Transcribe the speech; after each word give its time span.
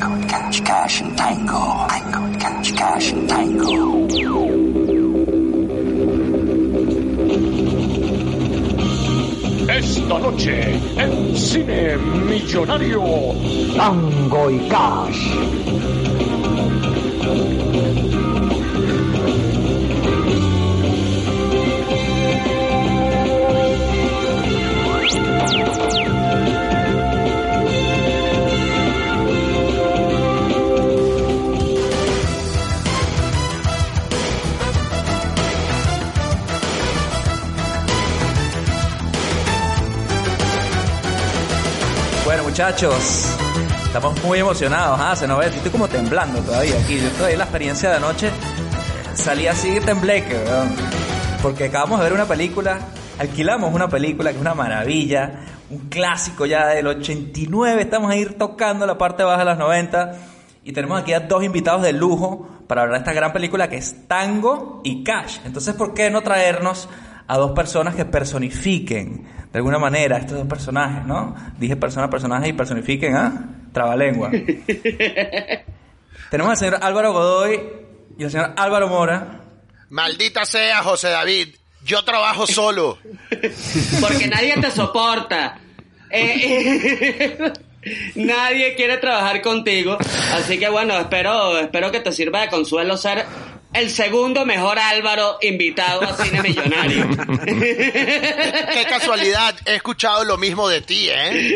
Tango, 0.00 0.28
cash, 0.28 0.60
cash 0.62 1.00
and 1.02 1.18
tango. 1.18 1.86
Tango, 1.88 2.38
cash, 2.38 2.72
cash 2.72 3.12
and 3.12 3.28
tango. 3.28 4.08
Esta 9.68 10.18
noche, 10.18 10.80
en 10.96 11.36
Cine 11.36 11.98
Millonario, 11.98 13.02
Tango 13.76 14.50
y 14.50 14.68
Cash. 14.70 16.09
Muchachos, 42.60 43.34
estamos 43.86 44.22
muy 44.22 44.38
emocionados. 44.38 45.00
Ah, 45.00 45.16
se 45.16 45.26
nos 45.26 45.38
ve, 45.38 45.46
estoy 45.46 45.70
como 45.70 45.88
temblando 45.88 46.40
todavía 46.40 46.78
aquí. 46.78 47.00
Yo 47.00 47.08
todavía 47.12 47.38
la 47.38 47.44
experiencia 47.44 47.88
de 47.88 47.96
anoche 47.96 48.30
salí 49.14 49.46
así 49.46 49.80
tembleque, 49.80 50.34
weón. 50.34 50.68
Porque 51.40 51.64
acabamos 51.64 52.00
de 52.00 52.04
ver 52.04 52.12
una 52.12 52.26
película, 52.26 52.80
alquilamos 53.18 53.72
una 53.72 53.88
película 53.88 54.28
que 54.28 54.36
es 54.36 54.42
una 54.42 54.52
maravilla, 54.52 55.40
un 55.70 55.88
clásico 55.88 56.44
ya 56.44 56.66
del 56.66 56.86
89. 56.86 57.80
Estamos 57.80 58.10
a 58.10 58.16
ir 58.16 58.36
tocando 58.36 58.84
la 58.84 58.98
parte 58.98 59.22
baja 59.22 59.38
de 59.38 59.44
los 59.46 59.56
90 59.56 60.12
y 60.62 60.72
tenemos 60.72 61.00
aquí 61.00 61.14
a 61.14 61.20
dos 61.20 61.42
invitados 61.42 61.80
de 61.80 61.94
lujo 61.94 62.46
para 62.66 62.82
hablar 62.82 62.98
de 62.98 63.04
esta 63.04 63.14
gran 63.14 63.32
película 63.32 63.70
que 63.70 63.78
es 63.78 64.06
Tango 64.06 64.82
y 64.84 65.02
Cash. 65.02 65.38
Entonces, 65.46 65.74
¿por 65.74 65.94
qué 65.94 66.10
no 66.10 66.20
traernos 66.20 66.90
a 67.30 67.36
dos 67.36 67.52
personas 67.52 67.94
que 67.94 68.04
personifiquen 68.04 69.24
de 69.52 69.58
alguna 69.58 69.78
manera 69.78 70.18
estos 70.18 70.36
dos 70.36 70.48
personajes, 70.48 71.06
¿no? 71.06 71.36
Dije 71.58 71.76
persona, 71.76 72.10
personaje 72.10 72.48
y 72.48 72.52
personifiquen, 72.54 73.14
¿ah? 73.14 73.50
Trabalengua. 73.72 74.32
Tenemos 76.30 76.50
al 76.50 76.56
señor 76.56 76.78
Álvaro 76.82 77.12
Godoy 77.12 77.60
y 78.18 78.24
al 78.24 78.32
señor 78.32 78.52
Álvaro 78.56 78.88
Mora. 78.88 79.42
Maldita 79.90 80.44
sea, 80.44 80.82
José 80.82 81.10
David. 81.10 81.54
Yo 81.84 82.02
trabajo 82.02 82.48
solo. 82.48 82.98
Porque 84.00 84.26
nadie 84.26 84.56
te 84.60 84.72
soporta. 84.72 85.60
Eh, 86.10 87.36
eh, 87.38 87.52
nadie 88.16 88.74
quiere 88.74 88.96
trabajar 88.96 89.40
contigo. 89.40 89.98
Así 90.34 90.58
que 90.58 90.68
bueno, 90.68 90.98
espero, 90.98 91.60
espero 91.60 91.92
que 91.92 92.00
te 92.00 92.10
sirva 92.10 92.40
de 92.40 92.48
consuelo 92.48 92.96
ser 92.96 93.24
el 93.72 93.90
segundo 93.90 94.44
mejor 94.44 94.78
Álvaro 94.78 95.38
invitado 95.42 96.02
a 96.02 96.16
Cine 96.16 96.42
Millonario. 96.42 97.08
Qué 97.46 98.86
casualidad. 98.88 99.54
He 99.64 99.76
escuchado 99.76 100.24
lo 100.24 100.36
mismo 100.36 100.68
de 100.68 100.80
ti, 100.80 101.08
¿eh? 101.10 101.54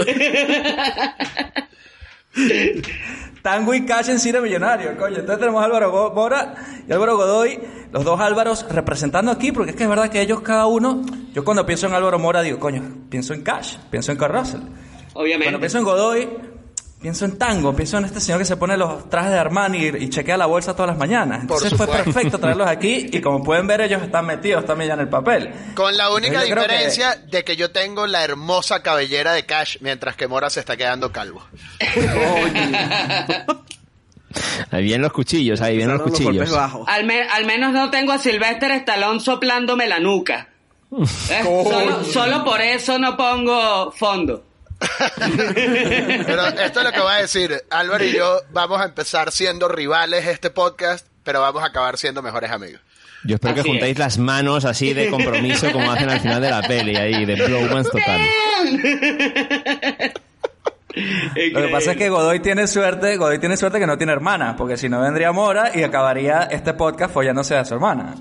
Tango 3.43 3.75
y 3.75 3.85
Cash 3.85 4.09
en 4.09 4.19
Cine 4.19 4.41
Millonario, 4.41 4.97
coño. 4.97 5.19
Entonces 5.19 5.39
tenemos 5.39 5.61
a 5.61 5.67
Álvaro 5.67 6.13
Mora 6.15 6.55
y 6.89 6.93
Álvaro 6.93 7.17
Godoy, 7.17 7.61
los 7.93 8.05
dos 8.05 8.19
Álvaros 8.21 8.65
representando 8.71 9.31
aquí, 9.31 9.53
porque 9.53 9.73
es 9.73 9.77
que 9.77 9.83
es 9.83 9.89
verdad 9.89 10.09
que 10.11 10.21
ellos 10.23 10.41
cada 10.41 10.67
uno, 10.67 11.03
yo 11.33 11.45
cuando 11.45 11.67
pienso 11.67 11.87
en 11.87 11.95
Álvaro 11.95 12.19
Mora 12.19 12.43
digo, 12.43 12.59
coño, 12.59 12.83
pienso 13.11 13.35
en 13.35 13.43
Cash, 13.43 13.77
pienso 13.91 14.13
en 14.13 14.19
Carl 14.19 14.39
Russell. 14.39 14.61
Obviamente. 15.13 15.45
Cuando 15.45 15.61
pienso 15.61 15.79
en 15.79 15.85
Godoy, 15.85 16.29
pienso 17.05 17.27
en 17.27 17.37
tango, 17.37 17.77
pienso 17.77 17.99
en 17.99 18.07
este 18.07 18.19
señor 18.19 18.39
que 18.39 18.47
se 18.47 18.57
pone 18.57 18.79
los 18.79 19.11
trajes 19.11 19.31
de 19.31 19.39
Armani 19.39 19.77
y, 19.77 20.05
y 20.05 20.09
chequea 20.09 20.39
la 20.39 20.47
bolsa 20.47 20.73
todas 20.73 20.89
las 20.89 20.97
mañanas. 20.97 21.43
Entonces 21.43 21.75
fue 21.77 21.87
perfecto 21.87 22.39
traerlos 22.39 22.67
aquí 22.67 23.09
y 23.13 23.21
como 23.21 23.45
pueden 23.45 23.67
ver 23.67 23.83
ellos 23.83 24.03
están 24.03 24.25
metidos 24.25 24.65
también 24.65 24.89
ya 24.89 24.95
en 24.95 25.01
el 25.01 25.09
papel. 25.11 25.53
Con 25.75 25.95
la 25.99 26.11
única 26.11 26.41
que- 26.41 26.47
diferencia 26.47 27.17
de 27.31 27.45
que 27.45 27.57
yo 27.57 27.71
tengo 27.73 28.07
la 28.07 28.25
hermosa 28.25 28.83
cabellera 28.83 29.33
de 29.35 29.45
Cash 29.45 29.77
mientras 29.83 30.17
que 30.17 30.29
Mora 30.29 30.49
se 30.49 30.61
está 30.61 30.79
quedando 30.79 31.13
calvo. 31.13 31.47
Ahí 34.71 34.83
vienen 34.83 35.03
los 35.03 35.13
cuchillos, 35.13 35.61
ahí 35.61 35.77
vienen 35.77 35.99
los 35.99 36.07
cuchillos. 36.11 36.51
bajos. 36.51 36.89
Al, 36.89 37.05
me- 37.05 37.23
al 37.29 37.45
menos 37.45 37.73
no 37.73 37.91
tengo 37.91 38.13
a 38.13 38.19
Sylvester 38.19 38.71
Stallone 38.73 39.21
soplándome 39.21 39.87
la 39.87 40.01
nuca. 40.01 40.49
¿Eh? 41.31 41.43
Solo, 41.43 42.03
solo 42.05 42.45
por 42.45 42.61
eso 42.63 42.99
no 42.99 43.15
pongo 43.17 43.93
fondo. 43.93 44.43
Pero 46.27 46.47
esto 46.49 46.81
es 46.81 46.85
lo 46.85 46.93
que 46.93 47.01
voy 47.01 47.13
a 47.15 47.21
decir. 47.23 47.63
Álvaro 47.71 48.05
y 48.05 48.13
yo 48.13 48.41
vamos 48.53 48.81
a 48.81 48.85
empezar 48.85 49.31
siendo 49.33 49.69
rivales 49.69 50.27
este 50.27 50.51
podcast, 50.51 51.07
pero 51.23 51.41
vamos 51.41 51.63
a 51.63 51.67
acabar 51.67 51.97
siendo 51.99 52.23
mejores 52.23 52.51
amigos. 52.51 52.81
Yo 53.27 53.37
espero 53.37 53.55
que 53.55 53.63
juntéis 53.63 53.93
es. 53.93 53.99
las 53.99 54.19
manos 54.19 54.65
así 54.67 54.93
de 54.93 55.09
compromiso 55.09 55.73
como 55.73 55.91
hacen 55.91 56.11
al 56.11 56.21
final 56.21 56.43
de 56.43 56.51
la 56.51 56.61
peli, 56.63 56.95
ahí, 56.97 57.25
de 57.25 57.37
Blowmans 57.47 57.89
total. 57.91 58.21
Lo 61.53 61.63
que 61.63 61.69
pasa 61.73 61.93
es 61.93 61.97
que 61.97 62.09
Godoy 62.09 62.41
tiene 62.41 62.67
suerte, 62.69 63.17
Godoy 63.17 63.39
tiene 63.41 63.57
suerte 63.57 63.81
que 63.81 63.87
no 63.87 63.97
tiene 63.97 64.13
hermana, 64.13 64.55
porque 64.57 64.77
si 64.77 64.89
no 64.89 65.01
vendría 65.01 65.33
Mora 65.33 65.73
y 65.75 65.83
acabaría 65.83 66.43
este 66.45 66.75
podcast 66.75 67.13
follándose 67.13 67.57
a 67.57 67.65
su 67.65 67.75
hermana. 67.75 68.15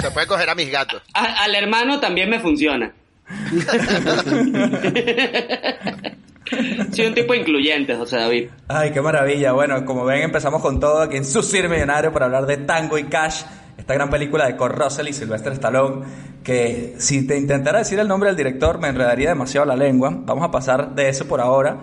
Se 0.00 0.10
puede 0.10 0.26
coger 0.26 0.50
a 0.50 0.54
mis 0.54 0.70
gatos. 0.70 1.02
A- 1.14 1.44
al 1.44 1.54
hermano 1.54 2.00
también 2.00 2.28
me 2.28 2.38
funciona. 2.40 2.92
Soy 6.92 7.06
un 7.06 7.14
tipo 7.14 7.34
incluyente, 7.34 7.94
José 7.94 8.16
David. 8.16 8.48
Ay, 8.68 8.90
qué 8.92 9.02
maravilla. 9.02 9.52
Bueno, 9.52 9.84
como 9.84 10.04
ven, 10.04 10.22
empezamos 10.22 10.62
con 10.62 10.80
todo 10.80 11.02
aquí 11.02 11.16
en 11.16 11.24
su 11.24 11.42
Cine 11.42 11.68
Millonario 11.68 12.12
para 12.12 12.26
hablar 12.26 12.46
de 12.46 12.58
Tango 12.58 12.98
y 12.98 13.04
Cash, 13.04 13.42
esta 13.76 13.94
gran 13.94 14.10
película 14.10 14.46
de 14.46 14.56
Kurt 14.56 14.76
Russell 14.76 15.08
y 15.08 15.12
Sylvester 15.12 15.52
Stallone, 15.52 16.04
que 16.42 16.94
si 16.98 17.26
te 17.26 17.36
intentara 17.36 17.80
decir 17.80 17.98
el 17.98 18.08
nombre 18.08 18.30
del 18.30 18.36
director 18.36 18.78
me 18.78 18.88
enredaría 18.88 19.28
demasiado 19.28 19.66
la 19.66 19.76
lengua. 19.76 20.10
Vamos 20.12 20.44
a 20.44 20.50
pasar 20.50 20.94
de 20.94 21.08
eso 21.08 21.26
por 21.26 21.40
ahora. 21.40 21.76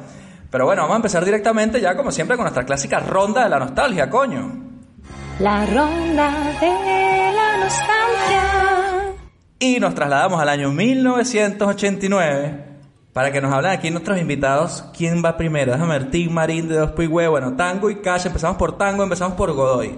Pero 0.49 0.65
bueno, 0.65 0.83
vamos 0.83 0.95
a 0.95 0.97
empezar 0.97 1.25
directamente 1.25 1.81
ya, 1.81 1.95
como 1.95 2.11
siempre, 2.11 2.37
con 2.37 2.45
nuestra 2.45 2.65
clásica 2.65 2.99
ronda 2.99 3.43
de 3.43 3.49
la 3.49 3.59
nostalgia, 3.59 4.09
coño. 4.09 4.63
La 5.39 5.65
ronda 5.65 6.31
de 6.59 7.33
la 7.33 7.57
nostalgia. 7.57 8.74
Y 9.59 9.79
nos 9.79 9.95
trasladamos 9.95 10.41
al 10.41 10.49
año 10.49 10.71
1989 10.71 12.63
para 13.13 13.31
que 13.31 13.39
nos 13.41 13.53
hablen 13.53 13.71
aquí 13.71 13.89
nuestros 13.89 14.17
invitados. 14.19 14.83
¿Quién 14.95 15.23
va 15.23 15.37
primero? 15.37 15.71
Déjame 15.71 15.97
ver, 15.99 16.11
Tim 16.11 16.31
Marín 16.33 16.67
de 16.67 16.75
Dos 16.75 16.91
Pigüe. 16.91 17.27
Bueno, 17.27 17.55
Tango 17.55 17.89
y 17.89 18.01
Cash. 18.01 18.25
Empezamos 18.25 18.57
por 18.57 18.77
Tango, 18.77 19.03
empezamos 19.03 19.37
por 19.37 19.53
Godoy. 19.53 19.95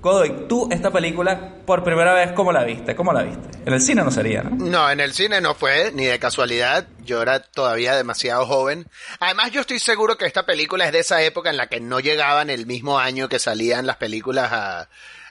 Godoy, 0.00 0.46
tú 0.48 0.68
esta 0.70 0.90
película 0.90 1.54
por 1.64 1.82
primera 1.82 2.12
vez, 2.12 2.32
¿cómo 2.32 2.52
la 2.52 2.62
viste? 2.64 2.94
¿Cómo 2.94 3.12
la 3.12 3.22
viste? 3.22 3.48
En 3.64 3.72
el 3.72 3.80
cine 3.80 4.02
no 4.02 4.10
sería, 4.10 4.42
¿no? 4.42 4.50
No, 4.56 4.90
en 4.90 5.00
el 5.00 5.12
cine 5.14 5.40
no 5.40 5.54
fue, 5.54 5.92
ni 5.94 6.04
de 6.04 6.18
casualidad. 6.18 6.86
Yo 7.04 7.22
era 7.22 7.40
todavía 7.40 7.94
demasiado 7.96 8.44
joven. 8.46 8.86
Además, 9.20 9.50
yo 9.52 9.62
estoy 9.62 9.78
seguro 9.78 10.16
que 10.18 10.26
esta 10.26 10.44
película 10.44 10.84
es 10.86 10.92
de 10.92 10.98
esa 11.00 11.22
época 11.22 11.48
en 11.50 11.56
la 11.56 11.68
que 11.68 11.80
no 11.80 12.00
llegaban 12.00 12.50
el 12.50 12.66
mismo 12.66 12.98
año 12.98 13.28
que 13.30 13.38
salían 13.38 13.86
las 13.86 13.96
películas 13.96 14.52
a- 14.52 14.88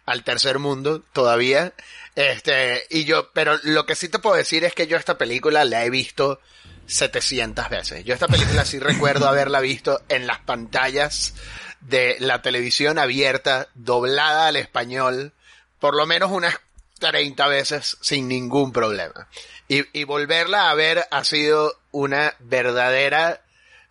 al 0.08 0.24
tercer 0.24 0.58
mundo, 0.60 1.02
todavía. 1.14 1.74
Este, 2.16 2.86
y 2.90 3.06
yo, 3.06 3.32
pero 3.34 3.58
lo 3.64 3.86
que 3.86 3.96
sí 3.96 4.08
te 4.08 4.20
puedo 4.20 4.36
decir 4.36 4.64
es 4.64 4.74
que 4.74 4.88
yo 4.88 4.98
esta 4.98 5.18
película 5.18 5.66
la 5.66 5.84
he 5.84 5.90
visto 5.90 6.40
700 6.86 7.70
veces. 7.70 8.06
Yo 8.06 8.14
esta 8.14 8.28
película 8.28 8.66
sí 8.66 8.80
recuerdo 8.80 9.28
haberla 9.28 9.60
visto 9.62 10.02
en 10.10 10.28
las 10.28 10.40
pantallas 10.40 11.34
de 11.82 12.18
la 12.20 12.42
televisión 12.42 13.00
abierta, 13.00 13.68
doblada 13.74 14.48
al 14.48 14.56
español, 14.56 15.34
por 15.80 15.96
lo 15.96 16.06
menos 16.06 16.32
unas 16.32 16.56
30 17.00 17.48
veces 17.48 17.98
sin 18.02 18.28
ningún 18.28 18.72
problema. 18.72 19.28
Y, 19.68 19.84
y 19.98 20.04
volverla 20.04 20.70
a 20.70 20.76
ver 20.76 21.06
ha 21.10 21.24
sido 21.24 21.80
una 21.92 22.36
verdadera, 22.40 23.42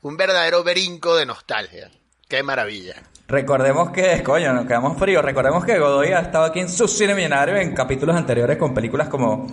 un 0.00 0.16
verdadero 0.16 0.62
brinco 0.62 1.16
de 1.16 1.26
nostalgia. 1.26 1.90
Qué 2.28 2.42
maravilla. 2.42 3.02
Recordemos 3.32 3.88
que, 3.92 4.22
coño, 4.22 4.52
nos 4.52 4.66
quedamos 4.66 4.98
fríos. 4.98 5.24
Recordemos 5.24 5.64
que 5.64 5.78
Godoy 5.78 6.08
ha 6.08 6.20
estado 6.20 6.44
aquí 6.44 6.60
en 6.60 6.68
su 6.68 6.86
cine 6.86 7.14
millonario 7.14 7.56
en 7.56 7.74
capítulos 7.74 8.14
anteriores 8.14 8.58
con 8.58 8.74
películas 8.74 9.08
como 9.08 9.46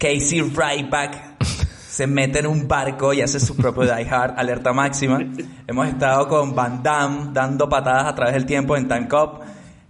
Casey 0.00 0.40
Ryback. 0.40 1.44
Se 1.86 2.06
mete 2.06 2.38
en 2.38 2.46
un 2.46 2.66
barco 2.66 3.12
y 3.12 3.20
hace 3.20 3.38
su 3.38 3.58
propio 3.58 3.82
Die 3.94 4.08
Hard, 4.08 4.38
alerta 4.38 4.72
máxima. 4.72 5.18
Hemos 5.66 5.88
estado 5.88 6.26
con 6.28 6.54
Van 6.54 6.82
Damme 6.82 7.28
dando 7.34 7.68
patadas 7.68 8.06
a 8.06 8.14
través 8.14 8.32
del 8.32 8.46
tiempo 8.46 8.74
en 8.74 8.88
Time 8.88 9.06
Cop. 9.06 9.42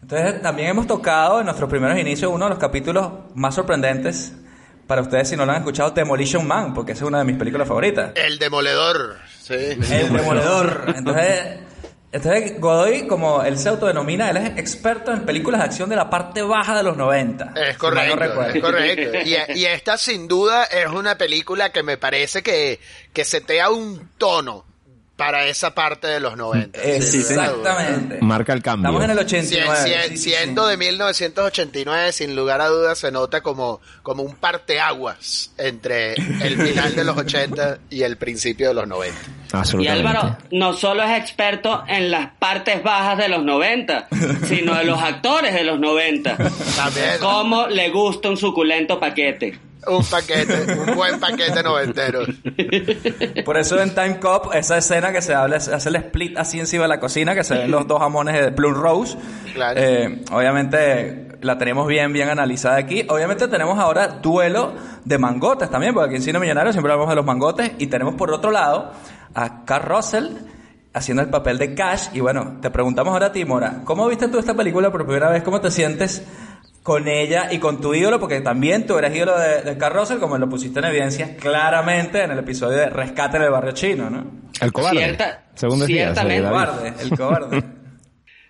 Entonces, 0.03 0.43
también 0.43 0.71
hemos 0.71 0.89
tocado 0.89 1.39
en 1.39 1.44
nuestros 1.44 1.71
primeros 1.71 1.97
inicios 1.97 2.33
uno 2.35 2.47
de 2.47 2.50
los 2.50 2.59
capítulos 2.59 3.12
más 3.37 3.55
sorprendentes 3.55 4.35
para 4.89 5.03
ustedes 5.03 5.29
si 5.29 5.37
no 5.37 5.47
lo 5.47 5.53
han 5.53 5.59
escuchado, 5.59 5.93
Demolition 5.93 6.44
Man, 6.49 6.75
porque 6.75 6.91
esa 6.91 7.05
es 7.05 7.09
una 7.09 7.19
de 7.19 7.27
mis 7.27 7.37
películas 7.37 7.69
favoritas. 7.69 8.11
El 8.17 8.41
demoledor. 8.41 9.19
Sí. 9.41 9.55
El 9.55 10.12
demoledor. 10.12 10.94
Entonces, 10.97 11.61
entonces, 12.15 12.61
Godoy, 12.61 13.09
como 13.09 13.43
él 13.43 13.59
se 13.59 13.69
autodenomina, 13.69 14.31
él 14.31 14.37
es 14.37 14.57
experto 14.57 15.13
en 15.13 15.27
películas 15.27 15.61
de 15.61 15.67
acción 15.67 15.91
de 15.91 15.97
la 15.97 16.09
parte 16.09 16.43
baja 16.43 16.77
de 16.77 16.85
los 16.85 16.97
90. 16.97 17.55
Es 17.57 17.73
no 17.73 17.79
correcto, 17.81 18.15
recuerdo. 18.15 18.55
es 18.55 18.63
correcto. 18.63 19.19
Y, 19.25 19.59
y 19.59 19.67
esta 19.67 19.99
sin 19.99 20.29
duda 20.29 20.63
es 20.63 20.87
una 20.87 21.19
película 21.19 21.73
que 21.73 21.83
me 21.83 21.97
parece 21.97 22.45
que, 22.45 22.79
que 23.13 23.25
setea 23.25 23.71
un 23.71 24.11
tono 24.17 24.65
para 25.17 25.47
esa 25.47 25.75
parte 25.77 26.09
de 26.09 26.19
los 26.19 26.37
90. 26.37 26.81
Eh, 26.83 27.01
sin 27.01 27.23
duda. 27.23 27.45
Exactamente. 27.47 28.19
Marca 28.21 28.53
el 28.53 28.63
cambio. 28.63 28.89
Estamos 28.91 29.05
en 29.05 29.11
el 29.11 29.27
Sien- 29.29 29.43
89. 29.65 29.79
sien- 29.85 30.09
sí, 30.11 30.17
sí, 30.17 30.31
siendo 30.31 30.65
sí. 30.65 30.71
de 30.73 30.77
1989, 30.77 32.13
sin 32.13 32.35
lugar 32.35 32.61
a 32.61 32.67
dudas, 32.67 32.99
se 32.99 33.13
nota 33.13 33.41
como, 33.41 33.81
como 34.03 34.23
un 34.25 34.35
parteaguas 34.35 35.53
entre 35.57 36.15
el 36.15 36.61
final 36.61 36.97
de 36.97 37.05
los 37.05 37.17
80 37.17 37.79
y 37.91 38.03
el 38.03 38.17
principio 38.17 38.69
de 38.69 38.75
los 38.75 38.89
90. 38.89 39.17
Y. 39.79 39.87
Álvaro 39.87 40.37
no 40.51 40.73
solo 40.73 41.05
es 41.05 41.17
experto 41.21 41.85
en 41.87 42.11
las 42.11 42.31
partes 42.41 42.83
bajas 42.83 43.17
de 43.19 43.29
los 43.29 43.45
90, 43.45 44.09
sino 44.49 44.75
de 44.75 44.83
los 44.85 45.01
actores 45.01 45.55
de 45.55 45.63
los 45.63 45.79
90. 45.79 46.37
También 46.77 47.07
Cómo 47.21 47.69
le 47.69 47.89
gusta 47.91 48.29
un 48.31 48.37
suculento 48.37 48.99
paquete. 48.99 49.57
Un 49.87 50.05
paquete, 50.05 50.73
un 50.73 50.95
buen 50.97 51.21
paquete 51.21 51.63
noventero. 51.63 52.21
Por 53.45 53.57
eso 53.57 53.81
en 53.81 53.95
Time 53.95 54.19
Cop, 54.19 54.55
esa 54.55 54.79
escena 54.79 55.13
que 55.13 55.23
se 55.23 55.35
habla, 55.35 55.57
hace 55.57 55.89
el 55.89 55.97
split 55.97 56.39
así 56.39 56.61
encima 56.61 56.85
de 56.85 56.89
la 56.89 57.01
cocina, 57.01 57.35
que 57.35 57.45
se 57.45 57.55
ven 57.55 57.71
los 57.71 57.87
dos 57.87 58.01
jamones 58.01 58.41
de 58.43 58.53
Plum 58.53 58.75
Rose. 58.75 59.17
Claro. 59.55 59.81
Eh, 59.81 60.23
obviamente 60.31 61.29
la 61.45 61.59
tenemos 61.59 61.87
bien, 61.87 62.13
bien 62.13 62.29
analizada 62.29 62.77
aquí. 62.77 63.07
Obviamente 63.09 63.49
tenemos 63.49 63.79
ahora 63.79 64.09
duelo 64.09 64.75
de 65.05 65.19
mangotes 65.19 65.71
también, 65.71 65.95
porque 65.95 66.09
aquí 66.09 66.17
en 66.17 66.23
Cine 66.23 66.39
Millonario 66.39 66.73
siempre 66.73 66.93
hablamos 66.93 67.11
de 67.11 67.17
los 67.17 67.25
mangotes. 67.25 67.73
Y 67.79 67.87
tenemos 67.89 68.15
por 68.15 68.33
otro 68.33 68.51
lado 68.51 68.93
a 69.35 69.65
Carl 69.65 69.85
Russell 69.85 70.29
haciendo 70.95 71.23
el 71.23 71.29
papel 71.29 71.59
de 71.59 71.75
Cash. 71.75 72.09
Y 72.15 72.21
bueno, 72.21 72.59
te 72.63 72.71
preguntamos 72.71 73.13
ahora 73.13 73.27
a 73.27 73.33
ti, 73.33 73.45
Mora, 73.45 73.83
¿cómo 73.85 74.07
viste 74.09 74.29
tú 74.29 74.39
esta 74.39 74.55
película 74.55 74.91
por 74.91 75.05
primera 75.05 75.29
vez? 75.29 75.43
¿Cómo 75.43 75.61
te 75.61 75.71
sientes 75.71 76.25
con 76.85 77.09
ella 77.09 77.49
y 77.51 77.59
con 77.59 77.81
tu 77.81 77.95
ídolo? 77.95 78.21
Porque 78.21 78.41
también 78.43 78.87
tú 78.87 78.97
eres 78.99 79.13
ídolo 79.17 79.37
de, 79.37 79.63
de 79.63 79.77
Carl 79.77 79.97
Russell, 79.99 80.19
como 80.19 80.39
lo 80.39 80.49
pusiste 80.49 80.79
en 80.79 80.85
evidencia 80.85 81.35
claramente 81.37 82.23
en 82.23 82.31
el 82.31 82.39
episodio 82.39 82.77
de 82.79 82.91
Rescate 82.91 83.39
en 83.39 83.43
el 83.45 83.51
Barrio 83.51 83.73
Chino, 83.73 84.09
¿no? 84.09 84.25
El 84.61 84.73
cobarde. 84.73 84.99
Cierta- 84.99 85.43
según 85.57 85.81
decías, 85.81 86.15
ciertamente. 86.15 86.37
eh, 86.37 86.39
El 86.39 86.45
cobarde, 86.53 86.93
el 87.03 87.11
cobarde. 87.19 87.65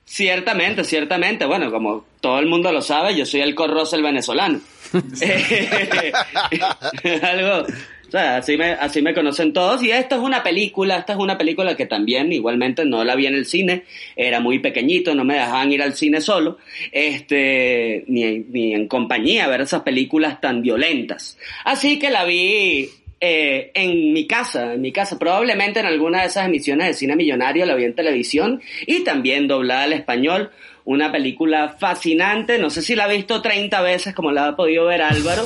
Ciertamente, 0.07 0.85
ciertamente. 0.85 1.47
Bueno, 1.47 1.71
como 1.71 2.05
todo 2.21 2.39
el 2.39 2.45
mundo 2.47 2.71
lo 2.71 2.83
sabe, 2.83 3.17
yo 3.17 3.25
soy 3.25 3.41
el 3.41 3.55
corrosel 3.55 4.03
venezolano. 4.03 4.61
Algo, 7.23 7.63
o 7.63 7.67
así 8.15 8.57
me, 8.57 8.73
así 8.73 9.03
me 9.03 9.15
conocen 9.15 9.53
todos. 9.53 9.83
Y 9.83 9.91
esta 9.91 10.17
es 10.17 10.23
una 10.23 10.43
película, 10.43 10.99
esta 10.99 11.15
es 11.15 11.19
una 11.19 11.39
película 11.39 11.77
que 11.77 11.87
también 11.87 12.33
igualmente 12.33 12.85
no 12.85 13.05
la 13.05 13.15
vi 13.15 13.27
en 13.27 13.35
el 13.35 13.47
cine. 13.47 13.85
Era 14.17 14.41
muy 14.41 14.59
pequeñito, 14.59 15.15
no 15.15 15.25
me 15.25 15.35
dejaban 15.35 15.73
ir 15.73 15.83
al 15.83 15.95
cine 15.95 16.21
solo, 16.21 16.59
este, 16.93 18.05
ni, 18.09 18.39
ni 18.39 18.75
en 18.75 18.89
compañía 18.89 19.49
ver 19.49 19.63
esas 19.63 19.83
películas 19.83 20.41
tan 20.41 20.63
violentas. 20.63 21.39
Así 21.65 21.99
que 21.99 22.11
la 22.11 22.25
vi 22.25 22.91
eh, 23.27 23.71
en 23.73 24.13
mi 24.13 24.27
casa, 24.27 24.75
en 24.75 24.83
mi 24.83 24.93
casa, 24.93 25.19
probablemente 25.19 25.81
en 25.81 25.87
alguna 25.87 26.21
de 26.21 26.27
esas 26.27 26.45
emisiones 26.47 26.89
de 26.89 26.93
cine 26.93 27.17
millonario 27.17 27.65
la 27.65 27.75
vi 27.75 27.85
en 27.85 27.95
televisión 27.95 28.61
y 28.87 29.03
también 29.03 29.49
doblada 29.49 29.85
al 29.85 29.95
español. 29.95 30.51
Una 30.85 31.11
película 31.11 31.77
fascinante, 31.79 32.59
no 32.59 32.69
sé 32.69 32.83
si 32.83 32.95
la 32.95 33.05
ha 33.05 33.09
visto 33.09 33.41
30 33.41 33.81
veces 33.81 34.15
como 34.15 34.31
la 34.31 34.49
ha 34.49 34.57
podido 34.57 34.85
ver 34.85 35.01
Álvaro. 35.01 35.45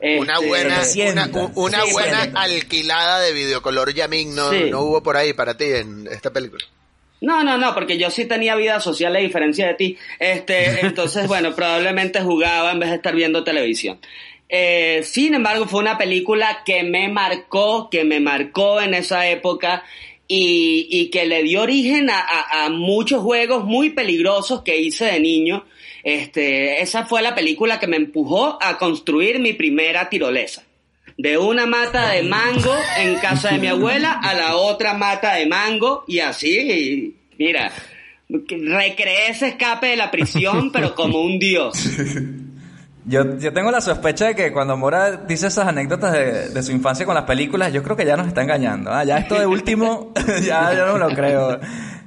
Una 0.00 0.34
Este, 0.34 0.46
buena, 0.46 0.82
una, 1.12 1.26
u- 1.26 1.52
una 1.56 1.82
Sí, 1.82 1.92
buena 1.92 2.20
sienta. 2.22 2.40
alquilada 2.42 3.20
de 3.20 3.32
videocolor 3.32 3.92
Yamin 3.92 4.34
no, 4.34 4.50
Sí. 4.52 4.70
no 4.70 4.82
hubo 4.82 5.02
por 5.02 5.16
ahí 5.16 5.32
para 5.32 5.56
ti 5.56 5.64
en 5.64 6.06
esta 6.10 6.32
película. 6.32 6.64
No, 7.20 7.42
no, 7.42 7.58
no, 7.58 7.74
porque 7.74 7.98
yo 7.98 8.10
sí 8.10 8.26
tenía 8.26 8.54
vida 8.54 8.78
social 8.80 9.16
a 9.16 9.18
diferencia 9.18 9.66
de 9.66 9.74
ti. 9.74 9.98
Este, 10.20 10.80
entonces, 10.86 11.26
bueno, 11.26 11.52
probablemente 11.54 12.20
jugaba 12.20 12.70
en 12.70 12.78
vez 12.78 12.90
de 12.90 12.96
estar 12.96 13.14
viendo 13.14 13.42
televisión. 13.42 13.98
Eh, 14.48 15.02
sin 15.04 15.34
embargo, 15.34 15.66
fue 15.66 15.80
una 15.80 15.98
película 15.98 16.62
que 16.64 16.82
me 16.84 17.08
marcó, 17.08 17.90
que 17.90 18.04
me 18.04 18.20
marcó 18.20 18.80
en 18.80 18.94
esa 18.94 19.26
época 19.28 19.82
y, 20.28 21.08
que 21.10 21.24
le 21.24 21.42
dio 21.42 21.62
origen 21.62 22.08
a, 22.10 22.68
muchos 22.70 23.22
juegos 23.22 23.64
muy 23.64 23.90
peligrosos 23.90 24.62
que 24.62 24.78
hice 24.78 25.06
de 25.06 25.20
niño. 25.20 25.64
Este, 26.04 26.82
esa 26.82 27.06
fue 27.06 27.22
la 27.22 27.34
película 27.34 27.80
que 27.80 27.86
me 27.86 27.96
empujó 27.96 28.58
a 28.62 28.78
construir 28.78 29.40
mi 29.40 29.54
primera 29.54 30.08
tirolesa. 30.08 30.64
De 31.16 31.36
una 31.36 31.66
mata 31.66 32.10
de 32.10 32.22
mango 32.22 32.74
en 32.98 33.16
casa 33.16 33.52
de 33.52 33.58
mi 33.58 33.66
abuela 33.66 34.20
a 34.22 34.34
la 34.34 34.56
otra 34.56 34.94
mata 34.94 35.34
de 35.34 35.46
mango 35.46 36.04
y 36.06 36.20
así, 36.20 37.16
mira, 37.38 37.72
recreé 38.28 39.30
ese 39.30 39.48
escape 39.48 39.88
de 39.88 39.96
la 39.96 40.10
prisión, 40.10 40.70
pero 40.70 40.94
como 40.94 41.22
un 41.22 41.38
dios. 41.38 41.74
Yo, 43.08 43.38
yo 43.38 43.54
tengo 43.54 43.70
la 43.70 43.80
sospecha 43.80 44.26
de 44.26 44.34
que 44.34 44.52
cuando 44.52 44.76
Mora 44.76 45.12
dice 45.12 45.46
esas 45.46 45.66
anécdotas 45.66 46.12
de, 46.12 46.50
de 46.50 46.62
su 46.62 46.72
infancia 46.72 47.06
con 47.06 47.14
las 47.14 47.24
películas, 47.24 47.72
yo 47.72 47.82
creo 47.82 47.96
que 47.96 48.04
ya 48.04 48.18
nos 48.18 48.26
está 48.26 48.42
engañando. 48.42 48.92
¿ah? 48.92 49.02
Ya 49.02 49.16
esto 49.16 49.38
de 49.38 49.46
último, 49.46 50.12
ya 50.42 50.74
yo 50.74 50.86
no 50.86 50.98
lo 50.98 51.08
creo. 51.14 51.58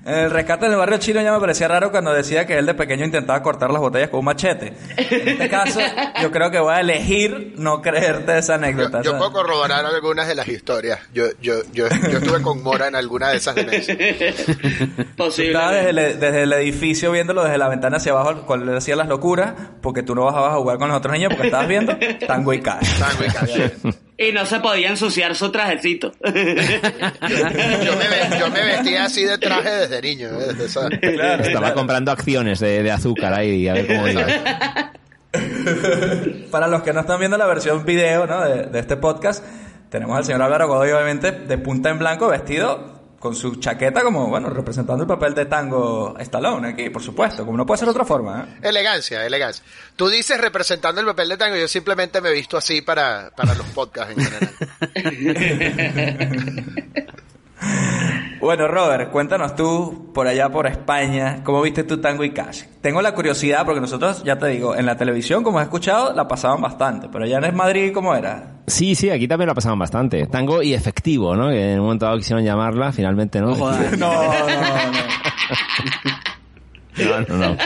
En 0.03 0.15
el 0.15 0.31
rescate 0.31 0.68
del 0.68 0.77
barrio 0.77 0.98
chino 0.98 1.21
ya 1.21 1.31
me 1.31 1.39
parecía 1.39 1.68
raro 1.68 1.92
cuando 1.92 2.12
decía 2.12 2.48
que 2.48 2.57
él 2.57 2.65
de 2.65 2.74
pequeño 2.74 3.06
intentaba 3.06 3.44
cortar 3.44 3.69
las 3.69 3.80
botellas 3.80 4.09
con 4.09 4.19
un 4.19 4.25
machete. 4.25 4.74
En 4.98 5.27
este 5.27 5.48
caso, 5.48 5.80
yo 6.21 6.31
creo 6.31 6.50
que 6.50 6.59
voy 6.59 6.74
a 6.74 6.80
elegir 6.80 7.53
no 7.57 7.81
creerte 7.83 8.36
esa 8.39 8.53
Yo, 8.53 8.63
anécdota. 8.63 9.01
yo 9.03 9.12
¿sabes? 9.12 9.18
puedo 9.19 9.31
corroborar 9.31 9.86
algunas 9.86 10.27
de 10.27 10.33
las 10.33 10.48
historias. 10.48 11.00
Yo, 11.13 11.25
yo, 11.39 11.62
yo, 11.71 11.88
yo 11.89 12.18
estuve 12.18 12.42
con 12.42 12.63
Mora 12.63 12.88
en 12.88 12.95
alguna 12.95 13.30
de 13.30 13.38
esas 13.38 13.53
dimensiones. 13.53 14.44
Tú 15.15 15.25
estabas 15.27 15.71
desde 15.75 15.89
el, 15.92 16.19
desde 16.19 16.44
el 16.44 16.53
edificio 16.53 17.12
viéndolo 17.12 17.44
desde 17.44 17.59
la 17.59 17.69
ventana 17.69 17.98
hacia 17.98 18.12
abajo 18.13 18.44
cuando 18.48 18.65
le 18.71 18.77
hacía 18.77 18.95
las 18.95 19.07
locuras, 19.07 19.53
porque 19.81 20.01
tú 20.01 20.15
no 20.15 20.25
bajabas 20.25 20.53
a 20.53 20.57
jugar 20.57 20.77
con 20.80 20.88
los 20.89 20.98
otros 20.98 21.13
niños 21.13 21.30
porque 21.31 21.48
estabas 21.48 21.68
viendo 21.68 21.95
Tango 22.27 22.53
y 22.53 22.62
Cash. 22.62 22.98
Tango 23.00 23.24
y 23.24 23.27
Cash. 23.27 23.95
Y 24.27 24.31
no 24.31 24.45
se 24.45 24.59
podía 24.59 24.89
ensuciar 24.89 25.35
su 25.35 25.51
trajecito. 25.51 26.12
Yo 26.23 26.31
me, 26.31 28.07
ve- 28.07 28.38
yo 28.39 28.50
me 28.51 28.63
vestía 28.63 29.06
así 29.06 29.23
de 29.23 29.38
traje 29.38 29.69
desde 29.69 30.01
niño. 30.01 30.27
¿eh? 30.29 30.47
Desde 30.53 30.65
esa- 30.65 30.89
Claro, 30.89 31.44
Estaba 31.44 31.59
claro. 31.59 31.75
comprando 31.75 32.12
acciones 32.12 32.59
de, 32.59 32.83
de 32.83 32.91
azúcar 32.91 33.33
ahí, 33.33 33.68
a 33.68 33.73
ver 33.73 33.88
cómo 33.88 34.07
iba. 34.07 34.25
Para 36.51 36.68
los 36.68 36.83
que 36.83 36.94
no 36.94 37.00
están 37.01 37.19
viendo 37.19 37.38
la 37.38 37.45
versión 37.47 37.85
video 37.85 38.27
¿no? 38.27 38.41
de, 38.44 38.63
de 38.65 38.79
este 38.79 38.97
podcast, 38.97 39.44
tenemos 39.89 40.18
al 40.18 40.25
señor 40.25 40.41
Álvaro 40.41 40.67
Godoy, 40.67 40.91
obviamente, 40.91 41.31
de 41.31 41.57
punta 41.57 41.89
en 41.89 42.00
blanco, 42.00 42.27
vestido 42.27 43.00
con 43.21 43.35
su 43.35 43.56
chaqueta 43.57 44.01
como, 44.01 44.27
bueno, 44.27 44.50
representando 44.50 45.03
el 45.03 45.07
papel 45.07 45.35
de 45.35 45.45
tango 45.45 46.15
Stallone 46.19 46.69
aquí, 46.69 46.89
por 46.89 47.03
supuesto, 47.03 47.45
como 47.45 47.56
no 47.56 47.68
puede 47.68 47.77
ser 47.77 47.85
de 47.85 47.91
otra 47.91 48.03
forma. 48.03 48.41
¿eh? 48.41 48.68
Elegancia, 48.68 49.23
elegancia. 49.23 49.63
Tú 49.95 50.09
dices 50.09 50.41
representando 50.41 51.00
el 51.00 51.07
papel 51.07 51.29
de 51.29 51.38
tango, 51.38 51.56
yo 51.56 51.68
simplemente 51.68 52.19
me 52.19 52.29
he 52.29 52.33
visto 52.33 52.57
así 52.57 52.81
para, 52.81 53.31
para 53.35 53.53
los 53.53 53.68
podcasts 53.68 54.15
en 54.18 54.25
general. 54.25 54.50
Bueno, 58.41 58.67
Robert, 58.67 59.11
cuéntanos 59.11 59.55
tú, 59.55 60.09
por 60.15 60.25
allá 60.27 60.49
por 60.49 60.65
España, 60.65 61.43
¿cómo 61.43 61.61
viste 61.61 61.83
tu 61.83 62.01
Tango 62.01 62.23
y 62.23 62.31
Cash? 62.31 62.63
Tengo 62.81 62.99
la 63.03 63.13
curiosidad, 63.13 63.63
porque 63.65 63.79
nosotros, 63.79 64.24
ya 64.24 64.38
te 64.39 64.48
digo, 64.48 64.75
en 64.75 64.88
la 64.88 64.98
televisión, 64.98 65.43
como 65.43 65.60
has 65.60 65.65
escuchado, 65.65 66.12
la 66.13 66.27
pasaban 66.27 66.60
bastante, 66.60 67.07
pero 67.12 67.25
allá 67.25 67.38
en 67.38 67.55
Madrid, 67.55 67.91
¿cómo 67.93 68.15
era? 68.15 68.62
Sí, 68.65 68.95
sí, 68.95 69.12
aquí 69.12 69.27
también 69.27 69.48
la 69.48 69.53
pasaban 69.53 69.77
bastante. 69.77 70.25
Tango 70.25 70.63
y 70.63 70.74
efectivo, 70.74 71.36
¿no? 71.36 71.50
Que 71.50 71.74
en 71.74 71.79
un 71.79 71.86
momento 71.86 72.05
dado 72.05 72.17
quisieron 72.17 72.43
llamarla, 72.43 72.91
finalmente 72.91 73.39
no. 73.39 73.55
No, 73.55 73.71
no, 73.71 73.98
no. 73.98 74.12
No, 76.98 77.21
no, 77.21 77.38
no. 77.38 77.57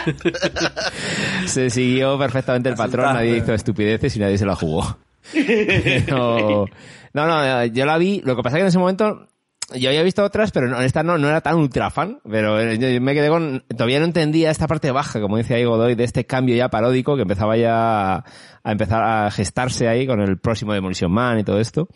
Se 1.48 1.70
siguió 1.70 2.18
perfectamente 2.20 2.68
el 2.70 2.76
patrón, 2.76 3.14
nadie 3.14 3.38
hizo 3.38 3.54
estupideces 3.54 4.16
y 4.18 4.20
nadie 4.20 4.38
se 4.38 4.46
la 4.46 4.56
jugó. 4.56 4.98
Pero- 5.34 6.66
no, 7.14 7.26
no, 7.28 7.66
yo 7.68 7.86
la 7.86 7.98
vi, 7.98 8.22
lo 8.26 8.36
que 8.36 8.44
pasa 8.44 8.58
es 8.58 8.60
que 8.60 8.62
en 8.64 8.68
ese 8.68 8.78
momento 8.78 9.28
yo 9.74 9.90
había 9.90 10.04
visto 10.04 10.24
otras, 10.24 10.52
pero 10.52 10.68
no, 10.68 10.80
esta 10.82 11.02
no, 11.02 11.18
no 11.18 11.28
era 11.28 11.42
tan 11.42 11.56
ultra 11.56 11.90
fan, 11.90 12.20
pero 12.30 12.60
eh, 12.60 12.78
yo, 12.78 13.02
me 13.02 13.14
quedé 13.14 13.30
con, 13.30 13.64
todavía 13.70 14.00
no 14.00 14.06
entendía 14.06 14.52
esta 14.52 14.68
parte 14.68 14.92
baja, 14.92 15.20
como 15.20 15.38
dice 15.38 15.56
ahí 15.56 15.64
Godoy, 15.64 15.96
de 15.96 16.04
este 16.04 16.26
cambio 16.26 16.56
ya 16.56 16.70
paródico 16.70 17.16
que 17.16 17.24
empezaba 17.24 17.58
ya 17.58 18.16
a, 18.16 18.26
a 18.64 18.72
empezar 18.72 19.04
a 19.04 19.32
gestarse 19.32 19.88
ahí 19.88 20.06
con 20.06 20.22
el 20.22 20.38
próximo 20.38 20.74
Demolition 20.74 21.12
Man 21.12 21.40
y 21.40 21.44
todo 21.44 21.60
esto. 21.60 21.88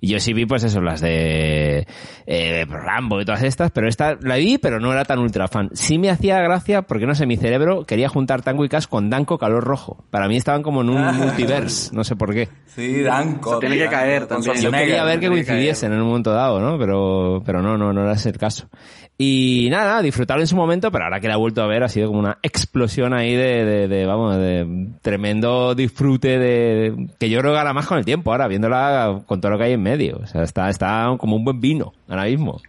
Y 0.00 0.08
yo 0.08 0.20
sí 0.20 0.32
vi, 0.32 0.46
pues 0.46 0.64
eso, 0.64 0.80
las 0.80 1.00
de 1.00 1.86
eh, 2.26 2.66
Rambo 2.68 3.20
y 3.20 3.24
todas 3.24 3.42
estas, 3.42 3.70
pero 3.70 3.88
esta 3.88 4.16
la 4.20 4.36
vi, 4.36 4.58
pero 4.58 4.80
no 4.80 4.92
era 4.92 5.04
tan 5.04 5.18
ultra 5.18 5.48
fan. 5.48 5.70
Sí 5.72 5.98
me 5.98 6.10
hacía 6.10 6.40
gracia 6.40 6.82
porque, 6.82 7.06
no 7.06 7.14
sé, 7.14 7.26
mi 7.26 7.36
cerebro 7.36 7.84
quería 7.84 8.08
juntar 8.08 8.42
Tango 8.42 8.64
y 8.64 8.68
Cash 8.68 8.86
con 8.86 9.10
Danco 9.10 9.38
Calor 9.38 9.64
Rojo. 9.64 10.04
Para 10.10 10.28
mí 10.28 10.36
estaban 10.36 10.62
como 10.62 10.82
en 10.82 10.90
un 10.90 11.16
multiverse, 11.16 11.94
no 11.94 12.04
sé 12.04 12.16
por 12.16 12.34
qué. 12.34 12.48
Sí, 12.66 13.02
Danco. 13.02 13.50
Eso 13.50 13.60
tiene 13.60 13.78
que 13.78 13.88
caer 13.88 14.26
también. 14.26 14.56
Yo 14.56 14.70
quería 14.70 15.04
ver 15.04 15.20
que 15.20 15.28
coincidiesen 15.28 15.92
en 15.92 16.00
un 16.00 16.08
momento 16.08 16.32
dado, 16.32 16.60
¿no? 16.60 16.78
Pero, 16.78 17.42
pero 17.44 17.62
no, 17.62 17.76
no, 17.76 17.92
no 17.92 18.02
era 18.02 18.12
ese 18.12 18.30
el 18.30 18.38
caso. 18.38 18.68
Y 19.18 19.68
nada, 19.70 20.02
disfrutarlo 20.02 20.42
en 20.42 20.46
su 20.46 20.56
momento, 20.56 20.92
pero 20.92 21.04
ahora 21.04 21.20
que 21.20 21.28
la 21.28 21.34
he 21.34 21.38
vuelto 21.38 21.62
a 21.62 21.66
ver 21.66 21.82
ha 21.82 21.88
sido 21.88 22.08
como 22.08 22.18
una 22.18 22.38
explosión 22.42 23.14
ahí 23.14 23.34
de, 23.34 23.64
de, 23.64 23.88
de, 23.88 24.04
vamos, 24.04 24.36
de 24.36 24.88
tremendo 25.00 25.74
disfrute 25.74 26.38
de, 26.38 27.08
que 27.18 27.30
yo 27.30 27.40
creo 27.40 27.52
que 27.52 27.56
gana 27.56 27.72
más 27.72 27.86
con 27.86 27.96
el 27.96 28.04
tiempo 28.04 28.30
ahora, 28.30 28.46
viéndola 28.46 29.22
con 29.24 29.40
todo 29.40 29.52
lo 29.52 29.58
que 29.58 29.64
hay 29.64 29.72
en 29.72 29.82
medio. 29.82 30.18
O 30.22 30.26
sea, 30.26 30.42
está, 30.42 30.68
está 30.68 31.14
como 31.18 31.36
un 31.36 31.44
buen 31.44 31.60
vino 31.60 31.94
ahora 32.08 32.24
mismo. 32.24 32.60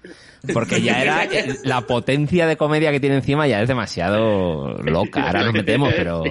Porque 0.54 0.82
ya 0.82 1.02
era, 1.02 1.28
la 1.64 1.82
potencia 1.82 2.48
de 2.48 2.58
comedia 2.58 2.92
que 2.92 3.00
tiene 3.00 3.18
encima 3.18 3.48
ya 3.48 3.62
es 3.62 3.68
demasiado 3.68 4.76
loca. 4.84 5.24
Ahora 5.24 5.44
nos 5.46 5.54
metemos, 5.54 5.94
pero 5.96 6.24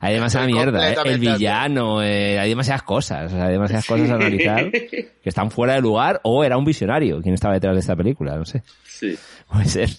hay 0.00 0.14
demasiada 0.14 0.46
mierda. 0.46 0.92
¿eh? 0.92 0.96
El 1.04 1.18
villano, 1.18 2.02
eh, 2.02 2.38
hay 2.38 2.48
demasiadas 2.50 2.82
cosas, 2.82 3.32
o 3.32 3.36
sea, 3.36 3.46
hay 3.46 3.52
demasiadas 3.52 3.86
cosas 3.86 4.10
a 4.10 4.14
analizar 4.14 4.70
que 4.70 5.10
están 5.24 5.50
fuera 5.50 5.74
de 5.74 5.80
lugar 5.80 6.20
o 6.24 6.44
era 6.44 6.56
un 6.56 6.64
visionario 6.64 7.20
quien 7.20 7.34
estaba 7.34 7.54
detrás 7.54 7.74
de 7.74 7.80
esta 7.80 7.96
película, 7.96 8.36
no 8.36 8.44
sé. 8.44 8.62
Sí. 8.84 9.16
Puede 9.50 9.66
ser. 9.66 9.90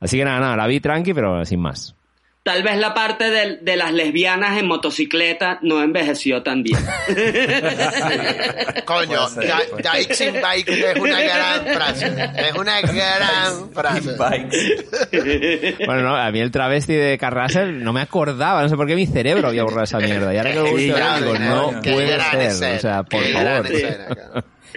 Así 0.00 0.16
que 0.16 0.24
nada, 0.24 0.40
nada, 0.40 0.56
la 0.56 0.66
vi 0.66 0.80
tranqui, 0.80 1.14
pero 1.14 1.44
sin 1.44 1.60
más. 1.60 1.94
Tal 2.42 2.62
vez 2.62 2.78
la 2.78 2.94
parte 2.94 3.30
de, 3.30 3.58
de 3.60 3.76
las 3.76 3.92
lesbianas 3.92 4.58
en 4.58 4.66
motocicleta 4.66 5.58
no 5.60 5.82
envejeció 5.82 6.42
tan 6.42 6.62
bien. 6.62 6.78
Coño, 8.86 9.28
Puede 9.34 9.46
ser, 9.46 9.48
da- 9.48 9.60
puede 9.70 9.82
ser. 9.82 9.92
Dykes 9.92 10.20
in 10.26 10.34
Bike 10.40 10.68
es 10.68 10.98
una 10.98 11.20
gran 11.20 11.66
frase. 11.66 12.06
Es 12.48 12.54
una 12.56 12.80
gran 12.80 13.70
frase. 13.72 14.16
Bikes. 14.18 15.76
Bueno, 15.86 16.02
no, 16.02 16.16
a 16.16 16.30
mí 16.30 16.40
el 16.40 16.50
travesti 16.50 16.94
de 16.94 17.18
Carrasel 17.18 17.82
no 17.84 17.92
me 17.92 18.00
acordaba, 18.00 18.62
no 18.62 18.68
sé 18.68 18.76
por 18.76 18.86
qué 18.86 18.94
mi 18.94 19.06
cerebro 19.06 19.48
había 19.48 19.62
borrado 19.64 19.84
esa 19.84 19.98
mierda. 19.98 20.32
Y 20.32 20.38
ahora 20.38 20.50
que 20.52 20.56
lo 20.56 20.64
gran 20.94 21.20
digo, 21.22 21.38
no 21.38 21.80
puede 21.82 22.20
ser. 22.52 22.76
O 22.76 22.80
sea, 22.80 23.02
por 23.02 23.22
favor. 23.22 23.66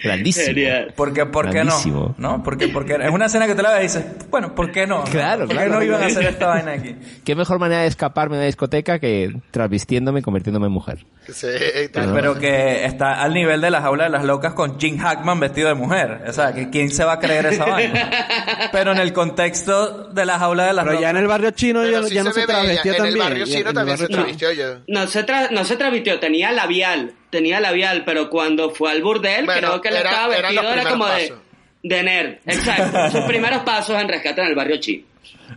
Grandísimo. 0.02 0.46
Genial. 0.48 0.94
Porque, 0.96 1.26
¿por 1.26 1.50
qué 1.50 1.60
no? 1.60 1.66
Grandísimo. 1.66 2.16
¿No? 2.18 2.42
Porque, 2.44 2.68
porque 2.70 2.94
es 3.02 3.12
una 3.12 3.26
escena 3.26 3.48
que 3.48 3.56
tú 3.56 3.62
la 3.62 3.72
ves 3.74 3.80
y 3.80 3.84
dices, 4.00 4.06
bueno, 4.30 4.56
¿por 4.56 4.72
qué 4.72 4.88
no? 4.88 5.04
Claro, 5.04 5.46
¿Por 5.46 5.56
claro. 5.56 5.72
qué 5.72 5.76
no 5.78 5.84
iban 5.84 6.04
a 6.04 6.06
hacer 6.08 6.26
esta 6.26 6.48
vaina 6.48 6.72
aquí? 6.74 6.96
Qué 7.26 7.36
mejor 7.36 7.60
manera 7.60 7.82
de 7.82 7.88
escaparme 7.88 8.36
de 8.38 8.42
la 8.44 8.46
discoteca 8.48 9.00
que 9.00 9.34
trasvistiéndome 9.52 10.20
y 10.20 10.24
convirtiéndome 10.24 10.68
en 10.68 10.72
mujer. 10.74 11.06
Sí, 11.30 11.48
tal 11.92 12.14
Pero 12.14 12.38
que 12.38 12.86
está 12.86 13.22
al 13.22 13.34
nivel 13.34 13.62
de 13.62 13.70
la 13.72 13.82
jaula 13.82 14.04
de 14.06 14.10
las 14.10 14.26
locas 14.26 14.54
con 14.54 14.78
Jim 14.80 14.98
Hackman 14.98 15.40
vestido 15.40 15.70
de 15.70 15.74
mujer. 15.76 16.24
O 16.28 16.34
sea, 16.34 16.54
que 16.54 16.70
¿quién 16.70 16.90
se 16.92 17.04
va 17.06 17.14
a 17.14 17.20
creer 17.20 17.46
esa 17.46 17.66
vaina? 17.66 18.10
Pero 18.72 18.92
en 18.92 18.98
el 18.98 19.14
contexto 19.14 20.10
de 20.10 20.26
la 20.26 20.38
jaula 20.40 20.66
de 20.66 20.74
las 20.74 20.86
Pero 20.86 21.00
ya 21.00 21.10
en 21.10 21.16
locas... 21.16 21.22
el 21.22 21.28
barrio 21.28 21.52
chino 21.52 21.86
ya, 21.90 22.04
sí 22.04 22.14
ya 22.16 22.24
no 22.24 22.32
se 22.32 22.42
se 22.42 22.48
bella. 22.48 22.60
travestió 22.60 22.92
En 22.92 22.98
también. 22.98 23.16
el 23.16 23.22
barrio 23.24 23.46
chino 23.46 23.74
también 23.74 23.98
se 23.98 24.08
yo. 24.56 24.66
No 24.88 25.08
se, 25.08 25.26
tra- 25.26 25.50
no 25.52 25.64
se 25.64 25.78
travestió, 25.78 26.20
tenía 26.20 26.52
labial, 26.52 27.14
tenía 27.34 27.60
labial, 27.60 28.04
pero 28.06 28.30
cuando 28.30 28.70
fue 28.70 28.92
al 28.92 29.02
burdel, 29.04 29.46
Bueno, 29.46 29.68
creo 29.68 29.82
que 29.82 29.88
él 29.90 29.96
era- 29.98 30.10
estaba 30.12 30.28
vestido, 30.30 30.72
era 30.74 30.84
como 30.90 31.08
de, 31.08 31.34
de 31.84 32.04
nerd. 32.04 32.36
Exacto, 32.46 33.10
sus 33.12 33.22
primeros 33.28 33.64
pasos 33.64 34.02
en 34.02 34.08
rescate 34.08 34.40
en 34.42 34.48
el 34.48 34.56
barrio 34.56 34.78
chino. 34.78 35.04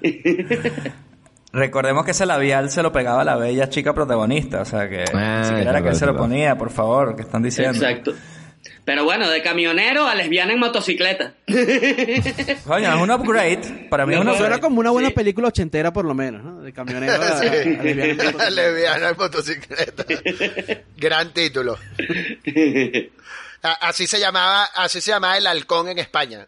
Recordemos 1.52 2.04
que 2.04 2.10
ese 2.10 2.26
labial 2.26 2.68
se 2.70 2.82
lo 2.82 2.92
pegaba 2.92 3.22
a 3.22 3.24
la 3.24 3.36
bella 3.36 3.68
chica 3.70 3.94
protagonista. 3.94 4.60
O 4.60 4.64
sea, 4.64 4.88
que 4.90 5.04
Ah, 5.14 5.38
ni 5.40 5.44
siquiera 5.48 5.70
era 5.70 5.82
que 5.82 5.88
él 5.90 5.94
se 5.96 6.04
lo 6.04 6.14
ponía, 6.16 6.56
por 6.58 6.70
favor, 6.70 7.16
que 7.16 7.22
están 7.22 7.42
diciendo. 7.42 7.72
Exacto. 7.78 8.12
Pero 8.86 9.02
bueno, 9.02 9.28
de 9.28 9.42
camionero 9.42 10.06
a 10.06 10.14
lesbiana 10.14 10.52
en 10.52 10.60
motocicleta. 10.60 11.34
Coño, 12.64 12.94
es 12.94 13.02
un 13.02 13.10
upgrade. 13.10 13.88
Para 13.90 14.06
mí 14.06 14.14
es. 14.14 14.38
Suena 14.38 14.60
como 14.60 14.78
una 14.78 14.90
buena 14.92 15.08
Sí. 15.08 15.14
película 15.14 15.48
ochentera 15.48 15.92
por 15.92 16.04
lo 16.04 16.14
menos, 16.14 16.44
¿no? 16.44 16.62
De 16.62 16.72
camionero 16.72 17.12
a, 17.20 17.40
lesbiana 17.44 17.48
en 17.50 18.16
motocicleta. 18.16 18.48
Lesbiana 18.50 19.08
en 19.08 19.16
motocicleta. 19.18 20.04
Gran 20.96 21.34
título. 21.34 21.76
Así 23.60 24.06
se 24.06 24.20
llamaba, 24.20 24.66
así 24.76 25.00
se 25.00 25.10
llamaba 25.10 25.36
el 25.36 25.48
halcón 25.48 25.88
en 25.88 25.98
España. 25.98 26.46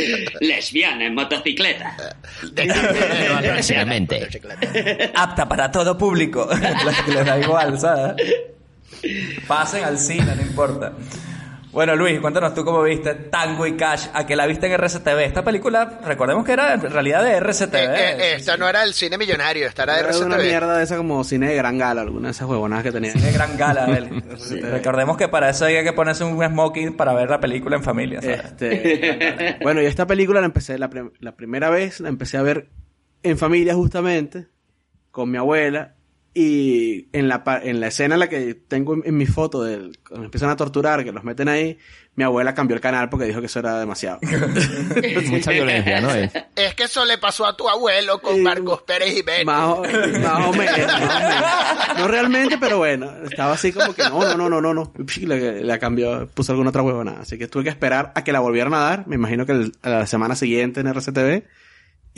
lesbiana 0.40 1.04
en 1.06 1.14
motocicleta. 1.14 1.96
Básicamente. 3.56 4.28
apta 5.14 5.48
para 5.48 5.70
todo 5.70 5.96
público. 5.96 6.48
Les- 6.84 7.08
les 7.14 7.26
da 7.26 7.38
igual, 7.38 7.78
¿sabes? 7.78 8.14
Pasen 9.46 9.84
al 9.84 9.98
cine, 9.98 10.34
no 10.36 10.42
importa. 10.42 10.92
Bueno, 11.72 11.94
Luis, 11.94 12.18
cuéntanos 12.18 12.52
tú 12.52 12.64
cómo 12.64 12.82
viste 12.82 13.14
Tango 13.14 13.64
y 13.64 13.76
Cash, 13.76 14.08
a 14.12 14.26
que 14.26 14.34
la 14.34 14.44
viste 14.46 14.66
en 14.66 14.72
RCTV. 14.72 15.20
Esta 15.20 15.44
película, 15.44 16.00
recordemos 16.04 16.44
que 16.44 16.52
era 16.52 16.74
en 16.74 16.80
realidad 16.80 17.22
de 17.22 17.36
RCTV. 17.36 17.76
Eh, 17.76 18.16
eh, 18.18 18.34
esta 18.38 18.56
no 18.56 18.68
era 18.68 18.82
el 18.82 18.92
cine 18.92 19.16
millonario, 19.16 19.68
esta 19.68 19.84
era 19.84 19.94
de 19.94 20.00
Era 20.00 20.08
una 20.18 20.34
RCTV. 20.34 20.42
mierda 20.48 20.76
de 20.78 20.82
esa 20.82 20.96
como 20.96 21.22
cine 21.22 21.46
de 21.48 21.54
gran 21.54 21.78
gala, 21.78 22.00
alguna 22.00 22.26
de 22.28 22.32
esas 22.32 22.48
huevonadas 22.48 22.82
que 22.82 22.90
tenía. 22.90 23.12
Cine 23.12 23.30
gran 23.30 23.56
gala, 23.56 23.84
él. 23.96 24.20
Recordemos 24.62 25.16
que 25.16 25.28
para 25.28 25.48
eso 25.48 25.64
hay 25.64 25.84
que 25.84 25.92
ponerse 25.92 26.24
un 26.24 26.44
smoking 26.44 26.96
para 26.96 27.12
ver 27.14 27.30
la 27.30 27.38
película 27.38 27.76
en 27.76 27.84
familia, 27.84 28.20
¿sabes? 28.20 28.44
Este, 28.46 29.58
bueno, 29.62 29.80
y 29.80 29.86
esta 29.86 30.08
película 30.08 30.40
la 30.40 30.46
empecé, 30.46 30.76
la, 30.76 30.90
la 31.20 31.36
primera 31.36 31.70
vez 31.70 32.00
la 32.00 32.08
empecé 32.08 32.36
a 32.36 32.42
ver 32.42 32.68
en 33.22 33.38
familia 33.38 33.74
justamente, 33.74 34.48
con 35.12 35.30
mi 35.30 35.38
abuela, 35.38 35.94
y 36.32 37.08
en 37.12 37.28
la, 37.28 37.42
pa- 37.44 37.60
en 37.62 37.80
la 37.80 37.88
escena 37.88 38.14
en 38.14 38.20
la 38.20 38.28
que 38.28 38.54
tengo 38.54 38.94
en, 38.94 39.02
en 39.04 39.16
mi 39.16 39.26
foto, 39.26 39.62
de, 39.64 39.90
cuando 40.06 40.26
empiezan 40.26 40.50
a 40.50 40.56
torturar, 40.56 41.02
que 41.04 41.10
los 41.12 41.24
meten 41.24 41.48
ahí, 41.48 41.76
mi 42.14 42.24
abuela 42.24 42.54
cambió 42.54 42.74
el 42.76 42.80
canal 42.80 43.08
porque 43.08 43.24
dijo 43.26 43.40
que 43.40 43.46
eso 43.46 43.58
era 43.60 43.78
demasiado. 43.80 44.18
Mucha 45.30 45.50
violencia, 45.50 46.00
¿no? 46.00 46.10
Es- 46.14 46.30
Es 46.56 46.74
que 46.74 46.84
eso 46.84 47.04
le 47.04 47.18
pasó 47.18 47.46
a 47.46 47.56
tu 47.56 47.68
abuelo 47.68 48.20
con. 48.20 48.42
Marcos 48.42 48.82
Pérez 48.82 49.16
y 49.16 49.22
Betty. 49.22 49.44
más, 49.44 49.64
o, 49.78 49.82
más 49.82 49.92
o 49.92 49.98
menos, 49.98 50.18
más 50.20 50.46
o 50.48 50.52
menos. 50.52 51.98
No 51.98 52.08
realmente, 52.08 52.58
pero 52.58 52.78
bueno, 52.78 53.10
estaba 53.28 53.52
así 53.54 53.72
como 53.72 53.92
que 53.94 54.02
no, 54.04 54.20
no, 54.20 54.36
no, 54.36 54.48
no, 54.48 54.60
no, 54.60 54.74
no. 54.74 54.92
Le, 55.26 55.78
cambió, 55.78 56.28
puso 56.28 56.52
alguna 56.52 56.70
otra 56.70 56.82
huevonada. 56.82 57.20
Así 57.20 57.38
que 57.38 57.48
tuve 57.48 57.64
que 57.64 57.70
esperar 57.70 58.12
a 58.14 58.24
que 58.24 58.32
la 58.32 58.40
volvieran 58.40 58.74
a 58.74 58.78
dar, 58.80 59.06
me 59.06 59.16
imagino 59.16 59.46
que 59.46 59.52
el- 59.52 59.72
a 59.82 59.90
la 59.90 60.06
semana 60.06 60.34
siguiente 60.36 60.80
en 60.80 60.86
RCTV. 60.88 61.44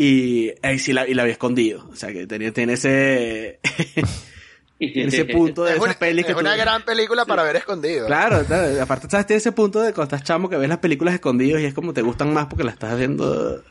Y 0.05 0.53
ahí 0.63 0.79
sí 0.81 0.93
la, 0.93 1.07
y 1.07 1.15
la 1.15 1.23
había 1.23 1.33
escondido. 1.35 1.87
O 1.93 1.95
sea 1.95 2.13
que 2.13 2.27
tenía, 2.27 2.53
tiene 2.53 2.73
ese, 2.73 3.61
tiene 4.79 5.05
ese 5.09 5.25
punto 5.27 5.63
de 5.65 5.71
Es 5.71 5.77
esas 5.77 5.87
una, 5.91 5.99
pelis 5.99 6.25
que 6.25 6.33
es 6.33 6.37
tú- 6.37 6.41
una 6.41 6.57
gran 6.57 6.83
película 6.83 7.25
para 7.25 7.43
ver 7.45 7.57
escondido. 7.57 8.07
Claro, 8.07 8.45
claro, 8.45 8.83
aparte 8.83 9.09
sabes, 9.09 9.27
tiene 9.27 9.39
ese 9.39 9.53
punto 9.53 9.81
de 9.81 9.93
cuando 9.93 10.15
estás 10.17 10.27
chamo 10.27 10.49
que 10.49 10.57
ves 10.57 10.69
las 10.69 10.79
películas 10.79 11.15
escondidos 11.15 11.61
y 11.61 11.67
es 11.67 11.75
como 11.75 11.93
te 11.95 12.03
gustan 12.03 12.33
más 12.33 12.47
porque 12.47 12.65
las 12.65 12.75
estás 12.75 12.99
viendo. 12.99 13.63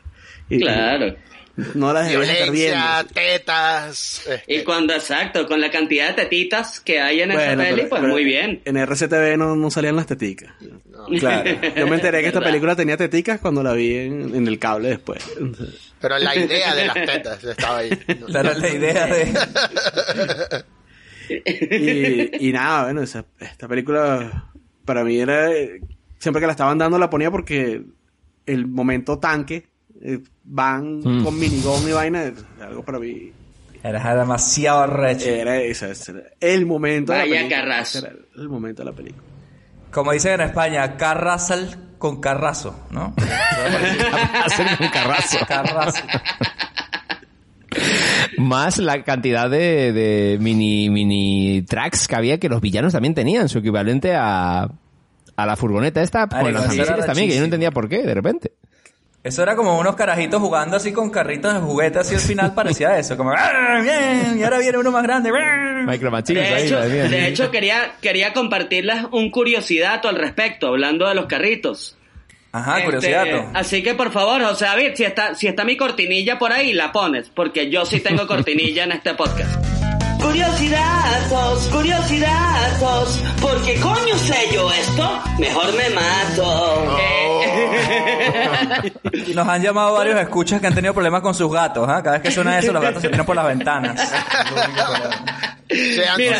Y, 0.48 0.58
Claro. 0.60 1.14
No 1.74 1.92
las 1.92 2.08
debes 2.08 2.28
estar 2.30 2.50
viendo. 2.50 2.76
Violencia, 2.78 3.06
tetas. 3.12 4.26
este, 4.26 4.42
Y 4.54 4.64
cuando, 4.64 4.94
exacto, 4.94 5.46
con 5.46 5.60
la 5.60 5.70
cantidad 5.70 6.08
de 6.08 6.14
tetitas 6.14 6.80
que 6.80 7.00
hay 7.00 7.20
en 7.20 7.30
esa 7.32 7.40
Bueno, 7.54 7.62
peli, 7.62 7.74
pero- 7.76 7.88
pues 7.90 8.00
pero 8.00 8.12
muy 8.12 8.24
bien. 8.24 8.62
En 8.64 8.76
RCTV 8.78 9.36
no, 9.36 9.54
no 9.54 9.70
salían 9.70 9.96
las 9.96 10.06
teticas. 10.06 10.52
Claro. 11.18 11.50
Yo 11.76 11.86
me 11.86 11.96
enteré 11.96 12.20
que 12.22 12.28
esta 12.28 12.40
película 12.44 12.74
tenía 12.76 12.96
teticas 12.96 13.38
cuando 13.40 13.62
la 13.62 13.72
vi 13.74 13.96
en, 13.96 14.34
en 14.34 14.46
el 14.48 14.58
cable 14.58 14.88
después. 14.88 15.22
Pero 16.00 16.18
la 16.18 16.34
idea 16.38 16.74
de 16.74 16.86
las 16.86 16.94
tetas 16.94 17.44
estaba 17.44 17.78
ahí. 17.78 17.90
No- 18.20 18.28
Esa 18.28 18.40
era 18.40 18.54
la 18.54 18.68
idea 18.68 19.06
de... 19.06 19.32
Y, 21.28 22.48
y 22.48 22.52
nada, 22.52 22.84
bueno, 22.84 23.02
esa- 23.02 23.24
esta 23.40 23.68
película 23.68 24.50
para 24.84 25.04
mí 25.04 25.18
era... 25.18 25.48
Siempre 26.18 26.40
que 26.40 26.46
la 26.46 26.52
estaban 26.52 26.78
dando 26.78 26.98
la 26.98 27.08
ponía 27.10 27.30
porque 27.30 27.82
el 28.46 28.66
momento 28.66 29.18
tanque, 29.18 29.66
eh, 30.02 30.20
van 30.44 31.00
Mm. 31.00 31.24
con 31.24 31.38
minigón 31.38 31.88
y 31.88 31.92
vaina, 31.92 32.32
algo 32.60 32.84
para 32.84 32.98
mí 32.98 33.32
Era 33.82 34.14
demasiado 34.16 34.86
recho. 34.86 35.28
era, 35.28 35.56
ese, 35.60 35.90
ese 35.92 36.12
era 36.12 36.22
el 36.40 36.66
momento 36.66 37.12
de 37.12 37.18
la 37.18 37.24
Vaya 37.24 37.36
película. 37.48 37.84
era 37.98 38.12
el 38.36 38.48
momento 38.48 38.82
de 38.84 38.90
la 38.90 38.96
película. 38.96 39.22
Como 39.90 40.12
dicen 40.12 40.34
en 40.40 40.40
España, 40.48 40.96
Carrasal 40.96 41.90
con 41.98 42.20
Carrazo, 42.20 42.74
¿no? 42.90 43.14
Hacer 44.44 44.66
un 44.80 44.88
carrazo. 44.88 45.38
Carrazo. 45.46 46.02
Más 48.38 48.78
la 48.78 49.02
cantidad 49.02 49.48
de, 49.48 49.92
de 49.92 50.38
mini, 50.40 50.90
mini 50.90 51.62
tracks 51.62 52.06
que 52.08 52.16
había 52.16 52.38
que 52.38 52.48
los 52.48 52.60
villanos 52.60 52.92
también 52.92 53.14
tenían, 53.14 53.48
su 53.48 53.58
equivalente 53.58 54.14
a, 54.14 54.62
a 55.36 55.46
la 55.46 55.56
furgoneta 55.56 56.02
esta, 56.02 56.26
con 56.26 56.38
Marico, 56.42 56.60
las 56.60 57.06
también, 57.06 57.28
que 57.28 57.34
yo 57.34 57.40
no 57.40 57.44
entendía 57.46 57.70
por 57.70 57.88
qué, 57.88 58.02
de 58.02 58.14
repente. 58.14 58.52
Eso 59.24 59.42
era 59.44 59.54
como 59.54 59.78
unos 59.78 59.94
carajitos 59.94 60.40
jugando 60.40 60.76
así 60.76 60.92
con 60.92 61.08
carritos 61.10 61.54
de 61.54 61.60
juguete, 61.60 62.00
así 62.00 62.14
al 62.16 62.20
final 62.20 62.54
parecía 62.56 62.98
eso, 62.98 63.16
como 63.16 63.30
¡Ah, 63.32 63.80
bien! 63.80 64.36
Y 64.38 64.42
ahora 64.42 64.58
viene 64.58 64.78
uno 64.78 64.90
más 64.90 65.04
grande. 65.04 65.30
¡ah! 65.32 65.84
Micro 65.86 66.10
Machines 66.10 66.42
De 66.48 66.54
ahí, 66.54 66.66
hecho, 66.66 66.80
de 66.80 67.28
hecho 67.28 67.50
quería, 67.50 67.92
quería 68.00 68.32
compartirles 68.32 69.04
un 69.12 69.30
curiosidad 69.30 70.04
al 70.06 70.16
respecto, 70.16 70.68
hablando 70.68 71.08
de 71.08 71.14
los 71.14 71.26
carritos. 71.26 71.96
Ajá, 72.50 72.78
Este, 72.78 72.84
curiosidad. 72.84 73.46
así 73.54 73.82
que 73.82 73.94
por 73.94 74.10
favor, 74.12 74.42
José 74.42 74.64
David, 74.66 74.90
si 74.94 75.04
está, 75.04 75.34
si 75.36 75.46
está 75.46 75.64
mi 75.64 75.76
cortinilla 75.76 76.38
por 76.38 76.52
ahí, 76.52 76.72
la 76.74 76.92
pones, 76.92 77.30
porque 77.30 77.70
yo 77.70 77.86
sí 77.86 78.00
tengo 78.00 78.26
cortinilla 78.26 78.84
en 78.84 78.92
este 78.92 79.14
podcast. 79.14 79.81
Curiosidades, 80.22 81.68
curiosidades, 81.68 83.22
porque 83.40 83.78
coño 83.80 84.16
sé 84.16 84.48
yo 84.52 84.70
esto, 84.72 85.22
mejor 85.38 85.74
me 85.74 85.90
mato. 85.90 86.98
Eh, 87.00 87.22
Y 89.26 89.34
nos 89.34 89.46
han 89.46 89.62
llamado 89.62 89.94
varios 89.94 90.18
escuchas 90.18 90.60
que 90.60 90.66
han 90.66 90.74
tenido 90.74 90.94
problemas 90.94 91.22
con 91.22 91.34
sus 91.34 91.52
gatos, 91.52 91.88
¿ah? 91.88 92.02
Cada 92.02 92.18
vez 92.18 92.22
que 92.22 92.30
suena 92.30 92.58
eso, 92.58 92.72
los 92.72 92.82
gatos 92.82 93.02
se 93.02 93.08
tiran 93.08 93.26
por 93.26 93.36
las 93.36 93.46
ventanas. 93.46 94.00
Se 95.72 96.06
han 96.06 96.18
Mira, 96.18 96.38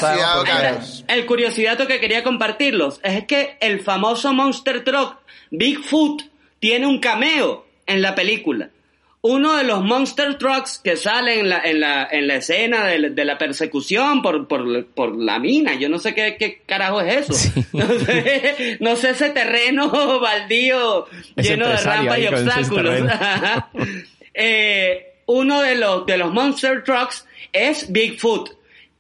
el 1.09 1.25
curiosidad 1.25 1.79
que 1.87 2.01
quería 2.01 2.23
compartirlos 2.23 3.01
es 3.03 3.25
que 3.25 3.57
el 3.61 3.81
famoso 3.81 4.35
Monster 4.35 4.85
Truck 4.85 5.17
Bigfoot 5.51 6.23
tiene 6.61 6.87
un 6.87 7.01
cameo 7.01 7.65
en 7.87 8.03
la 8.03 8.15
película. 8.15 8.69
Uno 9.25 9.57
de 9.57 9.63
los 9.63 9.85
Monster 9.85 10.37
Trucks 10.37 10.81
que 10.83 10.97
sale 10.97 11.39
en 11.39 11.49
la, 11.49 11.61
en 11.63 11.79
la, 11.79 12.09
en 12.11 12.27
la 12.27 12.35
escena 12.35 12.87
de, 12.89 12.99
la- 12.99 13.09
de 13.11 13.25
la 13.25 13.39
persecución 13.39 14.21
por, 14.21 14.49
por, 14.49 14.85
por 14.87 15.17
la 15.17 15.39
mina. 15.39 15.75
Yo 15.75 15.89
no 15.89 15.99
sé 16.01 16.13
qué, 16.13 16.37
qué 16.37 16.61
carajo 16.67 17.01
es 17.01 17.31
eso. 17.31 17.63
No, 17.73 17.87
sé, 18.01 18.77
no 18.81 18.97
sé 18.97 19.11
ese 19.11 19.31
terreno 19.31 19.91
baldío 20.21 21.07
lleno 21.37 21.69
de 21.69 21.77
rampas 21.77 22.19
y 22.19 22.27
obstáculos. 22.27 23.01
Eh, 24.35 25.15
uno 25.27 25.61
de 25.61 25.75
los, 25.77 26.07
de 26.07 26.17
los 26.17 26.33
Monster 26.33 26.83
Trucks 26.85 27.27
es 27.53 27.93
Bigfoot. 27.93 28.51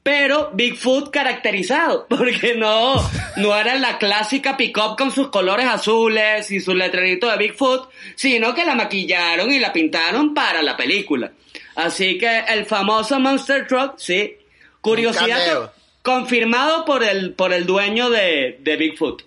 Pero 0.02 0.50
Bigfoot 0.52 1.11
caracterizado, 1.11 2.06
porque 2.09 2.54
no, 2.56 2.94
no 3.37 3.56
era 3.56 3.76
la 3.76 3.99
clásica 3.99 4.56
pick-up 4.56 4.97
con 4.97 5.12
sus 5.12 5.28
colores 5.28 5.66
azules 5.66 6.50
y 6.50 6.61
su 6.61 6.75
letrerito 6.75 7.30
de 7.30 7.37
Bigfoot, 7.37 7.88
sino 8.16 8.54
que 8.54 8.64
la 8.64 8.75
maquillaron 8.75 9.52
y 9.52 9.61
la 9.61 9.73
pintaron 9.73 10.35
para 10.35 10.62
la 10.62 10.76
película. 10.76 11.32
Así 11.76 12.18
que 12.18 12.40
el 12.49 12.66
famoso 12.66 13.21
Monster 13.21 13.66
Truck, 13.66 13.94
sí, 13.97 14.37
curiosidad 14.80 15.73
confirmado 16.02 16.85
por 16.85 17.04
el, 17.04 17.35
por 17.35 17.52
el 17.52 17.64
dueño 17.64 18.11
de, 18.11 18.59
de 18.61 18.76
Bigfoot. 18.76 19.23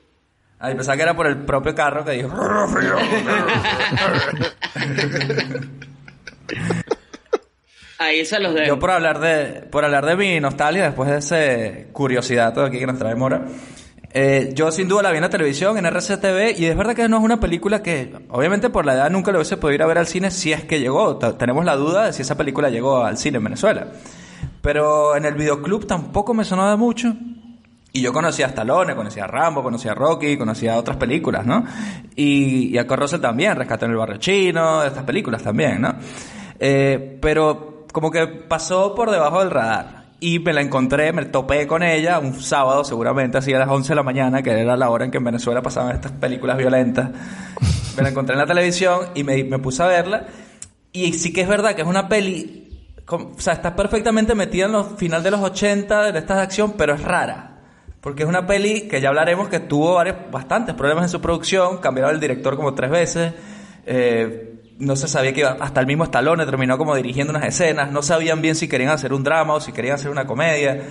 Ay, 0.60 0.76
pensaba 0.76 0.96
que 0.96 1.04
era 1.04 1.16
por 1.16 1.28
el 1.28 1.38
propio 1.40 1.76
carro 1.76 2.06
que 2.06 2.12
dijo. 2.12 2.30
Ahí 8.06 8.26
se 8.26 8.40
los 8.40 8.54
dejo. 8.54 8.68
Yo 8.68 8.80
por 8.80 8.92
hablar 8.92 9.20
de 9.20 9.62
por 9.72 9.84
hablar 9.86 10.06
de 10.06 10.16
mi 10.16 10.40
nostalgia 10.40 10.84
después 10.86 11.10
de 11.10 11.18
ese 11.18 11.88
curiosidad 11.94 12.54
todo 12.54 12.66
aquí 12.66 12.80
que 12.80 12.88
nos 12.88 12.98
trae 13.00 13.16
Mora. 13.16 13.46
eh, 14.14 14.52
yo 14.54 14.72
sin 14.72 14.88
duda 14.88 15.04
la 15.04 15.12
vi 15.12 15.18
en 15.18 15.24
la 15.24 15.30
televisión, 15.30 15.78
en 15.78 15.86
RCTV, 15.86 16.58
y 16.58 16.66
es 16.68 16.78
verdad 16.78 16.96
que 16.96 17.10
no 17.10 17.18
es 17.18 17.24
una 17.24 17.40
película 17.40 17.84
que, 17.84 18.14
obviamente 18.30 18.70
por 18.70 18.86
la 18.86 18.94
edad 18.94 19.10
nunca 19.10 19.32
lo 19.32 19.40
hubiese 19.40 19.58
podido 19.58 19.76
ir 19.76 19.82
a 19.84 19.88
ver 19.88 19.98
al 19.98 20.08
cine 20.08 20.32
si 20.32 20.54
es 20.54 20.64
que 20.64 20.80
llegó. 20.80 21.18
T- 21.18 21.34
Tenemos 21.34 21.66
la 21.66 21.76
duda 21.76 22.06
de 22.06 22.14
si 22.14 22.22
esa 22.22 22.36
película 22.38 22.70
llegó 22.70 23.04
al 23.04 23.18
cine 23.18 23.38
en 23.40 23.44
Venezuela. 23.44 23.88
Pero 24.62 25.16
en 25.16 25.26
el 25.26 25.36
videoclub 25.36 25.86
tampoco 25.86 26.34
me 26.34 26.44
sonó 26.46 26.70
de 26.70 26.76
mucho. 26.78 27.14
Y 27.92 28.02
yo 28.02 28.12
conocía 28.12 28.46
a 28.48 28.50
Stallone, 28.50 28.94
conocía 28.96 29.24
a 29.24 29.28
Rambo, 29.28 29.64
conocía 29.64 29.92
a 29.92 29.96
Rocky, 29.96 30.38
conocía 30.38 30.74
a 30.74 30.78
otras 30.78 30.98
películas, 30.98 31.46
¿no? 31.46 31.64
Y, 32.16 32.74
y 32.74 32.78
a 32.78 32.84
Russell 32.84 33.22
también, 33.22 33.56
Rescate 33.56 33.86
en 33.86 33.92
el 33.92 33.98
Barrio 33.98 34.18
Chino, 34.18 34.84
estas 34.84 35.04
películas 35.06 35.42
también, 35.44 35.80
¿no? 35.82 35.96
Eh, 36.60 37.18
pero 37.22 37.75
como 37.96 38.12
que 38.12 38.28
pasó 38.28 38.94
por 38.94 39.10
debajo 39.10 39.40
del 39.40 39.52
radar. 39.52 40.08
Y 40.20 40.40
me 40.40 40.52
la 40.52 40.60
encontré, 40.60 41.14
me 41.14 41.24
topé 41.24 41.66
con 41.66 41.82
ella 41.82 42.20
un 42.20 42.42
sábado, 42.42 42.84
seguramente, 42.84 43.38
así 43.38 43.54
a 43.54 43.60
las 43.60 43.70
11 43.70 43.88
de 43.88 43.96
la 43.96 44.04
mañana, 44.04 44.44
que 44.44 44.52
era 44.52 44.76
la 44.76 44.90
hora 44.90 45.06
en 45.06 45.12
que 45.12 45.18
en 45.18 45.24
Venezuela 45.24 45.62
pasaban 45.62 45.96
estas 45.96 46.12
películas 46.12 46.58
violentas. 46.58 47.10
Me 47.96 48.04
la 48.04 48.10
encontré 48.10 48.34
en 48.34 48.40
la 48.40 48.46
televisión 48.46 49.00
y 49.16 49.24
me, 49.24 49.42
me 49.46 49.60
puse 49.60 49.82
a 49.82 49.88
verla. 49.88 50.28
Y 50.92 51.14
sí 51.14 51.32
que 51.32 51.40
es 51.40 51.48
verdad 51.48 51.74
que 51.74 51.84
es 51.84 51.88
una 51.88 52.10
peli, 52.10 52.86
o 53.08 53.32
sea, 53.38 53.54
está 53.54 53.74
perfectamente 53.78 54.36
metida 54.36 54.66
en 54.66 54.74
los 54.74 54.88
final 54.98 55.24
de 55.24 55.32
los 55.32 55.40
80 55.40 56.12
de 56.12 56.20
estas 56.20 56.36
de 56.36 56.44
acción, 56.44 56.74
pero 56.78 56.96
es 56.96 57.02
rara. 57.02 57.62
Porque 58.02 58.24
es 58.24 58.28
una 58.28 58.46
peli 58.46 58.90
que 58.90 59.00
ya 59.00 59.08
hablaremos 59.08 59.48
que 59.48 59.62
tuvo 59.62 59.94
varios, 59.94 60.18
bastantes 60.30 60.76
problemas 60.76 61.06
en 61.06 61.10
su 61.12 61.22
producción, 61.22 61.78
cambiaron 61.78 62.14
el 62.14 62.20
director 62.20 62.58
como 62.58 62.74
tres 62.74 62.92
veces, 62.92 63.34
eh, 63.86 64.55
no 64.80 64.96
se 64.96 65.08
sabía 65.08 65.34
que 65.34 65.40
iba, 65.42 65.58
hasta 65.60 65.80
el 65.80 65.88
mismo 65.88 66.04
Stallone 66.04 66.46
terminó 66.46 66.78
como 66.78 66.96
dirigiendo 66.96 67.32
unas 67.32 67.46
escenas, 67.46 67.92
no 67.92 68.02
sabían 68.02 68.42
bien 68.42 68.56
si 68.56 68.68
querían 68.68 68.90
hacer 68.92 69.14
un 69.14 69.24
drama 69.24 69.54
o 69.54 69.60
si 69.62 69.72
querían 69.72 69.96
hacer 69.96 70.10
una 70.12 70.26
comedia. 70.28 70.82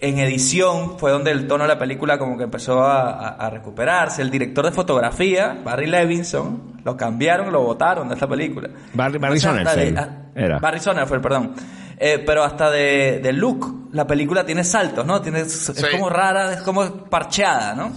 En 0.00 0.18
edición 0.18 0.98
fue 0.98 1.12
donde 1.12 1.30
el 1.30 1.46
tono 1.46 1.62
de 1.62 1.68
la 1.68 1.78
película 1.78 2.18
como 2.18 2.36
que 2.36 2.42
empezó 2.42 2.82
a, 2.82 3.10
a- 3.12 3.28
a 3.46 3.50
recuperarse. 3.50 4.20
El 4.20 4.30
director 4.32 4.64
de 4.64 4.72
fotografía, 4.72 5.60
Barry 5.64 5.86
Levinson, 5.86 6.80
lo 6.84 6.96
cambiaron, 6.96 7.52
lo 7.52 7.62
votaron 7.62 8.08
de 8.08 8.14
esta 8.14 8.26
película. 8.26 8.68
Barry- 8.94 9.18
Barry 9.20 9.36
O 9.36 9.40
sea, 9.40 9.52
hasta 9.52 9.70
Sonnenfeld 9.70 9.94
de- 9.94 10.00
ah, 10.00 10.08
era. 10.34 10.58
Barry 10.58 10.80
Sonnenfeld, 10.80 11.22
perdón. 11.22 11.54
Eh, 11.98 12.20
pero 12.26 12.42
hasta 12.42 12.68
de, 12.68 13.20
de 13.22 13.32
look, 13.32 13.90
la 13.92 14.04
película 14.04 14.44
tiene 14.44 14.64
saltos, 14.64 15.06
¿no? 15.06 15.20
Tiene, 15.22 15.42
es 15.42 15.52
Sí. 15.72 15.84
como 15.92 16.10
rara, 16.10 16.52
es 16.54 16.62
como 16.62 17.04
parcheada, 17.04 17.76
¿no? 17.76 17.92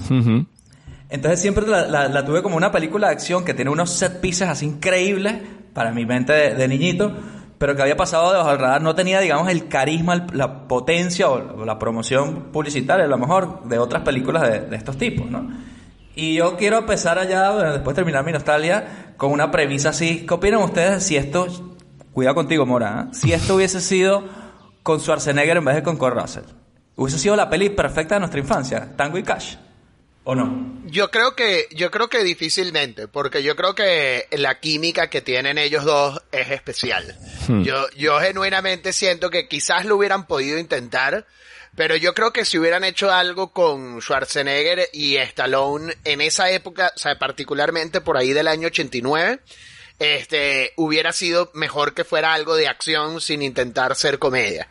Entonces 1.09 1.39
siempre 1.41 1.67
la, 1.67 1.87
la- 1.87 2.07
la 2.07 2.25
tuve 2.25 2.41
como 2.41 2.57
una 2.57 2.71
película 2.71 3.07
de 3.07 3.13
acción 3.13 3.45
que 3.45 3.53
tiene 3.53 3.71
unos 3.71 3.91
set 3.91 4.19
pieces 4.21 4.47
así 4.49 4.65
increíbles 4.65 5.35
para 5.73 5.91
mi 5.91 6.05
mente 6.05 6.33
de, 6.33 6.55
de 6.55 6.67
niñito, 6.67 7.11
pero 7.57 7.75
que 7.75 7.81
había 7.81 7.95
pasado 7.95 8.31
debajo 8.31 8.49
del 8.49 8.59
radar. 8.59 8.81
No 8.81 8.95
tenía, 8.95 9.19
digamos, 9.19 9.49
el 9.49 9.67
carisma, 9.67 10.13
el- 10.15 10.23
la 10.33 10.67
potencia 10.67 11.29
o 11.29 11.63
la 11.65 11.77
promoción 11.79 12.51
publicitaria, 12.51 13.05
a 13.05 13.07
lo 13.07 13.17
mejor, 13.17 13.63
de 13.65 13.77
otras 13.77 14.03
películas 14.03 14.43
de, 14.43 14.61
de 14.61 14.75
estos 14.75 14.97
tipos, 14.97 15.29
¿no? 15.29 15.47
Y 16.17 16.35
yo 16.35 16.55
quiero 16.55 16.77
empezar 16.77 17.19
allá, 17.19 17.51
después 17.73 17.93
de 17.93 18.01
terminar 18.01 18.23
mi 18.25 18.31
nostalgia, 18.31 19.13
con 19.17 19.31
una 19.31 19.51
premisa 19.51 19.89
así. 19.89 20.25
¿Qué 20.25 20.33
opinan 20.33 20.61
ustedes 20.63 21.03
si 21.03 21.17
esto, 21.17 21.45
cuidado 22.13 22.35
contigo, 22.35 22.65
Mora, 22.65 23.07
¿eh? 23.09 23.13
si 23.13 23.33
esto 23.33 23.55
hubiese 23.55 23.81
sido 23.81 24.23
con 24.81 24.99
Schwarzenegger 25.01 25.57
en 25.57 25.65
vez 25.65 25.75
de 25.75 25.83
con 25.83 25.97
Kurt 25.97 26.15
Russell? 26.17 26.43
Hubiese 26.95 27.19
sido 27.19 27.35
la 27.35 27.49
peli 27.49 27.69
perfecta 27.69 28.15
de 28.15 28.19
nuestra 28.19 28.39
infancia, 28.39 28.93
Tango 28.95 29.17
y 29.17 29.23
Cash. 29.23 29.55
¿O 30.25 30.33
no? 30.33 30.81
Yo 30.85 31.11
creo 31.11 31.35
que, 31.35 31.67
yo 31.71 31.91
creo 31.91 32.09
que 32.09 32.23
difícilmente, 32.23 33.07
porque 33.07 33.43
yo 33.43 33.55
creo 33.55 33.75
que 33.75 34.27
la 34.31 34.59
química 34.59 35.07
que 35.07 35.21
tienen 35.21 35.59
ellos 35.59 35.85
dos 35.85 36.19
es 36.31 36.49
especial. 36.49 37.15
Yo, 37.63 37.87
yo 37.91 38.19
genuinamente 38.19 38.91
siento 38.91 39.29
que 39.29 39.47
quizás 39.47 39.85
lo 39.85 39.97
hubieran 39.97 40.25
podido 40.25 40.57
intentar, 40.57 41.27
pero 41.75 41.95
yo 41.95 42.15
creo 42.15 42.33
que 42.33 42.43
si 42.43 42.57
hubieran 42.57 42.83
hecho 42.83 43.11
algo 43.11 43.53
con 43.53 44.01
Schwarzenegger 44.01 44.89
y 44.93 45.17
Stallone 45.17 45.93
en 46.03 46.21
esa 46.21 46.49
época, 46.49 46.91
o 46.95 46.99
sea, 46.99 47.19
particularmente 47.19 48.01
por 48.01 48.17
ahí 48.17 48.33
del 48.33 48.47
año 48.47 48.67
89, 48.67 49.41
este, 49.99 50.73
hubiera 50.75 51.13
sido 51.13 51.51
mejor 51.53 51.93
que 51.93 52.03
fuera 52.03 52.33
algo 52.33 52.55
de 52.55 52.67
acción 52.67 53.21
sin 53.21 53.43
intentar 53.43 53.95
ser 53.95 54.17
comedia. 54.17 54.67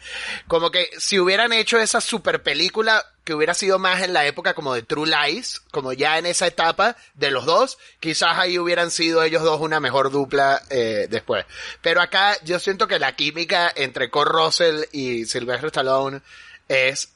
Como 0.48 0.72
que 0.72 0.90
si 0.98 1.18
hubieran 1.20 1.52
hecho 1.52 1.78
esa 1.78 2.00
super 2.00 2.42
película 2.42 3.13
que 3.24 3.34
hubiera 3.34 3.54
sido 3.54 3.78
más 3.78 4.02
en 4.02 4.12
la 4.12 4.26
época 4.26 4.54
como 4.54 4.74
de 4.74 4.82
True 4.82 5.08
Lies, 5.08 5.60
como 5.70 5.92
ya 5.92 6.18
en 6.18 6.26
esa 6.26 6.46
etapa 6.46 6.96
de 7.14 7.30
los 7.30 7.46
dos, 7.46 7.78
quizás 7.98 8.38
ahí 8.38 8.58
hubieran 8.58 8.90
sido 8.90 9.22
ellos 9.22 9.42
dos 9.42 9.60
una 9.60 9.80
mejor 9.80 10.10
dupla 10.10 10.62
eh, 10.70 11.08
después. 11.10 11.46
Pero 11.80 12.02
acá 12.02 12.36
yo 12.44 12.58
siento 12.58 12.86
que 12.86 12.98
la 12.98 13.16
química 13.16 13.72
entre 13.74 14.10
Kurt 14.10 14.30
Russell 14.30 14.84
y 14.92 15.24
Sylvester 15.24 15.66
Stallone 15.66 16.20
es 16.68 17.14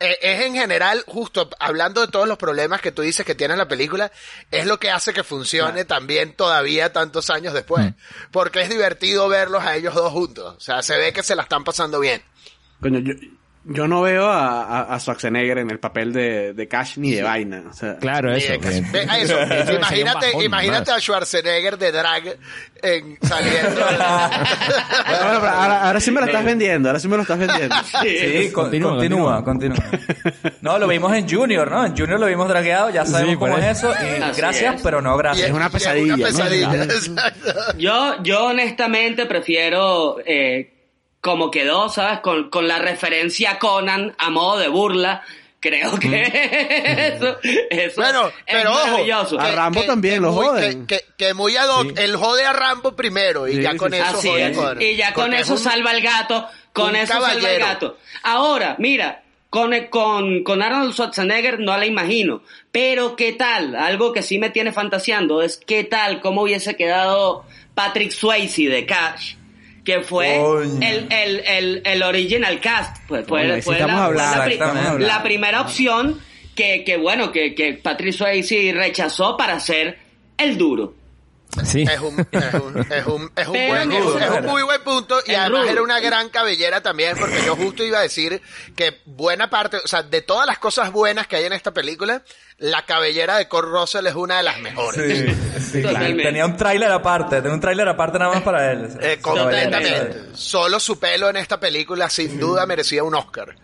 eh, 0.00 0.18
es 0.22 0.46
en 0.46 0.54
general, 0.54 1.02
justo 1.06 1.50
hablando 1.58 2.00
de 2.00 2.08
todos 2.08 2.28
los 2.28 2.38
problemas 2.38 2.80
que 2.80 2.92
tú 2.92 3.02
dices 3.02 3.26
que 3.26 3.34
tiene 3.34 3.56
la 3.56 3.66
película, 3.66 4.12
es 4.50 4.64
lo 4.66 4.78
que 4.78 4.90
hace 4.90 5.12
que 5.12 5.24
funcione 5.24 5.84
también 5.84 6.34
todavía 6.34 6.92
tantos 6.92 7.30
años 7.30 7.52
después. 7.52 7.94
Porque 8.30 8.60
es 8.60 8.68
divertido 8.68 9.28
verlos 9.28 9.64
a 9.64 9.74
ellos 9.74 9.94
dos 9.94 10.12
juntos. 10.12 10.56
O 10.56 10.60
sea, 10.60 10.82
se 10.82 10.96
ve 10.96 11.12
que 11.12 11.22
se 11.22 11.34
la 11.34 11.42
están 11.42 11.64
pasando 11.64 11.98
bien. 11.98 12.22
Coño, 12.80 13.00
yo, 13.00 13.14
yo 13.70 13.86
no 13.86 14.00
veo 14.02 14.26
a, 14.26 14.62
a, 14.64 14.94
a 14.94 14.98
Schwarzenegger 15.00 15.58
en 15.58 15.70
el 15.70 15.78
papel 15.78 16.12
de, 16.12 16.54
de 16.54 16.68
Cash 16.68 16.96
ni 16.98 17.12
de 17.12 17.22
vaina. 17.22 17.64
O 17.70 17.72
sea, 17.72 17.96
Claro, 17.98 18.32
eso. 18.34 18.54
ve- 18.60 19.06
eso. 19.20 19.72
imagínate, 19.74 20.26
bajón, 20.26 20.42
imagínate 20.42 20.90
más. 20.90 20.98
a 20.98 21.00
Schwarzenegger 21.00 21.76
de 21.78 21.92
drag 21.92 22.22
en, 22.82 23.18
saliendo. 23.22 23.80
Bueno, 23.80 25.40
pero 25.40 25.48
ahora, 25.48 25.86
ahora 25.86 26.00
sí 26.00 26.10
me 26.10 26.20
lo 26.20 26.26
estás 26.26 26.44
vendiendo, 26.44 26.88
ahora 26.88 26.98
sí 27.00 27.08
me 27.08 27.16
lo 27.16 27.22
estás 27.22 27.38
vendiendo. 27.38 27.74
Sí, 28.02 28.50
con- 28.52 28.64
Continúa, 28.64 28.96
continúa, 28.96 29.44
continúa, 29.44 29.84
No, 30.60 30.78
lo 30.78 30.86
vimos 30.88 31.14
en 31.14 31.28
Junior, 31.28 31.70
¿no? 31.70 31.84
En 31.86 31.96
Junior 31.96 32.18
lo 32.20 32.26
vimos 32.26 32.48
dragueado, 32.48 32.90
ya 32.90 33.04
sabemos 33.06 33.32
Sí, 33.34 33.38
cómo 33.38 33.58
es 33.58 33.64
eso. 33.78 33.92
eso. 33.92 34.02
Y 34.18 34.22
Así 34.22 34.40
gracias, 34.40 34.74
es. 34.76 34.82
pero 34.82 35.00
no 35.00 35.16
gracias. 35.16 35.48
Es 35.48 35.54
una 35.54 35.70
pesadilla, 35.70 36.14
una 36.14 36.16
¿no? 36.16 36.24
pesadilla, 36.24 36.84
exacto. 36.84 37.78
Yo, 37.78 38.22
yo 38.22 38.44
honestamente 38.46 39.26
prefiero 39.26 40.16
eh, 40.24 40.72
como 41.20 41.50
quedó, 41.50 41.88
¿sabes? 41.88 42.20
Con, 42.20 42.50
con 42.50 42.68
la 42.68 42.78
referencia 42.78 43.52
a 43.52 43.58
Conan 43.58 44.14
a 44.18 44.30
modo 44.30 44.58
de 44.58 44.68
burla. 44.68 45.22
Creo 45.60 45.98
que 45.98 46.22
eso, 47.16 47.36
eso 47.68 48.00
Bueno, 48.00 48.28
es 48.28 48.34
pero 48.46 48.70
ojo, 48.72 48.86
maravilloso. 48.86 49.40
A 49.40 49.50
Rambo 49.50 49.82
también 49.82 50.22
lo 50.22 50.30
muy, 50.30 50.44
joden. 50.46 50.86
Que, 50.86 50.98
que- 50.98 51.04
que 51.26 51.34
muy 51.34 51.56
ad 51.56 51.68
hoc. 51.68 51.88
Sí. 51.88 51.94
Él 51.96 52.14
jode 52.16 52.44
a 52.46 52.52
Rambo 52.52 52.94
primero 52.94 53.48
y 53.48 53.56
Sí, 53.56 53.62
ya 53.62 53.76
con 53.76 53.90
sí. 53.92 53.98
eso 53.98 54.18
Así 54.18 54.28
jode 54.28 54.84
es. 54.86 54.92
Y 54.92 54.96
ya 54.96 55.12
con 55.12 55.34
es 55.34 55.40
eso 55.42 55.54
un- 55.54 55.58
salva 55.58 55.90
el 55.90 56.00
gato. 56.02 56.46
Con 56.72 56.94
eso 56.94 57.12
salva 57.14 57.32
el 57.32 57.40
caballero. 57.40 57.66
gato. 57.66 57.98
Ahora, 58.22 58.76
mira, 58.78 59.24
con, 59.50 59.72
con, 59.90 60.44
con 60.44 60.62
Arnold 60.62 60.92
Schwarzenegger 60.92 61.58
no 61.58 61.76
la 61.76 61.86
imagino. 61.86 62.42
Pero 62.70 63.16
¿qué 63.16 63.32
tal? 63.32 63.74
Algo 63.74 64.12
que 64.12 64.22
sí 64.22 64.38
me 64.38 64.50
tiene 64.50 64.70
fantaseando 64.70 65.42
es 65.42 65.56
¿qué 65.56 65.82
tal? 65.82 66.20
¿Cómo 66.20 66.42
hubiese 66.42 66.76
quedado 66.76 67.44
Patrick 67.74 68.12
Swayze 68.12 68.68
de 68.68 68.86
Cash? 68.86 69.34
Que 69.88 70.02
fue 70.02 70.36
el, 70.36 71.08
el, 71.10 71.40
el, 71.46 71.82
el 71.82 72.02
original 72.02 72.60
cast. 72.60 72.98
Pues 73.08 73.26
fue, 73.26 73.62
fue 73.62 73.72
estamos 73.78 73.96
la, 73.96 74.04
hablando, 74.04 74.34
fue 74.34 74.36
la 74.38 74.44
pri- 74.44 74.54
exactamente. 74.56 75.06
la 75.06 75.22
primera 75.22 75.60
opción 75.62 76.20
que, 76.54 76.84
que 76.84 76.98
bueno, 76.98 77.32
que, 77.32 77.54
que 77.54 77.72
Patrick 77.72 78.12
Swayze 78.12 78.72
rechazó 78.74 79.38
para 79.38 79.58
ser 79.60 79.98
el 80.36 80.58
duro. 80.58 80.92
Sí. 81.64 81.84
Es 81.90 81.98
un, 82.00 82.20
es 82.30 82.54
un, 82.54 82.86
es 82.92 83.06
un, 83.06 83.32
es 83.34 83.46
un 83.46 83.52
Pero 83.54 83.68
buen, 83.68 83.90
rudo, 83.90 84.18
es 84.18 84.30
un 84.30 84.44
muy 84.44 84.62
buen 84.62 84.82
punto 84.84 85.18
y 85.26 85.32
además 85.32 85.62
rudo. 85.62 85.70
era 85.72 85.82
una 85.82 86.00
gran 86.00 86.28
cabellera 86.28 86.82
también 86.82 87.16
porque 87.18 87.38
yo 87.46 87.56
justo 87.56 87.82
iba 87.82 88.00
a 88.00 88.02
decir 88.02 88.42
que 88.76 88.98
buena 89.06 89.48
parte, 89.48 89.78
o 89.78 89.86
sea, 89.88 90.02
de 90.02 90.20
todas 90.20 90.46
las 90.46 90.58
cosas 90.58 90.92
buenas 90.92 91.26
que 91.26 91.36
hay 91.36 91.46
en 91.46 91.54
esta 91.54 91.72
película, 91.72 92.22
la 92.58 92.82
cabellera 92.84 93.38
de 93.38 93.46
Kurt 93.48 93.68
Russell 93.68 94.06
es 94.06 94.14
una 94.14 94.38
de 94.38 94.42
las 94.42 94.58
mejores. 94.60 95.18
Sí, 95.56 95.60
sí. 95.60 95.82
Totalmente. 95.82 96.24
Tenía 96.24 96.44
un 96.44 96.56
tráiler 96.56 96.90
aparte, 96.90 97.36
tenía 97.36 97.54
un 97.54 97.60
tráiler 97.60 97.86
aparte 97.88 98.18
nada 98.18 98.34
más 98.34 98.42
para 98.42 98.72
él. 98.72 98.88
Eh, 99.00 99.18
completamente. 99.22 100.34
Solo 100.34 100.80
su 100.80 100.98
pelo 100.98 101.30
en 101.30 101.36
esta 101.36 101.60
película 101.60 102.10
sin 102.10 102.38
duda 102.40 102.66
merecía 102.66 103.04
un 103.04 103.14
Oscar. 103.14 103.54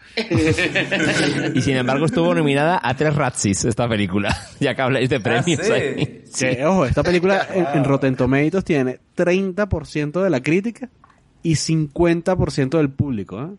Y 1.54 1.60
sin 1.62 1.76
embargo 1.76 2.06
estuvo 2.06 2.34
nominada 2.34 2.80
a 2.82 2.94
tres 2.94 3.14
Razzies 3.14 3.64
esta 3.64 3.88
película. 3.88 4.36
Ya 4.60 4.74
que 4.74 4.82
habláis 4.82 5.08
de 5.10 5.20
premios 5.20 5.60
Ah, 5.60 5.64
sí. 5.64 5.72
ahí. 5.72 6.24
Que, 6.38 6.64
ojo, 6.64 6.86
esta 6.86 7.02
película 7.02 7.48
en, 7.54 7.66
en 7.74 7.84
Rotten 7.84 8.16
Tomatoes 8.16 8.64
tiene 8.64 9.00
30% 9.16 10.22
de 10.22 10.30
la 10.30 10.40
crítica 10.40 10.88
y 11.42 11.54
50% 11.54 12.78
del 12.78 12.90
público. 12.90 13.42
¿eh? 13.42 13.56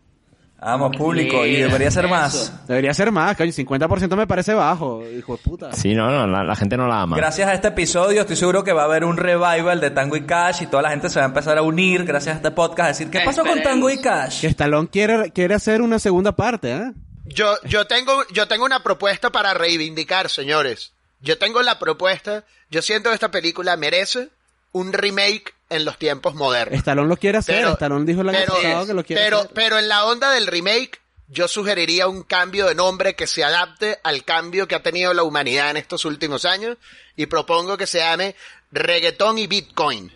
Vamos, 0.66 0.96
público, 0.96 1.46
y 1.46 1.58
debería 1.58 1.92
ser 1.92 2.08
más. 2.08 2.52
Debería 2.66 2.92
ser 2.92 3.12
más, 3.12 3.36
coño. 3.36 3.52
50% 3.52 4.16
me 4.16 4.26
parece 4.26 4.52
bajo, 4.52 5.00
hijo 5.08 5.36
de 5.36 5.42
puta. 5.42 5.72
Sí, 5.72 5.94
no, 5.94 6.10
no, 6.10 6.26
la, 6.26 6.42
la 6.42 6.56
gente 6.56 6.76
no 6.76 6.88
la 6.88 7.02
ama. 7.02 7.16
Gracias 7.16 7.48
a 7.48 7.54
este 7.54 7.68
episodio 7.68 8.22
estoy 8.22 8.34
seguro 8.34 8.64
que 8.64 8.72
va 8.72 8.82
a 8.82 8.84
haber 8.86 9.04
un 9.04 9.16
revival 9.16 9.80
de 9.80 9.90
Tango 9.92 10.16
y 10.16 10.22
Cash 10.26 10.62
y 10.62 10.66
toda 10.66 10.82
la 10.82 10.90
gente 10.90 11.08
se 11.08 11.20
va 11.20 11.26
a 11.26 11.28
empezar 11.28 11.56
a 11.56 11.62
unir 11.62 12.04
gracias 12.04 12.34
a 12.34 12.36
este 12.38 12.50
podcast 12.50 12.80
a 12.80 12.88
decir, 12.88 13.10
¿qué 13.10 13.20
pasó 13.20 13.44
con. 13.44 13.62
Tango 13.62 13.88
y 13.90 13.98
Cash? 13.98 14.40
Que 14.40 14.48
Stallone 14.48 14.88
quiere, 14.88 15.30
quiere 15.30 15.54
hacer 15.54 15.82
una 15.82 16.00
segunda 16.00 16.34
parte, 16.34 16.72
¿eh? 16.72 16.92
Yo, 17.26 17.54
yo 17.62 17.86
tengo, 17.86 18.24
yo 18.32 18.48
tengo 18.48 18.64
una 18.64 18.82
propuesta 18.82 19.30
para 19.30 19.54
reivindicar, 19.54 20.28
señores. 20.28 20.94
Yo 21.20 21.38
tengo 21.38 21.62
la 21.62 21.78
propuesta, 21.78 22.44
yo 22.70 22.82
siento 22.82 23.10
que 23.10 23.14
esta 23.14 23.30
película 23.30 23.76
merece 23.76 24.30
un 24.76 24.92
remake 24.92 25.54
en 25.68 25.84
los 25.84 25.98
tiempos 25.98 26.34
modernos. 26.34 26.78
Stallone 26.78 27.08
lo 27.08 27.16
quiere 27.16 27.38
hacer. 27.38 27.56
Pero- 27.56 27.72
Stallone 27.72 28.04
dijo 28.04 28.20
el 28.20 28.28
año 28.28 28.46
pasado 28.46 28.86
que 28.86 28.94
lo 28.94 29.04
quiere 29.04 29.22
pero, 29.22 29.38
hacer. 29.38 29.50
pero 29.54 29.78
en 29.78 29.88
la 29.88 30.04
onda 30.04 30.30
del 30.30 30.46
remake, 30.46 31.00
yo 31.28 31.48
sugeriría 31.48 32.06
un 32.06 32.22
cambio 32.22 32.66
de 32.68 32.74
nombre 32.76 33.16
que 33.16 33.26
se 33.26 33.42
adapte 33.42 33.98
al 34.04 34.24
cambio 34.24 34.68
que 34.68 34.76
ha 34.76 34.82
tenido 34.82 35.12
la 35.12 35.24
humanidad 35.24 35.70
en 35.70 35.76
estos 35.76 36.04
últimos 36.04 36.44
años 36.44 36.76
y 37.16 37.26
propongo 37.26 37.76
que 37.76 37.86
se 37.88 37.98
llame 37.98 38.36
Reggaetón 38.72 39.38
y 39.38 39.46
Bitcoin. 39.46 40.12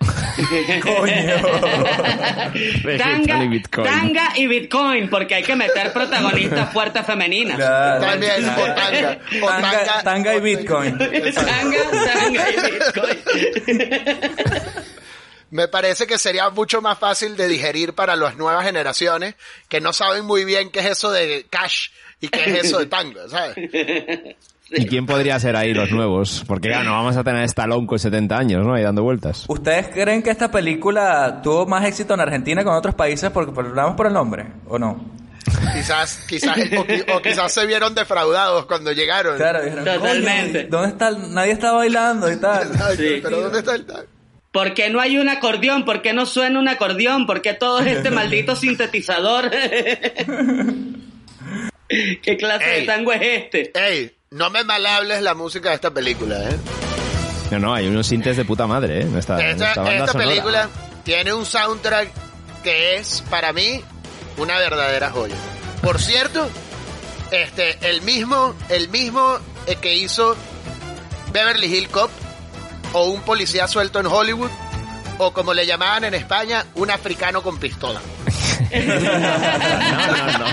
Tanga, 2.99 3.45
y 3.45 3.49
Bitcoin. 3.49 3.87
tanga 3.87 4.33
y 4.37 4.47
Bitcoin, 4.47 5.09
porque 5.11 5.35
hay 5.37 5.43
que 5.43 5.57
meter 5.57 5.93
protagonistas 5.93 6.73
fuertes 6.73 7.05
femeninas. 7.07 7.57
Claro. 7.57 8.01
También, 8.01 8.49
o 8.49 8.65
tanga, 8.75 9.19
o 9.43 9.47
Tanga, 9.47 9.71
tanga- 9.71 10.03
tanga 10.03 10.35
y 10.37 10.41
Bitcoin. 10.41 10.99
Tanga, 10.99 11.91
tanga 11.91 12.51
y 12.51 12.57
Bitcoin. 12.71 13.19
Me 15.51 15.67
parece 15.69 16.07
que 16.07 16.17
sería 16.19 16.49
mucho 16.51 16.81
más 16.81 16.99
fácil 16.99 17.37
de 17.37 17.49
digerir 17.49 17.93
para 17.93 18.15
las 18.15 18.37
nuevas 18.37 18.65
generaciones 18.65 19.35
que 19.69 19.81
no 19.81 19.93
saben 19.93 20.25
muy 20.25 20.45
bien 20.45 20.71
qué 20.71 20.79
es 20.81 20.87
eso 20.87 21.11
de 21.11 21.45
cash 21.51 21.89
y 22.21 22.29
qué 22.29 22.45
es 22.51 22.65
eso 22.67 22.79
de 22.79 22.87
tango, 22.87 23.29
¿sabes? 23.29 23.57
¿Y 24.73 24.87
quién 24.87 25.05
podría 25.07 25.39
ser 25.41 25.57
ahí 25.57 25.75
los 25.75 25.91
nuevos? 25.91 26.45
Porque 26.47 26.69
ya 26.69 26.83
no 26.85 26.93
vamos 26.93 27.17
a 27.17 27.25
tener 27.25 27.43
a 27.43 27.45
Stallone 27.45 27.87
con 27.87 27.99
70 27.99 28.37
años, 28.39 28.65
¿no? 28.65 28.75
Ahí 28.75 28.83
dando 28.83 29.03
vueltas. 29.03 29.45
¿Ustedes 29.49 29.89
creen 29.89 30.23
que 30.23 30.31
esta 30.31 30.51
película 30.51 31.41
tuvo 31.43 31.67
más 31.67 31.85
éxito 31.85 32.15
en 32.15 32.21
Argentina 32.21 32.63
que 32.63 32.69
en 32.71 32.75
otros 32.77 32.95
países 32.95 33.31
porque 33.31 33.53
más 33.63 33.95
por 33.97 34.07
el 34.07 34.13
nombre? 34.13 34.47
¿O 34.69 34.79
no? 34.79 35.19
Quizás, 35.75 36.25
quizás, 36.29 36.57
o, 36.57 36.85
qui- 36.87 37.05
o 37.15 37.21
quizás 37.23 37.53
se 37.53 37.67
vieron 37.67 37.95
defraudados 37.95 38.67
cuando 38.67 38.93
llegaron. 38.93 39.37
Claro, 39.39 39.63
dijeron, 39.65 39.85
Totalmente. 39.85 40.69
"Coño, 40.69 40.71
¿Dónde 40.71 40.89
está? 40.91 41.09
el- 41.09 41.35
Nadie 41.35 41.53
está 41.53 41.73
bailando 41.73 42.31
y 42.31 42.37
tal. 42.37 42.69
Sí. 42.97 43.21
pero 43.23 43.41
¿dónde 43.41 43.59
está 43.59 43.75
el 43.75 43.87
tango? 43.87 44.05
¿Por 44.53 44.75
qué 44.75 44.91
no 44.91 45.01
hay 45.01 45.17
un 45.17 45.29
acordeón? 45.29 45.85
¿Por 45.85 46.03
qué 46.03 46.13
no 46.13 46.27
suena 46.27 46.59
un 46.59 46.69
acordeón? 46.69 47.27
¿Por 47.27 47.41
qué 47.41 47.55
todo 47.55 47.81
este 47.81 48.11
maldito 48.11 48.55
sintetizador? 48.57 49.51
¿Qué 51.89 52.37
clase 52.37 52.69
de 52.69 52.83
tango 52.83 53.13
es 53.13 53.21
este? 53.23 53.73
Ey, 53.75 54.13
no 54.33 54.49
me 54.49 54.63
malhables 54.63 55.23
la 55.23 55.35
música 55.35 55.71
de 55.71 55.75
esta 55.75 55.91
película, 55.91 56.37
¿eh? 56.49 56.57
No, 57.51 57.59
no, 57.59 57.75
hay 57.75 57.89
unos 57.89 58.07
sintes 58.07 58.37
de 58.37 58.45
puta 58.45 58.65
madre, 58.65 59.01
¿eh? 59.01 59.03
En 59.03 59.19
esta, 59.19 59.41
en 59.41 59.61
Esta, 59.61 59.83
banda 59.83 60.13
película 60.13 60.69
tiene 61.03 61.33
un 61.33 61.45
soundtrack 61.45 62.13
que 62.63 62.95
es, 62.95 63.25
para 63.29 63.53
mí, 63.53 63.83
una 64.37 64.57
verdadera 64.59 65.11
joya. 65.11 65.35
Por 65.83 66.01
cierto, 66.01 66.49
este, 67.33 67.91
el 67.91 68.03
mismo, 68.03 68.55
el 68.69 68.89
mismo 68.89 69.37
eh, 69.67 69.75
que 69.81 69.97
hizo 69.97 70.37
Beverly 71.33 71.67
Hill 71.67 71.89
Cop, 71.89 72.13
o 72.93 73.07
un 73.07 73.23
policía 73.23 73.67
suelto 73.67 73.99
en 73.99 74.07
Hollywood, 74.07 74.51
o 75.19 75.33
como 75.33 75.55
le 75.55 75.67
llamaban 75.67 76.05
en 76.05 76.15
España, 76.15 76.67
un 76.77 76.93
africano 76.93 77.43
con 77.43 77.59
pistola. 77.59 78.01
No, 78.71 80.07
no, 80.17 80.39
no. 80.39 80.47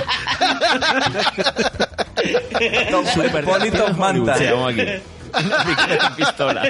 Manta. 3.97 4.33
Hollywood 4.33 4.35
se 4.35 4.43
llama 4.45 4.69
aquí. 4.69 4.83
Pistola. 6.17 6.63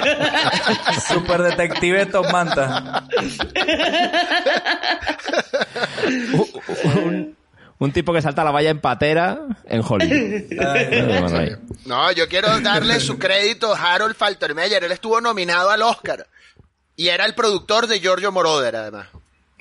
Super 1.08 1.42
detective 1.42 2.06
Tom 2.06 2.26
Manta. 2.30 3.04
un, 6.84 7.36
un 7.78 7.92
tipo 7.92 8.12
que 8.12 8.20
salta 8.22 8.44
la 8.44 8.50
valla 8.50 8.70
en 8.70 8.80
patera 8.80 9.38
en 9.64 9.82
Hollywood. 9.86 10.42
Bueno, 11.20 11.38
ahí. 11.38 11.50
No, 11.86 12.10
yo 12.12 12.28
quiero 12.28 12.60
darle 12.60 13.00
su 13.00 13.18
crédito 13.18 13.74
a 13.74 13.94
Harold 13.94 14.16
Faltermeyer. 14.16 14.82
Él 14.84 14.92
estuvo 14.92 15.20
nominado 15.20 15.70
al 15.70 15.82
Oscar. 15.82 16.26
Y 16.96 17.08
era 17.08 17.24
el 17.26 17.34
productor 17.34 17.86
de 17.86 18.00
Giorgio 18.00 18.32
Moroder, 18.32 18.74
además. 18.76 19.06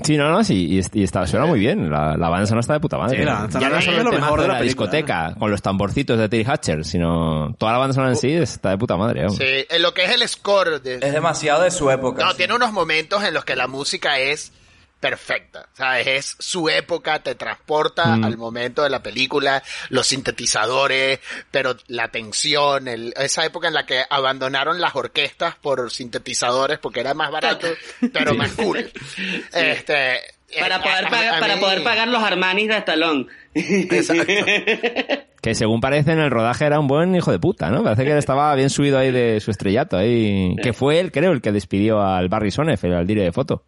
Sí, 0.03 0.15
no, 0.15 0.29
no, 0.29 0.43
sí, 0.43 0.79
y, 0.79 0.99
y 0.99 1.03
está, 1.03 1.25
suena 1.25 1.45
muy 1.45 1.60
bien. 1.60 1.89
La, 1.89 2.15
la 2.15 2.29
banda 2.29 2.45
sonora 2.45 2.62
está 2.62 2.73
de 2.73 2.79
puta 2.79 2.97
madre. 2.97 3.17
Sí, 3.17 3.25
la 3.25 3.33
banda 3.33 3.47
ya 3.47 3.60
sonora 3.60 3.69
no 3.69 3.77
es 3.79 3.86
solo 3.86 4.03
lo 4.03 4.12
el 4.12 4.21
mejor 4.21 4.39
de 4.41 4.47
de 4.47 4.53
la 4.53 4.62
discoteca 4.62 5.36
con 5.39 5.49
los 5.51 5.62
tamborcitos 5.62 6.19
de 6.19 6.29
Terry 6.29 6.43
Hatcher, 6.45 6.86
sino 6.86 7.53
toda 7.57 7.71
la 7.73 7.77
banda 7.79 7.93
sonora 7.93 8.12
en 8.12 8.17
sí 8.17 8.31
está 8.31 8.69
de 8.69 8.77
puta 8.77 8.95
madre. 8.95 9.21
vamos. 9.23 9.38
Sí, 9.38 9.65
en 9.69 9.81
lo 9.81 9.93
que 9.93 10.05
es 10.05 10.12
el 10.12 10.27
score 10.27 10.81
de, 10.81 10.95
Es 10.95 11.13
demasiado 11.13 11.63
de 11.63 11.71
su 11.71 11.89
época. 11.89 12.23
No, 12.23 12.31
sí. 12.31 12.38
tiene 12.38 12.53
unos 12.53 12.71
momentos 12.71 13.23
en 13.23 13.33
los 13.33 13.43
que 13.43 13.55
la 13.55 13.67
música 13.67 14.19
es 14.19 14.51
perfecta, 14.99 15.69
¿sabes? 15.73 16.07
Es 16.07 16.36
su 16.39 16.69
época, 16.69 17.19
te 17.21 17.36
transporta 17.36 18.15
al 18.15 18.38
momento 18.38 18.83
de 18.83 18.89
la 18.89 19.03
película, 19.03 19.62
los 19.89 20.07
sintetizadores, 20.07 21.19
pero 21.51 21.75
la 21.88 22.07
tensión, 22.10 22.88
el- 22.88 23.13
esa 23.17 23.45
época 23.45 23.67
en 23.67 23.73
la 23.75 23.86
que 23.86 24.03
abandonaron 24.10 24.81
las 24.81 24.95
orquestas 24.95 25.55
por 25.55 25.91
sintetizadores 25.91 26.79
porque 26.79 26.99
era 27.01 27.13
más 27.13 27.31
barato, 27.31 27.67
pero 28.12 28.33
más 28.33 28.51
cool. 28.53 28.89
Este, 29.53 30.19
Para 30.60 30.77
eh, 30.77 30.79
poder, 30.79 31.05
a- 31.05 31.10
pagar, 31.10 31.36
a 31.36 31.39
para 31.39 31.55
mí- 31.55 31.62
poder 31.62 31.83
pagar 31.83 32.07
los 32.07 32.23
Armanis 32.23 32.67
de 32.69 32.77
Estalón. 32.77 33.27
Exacto. 33.53 34.33
Que 35.41 35.53
según 35.53 35.79
parece 35.79 36.12
en 36.12 36.19
el 36.19 36.31
rodaje 36.31 36.65
era 36.65 36.79
un 36.79 36.88
buen 36.88 37.15
hijo 37.15 37.31
de 37.31 37.39
puta, 37.39 37.69
¿no? 37.69 37.81
Parece 37.83 38.03
que 38.03 38.12
él 38.12 38.17
estaba 38.17 38.53
bien 38.55 38.69
subido 38.69 38.97
ahí 38.97 39.12
de 39.12 39.39
su 39.39 39.51
estrellato 39.51 39.95
ahí. 39.95 40.55
Que 40.62 40.73
fue 40.73 40.99
él, 40.99 41.12
creo, 41.12 41.31
el 41.31 41.41
que 41.41 41.51
despidió 41.53 42.01
al 42.01 42.27
Barry 42.27 42.51
Sonef, 42.51 42.83
el 42.83 42.93
al 42.95 43.07
dire 43.07 43.21
de 43.23 43.31
foto. 43.31 43.63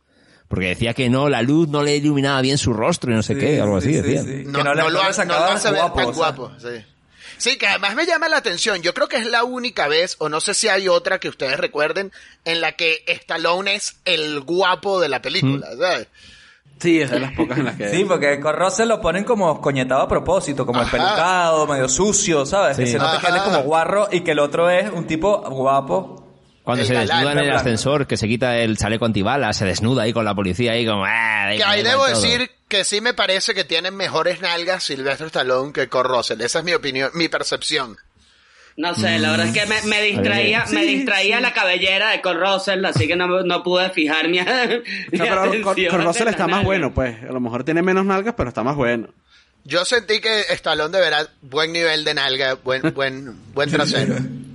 Porque 0.50 0.66
decía 0.68 0.94
que 0.94 1.10
no, 1.10 1.30
la 1.30 1.42
luz 1.44 1.70
no 1.70 1.84
le 1.84 1.96
iluminaba 1.96 2.42
bien 2.42 2.58
su 2.58 2.74
rostro 2.74 3.12
y 3.12 3.16
no 3.16 3.24
sé 3.24 3.36
Sí, 3.36 3.40
qué, 3.40 3.62
algo 3.62 3.80
sí, 3.80 3.90
así 3.90 3.96
sí, 3.98 4.02
decía. 4.02 4.24
sí. 4.24 4.44
No, 4.48 4.58
que 4.58 4.64
no, 4.66 4.74
le, 4.74 4.82
no 4.82 4.90
lo, 4.90 4.98
no 4.98 5.04
le 5.04 5.10
ha- 5.10 5.14
sacaba 5.14 5.40
no 5.42 5.46
lo 5.46 5.52
hace 5.54 5.72
ver 5.72 5.80
guapo, 5.82 5.96
tan 6.00 6.06
o 6.10 6.14
sea. 6.14 6.18
guapo, 6.18 6.52
sí. 6.60 6.86
Sí, 7.38 7.58
que 7.58 7.68
además 7.68 7.96
me 7.96 8.06
llama 8.06 8.28
la 8.28 8.38
atención. 8.38 8.82
Yo 8.82 8.94
creo 8.94 9.08
que 9.08 9.16
es 9.18 9.26
la 9.28 9.46
única 9.46 9.88
vez, 9.88 10.16
o 10.20 10.28
no 10.28 10.42
sé 10.42 10.54
si 10.54 10.68
hay 10.68 10.90
otra 10.90 11.20
que 11.20 11.30
ustedes 11.30 11.58
recuerden, 11.58 12.12
en 12.44 12.60
la 12.60 12.74
que 12.74 13.04
Stallone 13.08 13.76
es 13.76 13.96
el 14.04 14.42
guapo 14.42 15.00
de 15.00 15.08
la 15.08 15.22
película, 15.22 15.68
¿sabes? 15.80 16.08
Sí, 16.82 17.00
es 17.00 17.12
de 17.12 17.20
las 17.20 17.34
pocas 17.34 17.58
en 17.60 17.66
las 17.66 17.76
que... 17.78 17.90
Sí, 17.92 18.04
porque 18.06 18.40
con 18.40 18.56
Russell 18.56 18.88
lo 18.90 19.00
ponen 19.00 19.24
como 19.26 19.62
coñetado 19.62 20.02
a 20.02 20.08
propósito, 20.08 20.66
como 20.66 20.80
Ajá. 20.82 20.98
el 20.98 21.04
pelucado, 21.04 21.68
medio 21.68 21.88
sucio, 21.88 22.46
¿sabes? 22.46 22.76
Que 22.76 22.86
Sí. 22.88 22.94
se 22.94 22.98
nota 22.98 23.20
que 23.22 23.28
él 23.28 23.36
es 23.36 23.42
como 23.44 23.60
guarro 23.62 24.10
y 24.12 24.22
que 24.22 24.32
el 24.32 24.40
otro 24.40 24.70
es 24.70 24.90
un 24.92 25.06
tipo 25.06 25.42
guapo. 25.50 26.26
Cuando 26.70 26.86
se 26.86 26.94
galán, 26.94 27.08
desnuda 27.26 27.32
en 27.44 27.50
el 27.50 27.56
ascensor, 27.56 28.08
que 28.08 28.18
se 28.18 28.28
quita 28.28 28.58
el 28.58 28.78
chaleco 28.78 29.06
antibalas, 29.06 29.58
se 29.58 29.66
desnuda 29.66 30.04
ahí 30.04 30.14
con 30.14 30.26
la 30.26 30.34
policía 30.36 30.72
ahí 30.74 30.86
como... 30.86 31.04
"Ah, 31.06 31.50
Que 31.56 31.64
ahí 31.64 31.84
debo 31.84 31.96
igual 32.08 32.14
todo". 32.14 32.22
decir 32.22 32.52
que 32.68 32.84
sí 32.84 33.02
me 33.02 33.14
parece 33.14 33.54
que 33.54 33.64
tienen 33.64 33.96
mejores 33.96 34.42
nalgas 34.42 34.84
Sylvester 34.84 35.28
Stallone 35.28 35.74
que 35.74 35.88
Kurt 35.90 36.08
Russell. 36.10 36.42
Esa 36.42 36.60
es 36.60 36.66
mi 36.66 36.74
opinión, 36.74 37.10
mi 37.14 37.28
percepción. 37.28 37.98
No 38.78 38.96
sé, 38.96 39.20
la 39.20 39.32
verdad 39.32 39.48
es 39.48 39.54
que 39.54 39.66
me, 39.66 39.82
me 39.90 40.02
distraía, 40.02 40.64
me 40.72 40.86
distraía 40.86 41.42
la 41.42 41.52
cabellera 41.52 42.12
de 42.12 42.22
Cole 42.22 42.40
Russell, 42.40 42.86
así 42.86 43.08
que 43.08 43.16
no, 43.18 43.28
no 43.44 43.62
pude 43.62 43.90
fijar 43.90 44.30
mi, 44.30 44.40
mi 45.12 45.18
No, 45.18 45.26
pero 45.26 45.42
atención 45.42 45.90
con 45.92 46.06
Russell 46.06 46.30
está 46.30 46.44
más 46.46 46.50
nalga. 46.58 46.66
bueno, 46.66 46.94
pues. 46.94 47.22
A 47.24 47.34
lo 47.34 47.42
mejor 47.42 47.66
tiene 47.66 47.82
menos 47.82 48.06
nalgas, 48.06 48.36
pero 48.38 48.48
está 48.48 48.64
más 48.64 48.78
bueno. 48.78 49.10
Yo 49.66 49.84
sentí 49.84 50.22
que 50.22 50.42
Stallone 50.52 50.96
de 50.96 51.02
verdad 51.04 51.30
buen 51.42 51.74
nivel 51.74 52.06
de 52.06 52.14
nalga, 52.14 52.54
buen, 52.54 52.82
buen, 52.94 53.36
buen 53.54 53.70
trasero. 53.70 54.16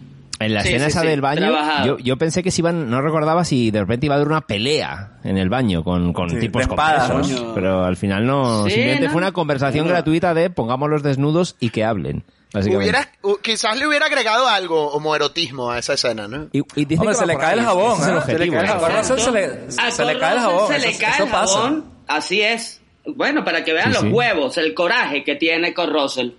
En 0.44 0.54
la 0.54 0.62
Sí, 0.62 0.68
escena 0.68 0.84
sí, 0.84 0.90
esa 0.90 1.00
sí, 1.02 1.06
del 1.06 1.20
baño, 1.20 1.52
yo, 1.86 1.98
yo 1.98 2.16
pensé 2.16 2.42
que 2.42 2.50
se 2.50 2.60
iban, 2.60 2.90
no 2.90 3.00
recordaba 3.00 3.44
si 3.44 3.70
de 3.70 3.80
repente 3.80 4.06
iba 4.06 4.14
a 4.14 4.18
haber 4.18 4.28
una 4.28 4.40
pelea 4.42 5.18
en 5.24 5.38
el 5.38 5.48
baño 5.48 5.82
con, 5.84 6.12
con 6.12 6.30
Sí, 6.30 6.38
tipos 6.38 6.66
¿no? 6.68 7.54
pero 7.54 7.84
al 7.84 7.96
final 7.96 8.26
no, 8.26 8.64
Sí, 8.64 8.70
simplemente 8.72 9.06
¿no? 9.06 9.12
fue 9.12 9.18
una 9.18 9.32
conversación 9.32 9.86
gratuita 9.88 10.34
de 10.34 10.50
pongámoslos 10.50 11.02
desnudos 11.02 11.56
y 11.60 11.70
que 11.70 11.84
hablen. 11.84 12.24
Hubiera, 12.54 13.08
quizás 13.42 13.76
le 13.76 13.86
hubiera 13.88 14.06
agregado 14.06 14.46
algo 14.46 14.88
homoerotismo 14.92 15.70
a 15.72 15.78
esa 15.80 15.94
escena, 15.94 16.28
¿no? 16.28 16.46
Y, 16.52 16.60
y 16.76 16.84
dicen 16.84 17.00
Hombre, 17.00 17.14
que 17.14 17.18
se 17.20 17.26
le 17.26 17.36
cae 17.36 17.52
ahí, 17.54 17.58
el 17.58 17.64
jabón, 17.64 18.00
el 18.02 18.08
¿eh? 18.14 18.16
objetivo. 18.18 18.38
Se 18.38 18.38
le 18.38 18.50
cae 18.52 18.60
el 18.64 18.70
A 18.70 18.72
jabón. 18.74 18.90
Russell 18.96 19.18
se 19.18 19.30
le, 19.32 19.44
A 19.82 19.90
se 19.90 20.04
le 20.04 20.18
cae 20.20 20.32
el 20.34 20.38
jabón. 20.40 20.68
se 20.68 20.78
le 20.78 20.96
cae 20.98 21.14
eso 21.14 21.24
el 21.24 21.28
jabón. 21.30 21.84
Así 22.06 22.40
es. 22.42 22.80
Bueno, 23.06 23.44
para 23.44 23.64
que 23.64 23.72
vean 23.72 23.88
Sí, 23.88 23.94
los 23.94 24.02
sí. 24.02 24.08
huevos, 24.08 24.56
el 24.58 24.72
coraje 24.72 25.24
que 25.24 25.34
tiene 25.34 25.74
con 25.74 25.92
Russell. 25.92 26.30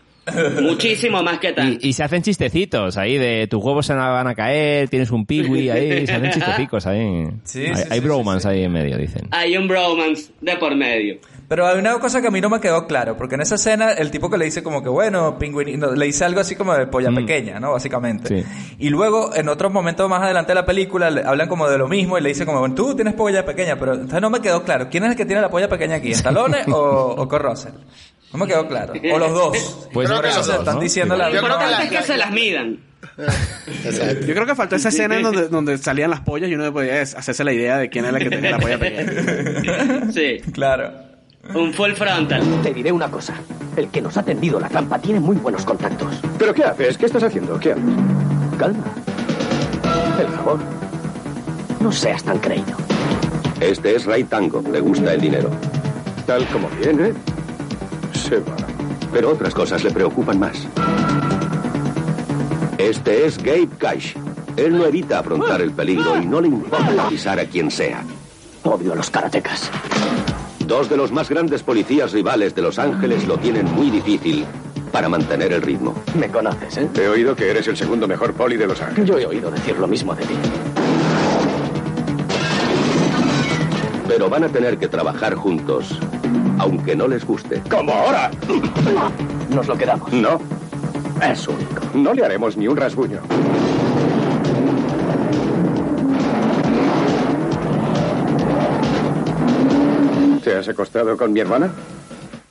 Muchísimo 0.61 1.21
más 1.23 1.39
que 1.39 1.53
tal. 1.53 1.77
Y, 1.81 1.89
y 1.89 1.93
se 1.93 2.03
hacen 2.03 2.21
chistecitos 2.21 2.97
ahí 2.97 3.17
de 3.17 3.47
tus 3.47 3.63
huevos 3.63 3.85
se 3.85 3.93
van 3.93 4.27
a 4.27 4.35
caer, 4.35 4.89
tienes 4.89 5.11
un 5.11 5.25
piwi 5.25 5.69
ahí, 5.69 6.05
se 6.07 6.13
hacen 6.13 6.31
chistecicos 6.31 6.85
ahí. 6.87 7.27
Sí, 7.43 7.65
hay 7.65 7.75
sí, 7.75 7.83
hay 7.89 7.99
sí, 7.99 8.05
bromance 8.05 8.47
sí, 8.47 8.53
sí. 8.53 8.59
ahí 8.59 8.63
en 8.65 8.71
medio, 8.71 8.97
dicen. 8.97 9.27
Hay 9.31 9.55
un 9.57 9.67
bromance 9.67 10.31
de 10.41 10.55
por 10.57 10.75
medio. 10.75 11.17
Pero 11.47 11.67
hay 11.67 11.77
una 11.77 11.99
cosa 11.99 12.21
que 12.21 12.27
a 12.27 12.31
mí 12.31 12.41
no 12.41 12.49
me 12.49 12.59
quedó 12.59 12.87
claro, 12.87 13.15
porque 13.17 13.35
en 13.35 13.41
esa 13.41 13.53
escena 13.55 13.91
el 13.91 14.09
tipo 14.09 14.31
que 14.31 14.37
le 14.39 14.45
dice 14.45 14.63
como 14.63 14.81
que, 14.81 14.89
bueno, 14.89 15.37
pingüinito, 15.37 15.93
le 15.95 16.05
dice 16.07 16.25
algo 16.25 16.39
así 16.41 16.55
como 16.55 16.73
de 16.73 16.87
polla 16.87 17.11
Mm. 17.11 17.15
pequeña, 17.15 17.59
¿no? 17.59 17.73
Básicamente. 17.73 18.43
Sí. 18.43 18.75
Y 18.79 18.89
luego, 18.89 19.35
en 19.35 19.47
otro 19.47 19.69
momento 19.69 20.09
más 20.09 20.23
adelante 20.23 20.51
de 20.53 20.55
la 20.55 20.65
película, 20.65 21.11
le 21.11 21.21
hablan 21.23 21.47
como 21.47 21.69
de 21.69 21.77
lo 21.77 21.87
mismo 21.87 22.17
y 22.17 22.21
le 22.21 22.29
dice 22.29 22.47
como, 22.47 22.59
bueno, 22.61 22.73
tú 22.73 22.95
tienes 22.95 23.13
polla 23.13 23.45
pequeña, 23.45 23.77
pero 23.77 23.93
entonces 23.93 24.21
no 24.21 24.31
me 24.31 24.39
quedó 24.39 24.63
claro, 24.63 24.87
¿quién 24.89 25.03
es 25.03 25.11
el 25.11 25.15
que 25.15 25.25
tiene 25.25 25.39
la 25.41 25.49
polla 25.51 25.69
pequeña 25.69 25.97
aquí? 25.97 26.09
¿Stallone 26.13 26.57
o, 26.71 27.13
o 27.15 27.27
Kurt 27.29 27.43
Russell? 27.43 27.73
No 28.37 28.45
me 28.45 28.51
quedó 28.51 28.67
claro. 28.67 28.93
O 29.13 29.17
los 29.19 29.31
dos. 29.33 29.87
Pues 29.93 30.07
Creo 30.09 30.17
por 30.17 30.25
que 30.25 30.29
eso 30.31 30.37
los 30.39 30.45
se 30.47 30.51
dos, 30.51 30.59
están 30.61 30.75
¿no? 30.75 30.81
diciendo 30.81 31.15
Sí. 31.15 31.19
la 31.19 31.29
Lo 31.29 31.35
Yo 31.35 31.41
creo 31.41 31.57
que 31.57 31.83
es 31.85 31.89
que 31.89 32.01
se 32.03 32.17
las 32.17 32.31
midan. 32.31 32.79
Yo 34.27 34.33
creo 34.33 34.45
que 34.45 34.55
faltó 34.55 34.75
esa 34.75 34.89
escena 34.89 35.15
en 35.15 35.23
donde, 35.23 35.47
donde 35.47 35.77
salían 35.77 36.09
las 36.09 36.19
pollas 36.19 36.49
y 36.49 36.55
uno 36.55 36.73
podía 36.73 37.01
hacerse 37.01 37.43
la 37.45 37.53
idea 37.53 37.77
de 37.77 37.89
quién 37.89 38.03
es 38.05 38.11
la 38.11 38.19
que 38.19 38.29
tenía 38.29 38.51
la 38.51 38.59
polla 38.59 38.77
pequeña. 38.77 40.01
Sí. 40.11 40.39
Claro. 40.51 40.91
Un 41.53 41.73
full 41.73 41.91
frontal. 41.93 42.41
Te 42.63 42.73
diré 42.73 42.91
una 42.91 43.09
cosa. 43.09 43.35
El 43.77 43.87
que 43.89 44.01
nos 44.01 44.17
ha 44.17 44.23
tendido 44.23 44.59
la 44.59 44.67
trampa 44.67 44.99
tiene 44.99 45.19
muy 45.19 45.37
buenos 45.37 45.63
contactos. 45.63 46.19
¿Pero 46.37 46.53
qué 46.53 46.63
haces? 46.63 46.97
¿Qué 46.97 47.05
estás 47.05 47.23
haciendo? 47.23 47.57
¿Qué 47.59 47.71
haces? 47.71 47.83
Calma. 48.57 48.83
El 50.19 50.27
jabón. 50.27 50.61
No 51.79 51.91
seas 51.91 52.23
tan 52.23 52.39
creído. 52.39 52.75
Este 53.61 53.95
es 53.95 54.05
Ray 54.05 54.23
Tango. 54.25 54.61
Le 54.71 54.79
gusta 54.81 55.13
el 55.13 55.21
dinero. 55.21 55.49
Tal 56.25 56.45
como 56.47 56.67
viene, 56.69 57.13
se 58.25 58.39
va. 58.39 58.55
Pero 59.13 59.29
otras 59.29 59.53
cosas 59.53 59.83
le 59.83 59.91
preocupan 59.91 60.39
más. 60.39 60.67
Este 62.77 63.25
es 63.25 63.37
Gabe 63.37 63.69
Cash. 63.77 64.15
Él 64.57 64.77
no 64.77 64.85
evita 64.85 65.19
afrontar 65.19 65.61
el 65.61 65.71
peligro 65.71 66.17
y 66.17 66.25
no 66.25 66.41
le 66.41 66.47
importa 66.47 67.05
avisar 67.05 67.39
a 67.39 67.45
quien 67.45 67.69
sea. 67.69 68.03
Odio 68.63 68.93
a 68.93 68.95
los 68.95 69.09
karatecas. 69.09 69.69
Dos 70.65 70.89
de 70.89 70.97
los 70.97 71.11
más 71.11 71.29
grandes 71.29 71.61
policías 71.61 72.11
rivales 72.13 72.55
de 72.55 72.63
Los 72.63 72.79
Ángeles 72.79 73.27
lo 73.27 73.37
tienen 73.37 73.71
muy 73.71 73.91
difícil 73.91 74.45
para 74.91 75.07
mantener 75.07 75.53
el 75.53 75.61
ritmo. 75.61 75.93
Me 76.17 76.29
conoces, 76.29 76.77
¿eh? 76.77 76.89
He 76.95 77.07
oído 77.07 77.35
que 77.35 77.51
eres 77.51 77.67
el 77.67 77.77
segundo 77.77 78.07
mejor 78.07 78.33
poli 78.33 78.57
de 78.57 78.65
Los 78.65 78.81
Ángeles. 78.81 79.07
Yo 79.07 79.19
he 79.19 79.25
oído 79.25 79.51
decir 79.51 79.77
lo 79.77 79.87
mismo 79.87 80.15
de 80.15 80.25
ti. 80.25 80.33
Pero 84.07 84.29
van 84.29 84.45
a 84.45 84.49
tener 84.49 84.77
que 84.77 84.87
trabajar 84.87 85.35
juntos, 85.35 85.99
aunque 86.65 86.95
no 86.95 87.07
les 87.07 87.23
guste. 87.23 87.61
¡Como 87.69 87.93
ahora! 87.93 88.31
Nos 89.49 89.67
lo 89.67 89.77
quedamos. 89.77 90.11
No, 90.11 90.39
Es 91.21 91.47
único. 91.47 91.81
no 91.93 92.11
le 92.13 92.25
haremos 92.25 92.57
ni 92.57 92.67
un 92.67 92.75
rasguño. 92.75 93.19
¿Te 100.43 100.55
has 100.57 100.67
acostado 100.67 101.17
con 101.17 101.33
mi 101.33 101.39
hermana? 101.39 101.71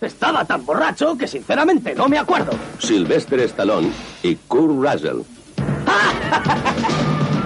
Estaba 0.00 0.44
tan 0.44 0.66
borracho 0.66 1.16
que 1.16 1.26
sinceramente 1.28 1.94
no 1.94 2.08
me 2.08 2.18
acuerdo. 2.18 2.52
Sylvester 2.78 3.40
Stallone 3.40 3.90
y 4.22 4.34
Kurt 4.34 4.84
Russell. 4.92 5.20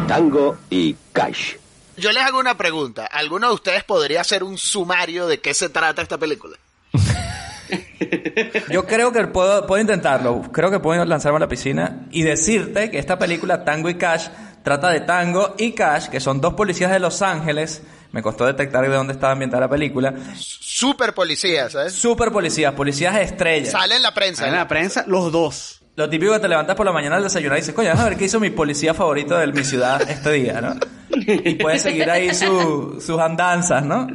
Tango 0.09 0.57
y 0.71 0.97
Cash. 1.13 1.57
Yo 1.99 2.13
les 2.13 2.23
hago 2.23 2.39
una 2.39 2.57
pregunta. 2.57 3.07
¿Alguno 3.07 3.49
de 3.49 3.55
ustedes 3.55 3.85
podría 3.85 4.21
hacer 4.21 4.45
un 4.45 4.57
sumario 4.57 5.27
de 5.27 5.41
qué 5.41 5.53
se 5.55 5.69
trata 5.69 6.03
esta 6.03 6.19
película? 6.19 6.57
Yo 8.71 8.87
creo 8.87 9.13
que 9.13 9.27
puedo, 9.27 9.67
puedo 9.67 9.81
intentarlo. 9.81 10.43
Creo 10.53 10.71
que 10.71 10.81
puedo 10.81 11.05
lanzarme 11.05 11.37
a 11.37 11.41
la 11.41 11.49
piscina 11.49 12.07
y 12.11 12.23
decirte 12.23 12.91
que 12.91 12.99
esta 12.99 13.19
película 13.19 13.65
Tango 13.65 13.91
y 13.91 13.97
Cash 13.97 14.29
trata 14.63 14.91
de 14.91 15.01
Tango 15.01 15.55
y 15.59 15.73
Cash, 15.73 16.09
que 16.09 16.21
son 16.21 16.41
dos 16.41 16.55
policías 16.55 16.91
de 16.91 17.01
Los 17.01 17.21
Ángeles. 17.23 17.83
Me 18.13 18.23
costó 18.23 18.47
detectar 18.47 18.89
de 18.89 18.95
dónde 18.95 19.13
estaba 19.13 19.33
ambientada 19.33 19.63
la 19.63 19.69
película. 19.69 20.15
Super 20.35 21.13
policía, 21.13 21.69
¿sabes? 21.69 21.93
Super 21.93 22.31
policías, 22.31 22.73
policías 22.75 23.17
estrellas. 23.17 23.73
Sale 23.73 23.97
en 23.97 24.03
la 24.03 24.15
prensa. 24.15 24.47
En 24.47 24.55
la 24.55 24.67
prensa, 24.67 25.05
los 25.07 25.31
dos. 25.31 25.78
Lo 25.99 26.09
típico 26.09 26.33
que 26.33 26.39
te 26.39 26.47
levantas 26.49 26.77
por 26.77 26.87
la 26.87 26.93
mañana 26.93 27.17
al 27.17 27.25
desayunar 27.25 27.59
y 27.59 27.61
dices, 27.63 27.75
coño, 27.75 27.89
vamos 27.89 28.05
a 28.05 28.09
ver 28.11 28.17
qué 28.19 28.27
hizo 28.27 28.39
mi 28.39 28.51
policía 28.51 28.95
favorito 28.95 29.37
de 29.37 29.49
mi 29.49 29.65
ciudad 29.65 30.01
este 30.09 30.31
día, 30.31 30.61
¿no? 30.61 30.75
Y 31.11 31.55
puedes 31.57 31.83
seguir 31.83 32.09
ahí 32.09 32.33
su- 32.33 33.01
sus 33.05 33.19
andanzas, 33.19 33.83
¿no? 33.85 34.07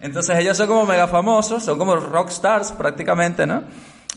Entonces 0.00 0.36
ellos 0.38 0.56
son 0.56 0.66
como 0.66 0.86
mega 0.86 1.06
famosos, 1.06 1.62
son 1.64 1.78
como 1.78 1.94
rockstars 1.94 2.72
prácticamente, 2.72 3.46
¿no? 3.46 3.62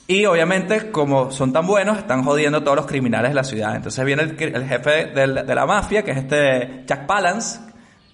Y 0.07 0.25
obviamente, 0.25 0.89
como 0.91 1.29
son 1.31 1.53
tan 1.53 1.67
buenos, 1.67 1.99
están 1.99 2.23
jodiendo 2.23 2.57
a 2.57 2.63
todos 2.63 2.77
los 2.77 2.85
criminales 2.87 3.29
de 3.29 3.35
la 3.35 3.43
ciudad. 3.43 3.75
Entonces 3.75 4.03
viene 4.03 4.23
el, 4.23 4.35
el 4.55 4.65
jefe 4.67 5.05
del- 5.13 5.45
de 5.45 5.55
la 5.55 5.65
mafia, 5.67 6.03
que 6.03 6.11
es 6.11 6.17
este 6.17 6.83
Jack 6.87 7.05
Palance, 7.05 7.59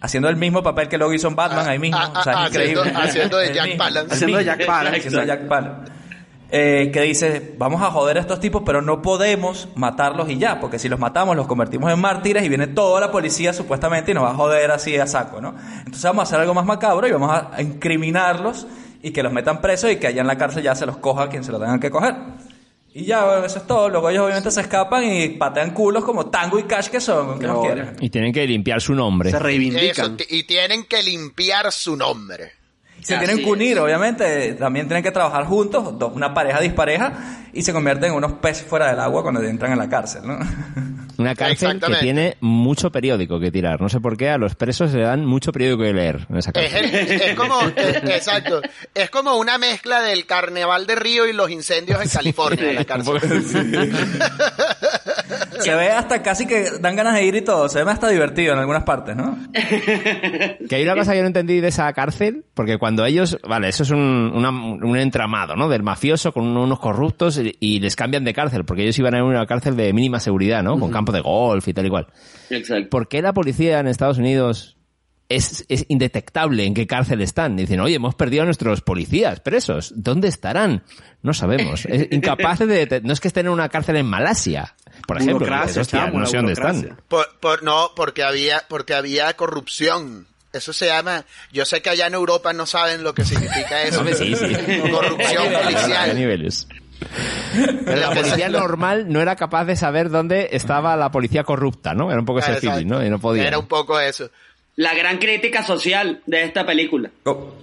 haciendo 0.01 0.27
el 0.27 0.35
mismo 0.35 0.62
papel 0.62 0.89
que 0.89 0.97
luego 0.97 1.13
hizo 1.13 1.29
en 1.29 1.35
Batman 1.38 1.67
ahí 1.69 1.79
mismo. 1.79 1.97
ah, 1.99 2.12
o 2.19 2.23
sea, 2.23 2.33
ah, 2.35 2.43
es 2.47 2.49
increíble. 2.51 2.81
haciendo- 2.81 2.99
haciendo 3.05 3.38
de 3.38 3.53
Jack 3.53 3.77
Palance. 3.77 4.13
Haciendo 4.13 4.38
de. 4.39 4.43
Jack 4.45 4.65
Palance, 4.65 4.97
Haciendo 4.99 5.19
de. 5.21 5.25
Jack 5.27 5.47
Palance. 5.47 5.91
Eh, 6.51 6.89
que 6.91 7.01
dice, 7.01 7.53
vamos 7.59 7.81
a 7.83 7.91
joder 7.91 8.17
a 8.17 8.21
estos 8.21 8.39
tipos, 8.39 8.63
pero 8.65 8.81
no 8.81 9.03
podemos 9.03 9.67
matarlos 9.75 10.29
y 10.29 10.39
ya, 10.39 10.59
porque 10.59 10.79
si 10.79 10.89
los 10.89 10.99
matamos 10.99 11.35
los 11.35 11.45
convertimos 11.45 11.91
en 11.93 11.99
mártires 11.99 12.43
y 12.43 12.49
viene 12.49 12.65
toda 12.65 12.99
la 12.99 13.12
policía 13.12 13.53
supuestamente 13.53 14.12
y 14.12 14.13
nos 14.15 14.23
va 14.23 14.31
a 14.31 14.33
joder 14.33 14.71
así 14.71 14.97
a 14.97 15.05
saco, 15.05 15.41
¿no? 15.41 15.53
Entonces 15.77 16.03
vamos 16.03 16.21
a 16.21 16.23
hacer 16.23 16.39
algo 16.39 16.55
más 16.55 16.65
macabro 16.65 17.07
y 17.07 17.12
vamos 17.12 17.31
a 17.31 17.62
incriminarlos 17.62 18.65
y 19.03 19.12
que 19.12 19.21
los 19.21 19.31
metan 19.31 19.62
presos 19.62 19.91
y 19.91 19.97
que 19.97 20.07
allá 20.07 20.21
en 20.21 20.27
la 20.27 20.39
cárcel 20.39 20.63
ya 20.63 20.73
se 20.73 20.88
los 20.88 20.97
coja 20.97 21.29
quien 21.29 21.43
se 21.43 21.51
lo 21.51 21.59
tengan 21.59 21.79
que 21.79 21.91
coger. 21.91 22.15
Y 22.93 23.05
ya, 23.05 23.23
bueno, 23.23 23.45
eso 23.45 23.59
es 23.59 23.67
todo. 23.67 23.88
Luego 23.88 24.09
ellos 24.09 24.23
obviamente 24.23 24.49
se 24.49 24.62
escapan 24.62 25.03
y 25.03 25.29
patean 25.29 25.71
culos 25.71 26.03
como 26.03 26.31
Tango 26.31 26.57
y 26.57 26.63
Cash 26.63 26.88
que 26.88 26.99
son, 26.99 27.38
que 27.38 27.45
no 27.45 27.62
quieren. 27.62 27.95
Y 27.99 28.09
tienen 28.09 28.33
que 28.33 28.47
limpiar 28.47 28.81
su 28.81 28.95
nombre. 28.95 29.29
Se 29.29 29.38
reivindican. 29.38 30.17
y 30.27 30.43
tienen 30.43 30.85
que 30.85 31.03
limpiar 31.03 31.71
su 31.71 31.95
nombre. 31.95 32.59
Se 33.01 33.15
Así 33.15 33.25
tienen 33.25 33.43
que 33.45 33.51
unir, 33.51 33.77
es. 33.77 33.83
obviamente, 33.83 34.53
también 34.53 34.88
tienen 34.88 35.03
que 35.03 35.12
trabajar 35.12 35.45
juntos, 35.45 35.97
dos- 35.97 36.13
una 36.15 36.33
pareja 36.33 36.59
dispareja, 36.59 37.13
y 37.53 37.62
se 37.62 37.71
convierten 37.73 38.12
en 38.12 38.17
unos 38.17 38.33
peces 38.33 38.65
fuera 38.65 38.88
del 38.89 38.99
agua 38.99 39.21
cuando 39.23 39.41
entran 39.41 39.71
en 39.71 39.77
la 39.79 39.89
cárcel, 39.89 40.21
¿no? 40.25 40.38
Una 41.19 41.36
cárcel 41.36 41.79
que 41.79 41.95
tiene 41.97 42.38
mucho 42.39 42.91
periódico 42.91 43.39
que 43.39 43.51
tirar. 43.51 43.79
No 43.82 43.89
sé 43.89 43.99
por 43.99 44.17
qué 44.17 44.29
a 44.29 44.38
los 44.38 44.55
presos 44.55 44.93
le 44.93 45.01
dan 45.03 45.25
mucho 45.25 45.51
periódico 45.51 45.84
que 45.84 45.93
leer 45.93 46.25
en 46.29 46.38
esa 46.38 46.51
Es, 46.55 46.71
cárcel. 46.73 46.86
el- 46.95 47.21
es 47.21 47.36
como, 47.36 47.60
es- 47.75 47.95
exacto, 48.15 48.62
es 48.95 49.10
como 49.10 49.36
una 49.36 49.58
mezcla 49.58 50.01
del 50.01 50.25
carnaval 50.25 50.88
de 50.88 50.95
Río 50.95 51.27
y 51.27 51.34
los 51.34 51.49
incendios 51.51 52.01
en 52.01 52.10
California, 52.10 52.69
en 52.69 52.75
la 52.75 52.86
cárcel. 52.86 53.19
Se 55.60 55.75
ve 55.75 55.89
hasta 55.91 56.21
casi 56.23 56.47
que 56.47 56.71
dan 56.79 56.95
ganas 56.95 57.15
de 57.15 57.25
ir 57.25 57.36
y 57.36 57.41
todo, 57.41 57.67
se 57.67 57.84
ve 57.84 57.91
hasta 57.91 58.08
divertido 58.10 58.53
en 58.53 58.60
algunas 58.60 58.84
partes, 58.84 59.15
¿no? 59.15 59.38
Que 59.53 60.75
hay 60.75 60.84
una 60.84 60.95
cosa 60.95 61.13
que 61.13 61.21
no 61.21 61.27
entendí 61.27 61.60
de 61.60 61.67
esa 61.67 61.91
cárcel, 61.93 62.45
porque 62.53 62.77
cuando 62.77 63.05
ellos, 63.05 63.38
vale, 63.47 63.67
eso 63.67 63.84
es 63.84 63.89
un, 63.91 64.32
una- 64.34 64.49
un 64.51 64.97
entramado, 64.97 65.55
¿no? 65.55 65.67
Del 65.67 65.84
mafioso 65.84 66.32
con 66.32 66.45
unos 66.55 66.79
corruptos 66.79 67.38
y, 67.39 67.55
y 67.60 67.79
les 67.82 67.95
cambian 67.97 68.23
de 68.23 68.34
cárcel, 68.34 68.63
porque 68.63 68.84
ellos 68.84 68.97
iban 68.99 69.15
a 69.15 69.23
una 69.23 69.45
cárcel 69.45 69.75
de 69.75 69.91
mínima 69.91 70.19
seguridad, 70.21 70.63
¿no? 70.63 70.79
Con 70.79 70.91
campo 70.91 71.09
de 71.12 71.22
golf 71.22 71.67
y 71.67 71.74
tal 71.74 71.86
y 71.86 71.89
cual. 71.89 72.08
Exacto. 72.50 72.89
¿Por 72.89 73.08
qué 73.08 73.22
la 73.22 73.34
policía 73.34 73.80
en 73.80 73.88
Estados 73.88 74.17
Unidos 74.17 74.78
es, 75.30 75.65
es 75.69 75.86
indetectable 75.89 76.65
en 76.65 76.74
qué 76.74 76.88
cárcel 76.88 77.22
están? 77.22 77.56
Dicen, 77.56 77.80
oye, 77.80 77.95
hemos 77.95 78.15
perdido 78.15 78.43
a 78.43 78.45
nuestros 78.45 78.82
policías 78.82 79.39
presos. 79.41 79.93
¿Dónde 79.95 80.28
estarán? 80.28 80.84
No 81.22 81.34
sabemos. 81.34 81.86
Es 81.86 82.08
incapaz 82.12 82.60
de... 82.60 83.02
No 83.04 83.13
es 83.13 83.19
que 83.19 83.28
estén 83.28 83.45
en 83.45 83.52
una 83.52 83.69
cárcel 83.69 83.98
en 83.98 84.06
Malasia, 84.08 84.76
por 85.08 85.22
ejemplo. 85.22 85.45
Dices, 85.45 85.78
"Hostia, 85.78 86.06
chamo, 86.06 86.19
no 86.19 86.26
sé 86.26 86.38
dónde 86.38 86.54
están. 86.54 86.98
Por, 87.08 87.28
por- 87.39 87.62
no, 87.63 87.91
porque 87.95 88.24
había, 88.24 88.63
porque 88.67 88.93
había 88.93 89.34
corrupción. 89.36 90.26
Eso 90.52 90.74
se 90.74 90.88
llama, 90.88 91.26
yo 91.54 91.63
sé 91.63 91.84
que 91.84 91.91
allá 91.91 92.08
en 92.08 92.15
Europa 92.15 92.54
no 92.54 92.65
saben 92.65 93.04
lo 93.04 93.13
que 93.13 93.24
significa 93.24 93.84
eso. 93.84 94.04
Sí, 94.17 94.34
sí. 94.36 94.80
Corrupción 94.91 95.43
policial. 95.63 96.15
niveles. 96.17 96.67
Pero 97.86 98.02
la 98.02 98.10
policía 98.13 98.50
normal 98.50 99.06
no 99.12 99.22
era 99.22 99.36
capaz 99.36 99.65
de 99.65 99.76
saber 99.76 100.10
dónde 100.10 100.50
estaba 100.52 100.95
la 100.95 101.12
policía 101.12 101.43
corrupta, 101.43 101.93
¿no? 101.93 102.10
Era 102.12 102.19
un 102.19 102.26
poco 102.26 102.39
ese 102.39 102.52
Exacto. 102.54 102.72
feeling, 102.72 102.88
¿no? 102.89 103.06
Y 103.06 103.10
no 103.10 103.19
podía. 103.19 103.48
Era 103.48 103.58
un 103.60 103.67
poco 103.67 104.00
eso. 104.00 104.30
La 104.76 104.93
gran 104.93 105.17
crítica 105.17 105.63
social 105.63 106.22
de 106.26 106.43
esta 106.43 106.65
película. 106.65 107.10
Co- 107.24 107.56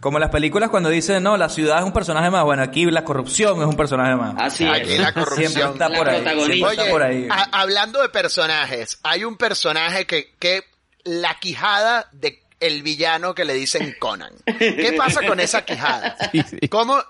Como 0.00 0.18
las 0.18 0.30
películas 0.30 0.70
cuando 0.70 0.88
dicen, 0.88 1.22
no, 1.22 1.36
la 1.36 1.48
ciudad 1.48 1.78
es 1.78 1.84
un 1.84 1.92
personaje 1.92 2.30
más, 2.30 2.44
bueno, 2.44 2.62
aquí 2.62 2.84
la 2.86 3.04
corrupción 3.04 3.60
es 3.60 3.66
un 3.66 3.76
personaje 3.76 4.14
más. 4.16 4.34
Así 4.38 4.64
Aquí 4.66 4.92
es. 4.94 4.98
la 5.00 5.12
Siempre 5.12 5.24
corrupción. 5.24 5.72
está 5.72 5.88
La 5.88 5.96
por 5.98 6.08
ahí. 6.08 6.16
protagonista. 6.22 6.54
Siempre 6.54 6.70
está 6.70 6.82
Oye, 6.82 6.90
por 6.92 7.02
ahí. 7.02 7.28
a- 7.30 7.60
hablando 7.60 8.00
de 8.02 8.08
personajes, 8.08 8.98
hay 9.02 9.24
un 9.24 9.36
personaje 9.36 10.06
que, 10.06 10.32
que 10.38 10.62
la 11.04 11.34
quijada 11.40 12.06
de 12.12 12.40
el 12.60 12.82
villano 12.82 13.34
que 13.36 13.44
le 13.44 13.54
dicen 13.54 13.94
Conan. 14.00 14.32
¿Qué 14.58 14.92
pasa 14.96 15.24
con 15.26 15.38
esa 15.38 15.64
quijada? 15.64 16.16
Sí, 16.32 16.42
sí. 16.42 16.68
¿Cómo, 16.68 17.00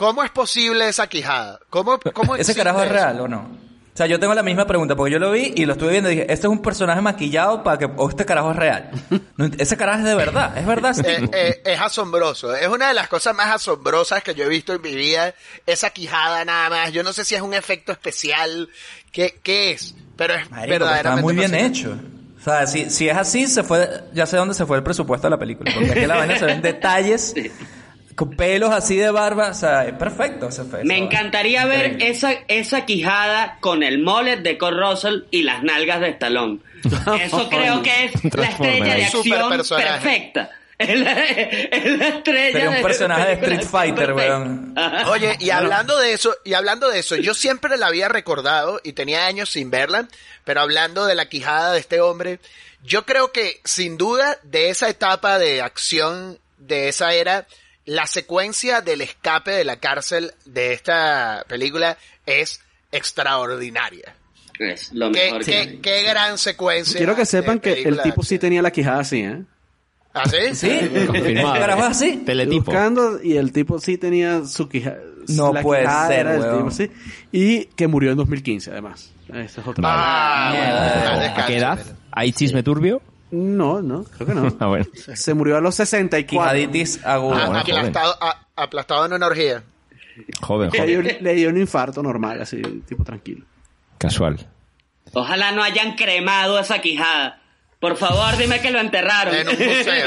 ¿Cómo 0.00 0.24
es 0.24 0.30
posible 0.30 0.88
esa 0.88 1.06
quijada? 1.08 1.60
¿Cómo, 1.68 2.00
cómo 2.14 2.34
¿Ese 2.34 2.54
carajo 2.54 2.78
es 2.80 2.86
eso? 2.86 2.94
real 2.94 3.20
o 3.20 3.28
no? 3.28 3.40
O 3.92 3.96
sea, 4.00 4.06
yo 4.06 4.18
tengo 4.18 4.32
la 4.32 4.42
misma 4.42 4.66
pregunta, 4.66 4.96
porque 4.96 5.12
yo 5.12 5.18
lo 5.18 5.30
vi 5.30 5.52
y 5.54 5.66
lo 5.66 5.74
estuve 5.74 5.90
viendo 5.90 6.10
y 6.10 6.14
dije, 6.14 6.32
este 6.32 6.46
es 6.46 6.50
un 6.50 6.62
personaje 6.62 7.02
maquillado 7.02 7.62
para 7.62 7.76
que... 7.76 7.84
O 7.98 8.08
este 8.08 8.24
carajo 8.24 8.52
es 8.52 8.56
real. 8.56 8.90
No 9.36 9.50
ese 9.58 9.76
carajo 9.76 9.98
es 9.98 10.04
de 10.06 10.14
verdad, 10.14 10.56
es 10.56 10.64
verdad. 10.64 10.92
ese 10.92 11.02
Eh, 11.02 11.20
tipo? 11.20 11.32
eh, 11.36 11.60
es 11.66 11.78
asombroso. 11.78 12.54
Es 12.56 12.66
una 12.68 12.88
de 12.88 12.94
las 12.94 13.08
cosas 13.08 13.34
más 13.36 13.54
asombrosas 13.54 14.22
que 14.22 14.34
yo 14.34 14.44
he 14.44 14.48
visto 14.48 14.72
en 14.72 14.80
mi 14.80 14.94
vida. 14.94 15.34
Esa 15.66 15.90
quijada 15.90 16.42
nada 16.46 16.70
más. 16.70 16.92
Yo 16.92 17.02
no 17.02 17.12
sé 17.12 17.26
si 17.26 17.34
es 17.34 17.42
un 17.42 17.52
efecto 17.52 17.92
especial. 17.92 18.70
¿Qué, 19.12 19.38
qué 19.42 19.72
es? 19.72 19.94
Pero 20.16 20.32
es 20.32 20.50
Marico, 20.50 20.78
pero 20.78 20.94
está 20.94 21.16
muy 21.16 21.34
bien 21.34 21.54
hecho. 21.54 21.94
O 22.40 22.42
sea, 22.42 22.66
si, 22.66 22.88
si 22.88 23.06
es 23.06 23.16
así, 23.18 23.46
se 23.48 23.62
fue, 23.64 23.86
ya 24.14 24.24
sé 24.24 24.38
dónde 24.38 24.54
se 24.54 24.64
fue 24.64 24.78
el 24.78 24.82
presupuesto 24.82 25.26
de 25.26 25.30
la 25.32 25.38
película. 25.38 25.70
Porque 25.74 25.90
aquí 25.90 26.00
en 26.00 26.08
la 26.08 26.16
vaina 26.16 26.38
se 26.38 26.46
ven 26.46 26.62
detalles 26.62 27.34
con 28.14 28.30
pelos 28.30 28.70
así 28.70 28.96
de 28.96 29.10
barba. 29.10 29.48
O 29.48 29.54
sea, 29.54 29.86
es 29.86 29.94
perfecto 29.94 30.48
ese 30.48 30.62
efecto. 30.62 30.86
Me 30.86 30.98
encantaría 30.98 31.64
ver 31.66 31.92
Increíble. 31.92 32.08
esa, 32.08 32.32
esa 32.48 32.84
quijada 32.84 33.58
con 33.60 33.82
el 33.82 34.02
mullet 34.02 34.38
de 34.38 34.58
Cole 34.58 34.80
Russell 34.80 35.22
y 35.30 35.42
las 35.42 35.62
nalgas 35.62 36.00
de 36.00 36.10
Stallone. 36.10 36.58
Eso 37.20 37.48
creo 37.48 37.82
que 37.82 38.04
es 38.06 38.34
la 38.34 38.48
estrella 38.48 38.94
de 38.94 39.04
acción 39.04 39.50
perfecta. 39.50 40.50
Es 40.80 40.98
la, 40.98 41.12
es 41.12 41.98
la 41.98 42.08
estrella 42.08 42.52
Sería 42.52 42.70
un 42.70 42.82
personaje 42.82 43.26
de 43.26 43.32
Street 43.34 43.62
Fighter, 43.70 44.14
weón. 44.14 44.74
Oye, 45.08 45.36
y 45.38 45.50
hablando 45.50 45.98
de 45.98 46.14
eso, 46.14 46.34
y 46.42 46.54
hablando 46.54 46.88
de 46.88 47.00
eso, 47.00 47.16
yo 47.16 47.34
siempre 47.34 47.76
la 47.76 47.88
había 47.88 48.08
recordado 48.08 48.80
y 48.82 48.94
tenía 48.94 49.26
años 49.26 49.50
sin 49.50 49.70
verla, 49.70 50.08
pero 50.44 50.62
hablando 50.62 51.04
de 51.04 51.14
la 51.14 51.28
quijada 51.28 51.74
de 51.74 51.80
este 51.80 52.00
hombre, 52.00 52.40
yo 52.82 53.04
creo 53.04 53.30
que 53.30 53.60
sin 53.62 53.98
duda 53.98 54.38
de 54.42 54.70
esa 54.70 54.88
etapa 54.88 55.38
de 55.38 55.60
acción 55.60 56.38
de 56.56 56.88
esa 56.88 57.12
era, 57.12 57.46
la 57.86 58.06
secuencia 58.06 58.80
del 58.80 59.00
escape 59.00 59.50
de 59.50 59.64
la 59.64 59.76
cárcel 59.76 60.32
de 60.44 60.72
esta 60.72 61.44
película 61.48 61.96
es 62.26 62.60
extraordinaria. 62.92 64.14
Es 64.58 64.92
lo 64.92 65.10
Qué, 65.10 65.26
mejor 65.26 65.44
que 65.44 65.80
qué, 65.80 66.02
gran 66.02 66.36
secuencia. 66.36 66.98
Quiero 66.98 67.16
que 67.16 67.24
sepan 67.24 67.60
que 67.60 67.82
el 67.82 68.00
tipo 68.02 68.22
sí 68.22 68.38
tenía 68.38 68.60
la 68.60 68.70
quijada 68.70 69.00
así, 69.00 69.20
¿eh? 69.20 69.42
¿Ah, 70.12 70.28
sí? 70.28 70.54
¿Sí? 70.54 70.78
Confirmado. 71.06 71.54
¿Ese 71.54 71.60
carajo 71.60 71.80
es 71.82 71.86
así? 71.86 72.16
Teletipo. 72.26 72.64
Buscando 72.64 73.22
y 73.22 73.36
el 73.36 73.52
tipo 73.52 73.78
sí 73.78 73.96
tenía 73.96 74.44
su 74.44 74.68
quijada. 74.68 74.98
No 75.28 75.52
la 75.52 75.62
puede 75.62 75.82
quijada 75.82 76.08
ser, 76.08 76.26
era 76.26 76.56
tipo, 76.56 76.70
sí. 76.70 76.90
Y 77.30 77.64
que 77.66 77.86
murió 77.86 78.10
en 78.10 78.16
2015, 78.16 78.70
además. 78.72 79.12
Esa 79.28 79.60
es 79.60 79.66
otra. 79.66 79.84
Ah, 79.86 80.50
bueno, 80.50 81.20
Mierda. 81.20 81.42
¿A 81.42 81.46
qué 81.46 81.56
edad? 81.56 81.78
¿Hay 82.10 82.32
chisme 82.32 82.62
turbio? 82.62 83.00
No, 83.32 83.80
no, 83.82 84.04
creo 84.04 84.26
que 84.26 84.34
no. 84.34 84.56
Ah, 84.60 84.66
bueno. 84.66 84.86
Se 85.14 85.34
murió 85.34 85.56
a 85.56 85.60
los 85.60 85.74
64. 85.76 86.26
Quijaditis 86.26 87.04
aguda. 87.04 87.44
Ah, 87.44 87.46
bueno, 87.48 87.60
joven. 87.62 87.78
aplastado, 87.78 88.16
a- 88.20 88.46
aplastado 88.56 89.06
en 89.06 89.12
una 89.12 89.26
orgía. 89.26 89.62
Joven, 90.40 90.70
Le 90.72 90.86
dio, 90.86 91.00
joven. 91.00 91.18
le 91.20 91.34
dio 91.34 91.48
un 91.48 91.58
infarto 91.58 92.02
normal, 92.02 92.42
así, 92.42 92.60
tipo 92.86 93.04
tranquilo. 93.04 93.44
Casual. 93.98 94.38
Ojalá 95.12 95.52
no 95.52 95.62
hayan 95.62 95.94
cremado 95.96 96.58
esa 96.58 96.80
quijada. 96.80 97.40
Por 97.80 97.96
favor, 97.96 98.36
dime 98.36 98.60
que 98.60 98.70
lo 98.70 98.78
enterraron. 98.80 99.34
En 99.34 99.48
un 99.48 99.54
museo. 99.54 100.06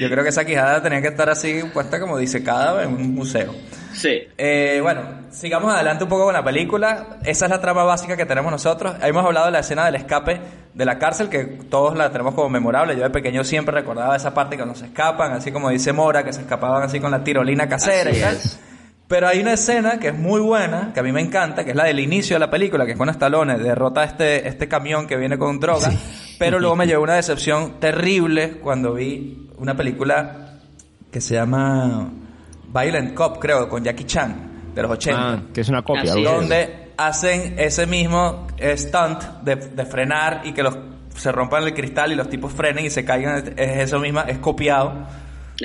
Yo 0.00 0.10
creo 0.10 0.22
que 0.22 0.28
esa 0.28 0.44
quijada 0.44 0.82
tenía 0.82 1.00
que 1.00 1.08
estar 1.08 1.28
así 1.30 1.62
puesta 1.72 1.98
como 1.98 2.18
disecada 2.18 2.82
en 2.84 2.92
un 2.94 3.14
museo. 3.14 3.54
Sí. 3.94 4.28
Eh, 4.36 4.78
bueno, 4.82 5.02
sigamos 5.30 5.72
adelante 5.72 6.04
un 6.04 6.10
poco 6.10 6.24
con 6.26 6.34
la 6.34 6.44
película. 6.44 7.18
Esa 7.24 7.46
es 7.46 7.50
la 7.50 7.60
trama 7.60 7.82
básica 7.84 8.16
que 8.16 8.26
tenemos 8.26 8.52
nosotros. 8.52 8.94
Hemos 9.02 9.24
hablado 9.24 9.46
de 9.46 9.52
la 9.52 9.60
escena 9.60 9.86
del 9.86 9.94
escape 9.96 10.40
de 10.74 10.84
la 10.84 10.98
cárcel, 10.98 11.28
que 11.28 11.44
todos 11.44 11.96
la 11.96 12.10
tenemos 12.12 12.34
como 12.34 12.48
memorable. 12.48 12.96
Yo 12.96 13.02
de 13.02 13.10
pequeño 13.10 13.44
siempre 13.44 13.74
recordaba 13.74 14.16
esa 14.16 14.32
parte 14.32 14.56
cuando 14.56 14.74
se 14.74 14.86
escapan, 14.86 15.32
así 15.32 15.50
como 15.50 15.68
dice 15.70 15.92
Mora, 15.92 16.24
que 16.24 16.32
se 16.32 16.42
escapaban 16.42 16.82
así 16.82 17.00
con 17.00 17.10
la 17.10 17.24
tirolina 17.24 17.68
casera 17.68 18.10
Así 18.10 18.18
y 18.18 18.22
tal. 18.22 18.36
es. 18.36 18.60
Pero 19.08 19.26
hay 19.26 19.40
una 19.40 19.54
escena 19.54 19.98
que 19.98 20.08
es 20.08 20.14
muy 20.16 20.40
buena, 20.40 20.92
que 20.94 21.00
a 21.00 21.02
mí 21.02 21.10
me 21.10 21.20
encanta, 21.20 21.64
que 21.64 21.70
es 21.70 21.76
la 21.76 21.84
del 21.84 21.98
inicio 21.98 22.36
de 22.36 22.40
la 22.40 22.48
película, 22.48 22.84
que 22.86 22.92
es 22.92 22.96
cuando 22.96 23.10
Stallone 23.10 23.58
derrota 23.58 24.02
a 24.02 24.04
este, 24.04 24.46
este 24.46 24.68
camión 24.68 25.08
que 25.08 25.16
viene 25.16 25.36
con 25.36 25.58
droga. 25.58 25.90
Pero 26.38 26.60
luego 26.60 26.76
me 26.76 26.86
llevó 26.86 27.02
una 27.02 27.14
decepción 27.16 27.80
terrible 27.80 28.58
cuando 28.62 28.94
vi 28.94 29.50
una 29.58 29.76
película 29.76 30.60
que 31.10 31.20
se 31.20 31.34
llama 31.34 32.08
Violent 32.72 33.14
Cop, 33.14 33.38
creo, 33.40 33.68
con 33.68 33.82
Jackie 33.82 34.04
Chan, 34.04 34.72
de 34.76 34.82
los 34.82 34.92
80 34.92 35.20
Ah, 35.20 35.42
que 35.52 35.62
es 35.62 35.68
una 35.68 35.82
copia. 35.82 36.02
Así 36.12 36.24
así. 36.24 36.48
Hacen 37.06 37.58
ese 37.58 37.86
mismo 37.86 38.46
stunt 38.60 39.22
de, 39.42 39.56
de 39.56 39.86
frenar 39.86 40.42
y 40.44 40.52
que 40.52 40.62
los 40.62 40.76
se 41.16 41.32
rompan 41.32 41.64
el 41.64 41.74
cristal 41.74 42.12
y 42.12 42.14
los 42.14 42.28
tipos 42.28 42.52
frenen 42.52 42.86
y 42.86 42.90
se 42.90 43.04
caigan 43.04 43.54
es 43.56 43.78
eso 43.78 43.98
mismo 43.98 44.20
es 44.20 44.38
copiado 44.38 45.06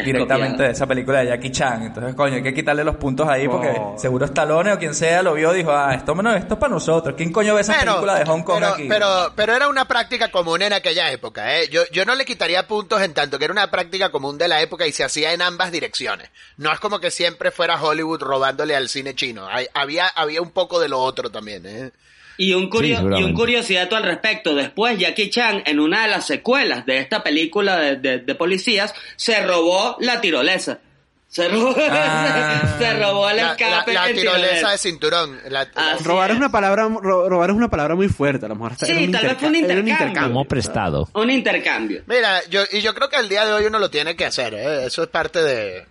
Directamente 0.04 0.52
copiado. 0.54 0.64
de 0.64 0.72
esa 0.72 0.88
película 0.88 1.20
de 1.20 1.28
Jackie 1.28 1.52
Chan 1.52 1.84
entonces 1.84 2.16
coño 2.16 2.36
hay 2.36 2.44
que 2.44 2.54
quitarle 2.54 2.84
los 2.84 2.96
puntos 2.98 3.28
ahí 3.28 3.48
porque 3.48 3.74
Oh. 3.78 3.96
seguro 3.98 4.26
Stallone 4.26 4.74
o 4.74 4.78
quien 4.80 4.94
sea 4.94 5.22
lo 5.24 5.34
vio 5.34 5.54
y 5.54 5.58
dijo 5.58 5.72
ah 5.72 5.94
esto 5.94 6.14
no 6.16 6.34
esto 6.36 6.54
es 6.56 6.60
para 6.60 6.74
nosotros 6.74 7.16
quién 7.18 7.32
coño 7.32 7.56
ve 7.56 7.62
esa 7.62 7.76
Bueno, 7.76 7.92
película 7.94 8.16
de 8.20 8.26
Hong 8.26 8.44
Kong 8.44 8.56
pero, 8.60 8.74
aquí 8.74 8.88
Pero, 8.90 9.34
pero 9.36 9.54
era 9.56 9.68
una 9.70 9.86
práctica 9.88 10.30
común 10.32 10.62
en 10.62 10.74
aquella 10.74 11.12
época, 11.12 11.58
¿eh? 11.60 11.70
Yo, 11.70 11.84
yo 11.92 12.04
no 12.06 12.16
le 12.16 12.26
quitaría 12.26 12.68
puntos 12.68 13.02
en 13.02 13.14
tanto 13.14 13.38
que 13.40 13.46
era 13.46 13.52
una 13.54 13.70
práctica 13.72 14.10
común 14.10 14.38
de 14.38 14.48
la 14.48 14.62
época 14.62 14.86
y 14.88 14.92
se 14.92 15.04
hacía 15.04 15.34
en 15.34 15.42
ambas 15.42 15.72
direcciones. 15.72 16.30
No 16.58 16.72
es 16.72 16.80
como 16.80 17.00
que 17.00 17.12
siempre 17.12 17.52
fuera 17.52 17.82
Hollywood 17.82 18.22
robándole 18.22 18.76
al 18.76 18.90
cine 18.90 19.16
chino. 19.16 19.48
Hay- 19.48 19.68
había, 19.74 20.08
había 20.08 20.42
un 20.42 20.52
poco 20.52 20.80
de 20.80 20.90
lo 20.90 21.00
otro 21.00 21.30
también, 21.30 21.66
¿eh? 21.66 21.92
Y 22.38 22.54
un, 22.54 22.70
curio- 22.70 22.98
Sí, 23.00 23.22
y 23.22 23.24
un 23.24 23.34
curiosidad 23.34 23.94
al 23.94 24.04
respecto. 24.04 24.54
Después, 24.56 24.98
Jackie 25.00 25.30
Chan, 25.30 25.64
en 25.66 25.80
una 25.80 26.04
de 26.04 26.10
las 26.10 26.26
secuelas 26.28 26.86
de 26.86 26.98
esta 27.00 27.24
película 27.24 27.78
de, 27.78 27.96
de- 27.98 28.20
de 28.20 28.36
policías, 28.36 28.94
se 29.16 29.46
robó 29.46 29.96
la 30.00 30.20
tirolesa. 30.22 30.80
Se 31.28 31.50
robó, 31.50 31.76
Ah. 31.78 32.76
se 32.80 32.94
robó 32.94 33.30
el 33.30 33.38
La, 33.38 33.44
la- 33.44 33.52
escape 33.54 33.94
la 33.94 34.10
en 34.10 34.16
tirolesa 34.16 34.72
de 34.72 34.78
cinturón. 34.78 35.40
La- 35.50 35.68
la- 35.76 35.98
Robar 36.02 36.32
es 36.32 36.38
una 36.38 36.50
palabra, 36.50 36.88
ro- 36.88 37.28
robar 37.28 37.50
es 37.50 37.56
una 37.56 37.70
palabra 37.70 37.96
muy 37.96 38.08
fuerte, 38.08 38.46
a 38.46 38.50
lo 38.50 38.56
mejor 38.56 38.74
hasta 38.74 38.86
Sí, 38.86 38.94
un 38.94 39.12
tal 39.12 39.24
vez 39.28 39.38
fue 39.38 39.50
un 39.50 39.56
era 39.56 39.74
intercambio. 39.74 40.22
Como 40.24 40.46
prestado. 40.46 41.10
Un 41.14 41.30
intercambio. 41.32 42.04
Mira, 42.08 42.42
yo, 42.50 42.62
y 42.72 42.80
yo 42.82 42.94
creo 42.94 43.10
que 43.10 43.18
al 43.18 43.28
día 43.28 43.46
de 43.46 43.52
hoy 43.54 43.66
uno 43.66 43.80
lo 43.80 43.90
tiene 43.90 44.16
que 44.16 44.26
hacer, 44.26 44.54
¿eh? 44.54 44.86
Eso 44.86 45.04
es 45.04 45.10
parte 45.10 45.42
de... 45.44 45.86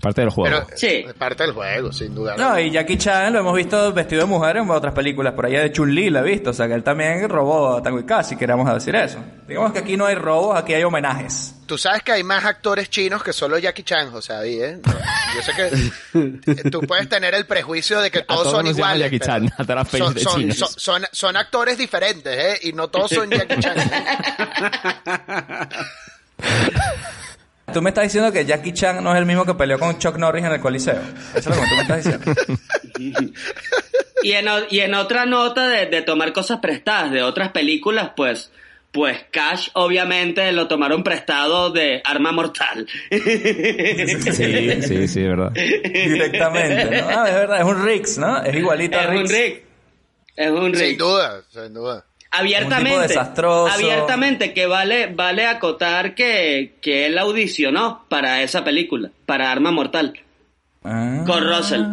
Parte 0.00 0.22
del 0.22 0.30
juego. 0.30 0.64
Pero, 0.66 0.76
Sí. 0.76 1.04
Es 1.06 1.14
parte 1.14 1.42
del 1.44 1.52
juego, 1.52 1.92
sin 1.92 2.14
duda. 2.14 2.34
no, 2.36 2.58
y 2.58 2.70
Jackie 2.70 2.96
Chan 2.98 3.32
lo 3.32 3.40
hemos 3.40 3.54
visto 3.54 3.92
vestido 3.92 4.22
de 4.22 4.26
mujer 4.26 4.56
en 4.56 4.68
otras 4.70 4.94
películas, 4.94 5.34
por 5.34 5.46
allá 5.46 5.60
de 5.60 5.70
Chun-Li 5.70 6.10
lo 6.10 6.20
he 6.20 6.22
visto, 6.22 6.50
o 6.50 6.52
sea 6.52 6.66
que 6.66 6.74
él 6.74 6.82
también 6.82 7.28
robó 7.28 7.76
a 7.76 7.82
Tango 7.82 8.00
y 8.00 8.04
Cash, 8.04 8.26
si 8.30 8.36
queremos 8.36 8.72
decir 8.72 8.96
eso. 8.96 9.18
Digamos 9.46 9.72
que 9.72 9.80
aquí 9.80 9.96
no 9.96 10.06
hay 10.06 10.14
robos, 10.14 10.56
aquí 10.56 10.74
hay 10.74 10.82
homenajes. 10.82 11.54
Tú 11.66 11.78
sabes 11.78 12.02
que 12.02 12.12
hay 12.12 12.22
más 12.24 12.44
actores 12.44 12.90
chinos 12.90 13.22
que 13.22 13.32
solo 13.32 13.58
Jackie 13.58 13.82
Chan, 13.84 14.10
José 14.10 14.32
David, 14.32 14.62
¿eh? 14.62 14.80
Yo 15.36 15.42
sé 15.42 15.52
que 16.62 16.70
tú 16.70 16.80
puedes 16.80 17.08
tener 17.08 17.34
el 17.34 17.46
prejuicio 17.46 18.00
de 18.00 18.10
que 18.10 18.22
todos, 18.22 18.42
todos 18.42 18.56
son 18.56 18.66
iguales. 18.66 19.02
Jackie 19.10 19.20
Chan, 19.20 19.46
a 19.56 19.62
todas 19.62 19.76
las 19.76 19.88
pelis 19.88 20.22
son, 20.22 20.52
son- 20.52 20.72
son- 20.78 21.06
son 21.12 21.36
actores 21.36 21.78
diferentes, 21.78 22.36
¿eh? 22.36 22.58
Y 22.68 22.72
no 22.72 22.88
todos 22.88 23.10
son 23.10 23.30
Jackie 23.30 23.60
Chan. 23.60 23.76
Tú 27.72 27.80
me 27.82 27.90
estás 27.90 28.04
diciendo 28.04 28.32
que 28.32 28.44
Jackie 28.44 28.72
Chan 28.72 29.02
no 29.02 29.12
es 29.12 29.18
el 29.18 29.26
mismo 29.26 29.44
que 29.46 29.54
peleó 29.54 29.78
con 29.78 29.98
Chuck 29.98 30.16
Norris 30.16 30.44
en 30.44 30.52
el 30.52 30.60
Coliseo. 30.60 31.00
Eso 31.34 31.50
es 31.50 31.56
lo 31.56 31.62
que 31.62 31.68
tú 31.68 31.74
me 31.76 31.82
estás 31.82 32.04
diciendo. 32.04 33.32
Y 34.24 34.32
en, 34.34 34.46
o- 34.46 34.66
y 34.70 34.78
en 34.80 34.94
otra 34.94 35.26
nota 35.26 35.66
de, 35.68 35.86
de 35.86 36.02
tomar 36.02 36.32
cosas 36.32 36.60
prestadas 36.60 37.10
de 37.10 37.22
otras 37.24 37.50
películas, 37.50 38.10
pues, 38.14 38.52
pues 38.92 39.18
Cash 39.32 39.70
obviamente 39.72 40.52
lo 40.52 40.68
tomaron 40.68 41.02
prestado 41.02 41.70
de 41.70 42.00
Arma 42.04 42.30
Mortal. 42.30 42.86
Sí, 43.10 44.82
sí, 44.82 45.08
sí, 45.08 45.20
es 45.22 45.28
verdad. 45.28 45.50
Directamente, 45.52 47.00
¿no? 47.00 47.08
Ah, 47.08 47.24
es 47.28 47.34
verdad, 47.34 47.58
es 47.58 47.64
un 47.64 47.84
Riggs, 47.84 48.18
¿no? 48.18 48.42
Es 48.44 48.54
igualito 48.54 48.96
a 48.98 49.02
es 49.02 49.08
un 49.08 49.14
Riggs. 49.16 49.30
Rick. 49.32 49.64
Es 50.36 50.50
un 50.50 50.74
sin 50.76 50.88
Rick. 50.88 50.98
duda, 50.98 51.42
sin 51.50 51.74
duda. 51.74 52.04
Abiertamente. 52.32 52.96
Un 52.96 53.02
tipo 53.02 53.08
desastroso. 53.08 53.72
Abiertamente, 53.74 54.52
que 54.54 54.66
vale, 54.66 55.06
vale 55.06 55.46
acotar 55.46 56.14
que, 56.14 56.74
que 56.80 57.06
él 57.06 57.18
audicionó 57.18 58.06
para 58.08 58.42
esa 58.42 58.64
película, 58.64 59.10
para 59.26 59.52
Arma 59.52 59.70
Mortal, 59.70 60.18
Ah. 60.84 61.22
con 61.26 61.46
Russell. 61.46 61.84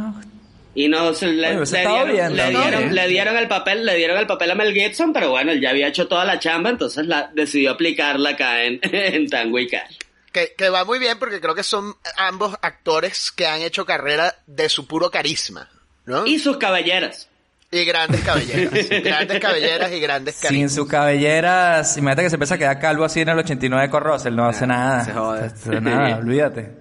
Y 0.76 0.88
no 0.88 1.14
se 1.14 1.28
le, 1.28 1.50
Oye, 1.50 1.58
pues 1.58 1.72
le 1.72 1.80
dieron, 1.82 2.12
bien, 2.12 2.36
le, 2.36 2.50
dieron, 2.50 2.96
le 2.96 3.08
dieron 3.08 3.38
el 3.38 3.48
papel, 3.48 3.86
le 3.86 3.96
dieron 3.96 4.18
el 4.18 4.28
papel 4.28 4.52
a 4.52 4.56
Mel 4.56 4.74
Gibson, 4.74 5.12
pero 5.12 5.32
bueno, 5.32 5.52
él 5.52 5.60
ya 5.60 5.72
había 5.72 5.88
hecho 5.88 6.08
toda 6.08 6.24
la 6.26 6.40
chamba, 6.40 6.70
entonces 6.70 7.06
la, 7.06 7.30
decidió 7.34 7.72
aplicarla 7.72 8.32
acá 8.32 8.64
en, 8.64 8.80
en 8.84 9.28
Tango 9.30 9.60
y 9.60 9.68
Cash. 9.68 9.98
Que, 10.32 10.54
que 10.56 10.70
va 10.70 10.86
muy 10.86 11.00
bien 11.00 11.18
porque 11.18 11.42
creo 11.42 11.56
que 11.56 11.64
son 11.64 11.96
ambos 12.18 12.56
actores 12.62 13.32
que 13.32 13.48
han 13.48 13.62
hecho 13.62 13.86
carrera 13.86 14.36
de 14.46 14.70
su 14.70 14.88
puro 14.88 15.10
carisma, 15.10 15.70
¿no? 16.06 16.26
Y 16.26 16.40
sus 16.40 16.58
caballeras. 16.58 17.28
Y 17.72 17.86
grandes 17.86 18.22
cabelleras. 18.22 18.90
grandes 19.04 19.40
cabelleras 19.40 19.92
y 19.92 20.00
grandes 20.00 20.36
Sin 20.36 20.48
carismas. 20.50 20.72
sus 20.74 20.88
cabelleras, 20.88 21.98
imagínate 21.98 22.24
que 22.24 22.30
se 22.30 22.36
empieza 22.38 22.56
a 22.56 22.58
quedar 22.58 22.80
calvo 22.80 23.04
así 23.06 23.22
en 23.22 23.30
el 23.30 23.38
89 23.40 23.90
con 23.90 24.04
Russell, 24.04 24.36
no 24.36 24.46
hace 24.48 24.66
nada. 24.66 25.06
se 25.06 25.14
jode. 25.14 25.46
Hace 25.46 25.82
nada, 25.82 26.18
olvídate. 26.18 26.80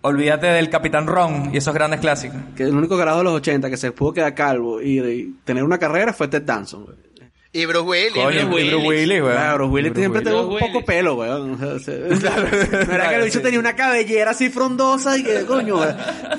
Olvídate 0.00 0.46
del 0.46 0.70
Capitán 0.70 1.06
Ron 1.06 1.50
y 1.52 1.58
esos 1.58 1.74
grandes 1.74 2.00
clásicos. 2.00 2.36
Que 2.56 2.62
el 2.64 2.74
único 2.74 2.96
grado 2.96 3.18
de 3.18 3.24
los 3.24 3.32
80 3.34 3.68
que 3.68 3.76
se 3.76 3.90
pudo 3.92 4.12
quedar 4.12 4.34
calvo 4.34 4.80
y, 4.80 5.00
y 5.00 5.36
tener 5.44 5.64
una 5.64 5.78
carrera 5.78 6.12
fue 6.12 6.28
Ted 6.28 6.42
Danson. 6.42 6.84
güey. 6.84 6.96
Y 7.60 7.66
Bruce 7.66 7.80
Willis. 7.88 8.12
Coño, 8.12 8.26
Bruce 8.28 8.40
y 8.40 8.44
Bruce 8.44 8.76
Willis. 8.76 8.86
Willis, 8.86 9.20
weón. 9.22 9.32
Claro, 9.32 9.56
Bruce 9.56 9.72
Willis 9.72 9.90
Bruce 9.92 10.00
siempre 10.00 10.20
Willis. 10.20 10.32
tuvo 10.32 10.42
un 10.54 10.58
poco 10.58 10.72
Willis. 10.72 10.84
pelo, 10.86 11.14
weón. 11.16 11.52
O 11.64 11.78
sea, 11.78 11.94
o 12.10 12.16
sea, 12.16 12.36
no 12.86 12.94
era 12.94 13.08
que 13.08 13.14
el 13.16 13.24
bicho 13.24 13.38
Sí. 13.38 13.42
tenía 13.44 13.58
una 13.60 13.74
cabellera 13.76 14.30
así 14.30 14.50
frondosa 14.50 15.16
y 15.18 15.22
que, 15.24 15.44
coño, 15.46 15.76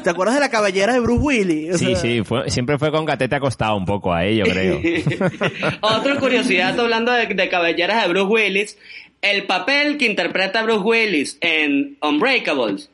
¿te 0.04 0.10
acuerdas 0.10 0.36
de 0.36 0.42
la 0.42 0.50
cabellera 0.50 0.94
de 0.94 1.00
Bruce 1.00 1.22
Willis? 1.22 1.76
O 1.76 1.78
Sí, 1.78 1.86
sea, 1.88 1.96
sí, 1.98 2.22
fue- 2.24 2.50
siempre 2.50 2.78
fue 2.78 2.92
con 2.92 3.06
gatete 3.06 3.36
acostado 3.36 3.76
un 3.76 3.86
poco 3.86 4.14
a 4.14 4.26
ello, 4.26 4.46
creo. 4.46 4.80
Otra 5.82 6.16
curiosidad 6.18 6.80
hablando 6.80 7.12
de, 7.12 7.28
de 7.28 7.50
cabelleras 7.50 8.04
de 8.04 8.10
Bruce 8.10 8.26
Willis, 8.32 8.78
el 9.22 9.44
papel 9.46 9.98
que 9.98 10.06
interpreta 10.06 10.64
Bruce 10.64 10.80
Willis 10.84 11.38
en 11.42 11.98
Unbreakables, 12.02 12.90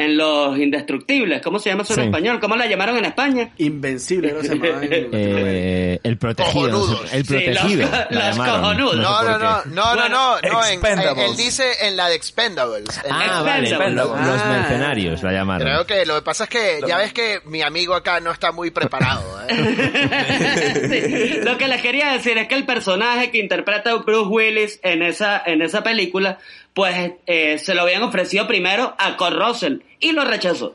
en 0.00 0.16
Los 0.16 0.58
Indestructibles, 0.58 1.42
¿cómo 1.42 1.58
se 1.58 1.70
llama 1.70 1.82
eso 1.82 1.94
en 1.94 2.00
Sí. 2.00 2.06
español? 2.06 2.40
¿Cómo 2.40 2.56
la 2.56 2.66
llamaron 2.66 2.96
en 2.98 3.04
España? 3.04 3.50
Invencible, 3.58 4.32
no 4.32 4.42
se 4.42 4.56
llamaba. 4.56 4.80
Eh, 5.12 5.98
el 6.02 6.16
protegido. 6.18 6.68
no 6.68 6.80
sé, 6.84 6.92
Cojonudos. 6.92 7.12
el 7.14 7.26
Sí, 7.26 7.34
los- 7.34 7.42
protegido. 7.44 7.88
los 8.10 8.36
cojonudos. 8.38 8.96
No, 8.96 9.22
no, 9.22 9.38
no, 9.38 9.38
no, 9.38 9.62
no, 9.66 9.84
Bueno, 9.94 10.08
no, 10.08 10.40
no, 10.40 10.64
en- 10.66 10.72
Expendables. 10.74 11.30
él 11.30 11.36
dice 11.36 11.64
en 11.82 11.96
la 11.96 12.08
de 12.08 12.14
Expendables. 12.16 13.00
Ah, 13.10 13.42
vale. 13.44 13.68
Expendables. 13.68 14.26
Los 14.26 14.40
Ah. 14.42 14.48
mercenarios 14.58 15.22
la 15.22 15.32
llamaron. 15.32 15.66
Creo 15.68 15.86
que 15.86 16.06
lo 16.06 16.14
que 16.16 16.22
pasa 16.22 16.44
es 16.44 16.50
que 16.50 16.80
ya 16.86 16.96
ves 16.98 17.12
que 17.12 17.40
mi 17.46 17.62
amigo 17.62 17.94
acá 17.94 18.20
no 18.20 18.30
está 18.32 18.52
muy 18.52 18.70
preparado. 18.70 19.22
¿eh? 19.48 19.50
Sí. 20.90 21.40
Lo 21.44 21.56
que 21.58 21.68
les 21.68 21.82
quería 21.82 22.12
decir 22.12 22.36
es 22.38 22.48
que 22.48 22.54
el 22.54 22.64
personaje 22.66 23.30
que 23.30 23.38
interpreta 23.38 23.94
Bruce 23.96 24.28
Willis 24.28 24.80
en 24.82 25.02
esa, 25.02 25.42
en 25.44 25.62
esa 25.62 25.82
película, 25.82 26.38
pues 26.74 27.12
eh, 27.26 27.58
se 27.58 27.74
lo 27.74 27.82
habían 27.82 28.02
ofrecido 28.02 28.46
primero 28.46 28.94
a 28.98 29.16
Kurt 29.16 29.36
Russell 29.36 29.78
y 29.98 30.12
lo 30.12 30.24
rechazó. 30.24 30.74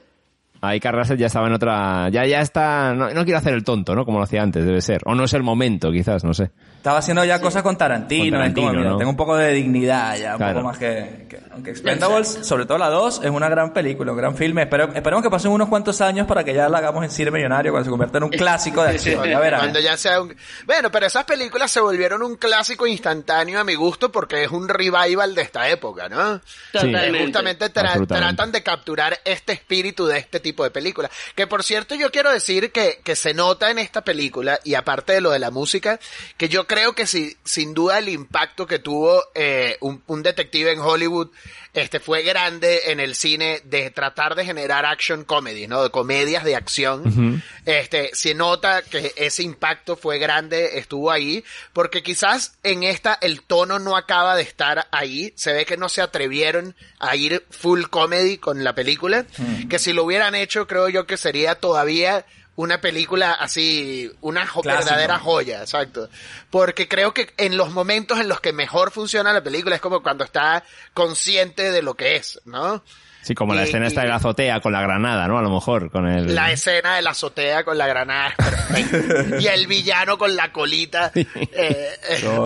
Ahí 0.62 0.80
Carrasel 0.80 1.18
ya 1.18 1.28
estaba 1.28 1.48
en 1.48 1.54
otra... 1.54 2.10
Ya, 2.10 2.26
ya 2.26 2.41
está... 2.41 2.93
No 2.93 3.24
quiero 3.24 3.38
hacer 3.38 3.54
el 3.54 3.64
tonto, 3.64 3.93
¿no? 3.93 4.06
Como 4.06 4.18
lo 4.18 4.24
hacía 4.24 4.41
antes, 4.41 4.66
debe 4.66 4.82
ser. 4.82 5.02
O 5.06 5.14
no 5.14 5.26
es 5.26 5.34
el 5.34 5.43
momento, 5.43 5.91
quizás, 5.91 6.24
no 6.24 6.34
sé. 6.34 6.50
Estaba 6.86 7.00
haciendo 7.00 7.26
ya 7.26 7.42
cosas 7.42 7.64
con 7.64 7.76
Tarantino. 7.80 8.26
Con 8.26 8.32
Tarantino, 8.42 8.68
como, 8.68 8.78
mira, 8.80 8.90
¿no? 8.92 8.98
Tengo 9.00 9.10
un 9.10 9.18
poco 9.18 9.36
de 9.36 9.54
dignidad 9.54 10.16
ya, 10.18 10.34
un 10.34 10.38
Claro. 10.38 10.54
poco 10.54 10.68
más 10.68 10.78
que... 10.78 11.26
que- 11.28 11.40
aunque 11.56 11.72
Expendables, 11.72 12.28
sobre 12.44 12.66
todo 12.68 12.78
la 12.78 12.90
2, 12.90 13.22
es 13.24 13.30
una 13.32 13.48
gran 13.50 13.74
película, 13.74 14.12
un 14.12 14.18
gran 14.18 14.36
filme. 14.36 14.64
Espero, 14.64 14.92
esperemos 14.94 15.24
que 15.24 15.30
pasen 15.32 15.50
unos 15.52 15.68
cuantos 15.70 16.00
años 16.02 16.28
para 16.28 16.44
que 16.44 16.54
ya 16.54 16.68
la 16.70 16.78
hagamos 16.80 17.04
en 17.04 17.10
cine 17.10 17.32
millonario, 17.32 17.72
cuando 17.72 17.86
se 17.86 17.90
convierta 17.90 18.18
en 18.20 18.26
un 18.26 18.30
clásico 18.30 18.84
de 18.84 18.90
acción. 18.92 19.28
Ya 19.28 19.40
verán. 19.40 19.62
Cuando 19.62 19.80
ya 19.80 19.98
sea 19.98 20.22
un... 20.22 20.36
Bueno, 20.68 20.92
pero 20.92 21.08
esas 21.08 21.24
películas 21.24 21.72
se 21.72 21.80
volvieron 21.80 22.22
un 22.22 22.36
clásico 22.36 22.86
instantáneo 22.86 23.60
a 23.60 23.64
mi 23.64 23.74
gusto 23.74 24.12
porque 24.12 24.44
es 24.44 24.52
un 24.52 24.68
revival 24.70 25.34
de 25.34 25.42
esta 25.42 25.68
época, 25.70 26.08
¿no? 26.08 26.40
Totalmente. 26.72 27.24
Justamente 27.24 27.74
tra- 27.74 28.06
tratan 28.06 28.52
de 28.52 28.62
capturar 28.62 29.18
este 29.26 29.54
espíritu 29.54 30.06
de 30.06 30.20
este 30.20 30.40
tipo 30.42 30.64
de 30.64 30.70
películas. 30.72 31.10
Que 31.36 31.48
por 31.48 31.64
cierto 31.64 31.96
yo 31.96 32.12
quiero 32.12 32.32
decir 32.32 32.72
que, 32.72 33.00
que 33.04 33.16
se 33.16 33.34
nota 33.34 33.72
en 33.72 33.80
esta 33.80 34.04
película, 34.04 34.60
y 34.66 34.76
aparte 34.76 35.14
de 35.14 35.22
lo 35.22 35.32
de 35.32 35.40
la 35.40 35.50
música, 35.52 36.00
que 36.38 36.48
yo 36.50 36.68
creo 36.68 36.74
que 36.93 37.07
si, 37.07 37.36
sin 37.43 37.73
duda 37.73 37.99
el 37.99 38.09
impacto 38.09 38.67
que 38.67 38.80
tuvo 38.80 39.23
eh, 39.34 39.78
un, 39.82 40.01
un 40.07 40.23
detective 40.23 40.71
en 40.71 40.80
Hollywood 40.80 41.30
este 41.76 41.99
fue 41.99 42.23
grande 42.23 42.84
en 42.86 43.01
el 43.01 43.15
cine 43.15 43.61
de 43.65 43.91
tratar 43.91 44.36
de 44.36 44.45
generar 44.45 44.86
action 44.86 45.26
comedy, 45.26 45.67
¿no? 45.67 45.84
De 45.84 45.89
comedias 45.89 46.45
de 46.45 46.55
acción. 46.55 47.43
Este, 47.65 48.11
se 48.13 48.34
nota 48.34 48.82
que 48.82 49.13
ese 49.17 49.43
impacto 49.43 49.97
fue 49.97 50.17
grande, 50.17 50.80
estuvo 50.80 51.11
ahí, 51.11 51.43
porque 51.73 52.01
quizás 52.01 52.53
en 52.63 52.84
esta 52.84 53.17
el 53.21 53.41
tono 53.41 53.78
no 53.78 53.97
acaba 53.97 54.38
de 54.38 54.43
estar 54.43 54.88
ahí, 54.91 55.34
se 55.36 55.51
ve 55.51 55.65
que 55.65 55.76
no 55.76 55.89
se 55.89 56.01
atrevieron 56.01 56.76
a 56.99 57.17
ir 57.17 57.45
full 57.49 57.84
comedy 57.89 58.38
con 58.38 58.63
la 58.63 58.73
película, 58.73 59.26
que 59.69 59.78
si 59.78 59.91
lo 59.91 60.05
hubieran 60.05 60.34
hecho 60.34 60.67
creo 60.67 60.88
yo 60.88 61.05
que 61.05 61.17
sería 61.17 61.55
todavía 61.55 62.26
una 62.56 62.80
película 62.80 63.34
así, 63.34 64.12
una 64.22 64.47
jo- 64.47 64.62
Clásico. 64.62 64.86
verdadera 64.86 65.20
joya, 65.20 65.62
exacto. 65.62 66.10
Porque 66.49 66.88
creo 66.88 67.14
que 67.14 67.34
en 67.38 67.58
los 67.58 67.72
momentos 67.72 68.20
en 68.20 68.28
los 68.30 68.39
que 68.39 68.53
mejor 68.53 68.91
funciona 68.91 69.34
la 69.34 69.43
película 69.43 69.76
es 69.76 69.82
como 69.82 70.01
cuando 70.01 70.24
está 70.24 70.64
consciente 70.93 71.72
de 71.72 71.82
lo 71.82 71.95
que 71.95 72.16
es, 72.16 72.39
¿no? 72.45 72.84
Sí, 73.26 73.34
como 73.34 73.55
la 73.55 73.61
Y- 73.61 73.65
escena 73.65 73.86
y- 73.86 73.88
esta 73.88 74.01
de 74.01 74.07
la 74.07 74.15
azotea 74.17 74.59
con 74.61 74.71
la 74.71 74.82
granada, 74.82 75.28
¿no? 75.28 75.39
A 75.39 75.41
lo 75.41 75.49
mejor, 75.49 75.89
con 75.89 76.07
el... 76.07 76.36
La 76.36 76.51
escena 76.51 76.95
de 76.95 77.01
la 77.01 77.09
azotea 77.09 77.63
con 77.63 77.76
la 77.78 77.88
granada 77.88 78.34
y 79.39 79.47
el 79.47 79.65
villano 79.65 80.17
con 80.19 80.36
la 80.36 80.51
colita. 80.51 81.11
eh, 81.15 81.89
eh, 82.09 82.45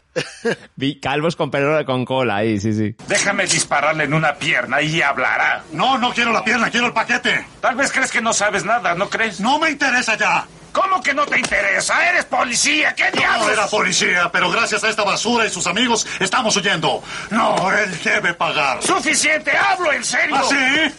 Vi 0.75 0.99
calvos 0.99 1.36
con 1.36 1.51
pelo 1.51 1.84
con 1.86 2.05
cola 2.05 2.38
ahí, 2.38 2.59
sí, 2.59 2.71
sí. 2.73 2.95
Déjame 3.07 3.45
dispararle 3.45 4.05
en 4.05 4.13
una 4.13 4.36
pierna 4.36 4.82
y 4.82 5.01
hablará. 5.01 5.63
No, 5.73 5.97
no 5.97 6.11
quiero 6.13 6.32
la 6.32 6.43
pierna, 6.43 6.69
quiero 6.69 6.88
el 6.88 6.93
paquete. 6.93 7.45
Tal 7.61 7.75
vez 7.75 7.91
crees 7.91 8.11
que 8.11 8.21
no 8.21 8.32
sabes 8.34 8.63
nada, 8.65 8.95
¿no 8.95 9.09
crees? 9.09 9.39
No 9.41 9.59
me 9.59 9.69
interesa 9.71 10.15
ya. 10.17 10.45
¿Cómo 10.72 11.01
que 11.01 11.13
no 11.13 11.26
te 11.26 11.39
interesa? 11.39 12.09
¡Eres 12.09 12.26
policía! 12.26 12.93
¿Qué 12.95 13.05
No 13.11 13.17
diablos? 13.20 13.49
era 13.49 13.67
policía, 13.67 14.30
pero 14.32 14.49
gracias 14.51 14.84
a 14.84 14.89
esta 14.89 15.03
basura 15.03 15.45
y 15.45 15.49
sus 15.49 15.65
amigos 15.67 16.05
estamos 16.20 16.55
huyendo. 16.55 17.01
No, 17.32 17.72
él 17.72 17.99
debe 18.03 18.34
pagar. 18.34 18.82
¡Suficiente! 18.84 19.51
¡Hablo 19.57 19.91
en 19.91 20.03
serio! 20.05 20.36
¿Ah, 20.38 20.43
sí? 20.47 20.93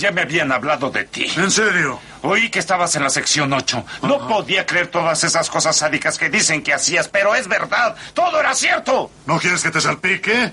Ya 0.00 0.10
me 0.10 0.22
habían 0.22 0.50
hablado 0.50 0.90
de 0.90 1.04
ti. 1.04 1.30
¿En 1.36 1.50
serio? 1.52 2.00
Oí 2.22 2.50
que 2.50 2.58
estabas 2.58 2.96
en 2.96 3.04
la 3.04 3.10
sección 3.10 3.52
8. 3.52 3.84
No 4.02 4.26
podía 4.26 4.66
creer 4.66 4.88
todas 4.88 5.22
esas 5.22 5.48
cosas 5.48 5.76
sádicas 5.76 6.18
que 6.18 6.28
dicen 6.30 6.62
que 6.64 6.74
hacías, 6.74 7.06
pero 7.06 7.34
es 7.36 7.46
verdad. 7.46 7.94
Todo 8.12 8.40
era 8.40 8.54
cierto. 8.54 9.10
¿No 9.26 9.38
quieres 9.38 9.62
que 9.62 9.70
te 9.70 9.80
salpique? 9.80 10.52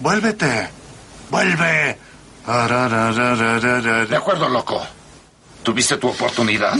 Vuélvete. 0.00 0.68
Vuelve. 1.30 1.98
De 4.08 4.16
acuerdo, 4.16 4.48
loco. 4.48 4.86
Tuviste 5.62 5.96
tu 5.96 6.08
oportunidad. 6.08 6.74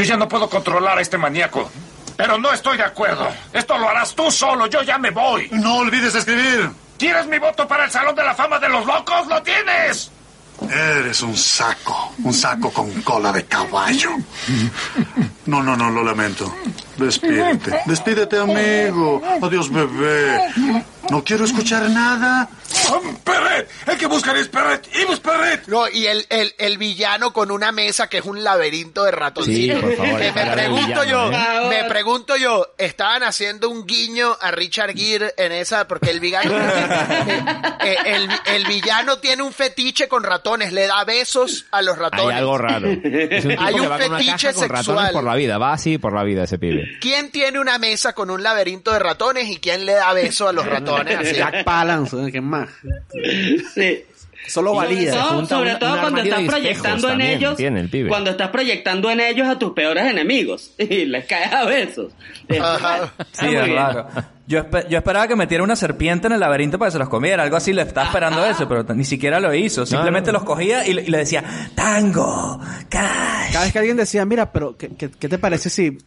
Yo 0.00 0.06
ya 0.06 0.16
no 0.16 0.26
puedo 0.26 0.48
controlar 0.48 0.96
a 0.96 1.02
este 1.02 1.18
maníaco. 1.18 1.70
Pero 2.16 2.38
no 2.38 2.50
estoy 2.54 2.78
de 2.78 2.84
acuerdo. 2.84 3.28
Esto 3.52 3.76
lo 3.76 3.86
harás 3.86 4.14
tú 4.14 4.30
solo. 4.30 4.66
Yo 4.66 4.80
ya 4.82 4.96
me 4.96 5.10
voy. 5.10 5.50
No 5.52 5.76
olvides 5.76 6.14
escribir. 6.14 6.70
¿Quieres 6.98 7.26
mi 7.26 7.38
voto 7.38 7.68
para 7.68 7.84
el 7.84 7.90
Salón 7.90 8.14
de 8.14 8.24
la 8.24 8.34
Fama 8.34 8.58
de 8.58 8.70
los 8.70 8.86
Locos? 8.86 9.26
¡Lo 9.26 9.42
tienes! 9.42 10.10
Eres 10.70 11.20
un 11.20 11.36
saco. 11.36 12.14
Un 12.24 12.32
saco 12.32 12.70
con 12.70 12.90
cola 13.02 13.30
de 13.30 13.44
caballo. 13.44 14.12
No, 15.44 15.62
no, 15.62 15.76
no, 15.76 15.90
lo 15.90 16.02
lamento. 16.02 16.50
Despídete. 16.96 17.82
Despídete, 17.84 18.38
amigo. 18.38 19.20
Adiós, 19.42 19.70
bebé. 19.70 20.50
No 21.08 21.24
quiero 21.24 21.44
escuchar 21.44 21.88
nada. 21.90 22.48
¡Perret! 23.24 23.68
El 23.86 23.96
que 23.98 24.06
buscan 24.06 24.36
es 24.36 24.48
Perret. 24.48 24.86
¡Ibus 25.02 25.18
Perret! 25.20 25.66
no, 25.66 25.88
y 25.88 26.06
el, 26.06 26.26
el, 26.28 26.54
el 26.58 26.78
villano 26.78 27.32
con 27.32 27.50
una 27.50 27.72
mesa 27.72 28.08
que 28.08 28.18
es 28.18 28.24
un 28.24 28.44
laberinto 28.44 29.04
de 29.04 29.10
ratoncitos. 29.12 29.80
Sí, 29.80 29.82
por 29.86 29.96
favor, 29.96 30.20
Que 30.20 30.32
me 30.32 30.46
pregunto 30.52 30.86
villano, 30.86 31.04
yo, 31.04 31.32
¿eh? 31.32 31.66
me 31.68 31.84
pregunto 31.88 32.36
yo, 32.36 32.74
estaban 32.78 33.22
haciendo 33.22 33.70
un 33.70 33.86
guiño 33.86 34.36
a 34.40 34.50
Richard 34.50 34.94
Gere 34.94 35.34
en 35.36 35.52
esa, 35.52 35.88
porque 35.88 36.10
el 36.10 36.20
villano, 36.20 36.52
eh, 37.80 37.96
el, 38.04 38.28
el 38.54 38.64
villano 38.66 39.18
tiene 39.18 39.42
un 39.42 39.52
fetiche 39.52 40.06
con 40.08 40.22
ratones, 40.22 40.72
le 40.72 40.86
da 40.86 41.02
besos 41.04 41.66
a 41.70 41.82
los 41.82 41.96
ratones. 41.98 42.26
Hay 42.34 42.38
algo 42.38 42.58
raro. 42.58 42.88
Es 42.88 43.44
un 43.44 43.50
tipo 43.50 43.62
Hay 43.62 43.74
que 43.74 43.80
un 43.80 43.86
con 43.88 43.96
una 43.96 43.98
fetiche 44.18 44.48
caja 44.48 44.52
con 44.52 44.62
sexual. 44.62 44.68
ratones 44.70 45.12
por 45.12 45.24
la 45.24 45.34
vida. 45.34 45.58
Va 45.58 45.72
así 45.72 45.98
por 45.98 46.12
la 46.14 46.22
vida 46.24 46.44
ese 46.44 46.58
pibe. 46.58 46.98
¿Quién 47.00 47.30
tiene 47.30 47.58
una 47.58 47.78
mesa 47.78 48.12
con 48.12 48.30
un 48.30 48.42
laberinto 48.42 48.92
de 48.92 48.98
ratones 48.98 49.48
y 49.48 49.58
quién 49.58 49.86
le 49.86 49.92
da 49.94 50.12
beso 50.12 50.46
a 50.48 50.52
los 50.52 50.66
ratones? 50.66 50.89
Así. 50.96 51.34
Jack 51.34 51.64
Palance, 51.64 52.16
¿eh? 52.26 52.32
¿qué 52.32 52.40
más? 52.40 52.68
Sí. 53.74 54.04
Solo 54.46 54.74
valida. 54.74 55.46
Sobre 55.46 55.74
todo 55.76 56.00
cuando 56.00 56.22
estás 56.22 56.42
proyectando 56.44 57.08
en 57.08 57.12
también 57.18 57.30
ellos, 57.38 57.56
tiene 57.56 57.80
el 57.80 57.90
pibe. 57.90 58.08
cuando 58.08 58.30
estás 58.30 58.48
proyectando 58.48 59.10
en 59.10 59.20
ellos 59.20 59.46
a 59.46 59.58
tus 59.58 59.72
peores 59.72 60.04
enemigos 60.06 60.72
y 60.78 61.04
les 61.04 61.26
caes 61.26 61.52
a 61.52 61.64
besos. 61.66 62.12
Ajá. 62.60 63.12
Sí, 63.32 63.46
es 63.54 63.68
raro. 63.74 64.08
Yo, 64.46 64.64
espe- 64.64 64.88
yo 64.88 64.96
esperaba 64.98 65.28
que 65.28 65.36
metiera 65.36 65.62
una 65.62 65.76
serpiente 65.76 66.26
en 66.26 66.32
el 66.32 66.40
laberinto 66.40 66.78
para 66.78 66.88
que 66.88 66.92
se 66.92 66.98
los 66.98 67.08
comiera. 67.10 67.42
Algo 67.42 67.56
así, 67.56 67.72
le 67.74 67.82
estaba 67.82 68.06
esperando 68.06 68.44
eso, 68.46 68.66
pero 68.66 68.82
ni 68.94 69.04
siquiera 69.04 69.38
lo 69.40 69.54
hizo. 69.54 69.84
Simplemente 69.86 70.32
no. 70.32 70.38
los 70.38 70.44
cogía 70.44 70.86
y, 70.86 70.94
le- 70.94 71.02
y 71.02 71.08
le 71.08 71.18
decía, 71.18 71.44
tango, 71.74 72.58
cash. 72.88 73.52
Cada 73.52 73.64
vez 73.64 73.72
que 73.72 73.78
alguien 73.78 73.98
decía, 73.98 74.24
mira, 74.24 74.50
pero 74.52 74.76
¿qué, 74.76 74.88
qué, 74.96 75.10
qué 75.10 75.28
te 75.28 75.38
parece 75.38 75.68
si 75.70 75.98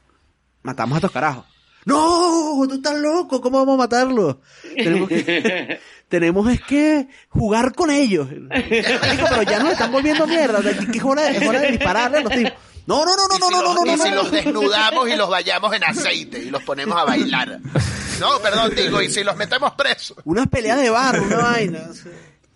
matamos 0.63 0.95
a 0.95 0.97
estos 0.97 1.11
carajos? 1.11 1.45
No, 1.85 2.63
tú 2.67 2.75
estás 2.75 2.95
loco, 2.95 3.41
¿cómo 3.41 3.59
vamos 3.59 3.75
a 3.75 3.77
matarlos? 3.77 4.37
Tenemos 4.75 5.09
que, 5.09 5.79
tenemos 6.07 6.51
es 6.51 6.61
que 6.61 7.07
jugar 7.29 7.73
con 7.73 7.91
ellos. 7.91 8.27
Marico, 8.29 9.25
pero 9.29 9.43
ya 9.43 9.59
nos 9.59 9.73
están 9.73 9.91
volviendo 9.91 10.25
mierda, 10.27 10.59
es, 10.59 11.03
hora, 11.03 11.29
es 11.29 11.47
hora 11.47 11.59
de 11.61 11.71
dispararle 11.71 12.17
a 12.19 12.21
los 12.21 12.33
tipos. 12.33 12.53
No, 12.85 13.05
no, 13.05 13.15
no, 13.15 13.27
no, 13.27 13.39
no, 13.39 13.47
si, 13.47 13.53
no, 13.53 13.61
los, 13.61 13.75
no, 13.75 13.85
no, 13.85 13.93
y 13.93 13.97
si 13.97 14.09
no, 14.09 14.15
los 14.15 14.25
no. 14.25 14.31
desnudamos 14.31 15.09
y 15.09 15.15
los 15.15 15.29
vayamos 15.29 15.73
en 15.73 15.83
aceite 15.85 16.39
y 16.39 16.49
los 16.49 16.63
ponemos 16.63 16.97
a 16.97 17.05
bailar. 17.05 17.59
No, 18.19 18.39
perdón, 18.39 18.73
digo, 18.75 19.01
y 19.01 19.09
si 19.09 19.23
los 19.23 19.37
metemos 19.37 19.73
presos. 19.73 20.17
Unas 20.25 20.47
peleas 20.47 20.79
de 20.81 20.89
barro, 20.89 21.23
una 21.23 21.37
vaina. 21.37 21.79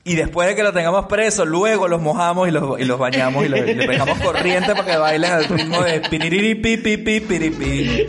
Y 0.07 0.15
después 0.15 0.47
de 0.47 0.55
que 0.55 0.63
lo 0.63 0.71
tengamos 0.73 1.05
preso, 1.07 1.45
luego 1.45 1.87
los 1.87 2.01
mojamos 2.01 2.47
y 2.47 2.51
los, 2.51 2.79
y 2.79 2.85
los 2.85 2.97
bañamos 2.97 3.45
y, 3.45 3.49
los- 3.49 3.59
y 3.59 3.73
le 3.73 3.85
pegamos 3.87 4.17
corriente 4.19 4.73
para 4.73 4.85
que 4.85 4.97
bailen 4.97 5.31
al 5.31 5.45
ritmo 5.45 5.81
de 5.83 5.99
piriri, 6.01 6.55
pi, 6.55 6.77
pi, 6.77 6.97
pi, 6.97 7.19
piripi. 7.19 8.07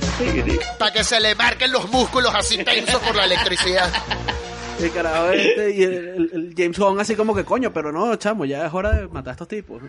Para 0.79 0.93
que 0.93 1.03
se 1.05 1.19
le 1.21 1.35
marquen 1.35 1.73
los 1.73 1.91
músculos 1.91 2.33
así 2.35 2.63
tensos 2.65 3.01
por 3.01 3.17
la 3.17 3.25
electricidad. 3.25 3.91
El 4.81 4.93
carajo 4.93 5.31
este 5.31 5.75
y 5.75 5.83
el, 5.83 5.93
el- 5.93 6.31
el 6.33 6.55
James 6.57 6.79
Bond 6.79 7.01
así 7.01 7.17
como 7.17 7.35
que 7.35 7.43
coño, 7.45 7.73
pero 7.73 7.91
no, 7.91 8.15
chamo, 8.15 8.45
ya 8.45 8.65
es 8.65 8.73
hora 8.73 8.93
de 8.93 9.09
matar 9.09 9.31
a 9.31 9.33
estos 9.33 9.49
tipos. 9.49 9.83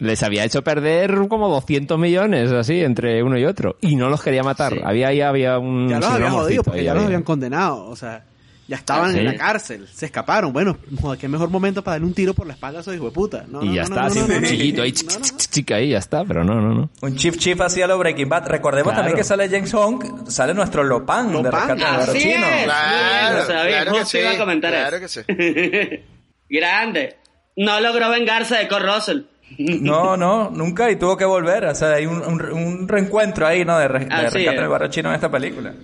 Les 0.00 0.20
había 0.24 0.44
hecho 0.44 0.64
perder 0.64 1.16
como 1.28 1.48
200 1.48 1.96
millones 1.96 2.50
así 2.50 2.80
entre 2.80 3.22
uno 3.22 3.38
y 3.38 3.44
otro. 3.44 3.76
Y 3.80 3.94
no 3.94 4.08
los 4.08 4.20
quería 4.20 4.42
matar. 4.42 4.74
Había 4.82 5.06
ahí 5.06 5.20
había 5.20 5.60
un... 5.60 5.88
Ya 5.88 6.00
los 6.00 6.06
sí, 6.08 6.12
había 6.16 6.26
un 6.26 6.32
jodido 6.32 6.64
porque 6.64 6.82
ya 6.82 6.92
los 6.92 7.04
había. 7.04 7.06
habían 7.06 7.22
condenado, 7.22 7.84
o 7.86 7.94
sea, 7.94 8.24
ya 8.68 8.76
estaban 8.76 9.10
Ah, 9.10 9.12
sí. 9.12 9.18
en 9.18 9.24
la 9.26 9.34
cárcel, 9.36 9.88
se 9.92 10.06
escaparon. 10.06 10.52
Bueno, 10.52 10.78
joder, 11.00 11.18
qué 11.20 11.28
mejor 11.28 11.50
momento 11.50 11.82
para 11.82 11.94
darle 11.96 12.06
un 12.06 12.14
tiro 12.14 12.32
por 12.34 12.46
la 12.46 12.52
espalda 12.54 12.78
a 12.78 12.82
esos 12.82 12.94
hijos 12.94 13.06
de 13.10 13.14
puta. 13.14 13.44
No, 13.48 13.62
y 13.62 13.68
no, 13.68 13.74
ya 13.74 13.82
no, 13.82 13.88
está, 13.88 14.00
no, 14.00 14.06
así 14.06 14.18
no, 14.20 14.28
no, 14.28 14.34
un 14.36 14.44
chillito 14.44 14.82
ahí, 14.82 14.92
chic, 14.92 15.08
chic, 15.10 15.22
chic, 15.36 15.50
chic, 15.50 15.70
ahí, 15.72 15.88
ya 15.90 15.98
está, 15.98 16.24
pero 16.24 16.44
no, 16.44 16.54
no, 16.60 16.72
no. 16.74 16.90
Un 17.02 17.16
chief 17.16 17.36
chief 17.36 17.60
así 17.60 17.82
a 17.82 17.86
lo 17.86 17.98
Breaking 17.98 18.28
Bad. 18.28 18.46
Recordemos 18.46 18.92
Claro. 18.92 18.98
también 19.02 19.16
que 19.16 19.24
sale 19.24 19.48
James 19.48 19.72
Hong, 19.72 20.28
sale 20.30 20.54
nuestro 20.54 20.82
Lopan, 20.84 21.32
de 21.42 21.50
rescate 21.50 21.74
de 21.80 21.84
Así 21.86 22.30
es. 22.30 22.64
Claro, 22.64 23.44
claro 23.46 23.92
que 23.94 24.04
sí, 24.04 24.18
iba 24.18 24.30
a 24.30 24.38
comentar 24.38 24.72
claro 24.72 25.00
que 25.00 25.08
sí. 25.08 25.20
Grande. 26.48 27.16
No 27.56 27.80
logró 27.80 28.08
vengarse 28.10 28.56
de 28.56 28.68
Kurt 28.68 28.84
Russell. 28.84 29.18
No, 29.58 30.16
no, 30.16 30.48
nunca 30.50 30.90
y 30.90 30.96
tuvo 30.96 31.14
que 31.18 31.26
volver. 31.26 31.66
O 31.66 31.74
sea, 31.74 31.90
hay 31.92 32.06
un, 32.06 32.22
un- 32.22 32.42
un 32.52 32.88
reencuentro 32.88 33.46
ahí, 33.46 33.66
¿no? 33.66 33.78
De, 33.78 33.86
re- 33.86 34.06
de 34.06 34.16
rescate 34.16 34.48
es. 34.54 34.56
del 34.60 34.68
barrochino 34.68 35.10
en 35.10 35.14
esta 35.16 35.30
película. 35.30 35.74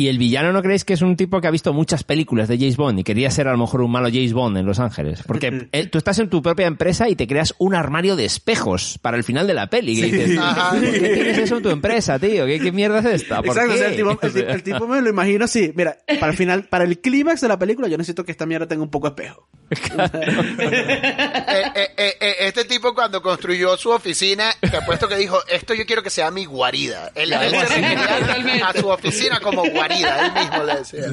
¿Y 0.00 0.08
el 0.08 0.16
villano 0.16 0.50
no 0.50 0.62
creéis 0.62 0.86
que 0.86 0.94
es 0.94 1.02
un 1.02 1.14
tipo 1.14 1.42
que 1.42 1.46
ha 1.46 1.50
visto 1.50 1.74
muchas 1.74 2.04
películas 2.04 2.48
de 2.48 2.56
James 2.56 2.78
Bond 2.78 3.00
y 3.00 3.04
quería 3.04 3.30
ser 3.30 3.48
a 3.48 3.52
lo 3.52 3.58
mejor 3.58 3.82
un 3.82 3.90
malo 3.90 4.08
James 4.10 4.32
Bond 4.32 4.56
en 4.56 4.64
Los 4.64 4.78
Ángeles? 4.78 5.22
Porque 5.26 5.68
eh, 5.72 5.88
tú 5.88 5.98
estás 5.98 6.18
en 6.20 6.30
tu 6.30 6.40
propia 6.40 6.66
empresa 6.66 7.08
y 7.10 7.16
te 7.16 7.26
creas 7.26 7.54
un 7.58 7.74
armario 7.74 8.16
de 8.16 8.24
espejos 8.24 8.98
para 9.02 9.18
el 9.18 9.24
final 9.24 9.46
de 9.46 9.52
la 9.52 9.68
peli. 9.68 10.00
Dices, 10.00 10.38
Ajá. 10.38 10.70
¿por 10.70 10.80
qué 10.80 10.98
tienes 11.00 11.36
eso 11.38 11.58
en 11.58 11.62
tu 11.62 11.68
empresa, 11.68 12.18
tío? 12.18 12.46
¿Qué, 12.46 12.58
qué 12.60 12.72
mierda 12.72 13.00
es 13.00 13.22
esta? 13.22 13.42
¿Por 13.42 13.48
Exacto, 13.48 13.74
o 13.74 13.76
sea, 13.76 13.86
qué? 13.88 13.90
el 13.92 13.96
tipo, 13.98 14.10
el, 14.22 14.32
tipo- 14.32 14.48
el 14.52 14.62
tipo 14.62 14.86
me 14.88 15.02
lo 15.02 15.10
imagino 15.10 15.44
así. 15.44 15.70
Mira, 15.76 15.98
para 16.18 16.32
el 16.32 16.38
final, 16.38 16.64
para 16.64 16.84
el 16.84 16.98
clímax 17.00 17.42
de 17.42 17.48
la 17.48 17.58
película, 17.58 17.86
yo 17.88 17.98
necesito 17.98 18.24
que 18.24 18.32
esta 18.32 18.46
mierda 18.46 18.66
tenga 18.66 18.82
un 18.82 18.90
poco 18.90 19.10
de 19.10 19.22
espejo. 19.22 19.48
Eh, 19.70 21.62
eh, 21.74 21.90
eh, 21.96 22.16
eh, 22.20 22.36
este 22.40 22.64
tipo 22.64 22.94
cuando 22.94 23.22
construyó 23.22 23.76
su 23.76 23.90
oficina, 23.90 24.52
te 24.60 24.76
apuesto 24.76 25.08
que 25.08 25.16
dijo, 25.16 25.38
esto 25.48 25.74
yo 25.74 25.86
quiero 25.86 26.02
que 26.02 26.10
sea 26.10 26.30
mi 26.30 26.44
guarida. 26.44 27.10
Él, 27.14 27.32
él 27.32 27.50
se 27.50 27.78
refería 27.78 28.68
a 28.68 28.72
su 28.72 28.88
oficina 28.88 29.40
como 29.40 29.64
guarida, 29.70 30.26
él 30.26 30.32
mismo 30.42 30.64
le 30.64 30.76
decía. 30.76 31.06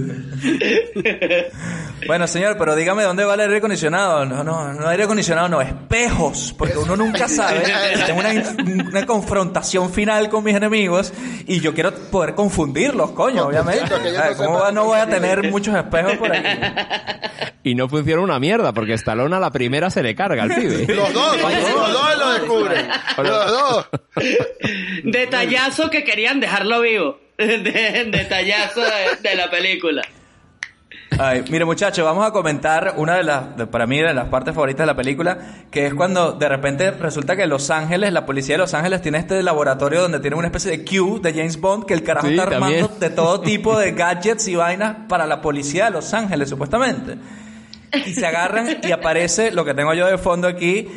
Bueno, 2.05 2.27
señor, 2.27 2.57
pero 2.57 2.75
dígame 2.75 3.03
dónde 3.03 3.25
va 3.25 3.33
el 3.33 3.41
aire 3.41 3.57
acondicionado. 3.57 4.25
No, 4.25 4.43
no, 4.43 4.73
no 4.73 4.87
aire 4.87 5.03
acondicionado, 5.03 5.49
no, 5.49 5.61
espejos. 5.61 6.53
Porque 6.57 6.77
uno 6.77 6.95
nunca 6.95 7.27
sabe. 7.27 7.63
Tengo 8.05 8.19
una, 8.19 8.31
una 8.89 9.05
confrontación 9.05 9.91
final 9.91 10.29
con 10.29 10.43
mis 10.43 10.55
enemigos 10.55 11.13
y 11.47 11.59
yo 11.59 11.73
quiero 11.73 11.93
poder 11.93 12.35
confundirlos, 12.35 13.11
coño, 13.11 13.47
obviamente. 13.47 13.95
que 14.01 14.09
ellos 14.09 14.21
Ah, 14.21 14.29
no 14.31 14.37
¿Cómo 14.37 14.71
no 14.71 14.85
voy 14.85 14.99
a 14.99 15.07
tener 15.07 15.49
muchos 15.51 15.75
espejos 15.75 16.17
por 16.17 16.31
aquí? 16.31 16.47
Y 17.63 17.75
no 17.75 17.89
funciona 17.89 18.21
una 18.21 18.39
mierda, 18.39 18.46
porque 18.73 18.93
Stallone 18.93 19.35
a 19.35 19.39
la 19.39 19.51
primera 19.51 19.89
se 19.89 20.01
le 20.03 20.15
carga 20.15 20.43
al 20.43 20.53
pibe. 20.55 20.85
Los 20.95 21.13
dos, 21.13 21.37
los 21.41 21.93
dos 21.93 22.17
lo 22.17 22.31
descubren. 22.33 22.87
Los 23.17 23.51
dos. 23.51 23.87
Detallazo 25.03 25.89
que 25.89 26.03
querían 26.03 26.39
dejarlo 26.39 26.81
vivo. 26.81 27.19
De- 27.37 28.07
detallazo 28.11 28.81
de, 28.81 29.29
de 29.29 29.35
la 29.35 29.49
película. 29.49 30.01
Ay, 31.19 31.43
mire 31.49 31.65
muchachos, 31.65 32.03
vamos 32.03 32.27
a 32.27 32.31
comentar 32.31 32.95
una 32.97 33.15
de 33.15 33.23
las, 33.23 33.55
de- 33.57 33.65
para 33.67 33.87
mí, 33.87 33.99
de 33.99 34.13
las 34.13 34.27
partes 34.27 34.53
favoritas 34.53 34.79
de 34.81 34.85
la 34.87 34.95
película, 34.95 35.37
que 35.71 35.87
es 35.87 35.93
cuando 35.93 36.33
de 36.33 36.49
repente 36.49 36.91
resulta 36.91 37.35
que 37.35 37.47
Los 37.47 37.69
Ángeles, 37.69 38.11
la 38.11 38.25
policía 38.25 38.55
de 38.55 38.59
Los 38.59 38.73
Ángeles 38.73 39.01
tiene 39.01 39.19
este 39.19 39.41
laboratorio 39.41 40.01
donde 40.01 40.19
tiene 40.19 40.35
una 40.35 40.47
especie 40.47 40.71
de 40.71 40.83
Q 40.83 41.19
de 41.21 41.33
James 41.33 41.59
Bond, 41.59 41.85
que 41.85 41.93
el 41.93 42.03
carajo 42.03 42.27
Sí, 42.27 42.33
está 42.33 42.43
armando 42.43 42.87
también. 42.89 42.99
de 42.99 43.09
todo 43.11 43.39
tipo 43.41 43.77
de 43.79 43.91
gadgets 43.93 44.47
y 44.47 44.55
vainas 44.55 44.95
para 45.07 45.25
la 45.25 45.41
policía 45.41 45.85
de 45.85 45.91
Los 45.91 46.13
Ángeles, 46.13 46.49
supuestamente. 46.49 47.15
Y 48.05 48.13
se 48.13 48.25
agarran 48.25 48.79
y 48.83 48.91
aparece 48.91 49.51
lo 49.51 49.63
que 49.65 49.73
tengo 49.73 49.93
yo 49.93 50.07
de 50.07 50.17
fondo 50.17 50.47
aquí, 50.47 50.88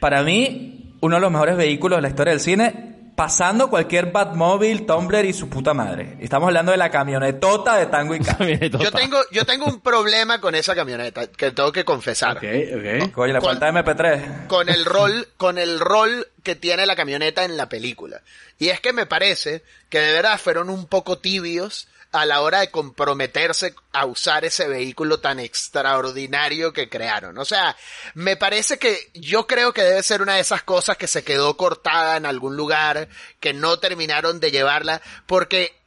para 0.00 0.22
mí, 0.22 0.96
uno 1.00 1.16
de 1.16 1.20
los 1.20 1.30
mejores 1.30 1.56
vehículos 1.56 1.98
de 1.98 2.02
la 2.02 2.08
historia 2.08 2.32
del 2.32 2.40
cine, 2.40 2.86
pasando 3.16 3.68
cualquier 3.68 4.06
Batmobile, 4.12 4.80
Tumblr 4.86 5.26
y 5.26 5.32
su 5.34 5.50
puta 5.50 5.74
madre. 5.74 6.16
Estamos 6.20 6.46
hablando 6.46 6.72
de 6.72 6.78
la 6.78 6.90
camionetota 6.90 7.76
de 7.76 7.86
Tango 7.86 8.14
y 8.14 8.20
Cash. 8.20 8.70
Yo 8.80 8.90
tengo, 8.92 9.18
yo 9.30 9.44
tengo 9.44 9.66
un 9.66 9.80
problema 9.80 10.40
con 10.40 10.54
esa 10.54 10.74
camioneta, 10.74 11.26
que 11.26 11.50
tengo 11.50 11.70
que 11.70 11.84
confesar. 11.84 12.38
Ok, 12.38 12.44
ok. 12.44 13.12
Coño, 13.12 13.34
le 13.34 13.40
Con- 13.40 13.48
falta 13.58 13.68
MP3. 13.70 14.46
con 14.46 14.68
el 14.70 14.84
rol, 14.86 15.28
con 15.36 15.58
el 15.58 15.78
rol 15.80 16.26
que 16.42 16.54
tiene 16.54 16.86
la 16.86 16.96
camioneta 16.96 17.44
en 17.44 17.58
la 17.58 17.68
película. 17.68 18.22
Y 18.58 18.68
es 18.70 18.80
que 18.80 18.94
me 18.94 19.04
parece 19.04 19.62
que 19.90 19.98
de 20.00 20.12
verdad 20.14 20.38
fueron 20.38 20.70
un 20.70 20.86
poco 20.86 21.18
tibios 21.18 21.88
a 22.12 22.26
la 22.26 22.40
hora 22.40 22.60
de 22.60 22.70
comprometerse 22.70 23.74
a 23.92 24.06
usar 24.06 24.44
ese 24.44 24.66
vehículo 24.66 25.20
tan 25.20 25.38
extraordinario 25.38 26.72
que 26.72 26.88
crearon. 26.88 27.38
O 27.38 27.44
sea, 27.44 27.76
me 28.14 28.36
parece 28.36 28.78
que 28.78 29.10
yo 29.14 29.46
creo 29.46 29.72
que 29.72 29.82
debe 29.82 30.02
ser 30.02 30.20
una 30.20 30.34
de 30.34 30.40
esas 30.40 30.62
cosas 30.62 30.96
que 30.96 31.06
se 31.06 31.22
quedó 31.22 31.56
cortada 31.56 32.16
en 32.16 32.26
algún 32.26 32.56
lugar, 32.56 33.08
que 33.38 33.52
no 33.52 33.78
terminaron 33.78 34.40
de 34.40 34.50
llevarla, 34.50 35.00
porque 35.26 35.79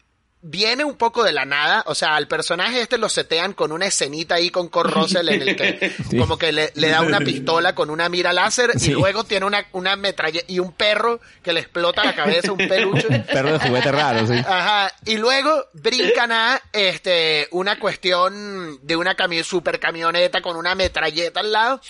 viene 0.45 0.83
un 0.83 0.95
poco 0.97 1.23
de 1.23 1.31
la 1.31 1.45
nada, 1.45 1.83
o 1.87 1.95
sea, 1.95 2.15
al 2.17 2.27
personaje 2.27 2.81
este 2.81 2.97
lo 2.97 3.07
setean 3.07 3.53
con 3.53 3.71
una 3.71 3.85
escenita 3.85 4.35
ahí 4.35 4.49
con 4.49 4.67
Kurt 4.67 4.91
Russell 4.91 5.29
en 5.29 5.41
el 5.41 5.55
que 5.55 5.93
Sí. 6.09 6.17
como 6.17 6.37
que 6.37 6.51
le, 6.51 6.71
le 6.75 6.89
da 6.89 7.01
una 7.01 7.19
pistola 7.19 7.73
con 7.73 7.89
una 7.89 8.09
mira 8.09 8.33
láser 8.33 8.77
Sí. 8.77 8.91
y 8.91 8.93
luego 8.93 9.23
tiene 9.23 9.45
una, 9.45 9.65
una 9.71 9.95
metralla 9.95 10.41
y 10.47 10.59
un 10.59 10.73
perro 10.73 11.21
que 11.41 11.53
le 11.53 11.61
explota 11.61 12.03
la 12.03 12.13
cabeza, 12.13 12.51
un 12.51 12.57
peluche. 12.57 13.07
Perro 13.33 13.53
de 13.53 13.59
juguete 13.59 13.91
raro, 13.91 14.27
sí. 14.27 14.33
Ajá, 14.33 14.93
y 15.05 15.15
luego 15.15 15.67
brincan 15.73 16.31
a 16.33 16.61
este 16.73 17.47
una 17.51 17.79
cuestión 17.79 18.79
de 18.85 18.95
una 18.97 19.15
cami 19.15 19.43
super 19.43 19.79
camioneta 19.79 20.41
con 20.41 20.57
una 20.57 20.75
metralleta 20.75 21.39
al 21.39 21.51
lado, 21.53 21.81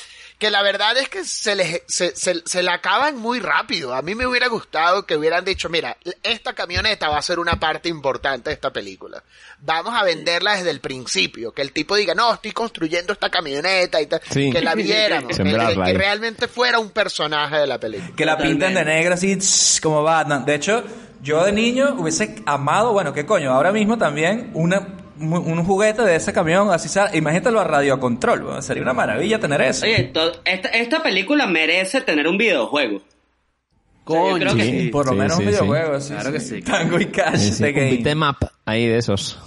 que 0.44 0.52
la 0.52 0.62
verdad 0.62 0.98
es 0.98 1.08
que 1.08 1.24
se 1.24 1.56
les 1.56 1.84
se, 1.88 2.14
se, 2.18 2.42
se 2.46 2.64
la 2.64 2.74
acaban 2.74 3.16
muy 3.16 3.40
rápido. 3.40 3.94
A 3.94 4.02
mí 4.02 4.14
me 4.14 4.28
hubiera 4.28 4.50
gustado 4.50 5.06
que 5.06 5.16
hubieran 5.16 5.46
dicho, 5.46 5.70
mira, 5.70 5.96
esta 6.22 6.52
camioneta 6.52 7.08
va 7.08 7.18
a 7.18 7.22
ser 7.22 7.40
una 7.40 7.58
parte 7.62 7.88
importante 7.88 8.50
de 8.50 8.56
esta 8.56 8.74
película. 8.74 9.24
Vamos 9.62 9.94
a 9.96 10.04
venderla 10.04 10.58
desde 10.58 10.72
el 10.72 10.82
principio, 10.82 11.54
que 11.54 11.62
el 11.62 11.72
tipo 11.72 11.96
diga, 11.96 12.14
no, 12.14 12.34
estoy 12.34 12.52
construyendo 12.52 13.14
esta 13.14 13.30
camioneta 13.30 14.02
y 14.02 14.08
tal, 14.08 14.20
Sí. 14.30 14.52
que 14.52 14.60
la 14.60 14.76
viéramos, 14.76 15.38
que, 15.38 15.94
realmente 15.94 16.50
fuera 16.50 16.78
un 16.78 16.90
personaje 16.90 17.60
de 17.60 17.68
la 17.68 17.80
película. 17.80 18.14
Que 18.14 18.26
la 18.26 18.38
pinten 18.38 18.74
de 18.74 18.84
negro 18.84 19.14
así 19.14 19.38
tss, 19.38 19.80
como 19.82 20.04
Batman. 20.04 20.44
De 20.44 20.56
hecho, 20.56 20.84
yo 21.22 21.46
de 21.46 21.54
niño 21.54 21.96
hubiese 21.98 22.36
amado, 22.46 22.92
bueno, 22.92 23.14
¿qué 23.14 23.26
coño? 23.26 23.54
Ahora 23.54 23.72
mismo 23.72 23.98
también 23.98 24.52
una, 24.56 25.03
un, 25.20 25.64
juguete 25.66 26.02
de 26.04 26.16
ese 26.16 26.34
camión, 26.34 26.72
así 26.72 26.90
sea, 26.90 27.16
imagínatelo 27.16 27.60
a 27.60 27.64
radiocontrol, 27.64 28.44
weón. 28.44 28.64
sería 28.64 28.84
una 28.84 28.94
maravilla 28.94 29.40
tener 29.40 29.62
eso. 29.62 29.86
Oye, 29.86 30.04
to- 30.14 30.32
esta, 30.46 30.70
esta 30.70 31.04
película 31.04 31.46
merece 31.48 32.02
tener 32.02 32.28
un 32.28 32.38
videojuego. 32.38 33.02
Coño, 34.04 34.36
creo 34.38 34.56
que 34.56 34.64
sí. 34.64 34.88
Por 34.90 35.06
lo 35.06 35.14
Sí, 35.14 35.18
menos 35.18 35.38
sí, 35.38 35.44
un 35.44 35.46
sí. 35.46 35.52
videojuego, 35.52 36.00
sí, 36.02 36.14
Claro 36.14 36.32
que 36.34 36.40
sí. 36.42 36.62
Tango 36.62 37.00
y 37.00 37.06
Cash 37.06 37.38
Sí, 37.40 37.52
sí, 37.54 37.64
de 37.64 37.70
un 37.70 37.76
game. 37.76 38.10
'em 38.12 38.22
up 38.24 38.50
ahí 38.66 38.86
de 38.88 38.98
esos. 38.98 39.40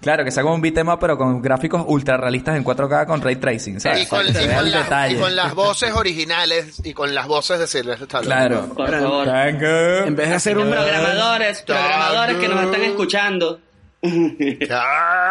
Claro, 0.00 0.24
que 0.24 0.30
sea 0.30 0.42
como 0.44 0.54
un 0.54 0.60
beat'em 0.62 0.86
pero 1.00 1.18
con 1.18 1.42
gráficos 1.42 1.82
ultra 1.86 2.16
realistas 2.16 2.56
en 2.56 2.62
4K 2.64 3.06
con 3.06 3.20
ray 3.20 3.36
tracing, 3.36 3.80
¿sabes? 3.80 4.04
Y 4.04 4.06
con, 4.06 4.20
Para 4.20 4.28
que 4.28 4.34
se 4.38 4.44
y 4.44 4.46
vea 4.46 4.56
con 4.58 4.66
el 4.66 4.72
la- 4.72 4.82
detalle. 4.82 5.14
y 5.16 5.18
con 5.18 5.36
las 5.36 5.54
voces 5.54 5.92
originales 5.92 6.80
y 6.84 6.92
con 6.94 7.14
las 7.14 7.26
voces 7.26 7.58
de 7.58 7.66
Sylvester 7.66 8.04
Stallone. 8.06 8.26
Claro. 8.26 8.68
Por 8.74 8.90
favor. 8.90 9.26
Tango. 9.26 9.66
En 10.06 10.14
vez 10.16 10.28
de 10.28 10.34
hacer 10.36 10.58
un 10.58 10.70
Programadores, 10.70 11.62
programadores 11.62 12.36
que 12.36 12.48
nos 12.48 12.64
están 12.64 12.82
escuchando. 12.82 13.60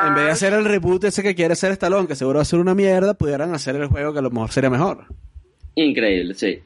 En 0.08 0.16
vez 0.16 0.26
de 0.26 0.32
hacer 0.32 0.54
el 0.54 0.66
reboot 0.66 1.04
ese 1.06 1.24
que 1.24 1.36
quiere 1.36 1.54
hacer 1.54 1.72
Stallone, 1.74 2.08
que 2.08 2.16
seguro 2.16 2.38
va 2.38 2.42
a 2.44 2.46
ser 2.46 2.60
una 2.60 2.76
mierda, 2.76 3.14
pudieran 3.14 3.54
hacer 3.54 3.76
el 3.76 3.88
juego 3.88 4.14
que 4.14 4.20
a 4.20 4.22
lo 4.22 4.30
mejor 4.32 4.52
sería 4.52 4.70
mejor. 4.70 5.06
Increíble, 5.76 6.34
sí. 6.36 6.60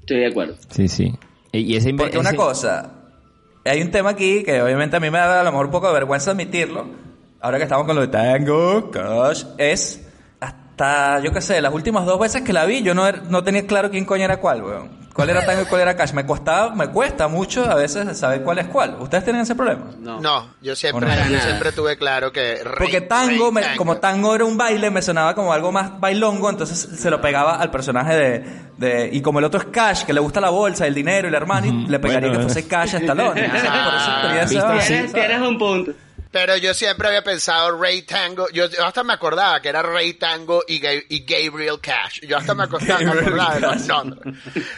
Estoy 0.00 0.18
de 0.20 0.26
acuerdo. 0.26 0.54
Sí, 0.70 0.88
sí. 0.88 1.12
Y 1.52 1.76
ese 1.76 1.92
Porque 1.94 2.18
una 2.18 2.30
ese- 2.30 2.36
cosa, 2.36 2.92
hay 3.64 3.82
un 3.82 3.90
tema 3.90 4.10
aquí 4.10 4.42
que 4.44 4.60
obviamente 4.62 4.96
a 4.96 5.00
mí 5.00 5.10
me 5.10 5.18
da 5.18 5.40
a 5.40 5.44
lo 5.44 5.50
mejor 5.50 5.66
un 5.66 5.72
poco 5.72 5.88
de 5.88 5.94
vergüenza 5.94 6.30
admitirlo, 6.32 6.86
ahora 7.40 7.58
que 7.58 7.64
estamos 7.64 7.86
con 7.86 7.96
lo 7.96 8.02
de 8.02 8.08
Tango, 8.08 8.90
Cash, 8.90 9.44
es 9.58 10.05
hasta, 10.80 11.20
yo 11.20 11.32
qué 11.32 11.40
sé, 11.40 11.60
las 11.62 11.72
últimas 11.72 12.04
dos 12.04 12.20
veces 12.20 12.42
que 12.42 12.52
la 12.52 12.66
vi, 12.66 12.82
yo 12.82 12.94
no, 12.94 13.06
er- 13.08 13.22
no 13.30 13.42
tenía 13.42 13.66
claro 13.66 13.90
quién 13.90 14.04
coño 14.04 14.24
era 14.24 14.36
cuál, 14.38 14.62
weón. 14.62 15.06
¿Cuál 15.14 15.30
era 15.30 15.46
Tango 15.46 15.62
y 15.62 15.64
cuál 15.64 15.80
era 15.80 15.96
Cash? 15.96 16.12
Me 16.12 16.26
costaba, 16.26 16.74
me 16.74 16.88
cuesta 16.88 17.26
mucho 17.26 17.64
a 17.64 17.74
veces 17.76 18.18
saber 18.18 18.42
cuál 18.42 18.58
es 18.58 18.66
cuál. 18.66 18.98
¿Ustedes 19.00 19.24
tienen 19.24 19.40
ese 19.40 19.54
problema? 19.54 19.86
No. 19.98 20.20
No, 20.20 20.50
yo 20.60 20.76
siempre, 20.76 21.08
yo 21.30 21.40
siempre 21.40 21.72
tuve 21.72 21.96
claro 21.96 22.30
que... 22.30 22.62
Rey- 22.62 22.74
Porque 22.76 23.00
tango, 23.00 23.44
Rey 23.46 23.52
me- 23.52 23.62
Tango. 23.62 23.76
como 23.78 23.96
tango 23.96 24.34
era 24.34 24.44
un 24.44 24.58
baile, 24.58 24.90
me 24.90 25.00
sonaba 25.00 25.34
como 25.34 25.54
algo 25.54 25.72
más 25.72 25.98
bailongo, 25.98 26.50
entonces 26.50 26.78
se 27.00 27.08
lo 27.10 27.18
pegaba 27.22 27.54
al 27.56 27.70
personaje 27.70 28.14
de, 28.14 28.44
de- 28.76 29.08
y 29.10 29.22
como 29.22 29.38
el 29.38 29.46
otro 29.46 29.58
es 29.60 29.66
Cash, 29.68 30.04
que 30.04 30.12
le 30.12 30.20
gusta 30.20 30.38
la 30.42 30.50
bolsa, 30.50 30.86
el 30.86 30.92
dinero 30.92 31.28
y 31.28 31.30
el 31.30 31.34
Armani, 31.34 31.86
le 31.88 31.98
pegaría 31.98 32.28
Bueno, 32.28 32.44
que 32.46 32.52
fuese 32.52 32.68
Cash 32.68 32.96
a 32.96 32.98
Stallone. 32.98 33.42
Entonces, 33.42 33.70
por 33.84 33.94
eso 33.94 34.10
tenía 34.20 34.42
ese 34.42 34.54
¿viste? 34.56 34.68
baile, 34.68 34.84
Tienes, 34.86 35.12
tienes 35.14 35.40
un 35.40 35.58
punto. 35.58 35.92
Pero 36.38 36.54
yo 36.58 36.74
siempre 36.74 37.08
había 37.08 37.24
pensado 37.24 37.80
Ray 37.80 38.02
Tango, 38.02 38.46
yo, 38.50 38.68
yo 38.68 38.84
hasta 38.84 39.02
me 39.02 39.14
acordaba 39.14 39.58
que 39.62 39.70
era 39.70 39.80
Ray 39.80 40.12
Tango 40.14 40.62
y, 40.68 40.80
Ga- 40.82 41.02
y 41.08 41.20
Gabriel 41.24 41.80
Cash. 41.80 42.20
Yo 42.28 42.36
hasta 42.36 42.54
me 42.54 42.64
acordaba, 42.64 43.00
me 43.00 43.10
acordaba 43.10 43.54
de 43.54 43.60
los 43.60 43.86
nombres. 43.86 44.34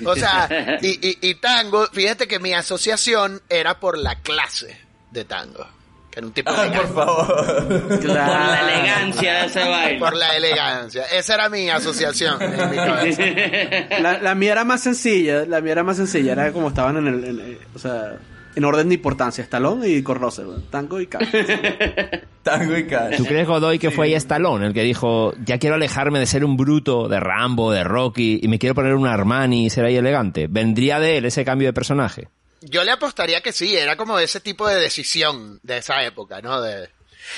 O 0.06 0.14
sea, 0.14 0.48
y, 0.80 0.88
y, 1.08 1.18
y 1.20 1.34
Tango, 1.34 1.88
fíjate 1.92 2.28
que 2.28 2.38
mi 2.38 2.54
asociación 2.54 3.42
era 3.48 3.80
por 3.80 3.98
la 3.98 4.14
clase 4.20 4.80
de 5.10 5.24
Tango. 5.24 5.66
Que 6.12 6.20
era 6.20 6.26
un 6.28 6.32
tipo 6.32 6.50
elegante. 6.52 6.78
por 6.78 6.94
favor. 6.94 7.68
Por 7.88 8.04
la 8.04 8.60
elegancia 8.60 9.34
de 9.40 9.46
ese 9.46 9.68
baile. 9.68 9.98
Por 9.98 10.16
la 10.16 10.36
elegancia. 10.36 11.04
Esa 11.12 11.34
era 11.34 11.48
mi 11.48 11.68
asociación 11.68 12.40
en 12.40 12.70
mi 12.70 12.76
cabeza. 12.76 13.22
La, 14.00 14.18
la 14.22 14.34
mía 14.36 14.52
era 14.52 14.64
más 14.64 14.80
sencilla, 14.82 15.44
la 15.44 15.60
mía 15.60 15.72
era 15.72 15.82
más 15.82 15.96
sencilla, 15.96 16.32
era 16.32 16.52
como 16.52 16.68
estaban 16.68 16.96
en 16.98 17.06
el, 17.08 17.24
en- 17.24 17.40
eh, 17.40 17.58
o 17.74 17.78
sea, 17.80 18.16
en 18.58 18.64
orden 18.64 18.88
de 18.88 18.96
importancia, 18.96 19.44
Stallone 19.44 19.88
y 19.88 20.02
Corrose, 20.02 20.42
Tango 20.68 21.00
y 21.00 21.06
Cash. 21.06 21.28
Tango 22.42 22.76
y 22.76 22.88
Cash. 22.88 23.16
¿Tú 23.16 23.24
crees, 23.24 23.46
Godoy, 23.46 23.78
que 23.78 23.92
fue 23.92 24.06
ahí 24.06 24.14
Stallone 24.14 24.66
el 24.66 24.74
que 24.74 24.82
dijo, 24.82 25.32
ya 25.44 25.60
quiero 25.60 25.76
alejarme 25.76 26.18
de 26.18 26.26
ser 26.26 26.44
un 26.44 26.56
bruto, 26.56 27.06
de 27.06 27.20
Rambo, 27.20 27.70
de 27.70 27.84
Rocky, 27.84 28.40
y 28.42 28.48
me 28.48 28.58
quiero 28.58 28.74
poner 28.74 28.94
un 28.94 29.06
Armani 29.06 29.66
y 29.66 29.70
ser 29.70 29.84
ahí 29.84 29.94
elegante? 29.94 30.48
¿Vendría 30.50 30.98
de 30.98 31.18
él 31.18 31.26
ese 31.26 31.44
cambio 31.44 31.68
de 31.68 31.72
personaje? 31.72 32.30
Yo 32.60 32.82
le 32.82 32.90
apostaría 32.90 33.42
que 33.42 33.52
sí, 33.52 33.76
era 33.76 33.94
como 33.94 34.18
ese 34.18 34.40
tipo 34.40 34.66
de 34.66 34.80
decisión 34.80 35.60
de 35.62 35.78
esa 35.78 36.02
época, 36.02 36.42
¿no? 36.42 36.60
De... 36.60 36.88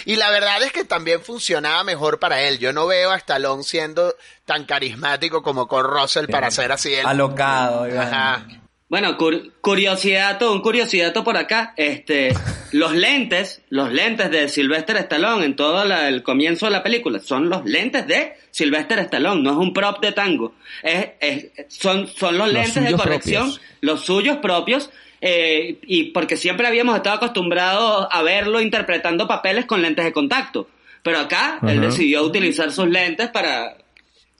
Y 0.07 0.17
la 0.17 0.31
verdad 0.31 0.63
es 0.63 0.73
que 0.73 0.87
también 0.87 1.21
funcionaba 1.21 1.85
mejor 1.85 2.19
para 2.19 2.41
él. 2.41 2.59
Yo 2.59 2.73
no 2.73 2.87
veo 2.87 3.11
a 3.11 3.17
Stallone 3.17 3.63
siendo 3.63 4.15
tan 4.47 4.65
carismático 4.65 5.43
como 5.43 5.69
con 5.69 5.85
Russell 5.85 6.29
para 6.29 6.51
ser 6.51 6.73
así. 6.73 6.95
El... 6.95 7.05
Alocado. 7.05 7.85
Ajá. 8.01 8.47
Bueno, 8.91 9.17
cur- 9.17 9.53
curiosidad, 9.61 10.43
un 10.43 10.61
curiosidad 10.61 11.15
por 11.25 11.37
acá. 11.39 11.73
Este, 11.77 12.35
los 12.73 12.93
lentes, 12.93 13.63
los 13.71 13.91
lentes 13.93 14.31
de 14.33 14.49
Sylvester 14.49 14.97
Stallone 14.99 15.45
en 15.47 15.57
todo 15.57 15.85
la- 15.85 16.09
el 16.09 16.23
comienzo 16.23 16.67
de 16.67 16.73
la 16.73 16.83
película 16.83 17.21
son 17.21 17.49
los 17.49 17.65
lentes 17.65 18.07
de 18.09 18.35
Sylvester 18.51 18.99
Stallone, 18.99 19.43
no 19.43 19.53
es 19.53 19.57
un 19.59 19.73
prop 19.73 20.01
de 20.03 20.11
tango. 20.13 20.55
Es, 20.83 21.11
es- 21.21 21.47
son, 21.69 22.09
son 22.09 22.37
los 22.37 22.49
Los 22.53 22.55
lentes 22.55 22.85
de 22.85 22.93
corrección, 22.93 23.45
propios. 23.53 23.61
los 23.81 24.01
suyos 24.05 24.37
propios, 24.39 24.91
eh, 25.21 25.79
y 25.83 26.05
porque 26.11 26.37
siempre 26.37 26.67
habíamos 26.67 26.97
estado 26.97 27.17
acostumbrados 27.17 28.09
a 28.11 28.23
verlo 28.23 28.61
interpretando 28.61 29.29
papeles 29.29 29.67
con 29.67 29.83
lentes 29.83 30.05
de 30.05 30.13
contacto. 30.13 30.69
Pero 31.03 31.19
acá 31.21 31.61
él 31.67 31.81
decidió 31.81 32.23
utilizar 32.25 32.71
sus 32.73 32.87
lentes 32.89 33.29
para, 33.31 33.77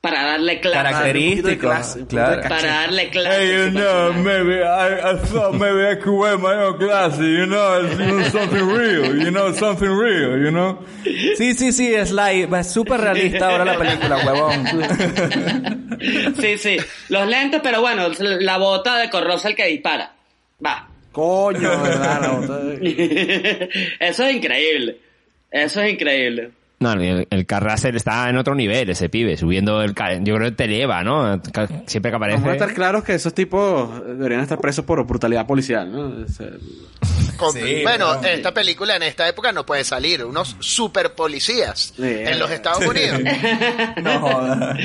para 0.01 0.23
darle 0.25 0.61
clase. 0.61 0.77
Característico. 0.79 1.61
clase, 1.69 2.07
Claro. 2.07 2.43
Para 2.49 2.63
darle 2.63 3.11
clase. 3.11 3.37
Hey, 3.39 3.65
you 3.67 3.71
know, 3.73 4.13
maybe 4.15 4.63
I, 4.63 5.13
I 5.13 5.17
thought 5.19 5.53
maybe 5.55 5.87
I 5.87 5.97
could 5.97 6.19
wear 6.19 6.39
my 6.39 6.55
own 6.55 6.79
glasses, 6.79 7.21
you 7.21 7.45
know, 7.47 7.81
it's, 7.85 7.99
you 7.99 8.07
know, 8.07 8.23
something 8.31 8.67
real, 8.67 9.15
you 9.23 9.31
know, 9.31 9.53
something 9.53 9.91
real, 9.91 10.39
you 10.43 10.51
know. 10.51 10.79
Sí, 11.37 11.55
sí, 11.55 11.73
sí, 11.73 11.95
es 11.95 12.13
live, 12.13 12.49
es 12.59 12.73
súper 12.73 13.01
realista 13.01 13.51
ahora 13.51 13.65
la 13.67 13.77
película, 13.77 14.17
huevón. 14.25 14.67
Sí, 16.41 16.57
sí. 16.59 16.77
Los 17.11 17.27
lentes, 17.29 17.61
pero 17.63 17.81
bueno, 17.83 18.09
la 18.19 18.57
bota 18.57 18.97
de 18.99 19.11
Corrosa 19.11 19.49
el 19.49 19.55
que 19.55 19.67
dispara. 19.67 20.13
Va. 20.65 20.89
Coño, 21.13 21.61
verdad, 21.83 22.21
la 22.23 22.29
bota 22.29 22.59
de- 22.59 23.69
Eso 24.01 24.25
es 24.25 24.35
increíble. 24.37 24.97
Eso 25.51 25.83
es 25.83 25.93
increíble. 25.93 26.53
No, 26.83 26.93
el, 26.93 27.27
el 27.29 27.45
Carrasel 27.45 27.95
está 27.95 28.31
en 28.31 28.39
otro 28.39 28.55
nivel, 28.55 28.89
ese 28.89 29.11
pibe, 29.11 29.37
subiendo 29.37 29.83
el... 29.83 29.95
Yo 30.23 30.37
creo 30.37 30.49
que 30.49 30.53
te 30.57 30.65
eleva, 30.65 31.03
¿no? 31.05 31.39
Siempre 31.87 32.11
que 32.11 32.17
Vamos 32.17 32.31
a 32.33 32.37
aparece... 32.39 32.53
estar 32.53 32.73
claros 32.73 33.05
que 33.05 33.13
esos 33.15 33.35
tipos 33.35 34.03
deberían 34.07 34.41
estar 34.41 34.59
presos 34.59 34.87
por 34.87 35.05
brutalidad 35.07 35.47
policial, 35.47 35.93
¿no? 35.93 36.25
Es, 36.25 36.41
eh, 36.41 36.53
Con- 37.37 37.53
Sí, 37.53 37.83
bueno, 37.83 38.17
pero- 38.23 38.33
esta 38.35 38.55
película 38.55 38.97
en 38.97 39.03
esta 39.03 39.29
época 39.29 39.53
no 39.53 39.67
puede 39.67 39.85
salir. 39.85 40.25
Unos 40.25 40.57
super 40.61 41.15
policías 41.15 41.93
Sí. 41.97 42.03
en 42.03 42.39
los 42.39 42.51
Estados 42.51 42.83
Unidos. 42.87 43.21
No 44.03 44.21
jodas. 44.21 44.79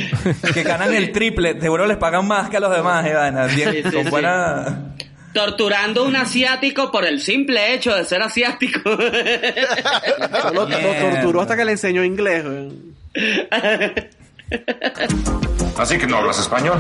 Que 0.54 0.64
ganan 0.64 0.94
el 0.94 1.14
triple, 1.14 1.62
seguro 1.62 1.88
les 1.88 1.96
pagan 1.96 2.28
más 2.28 2.50
que 2.50 2.58
a 2.58 2.60
los 2.60 2.76
demás, 2.76 3.08
Ivana. 3.08 3.46
Bien, 3.46 3.72
Sí, 3.72 3.84
sí, 3.86 3.96
con 3.96 4.04
sí. 4.04 4.10
buena... 4.10 4.96
Torturando 5.36 6.04
a 6.04 6.08
un 6.08 6.16
asiático 6.16 6.90
por 6.94 7.04
el 7.04 7.20
simple 7.20 7.74
hecho 7.74 7.94
de 7.94 8.06
ser 8.06 8.22
asiático. 8.22 8.90
Solo 8.90 10.66
lo 10.70 10.94
torturó 10.94 11.42
hasta 11.42 11.58
que 11.58 11.66
le 11.66 11.74
enseñó 11.74 12.06
inglés. 12.06 12.46
Así 15.78 15.98
que 15.98 16.08
no 16.08 16.20
hablas 16.20 16.40
español. 16.40 16.80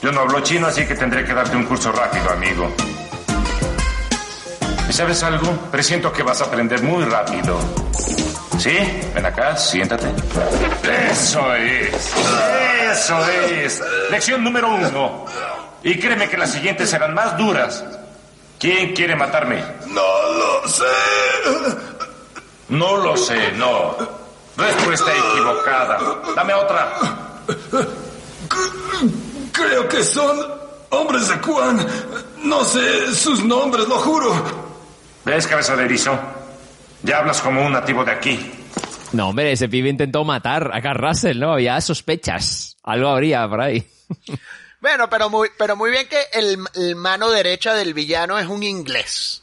Yo 0.00 0.12
no 0.12 0.20
hablo 0.20 0.38
chino, 0.38 0.68
así 0.68 0.86
que 0.86 0.94
tendré 0.94 1.24
que 1.24 1.34
darte 1.34 1.56
un 1.56 1.64
curso 1.64 1.90
rápido, 1.90 2.30
amigo. 2.30 2.72
¿Y 4.88 4.92
sabes 4.92 5.24
algo? 5.24 5.50
Presiento 5.72 6.12
que 6.12 6.22
vas 6.22 6.40
a 6.42 6.44
aprender 6.44 6.84
muy 6.84 7.04
rápido. 7.04 7.58
¿Sí? 8.56 8.78
Ven 9.16 9.26
acá, 9.26 9.56
siéntate. 9.56 10.06
Eso 11.10 11.54
es. 11.56 12.14
Eso 12.92 13.26
es. 13.28 13.82
Lección 14.12 14.44
número 14.44 14.72
uno. 14.72 15.24
Y 15.82 15.98
créeme 15.98 16.28
que 16.28 16.36
las 16.36 16.52
siguientes 16.52 16.88
serán 16.88 17.14
más 17.14 17.36
duras. 17.36 17.84
¿Quién 18.58 18.94
quiere 18.94 19.14
matarme? 19.14 19.62
No 19.88 20.02
lo 20.32 20.68
sé. 20.68 20.84
No 22.68 22.96
lo 22.96 23.16
sé, 23.16 23.52
no. 23.52 23.96
Respuesta 24.56 25.12
equivocada. 25.12 25.98
Dame 26.34 26.54
otra. 26.54 26.98
Creo 29.52 29.88
que 29.88 30.02
son 30.02 30.40
hombres 30.90 31.28
de 31.28 31.40
Quan. 31.40 31.86
No 32.42 32.64
sé 32.64 33.14
sus 33.14 33.44
nombres, 33.44 33.86
lo 33.88 33.96
juro. 33.96 34.32
¿Ves, 35.24 35.46
cabeza 35.46 35.76
de 35.76 35.84
erizo? 35.84 36.18
Ya 37.02 37.18
hablas 37.18 37.40
como 37.40 37.64
un 37.64 37.72
nativo 37.72 38.04
de 38.04 38.12
aquí. 38.12 38.52
No, 39.12 39.28
hombre, 39.28 39.52
ese 39.52 39.68
pibe 39.68 39.88
intentó 39.88 40.24
matar 40.24 40.70
a 40.72 40.80
Carrasel, 40.80 41.38
¿no? 41.38 41.52
Había 41.52 41.80
sospechas. 41.80 42.76
Algo 42.82 43.08
habría 43.08 43.48
por 43.48 43.60
ahí. 43.60 43.86
Bueno, 44.86 45.10
pero 45.10 45.28
muy, 45.28 45.48
pero 45.58 45.74
muy 45.74 45.90
bien 45.90 46.06
que 46.06 46.16
el, 46.32 46.58
el 46.76 46.94
mano 46.94 47.28
derecha 47.28 47.74
del 47.74 47.92
villano 47.92 48.38
es 48.38 48.46
un 48.46 48.62
inglés. 48.62 49.42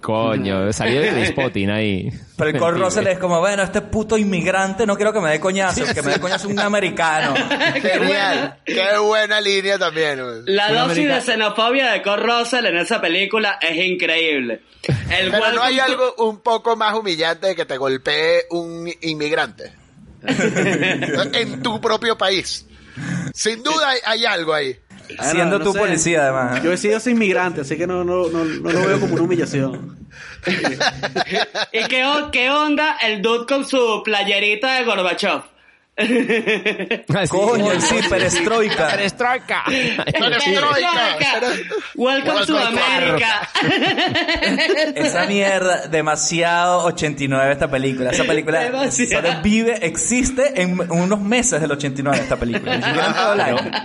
Coño, 0.00 0.72
salió 0.72 1.02
del 1.02 1.26
spotting 1.26 1.68
ahí. 1.68 2.10
Pero 2.38 2.50
el 2.50 2.58
Cole. 2.58 2.78
Russell 2.78 3.06
es 3.06 3.18
como, 3.18 3.40
bueno, 3.40 3.62
este 3.62 3.82
puto 3.82 4.16
inmigrante 4.16 4.86
no 4.86 4.96
quiero 4.96 5.12
que 5.12 5.20
me 5.20 5.28
dé 5.28 5.40
coñazo, 5.40 5.84
que 5.92 6.00
me 6.00 6.12
dé 6.12 6.20
coñazo 6.20 6.48
un 6.48 6.58
americano. 6.58 7.34
Genial. 7.82 8.58
Qué 8.64 8.96
buena 8.98 9.42
línea 9.42 9.78
también. 9.78 10.20
La 10.46 10.68
Un 10.68 10.74
dosis 10.74 10.90
americano. 10.90 11.14
de 11.14 11.20
xenofobia 11.20 11.90
de 11.92 12.02
Kurt 12.02 12.22
Russell 12.22 12.64
en 12.64 12.78
esa 12.78 12.98
película 12.98 13.58
es 13.60 13.76
increíble. 13.84 14.62
El 15.10 15.32
Pero 15.32 15.52
no 15.52 15.62
hay 15.62 15.80
algo 15.80 16.14
un 16.18 16.40
poco 16.40 16.76
más 16.76 16.94
humillante 16.94 17.48
de 17.48 17.56
que 17.56 17.66
te 17.66 17.76
golpee 17.76 18.44
un 18.50 18.90
inmigrante. 19.02 19.72
en 20.26 21.62
tu 21.62 21.80
propio 21.80 22.16
país. 22.16 22.65
Sin 23.34 23.62
duda 23.62 23.90
hay, 23.90 23.98
hay 24.04 24.24
algo 24.26 24.54
ahí. 24.54 24.76
Ah, 25.18 25.30
Siendo 25.30 25.58
no 25.58 25.64
tú 25.64 25.72
sé. 25.72 25.78
policía, 25.78 26.22
además. 26.22 26.62
Yo 26.62 26.72
he 26.72 26.76
sido 26.76 26.96
ese 26.96 27.12
inmigrante, 27.12 27.60
así 27.60 27.76
que 27.76 27.86
no, 27.86 28.02
no, 28.04 28.28
no, 28.28 28.44
no 28.44 28.70
lo 28.70 28.86
veo 28.86 29.00
como 29.00 29.14
una 29.14 29.22
humillación. 29.22 29.96
¿Y 31.72 31.84
qué, 31.88 32.04
qué 32.32 32.50
onda 32.50 32.96
el 33.02 33.22
dude 33.22 33.46
con 33.46 33.64
su 33.64 34.02
playerita 34.04 34.74
de 34.74 34.84
Gorbachev? 34.84 35.42
Ah. 35.98 37.24
Coño, 37.28 37.80
sí, 37.80 37.96
perestroika. 38.08 38.88
Perestroika. 38.88 39.64
Perestroika. 39.64 40.90
Welcome 41.94 42.46
to 42.46 42.58
America. 42.58 43.48
Esa 44.94 45.24
mierda, 45.26 45.86
demasiado 45.88 46.84
89 46.84 47.52
esta 47.52 47.70
película. 47.70 48.10
Esa 48.10 48.24
película 48.24 48.60
Demasiado. 48.60 49.26
solo 49.26 49.42
vive, 49.42 49.86
existe 49.86 50.60
en 50.60 50.78
unos 50.90 51.20
meses 51.20 51.62
del 51.62 51.72
89 51.72 52.18
esta 52.18 52.36
película. 52.36 52.74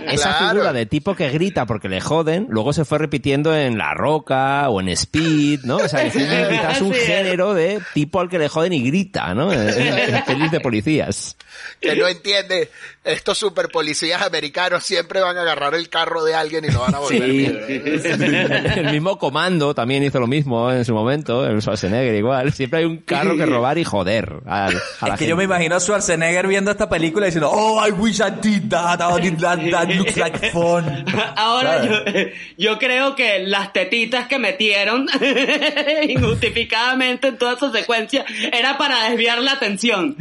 Esa 0.06 0.34
figura 0.34 0.72
de 0.74 0.84
tipo 0.84 1.14
que 1.14 1.30
grita 1.30 1.64
porque 1.64 1.88
le 1.88 2.02
joden, 2.02 2.46
luego 2.50 2.74
se 2.74 2.84
fue 2.84 2.98
repitiendo 2.98 3.56
en 3.56 3.78
La 3.78 3.94
Roca 3.94 4.68
o 4.68 4.80
en 4.82 4.88
Speed, 4.90 5.60
¿no? 5.64 5.76
O 5.76 5.88
sea, 5.88 6.02
es 6.02 6.80
un 6.82 6.92
género 6.92 7.54
de 7.54 7.80
tipo 7.94 8.20
al 8.20 8.28
que 8.28 8.38
le 8.38 8.48
joden 8.48 8.74
y 8.74 8.82
grita, 8.82 9.32
¿no? 9.34 9.50
En 9.62 10.24
pelis 10.24 10.50
de 10.50 10.60
policías. 10.60 11.36
Que 11.80 11.96
no 11.96 12.06
entiende. 12.06 12.70
Estos 13.04 13.36
super 13.36 13.68
policías 13.68 14.22
americanos 14.22 14.84
siempre 14.84 15.20
van 15.20 15.36
a 15.36 15.42
agarrar 15.42 15.74
el 15.74 15.88
carro 15.88 16.22
de 16.22 16.36
alguien 16.36 16.64
y 16.64 16.70
lo 16.70 16.80
van 16.80 16.94
a 16.94 17.00
volver 17.00 17.28
mierda. 17.28 17.66
El 18.76 18.92
mismo 18.92 19.18
comando 19.18 19.74
también 19.74 20.04
hizo 20.04 20.20
lo 20.20 20.28
mismo 20.28 20.70
en 20.70 20.84
su 20.84 20.94
momento, 20.94 21.44
el 21.44 21.60
Schwarzenegger 21.60 22.14
igual. 22.14 22.52
Siempre 22.52 22.80
hay 22.80 22.84
un 22.84 22.98
carro 22.98 23.36
que 23.36 23.44
robar 23.44 23.76
y 23.78 23.84
joder 23.84 24.34
a, 24.46 24.66
a 24.66 25.08
la 25.08 25.14
Es 25.14 25.18
que 25.18 25.26
yo 25.26 25.36
me 25.36 25.44
imagino 25.44 25.74
a 25.74 25.80
Schwarzenegger 25.80 26.46
viendo 26.46 26.70
esta 26.70 26.88
película 26.88 27.26
diciendo, 27.26 27.50
oh, 27.52 27.84
I 27.84 27.90
wish 27.90 28.20
I 28.20 28.30
did 28.40 28.68
that, 28.70 29.00
oh, 29.02 29.18
did 29.18 29.38
that, 29.38 29.58
that 29.70 29.88
looks 29.88 30.16
like 30.16 30.50
fun. 30.50 31.04
Ahora 31.36 31.84
yo, 31.84 31.92
yo 32.56 32.78
creo 32.78 33.16
que 33.16 33.40
las 33.40 33.72
tetitas 33.72 34.28
que 34.28 34.38
metieron 34.38 35.08
injustificadamente 36.08 37.28
en 37.28 37.38
toda 37.38 37.54
esa 37.54 37.72
secuencia 37.72 38.24
era 38.52 38.78
para 38.78 39.08
desviar 39.08 39.42
la 39.42 39.52
atención. 39.52 40.16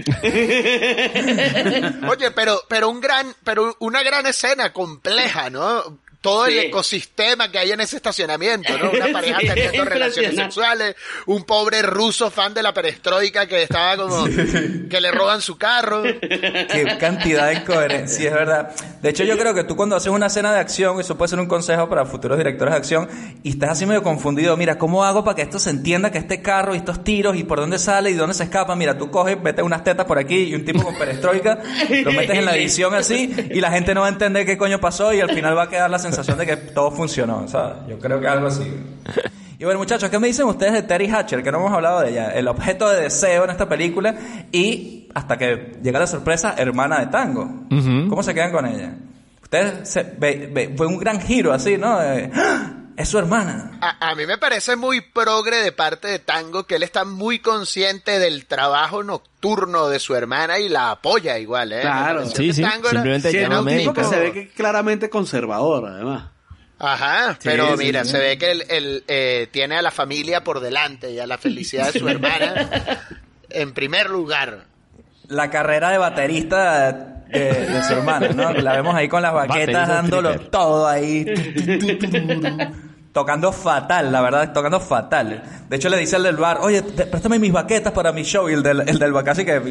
Oye, 2.09 2.32
pero, 2.32 2.61
pero 2.67 2.89
un 2.89 3.01
gran, 3.01 3.34
pero 3.43 3.76
una 3.80 4.03
gran 4.03 4.26
escena 4.26 4.74
compleja, 4.74 5.49
¿no? 5.49 5.99
Todo 6.22 6.45
el 6.45 6.59
ecosistema 6.59 7.51
que 7.51 7.57
hay 7.57 7.72
en 7.72 7.82
ese 7.82 7.95
estacionamiento, 7.95 8.78
¿no? 8.78 8.91
Una 8.91 9.07
pareja 9.11 9.39
Sí, 9.41 9.47
teniendo 9.47 9.86
relaciones 9.86 10.36
sexuales, 10.36 10.95
un 11.26 11.43
pobre 11.43 11.82
ruso 11.82 12.30
fan 12.30 12.53
de 12.53 12.61
la 12.61 12.74
perestroika 12.74 13.47
que 13.47 13.63
estaba 13.63 13.97
como 13.97 14.26
que 14.26 15.01
le 15.01 15.11
roban 15.11 15.41
su 15.41 15.57
carro. 15.57 16.03
Qué 16.03 16.95
cantidad 16.99 17.47
de 17.47 17.55
incoherencia, 17.55 18.17
sí, 18.19 18.28
es 18.28 18.34
verdad. 18.34 18.76
De 19.01 19.09
hecho, 19.09 19.24
yo 19.24 19.36
creo 19.38 19.55
que 19.55 19.63
tú 19.63 19.76
cuando 19.76 19.95
haces 19.95 20.11
una 20.11 20.28
escena 20.28 20.53
de 20.53 20.59
acción, 20.59 20.99
eso 20.99 21.17
puede 21.17 21.30
ser 21.30 21.39
un 21.39 21.47
consejo 21.47 21.89
para 21.89 22.05
futuros 22.05 22.38
directores 22.38 22.74
de 22.74 22.78
acción, 22.78 23.09
y 23.41 23.49
estás 23.49 23.72
así 23.72 23.88
medio 23.88 24.03
confundido, 24.03 24.55
mira, 24.57 24.78
¿cómo 24.78 25.03
hago 25.03 25.24
para 25.24 25.36
que 25.36 25.41
esto 25.41 25.57
se 25.57 25.72
entienda 25.72 26.11
que 26.11 26.19
este 26.19 26.43
carro 26.43 26.76
y 26.76 26.78
estos 26.78 27.03
tiros 27.03 27.36
y 27.36 27.43
por 27.43 27.59
dónde 27.59 27.80
sale 27.80 28.11
y 28.11 28.13
dónde 28.13 28.36
se 28.36 28.43
escapa? 28.43 28.76
Mira, 28.76 28.95
tú 28.95 29.09
coges, 29.09 29.41
metes 29.41 29.65
unas 29.65 29.84
tetas 29.84 30.05
por 30.05 30.19
aquí 30.19 30.43
y 30.43 30.55
un 30.55 30.65
tipo 30.65 30.84
con 30.84 30.95
perestroika, 30.95 31.59
lo 32.03 32.11
metes 32.11 32.38
en 32.38 32.45
la 32.45 32.55
edición 32.55 32.93
así 32.93 33.34
y 33.49 33.59
la 33.59 33.72
gente 33.72 33.95
no 33.95 34.01
va 34.01 34.07
a 34.07 34.11
entender 34.11 34.45
qué 34.45 34.57
coño 34.57 34.80
pasó 34.80 35.13
y 35.13 35.22
al 35.22 35.32
final 35.32 35.57
va 35.57 35.63
a 35.63 35.69
quedar 35.69 35.89
la 35.89 35.97
sensación 35.97 36.11
de 36.12 36.45
que 36.45 36.57
todo 36.57 36.91
funcionó, 36.91 37.47
¿sabes? 37.47 37.78
Yo 37.89 37.99
creo 37.99 38.20
que 38.20 38.28
algo 38.28 38.47
así. 38.47 38.64
Y 39.59 39.64
bueno, 39.66 39.80
muchachos, 39.80 40.09
¿qué 40.09 40.18
me 40.20 40.28
dicen 40.28 40.47
ustedes 40.47 40.74
de 40.74 40.82
Terry 40.84 41.07
Hatcher? 41.09 41.43
Que 41.43 41.51
no 41.51 41.59
hemos 41.59 41.72
hablado 41.72 42.01
de 42.01 42.09
ella. 42.12 42.32
El 42.34 42.47
objeto 42.47 42.89
de 42.89 43.01
deseo 43.03 43.43
en 43.43 43.51
esta 43.51 43.70
película 43.70 44.16
y, 44.51 45.07
hasta 45.14 45.38
que 45.38 45.78
llega 45.84 45.99
la 45.99 46.07
sorpresa, 46.07 46.55
hermana 46.57 46.99
de 46.99 47.07
tango. 47.07 47.43
Ujú. 47.70 48.07
¿Cómo 48.09 48.24
se 48.24 48.34
quedan 48.34 48.51
con 48.51 48.66
ella? 48.66 48.95
Ustedes, 49.43 49.88
se, 49.89 50.03
ve- 50.18 50.49
ve- 50.51 50.74
fue 50.76 50.88
un 50.88 50.97
gran 50.97 51.20
giro 51.22 51.53
así, 51.53 51.78
¿no? 51.78 52.01
Eh, 52.01 52.32
¡ah! 52.34 52.72
Es 52.98 53.10
su 53.10 53.18
hermana. 53.18 53.78
A, 53.82 54.12
a 54.12 54.16
mí 54.16 54.26
me 54.26 54.38
parece 54.38 54.76
muy 54.76 55.02
progre 55.02 55.58
de 55.58 55.72
parte 55.72 56.08
de 56.08 56.20
Tango 56.20 56.66
que 56.66 56.76
él 56.76 56.84
está 56.84 57.04
muy 57.06 57.39
consciente 57.39 58.20
del 58.20 58.46
trabajo 58.46 59.04
nocturno 59.04 59.88
de 59.89 60.00
su 60.00 60.14
hermana 60.16 60.60
y 60.60 60.70
la 60.70 60.92
apoya 60.92 61.38
igual, 61.39 61.72
¿eh? 61.74 61.82
Claro. 61.82 62.26
Sí, 62.28 62.48
que 62.48 62.54
sí, 62.54 62.62
Tango 62.62 62.89
era- 62.89 63.02
simplemente 63.02 63.42
era 63.44 63.60
un 63.62 63.68
tipo 63.68 63.94
que 63.94 64.04
se 64.04 64.20
ve 64.20 64.32
que 64.34 64.39
es 64.42 64.52
claramente 64.54 65.10
conservador, 65.10 65.86
además. 65.88 66.30
Ajá, 66.80 67.34
Sí, 67.34 67.39
pero 67.44 67.78
sí, 67.78 67.84
mira, 67.86 68.04
sí. 68.04 68.12
se 68.12 68.18
ve 68.20 68.38
que 68.38 68.52
él, 68.52 68.64
él, 68.70 69.04
eh, 69.08 69.48
tiene 69.52 69.78
a 69.78 69.82
la 69.84 69.92
familia 69.92 70.44
por 70.44 70.60
delante 70.60 71.12
y 71.12 71.20
a 71.20 71.28
la 71.28 71.38
felicidad 71.38 71.92
de 71.94 72.00
su 72.00 72.08
hermana 72.10 72.70
en 73.50 73.74
primer 73.74 74.10
lugar. 74.10 74.66
La 75.28 75.50
carrera 75.50 75.92
de 75.92 75.98
baterista 75.98 77.20
de, 77.32 77.66
de 77.68 77.84
su 77.84 77.94
hermana, 77.94 78.30
¿no? 78.30 78.52
La 78.54 78.74
vemos 78.74 78.96
ahí 78.96 79.08
con 79.08 79.22
las 79.22 79.34
baquetas 79.34 79.88
dándolo 79.88 80.40
todo 80.40 80.88
ahí. 80.88 81.26
Tocando 83.14 83.52
fatal, 83.52 84.10
la 84.10 84.22
verdad, 84.22 84.54
tocando 84.54 84.80
fatal. 84.80 85.44
De 85.68 85.76
hecho, 85.76 85.90
le 85.90 85.98
dice 85.98 86.16
al 86.16 86.24
del 86.24 86.38
bar, 86.38 86.60
oye, 86.62 86.82
te- 86.82 87.06
préstame 87.06 87.40
mis 87.40 87.52
baquetas 87.52 87.92
para 87.92 88.14
mi 88.14 88.24
show. 88.24 88.50
Y 88.50 88.54
el 88.54 88.64
del, 88.64 88.88
el 88.88 88.98
del 89.00 89.12
bar 89.12 89.26
casi 89.26 89.44
que 89.44 89.62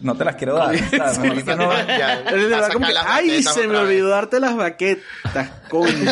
no 0.00 0.16
te 0.16 0.24
las 0.24 0.34
quiero 0.34 0.56
dar. 0.56 0.76
¿sabes? 0.76 1.18
Mejor 1.20 1.44
que 1.44 1.54
no- 1.54 1.70
Ya, 1.86 2.14
El 2.14 2.24
de 2.24 2.48
va 2.50 2.56
a 2.56 2.60
verdad 2.62 2.72
como 2.72 2.86
sacar 2.86 2.88
que, 2.88 2.94
las 2.94 3.06
Ay, 3.06 3.28
baquetas 3.28 3.54
se 3.54 3.60
me 3.60 3.66
otra 3.68 3.80
vez". 3.82 3.88
olvidó 3.88 4.08
darte 4.08 4.40
las 4.40 4.56
baquetas, 4.56 5.50
coño. 5.68 5.92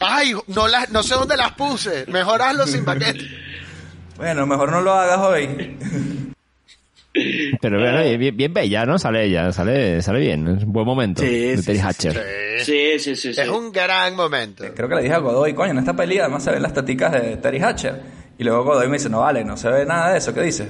Ay, 0.00 0.34
no, 0.48 0.68
las, 0.68 0.90
no 0.90 1.02
sé 1.02 1.14
dónde 1.14 1.36
las 1.38 1.52
puse. 1.52 2.04
Mejor 2.08 2.42
hazlo 2.42 2.66
sin 2.66 2.84
paquete. 2.84 3.26
Bueno, 4.18 4.46
mejor 4.46 4.70
no 4.70 4.82
lo 4.82 4.92
hagas 4.92 5.18
hoy. 5.18 5.78
Pero 7.12 7.80
bueno, 7.80 8.18
bien, 8.18 8.36
bien 8.36 8.52
bella, 8.54 8.86
¿no? 8.86 8.98
Sale 8.98 9.24
ella, 9.24 9.52
sale, 9.52 10.00
sale 10.02 10.20
bien. 10.20 10.46
Es 10.48 10.64
un 10.64 10.72
buen 10.72 10.86
momento 10.86 11.22
Sí, 11.22 11.28
de 11.28 11.62
Terry 11.62 11.78
sí, 11.78 11.84
Hatcher. 11.84 12.24
Sí, 12.64 12.98
sí, 12.98 13.16
sí, 13.16 13.34
sí. 13.34 13.40
Es 13.40 13.48
un 13.48 13.72
gran 13.72 14.14
momento. 14.14 14.64
Creo 14.74 14.88
que 14.88 14.94
le 14.94 15.02
dije 15.02 15.14
a 15.14 15.18
Godoy, 15.18 15.54
coño, 15.54 15.72
en 15.72 15.78
esta 15.78 15.94
peli 15.94 16.18
además 16.18 16.44
se 16.44 16.50
ven 16.50 16.62
las 16.62 16.72
taticas 16.72 17.12
de 17.12 17.36
Terry 17.38 17.60
Hatcher. 17.60 18.00
Y 18.38 18.44
luego 18.44 18.64
Godoy 18.64 18.88
me 18.88 18.94
dice, 18.98 19.08
no 19.10 19.20
vale, 19.20 19.44
no 19.44 19.56
se 19.56 19.68
ve 19.68 19.84
nada 19.84 20.12
de 20.12 20.18
eso, 20.18 20.32
¿qué 20.32 20.42
dices? 20.42 20.68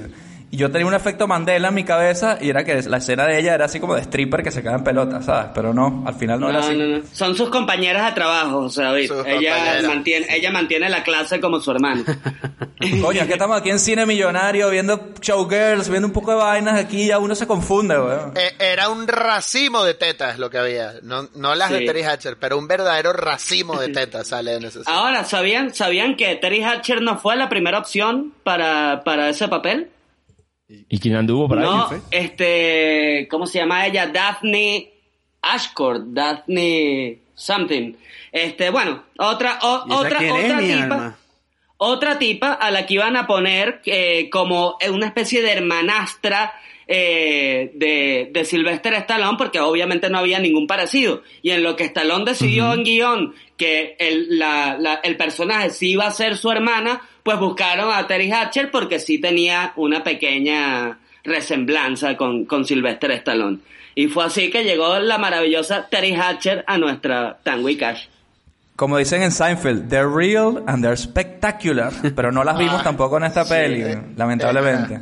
Y 0.53 0.57
yo 0.57 0.69
tenía 0.69 0.85
un 0.85 0.93
efecto 0.93 1.27
Mandela 1.27 1.69
en 1.69 1.73
mi 1.73 1.85
cabeza 1.85 2.37
y 2.41 2.49
era 2.49 2.65
que 2.65 2.81
la 2.83 2.97
escena 2.97 3.25
de 3.25 3.39
ella 3.39 3.55
era 3.55 3.65
así 3.65 3.79
como 3.79 3.95
de 3.95 4.01
stripper 4.01 4.43
que 4.43 4.51
se 4.51 4.61
cae 4.61 4.75
en 4.75 4.83
pelota, 4.83 5.21
¿sabes? 5.21 5.51
Pero 5.55 5.73
no, 5.73 6.03
al 6.05 6.13
final 6.15 6.41
no, 6.41 6.49
era 6.49 6.59
No, 6.59 6.65
así. 6.65 6.75
no, 6.75 6.85
no. 6.97 7.03
Son 7.13 7.35
sus 7.37 7.49
compañeras 7.49 8.05
de 8.07 8.11
trabajo, 8.11 8.57
o 8.57 8.69
sea, 8.69 8.87
David. 8.91 9.07
Sus 9.07 9.25
Ella 9.25 9.55
compañeras. 9.55 9.83
mantiene, 9.85 10.27
ella 10.29 10.51
mantiene 10.51 10.89
la 10.89 11.03
clase 11.03 11.39
como 11.39 11.61
su 11.61 11.71
hermano. 11.71 12.03
Coño, 13.01 13.21
es 13.21 13.27
que 13.27 13.33
estamos 13.33 13.57
aquí 13.57 13.69
en 13.69 13.79
Cine 13.79 14.05
Millonario 14.05 14.69
viendo 14.69 15.11
showgirls, 15.21 15.87
viendo 15.87 16.07
un 16.07 16.13
poco 16.13 16.31
de 16.31 16.37
vainas 16.37 16.77
aquí 16.77 17.03
y 17.03 17.07
ya 17.07 17.19
uno 17.19 17.33
se 17.35 17.47
confunde, 17.47 17.97
weón. 17.97 18.33
Eh, 18.35 18.51
era 18.59 18.89
un 18.89 19.07
racimo 19.07 19.83
de 19.85 19.93
tetas 19.93 20.37
lo 20.37 20.49
que 20.49 20.57
había. 20.57 20.95
No, 21.03 21.29
no 21.35 21.55
las 21.55 21.69
de. 21.71 21.81
Terry 21.85 22.03
Hatcher, 22.03 22.35
pero 22.37 22.57
un 22.57 22.67
verdadero 22.67 23.13
racimo 23.13 23.79
de 23.79 23.89
tetas 23.89 24.27
sale 24.27 24.55
en 24.55 24.65
ese 24.65 24.79
Ahora, 24.85 25.23
¿sabían, 25.23 25.73
¿sabían 25.73 26.15
que 26.17 26.35
Terry 26.35 26.61
Hatcher 26.63 27.01
no 27.01 27.17
fue 27.17 27.35
la 27.37 27.47
primera 27.49 27.77
opción 27.79 28.33
para, 28.43 29.03
para 29.05 29.29
ese 29.29 29.47
papel? 29.47 29.91
¿Y 30.89 30.99
quién 30.99 31.15
anduvo 31.15 31.47
por 31.47 31.59
ahí? 31.59 31.65
no, 31.65 31.87
fue? 31.87 31.99
este, 32.11 33.27
¿cómo 33.29 33.45
se 33.47 33.59
llama 33.59 33.85
ella? 33.87 34.07
Daphne 34.07 34.91
Ashcourt, 35.41 36.03
Daphne 36.07 37.19
something. 37.35 37.93
Este, 38.31 38.69
bueno, 38.69 39.03
otra, 39.17 39.59
o- 39.63 39.83
¿Y 39.87 39.91
esa 39.91 39.99
otra, 40.01 40.17
otra 40.33 40.59
tipa. 40.59 40.83
alma? 40.83 41.17
Otra 41.77 42.19
tipa 42.19 42.53
a 42.53 42.69
la 42.71 42.85
que 42.85 42.93
iban 42.93 43.15
a 43.17 43.25
poner 43.25 43.81
eh, 43.85 44.29
como 44.29 44.77
una 44.91 45.07
especie 45.07 45.41
de 45.41 45.51
hermanastra 45.51 46.53
eh, 46.87 47.71
de, 47.73 48.29
de 48.31 48.45
Sylvester 48.45 48.93
Stallone, 48.93 49.37
porque 49.37 49.59
obviamente 49.59 50.09
no 50.09 50.19
había 50.19 50.39
ningún 50.39 50.67
parecido. 50.67 51.23
Y 51.41 51.49
en 51.51 51.63
lo 51.63 51.75
que 51.75 51.85
Stallone 51.85 52.25
decidió 52.25 52.71
en 52.73 52.83
guion 52.83 53.33
que 53.57 53.95
el, 53.99 54.37
la- 54.37 54.77
la- 54.77 54.99
el 55.03 55.17
personaje 55.17 55.71
sí 55.71 55.91
iba 55.91 56.05
a 56.05 56.11
ser 56.11 56.37
su 56.37 56.51
hermana, 56.51 57.01
pues 57.23 57.39
buscaron 57.39 57.93
a 57.93 58.07
Terry 58.07 58.31
Hatcher 58.31 58.71
porque 58.71 58.99
sí 58.99 59.19
tenía 59.19 59.73
una 59.75 60.03
pequeña 60.03 60.99
resemblanza 61.23 62.17
con, 62.17 62.45
con 62.45 62.65
Sylvester 62.65 63.11
Stallone. 63.11 63.59
Y 63.93 64.07
fue 64.07 64.25
así 64.25 64.49
que 64.49 64.63
llegó 64.63 64.99
la 64.99 65.17
maravillosa 65.17 65.87
Terry 65.89 66.13
Hatcher 66.15 66.63
a 66.67 66.77
nuestra 66.77 67.39
Tango 67.43 67.69
y 67.69 67.77
Cash. 67.77 68.07
Como 68.75 68.97
dicen 68.97 69.21
en 69.21 69.31
Seinfeld, 69.31 69.89
they're 69.89 70.07
real 70.07 70.63
and 70.65 70.83
they're 70.83 70.97
spectacular. 70.97 71.91
Pero 72.15 72.31
no 72.31 72.43
las 72.43 72.57
vimos 72.57 72.79
Ah, 72.79 72.83
tampoco 72.83 73.17
en 73.17 73.25
esta 73.25 73.43
sí, 73.43 73.49
peli, 73.49 73.81
eh, 73.81 74.01
lamentablemente. 74.15 74.99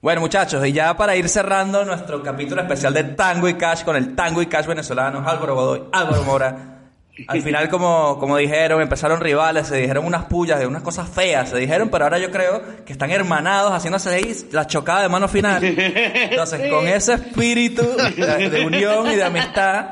Bueno, 0.00 0.20
muchachos, 0.20 0.64
y 0.66 0.72
ya 0.72 0.96
para 0.96 1.16
ir 1.16 1.28
cerrando 1.28 1.84
nuestro 1.84 2.22
capítulo 2.22 2.62
especial 2.62 2.94
de 2.94 3.04
Tango 3.04 3.48
y 3.48 3.54
Cash 3.54 3.84
con 3.84 3.96
el 3.96 4.14
Tango 4.14 4.40
y 4.40 4.46
Cash 4.46 4.66
venezolano, 4.66 5.22
Álvaro 5.28 5.54
Godoy, 5.54 5.82
Álvaro 5.92 6.22
Mora. 6.22 6.77
Al 7.26 7.42
final, 7.42 7.68
como, 7.68 8.18
como 8.18 8.36
dijeron, 8.36 8.80
empezaron 8.80 9.20
rivales, 9.20 9.66
se 9.66 9.76
dijeron 9.76 10.04
unas 10.04 10.26
pullas, 10.26 10.60
de 10.60 10.66
unas 10.66 10.82
cosas 10.82 11.08
feas, 11.08 11.50
se 11.50 11.56
dijeron, 11.56 11.88
pero 11.90 12.04
ahora 12.04 12.18
yo 12.18 12.30
creo 12.30 12.84
que 12.84 12.92
están 12.92 13.10
hermanados, 13.10 13.72
haciéndose 13.72 14.10
ahí 14.10 14.36
la 14.52 14.66
chocada 14.66 15.02
de 15.02 15.08
mano 15.08 15.26
final. 15.28 15.62
Entonces, 15.64 16.70
con 16.70 16.86
ese 16.86 17.14
espíritu 17.14 17.82
de, 17.82 18.50
de 18.50 18.64
unión 18.64 19.10
y 19.10 19.16
de 19.16 19.24
amistad, 19.24 19.86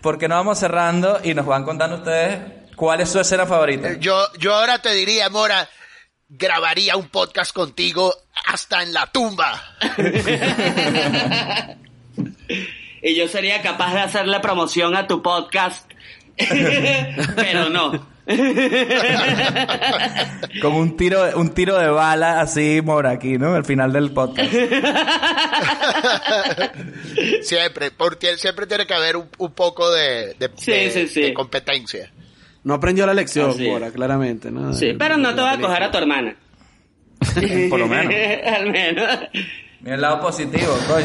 porque 0.00 0.28
no 0.28 0.36
vamos 0.36 0.58
cerrando 0.58 1.20
y 1.22 1.34
nos 1.34 1.46
van 1.46 1.64
contando 1.64 1.96
ustedes 1.96 2.38
cuál 2.74 3.00
es 3.00 3.10
su 3.10 3.20
escena 3.20 3.46
favorita. 3.46 3.98
Yo, 3.98 4.26
yo 4.38 4.54
ahora 4.54 4.78
te 4.78 4.92
diría, 4.92 5.28
Mora, 5.30 5.68
grabaría 6.28 6.96
un 6.96 7.08
podcast 7.08 7.52
contigo 7.52 8.14
hasta 8.46 8.82
en 8.82 8.92
la 8.92 9.06
tumba. 9.06 9.62
y 13.02 13.14
yo 13.14 13.28
sería 13.28 13.62
capaz 13.62 13.94
de 13.94 14.00
hacerle 14.00 14.40
promoción 14.40 14.96
a 14.96 15.06
tu 15.06 15.22
podcast, 15.22 15.90
pero 17.36 17.68
no. 17.70 18.12
Con 20.62 20.72
un 20.74 20.96
tiro, 20.96 21.38
un 21.38 21.50
tiro 21.50 21.78
de 21.78 21.88
bala 21.88 22.40
así, 22.40 22.80
Mora, 22.82 23.10
aquí, 23.10 23.36
¿no? 23.38 23.54
Al 23.54 23.64
final 23.66 23.92
del 23.92 24.12
podcast. 24.12 24.50
siempre, 27.42 27.90
porque 27.90 28.36
siempre 28.36 28.66
tiene 28.66 28.86
que 28.86 28.94
haber 28.94 29.16
un, 29.16 29.26
un 29.38 29.52
poco 29.52 29.90
de, 29.92 30.34
de- 30.38 30.50
Sí, 30.56 30.70
de- 30.72 30.90
sí, 30.90 31.08
sí. 31.08 31.20
de 31.22 31.34
competencia. 31.34 32.10
No 32.62 32.74
aprendió 32.74 33.04
la 33.06 33.14
lección. 33.14 33.54
Bora, 33.66 33.90
claramente, 33.90 34.50
¿no? 34.50 34.72
Sí, 34.72 34.94
pero 34.98 35.16
no 35.18 35.34
te 35.34 35.40
voy 35.42 35.50
a 35.50 35.60
coger 35.60 35.82
a 35.82 35.90
tu 35.90 35.98
hermana. 35.98 36.34
Por 37.68 37.78
lo 37.78 37.86
menos. 37.86 38.14
Al 38.46 38.70
menos. 38.70 39.18
Mira 39.80 39.96
el 39.96 40.00
lado 40.00 40.20
positivo, 40.22 40.74
coño. 40.88 41.04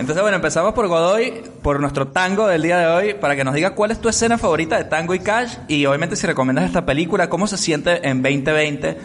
Entonces, 0.00 0.22
bueno, 0.22 0.36
empezamos 0.36 0.72
por 0.72 0.88
Godoy, 0.88 1.42
por 1.62 1.78
nuestro 1.78 2.08
tango 2.08 2.46
del 2.46 2.62
día 2.62 2.78
de 2.78 2.86
hoy, 2.86 3.12
para 3.12 3.36
que 3.36 3.44
nos 3.44 3.52
diga 3.52 3.74
cuál 3.74 3.90
es 3.90 4.00
tu 4.00 4.08
escena 4.08 4.38
favorita 4.38 4.78
de 4.78 4.84
Tango 4.84 5.14
y 5.14 5.20
Cash 5.20 5.58
y 5.68 5.84
obviamente 5.84 6.16
si 6.16 6.26
recomiendas 6.26 6.64
esta 6.64 6.86
película, 6.86 7.28
cómo 7.28 7.46
se 7.46 7.58
siente 7.58 8.08
en 8.08 8.22
2020 8.22 8.96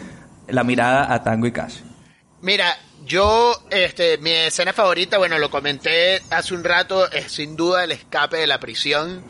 la 0.48 0.64
mirada 0.64 1.12
a 1.12 1.22
Tango 1.22 1.46
y 1.48 1.52
Cash. 1.52 1.80
Mira, 2.40 2.78
yo, 3.04 3.62
este, 3.68 4.16
mi 4.16 4.30
escena 4.30 4.72
favorita, 4.72 5.18
bueno, 5.18 5.38
lo 5.38 5.50
comenté 5.50 6.22
hace 6.30 6.54
un 6.54 6.64
rato, 6.64 7.12
es 7.12 7.30
sin 7.30 7.56
duda 7.56 7.84
el 7.84 7.92
escape 7.92 8.38
de 8.38 8.46
la 8.46 8.58
prisión. 8.58 9.22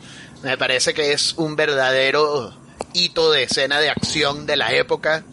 Me 0.43 0.57
parece 0.57 0.93
que 0.93 1.11
es 1.11 1.33
un 1.33 1.57
verdadero 1.57 2.57
hito 2.93 3.29
de 3.29 3.43
escena 3.43 3.81
de 3.81 3.89
acción 3.89 4.45
de 4.45 4.55
la 4.55 4.71
época. 4.71 5.25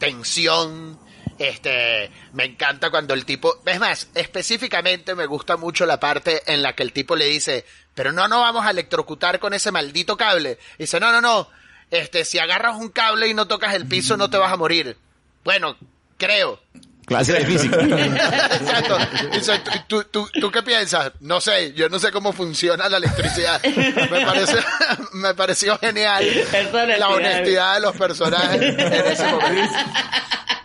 Tensión. 0.00 0.98
Este, 1.38 2.10
me 2.32 2.44
encanta 2.44 2.90
cuando 2.90 3.12
el 3.12 3.24
tipo, 3.24 3.60
es 3.66 3.78
más, 3.78 4.08
específicamente 4.14 5.14
me 5.14 5.26
gusta 5.26 5.56
mucho 5.56 5.84
la 5.84 6.00
parte 6.00 6.42
en 6.46 6.62
la 6.62 6.74
que 6.74 6.82
el 6.82 6.92
tipo 6.92 7.14
le 7.14 7.26
dice, 7.26 7.64
pero 7.94 8.12
no, 8.12 8.26
no 8.26 8.40
vamos 8.40 8.64
a 8.64 8.70
electrocutar 8.70 9.38
con 9.38 9.52
ese 9.52 9.70
maldito 9.70 10.16
cable. 10.16 10.58
dice, 10.78 10.98
no, 10.98 11.12
no, 11.12 11.20
no, 11.20 11.48
este, 11.90 12.24
si 12.24 12.38
agarras 12.38 12.76
un 12.76 12.88
cable 12.88 13.28
y 13.28 13.34
no 13.34 13.46
tocas 13.46 13.74
el 13.74 13.86
piso 13.86 14.16
no 14.16 14.30
te 14.30 14.38
vas 14.38 14.52
a 14.52 14.56
morir. 14.56 14.96
Bueno, 15.44 15.76
creo. 16.16 16.60
Clase 17.06 17.34
de 17.34 17.46
física. 17.46 17.76
Exacto. 17.86 18.98
Dice, 19.32 19.62
¿tú, 19.86 20.02
tú, 20.04 20.28
tú 20.40 20.50
qué 20.50 20.62
piensas? 20.64 21.12
No 21.20 21.40
sé, 21.40 21.72
yo 21.74 21.88
no 21.88 22.00
sé 22.00 22.10
cómo 22.10 22.32
funciona 22.32 22.88
la 22.88 22.96
electricidad. 22.96 23.62
Me, 23.62 24.26
parece, 24.26 24.56
me 25.12 25.34
pareció 25.34 25.78
genial 25.78 26.26
la 26.98 27.08
honestidad 27.10 27.74
de 27.74 27.80
los 27.80 27.96
personajes 27.96 28.60
en 28.60 28.80
ese 28.80 29.26
momento. 29.26 29.74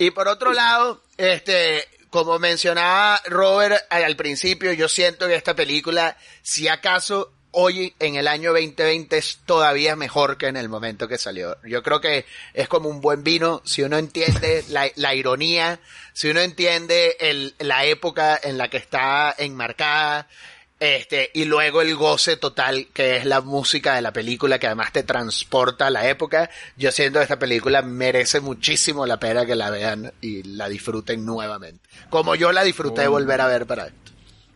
Y 0.00 0.12
por 0.12 0.28
otro 0.28 0.54
lado, 0.54 1.02
este, 1.18 1.86
como 2.08 2.38
mencionaba 2.38 3.20
Robert 3.26 3.84
al 3.90 4.16
principio, 4.16 4.72
yo 4.72 4.88
siento 4.88 5.28
que 5.28 5.34
esta 5.34 5.54
película, 5.54 6.16
si 6.40 6.68
acaso 6.68 7.34
hoy 7.50 7.94
en 7.98 8.14
el 8.14 8.26
año 8.26 8.52
2020 8.52 9.18
es 9.18 9.40
todavía 9.44 9.96
mejor 9.96 10.38
que 10.38 10.46
en 10.46 10.56
el 10.56 10.70
momento 10.70 11.06
que 11.06 11.18
salió. 11.18 11.58
Yo 11.64 11.82
creo 11.82 12.00
que 12.00 12.24
es 12.54 12.66
como 12.66 12.88
un 12.88 13.02
buen 13.02 13.22
vino, 13.22 13.60
si 13.66 13.82
uno 13.82 13.98
entiende 13.98 14.64
la, 14.70 14.90
la 14.96 15.14
ironía, 15.14 15.80
si 16.14 16.30
uno 16.30 16.40
entiende 16.40 17.18
el, 17.20 17.54
la 17.58 17.84
época 17.84 18.40
en 18.42 18.56
la 18.56 18.68
que 18.68 18.78
está 18.78 19.34
enmarcada, 19.36 20.28
este, 20.80 21.30
y 21.34 21.44
luego 21.44 21.82
el 21.82 21.94
goce 21.94 22.36
total 22.38 22.88
que 22.92 23.16
es 23.18 23.26
la 23.26 23.42
música 23.42 23.94
de 23.94 24.02
la 24.02 24.12
película 24.12 24.58
que 24.58 24.66
además 24.66 24.92
te 24.92 25.02
transporta 25.02 25.86
a 25.86 25.90
la 25.90 26.08
época. 26.08 26.48
Yo 26.76 26.90
siento 26.90 27.18
que 27.18 27.24
esta 27.24 27.38
película 27.38 27.82
merece 27.82 28.40
muchísimo 28.40 29.04
la 29.06 29.18
pena 29.20 29.44
que 29.46 29.54
la 29.54 29.68
vean 29.70 30.10
y 30.22 30.42
la 30.42 30.68
disfruten 30.68 31.24
nuevamente. 31.24 31.80
Como 32.08 32.34
yo 32.34 32.50
la 32.50 32.62
disfruté 32.64 33.02
de 33.02 33.08
volver 33.08 33.40
a 33.42 33.46
ver 33.46 33.66
para 33.66 33.86
esto. 33.86 33.98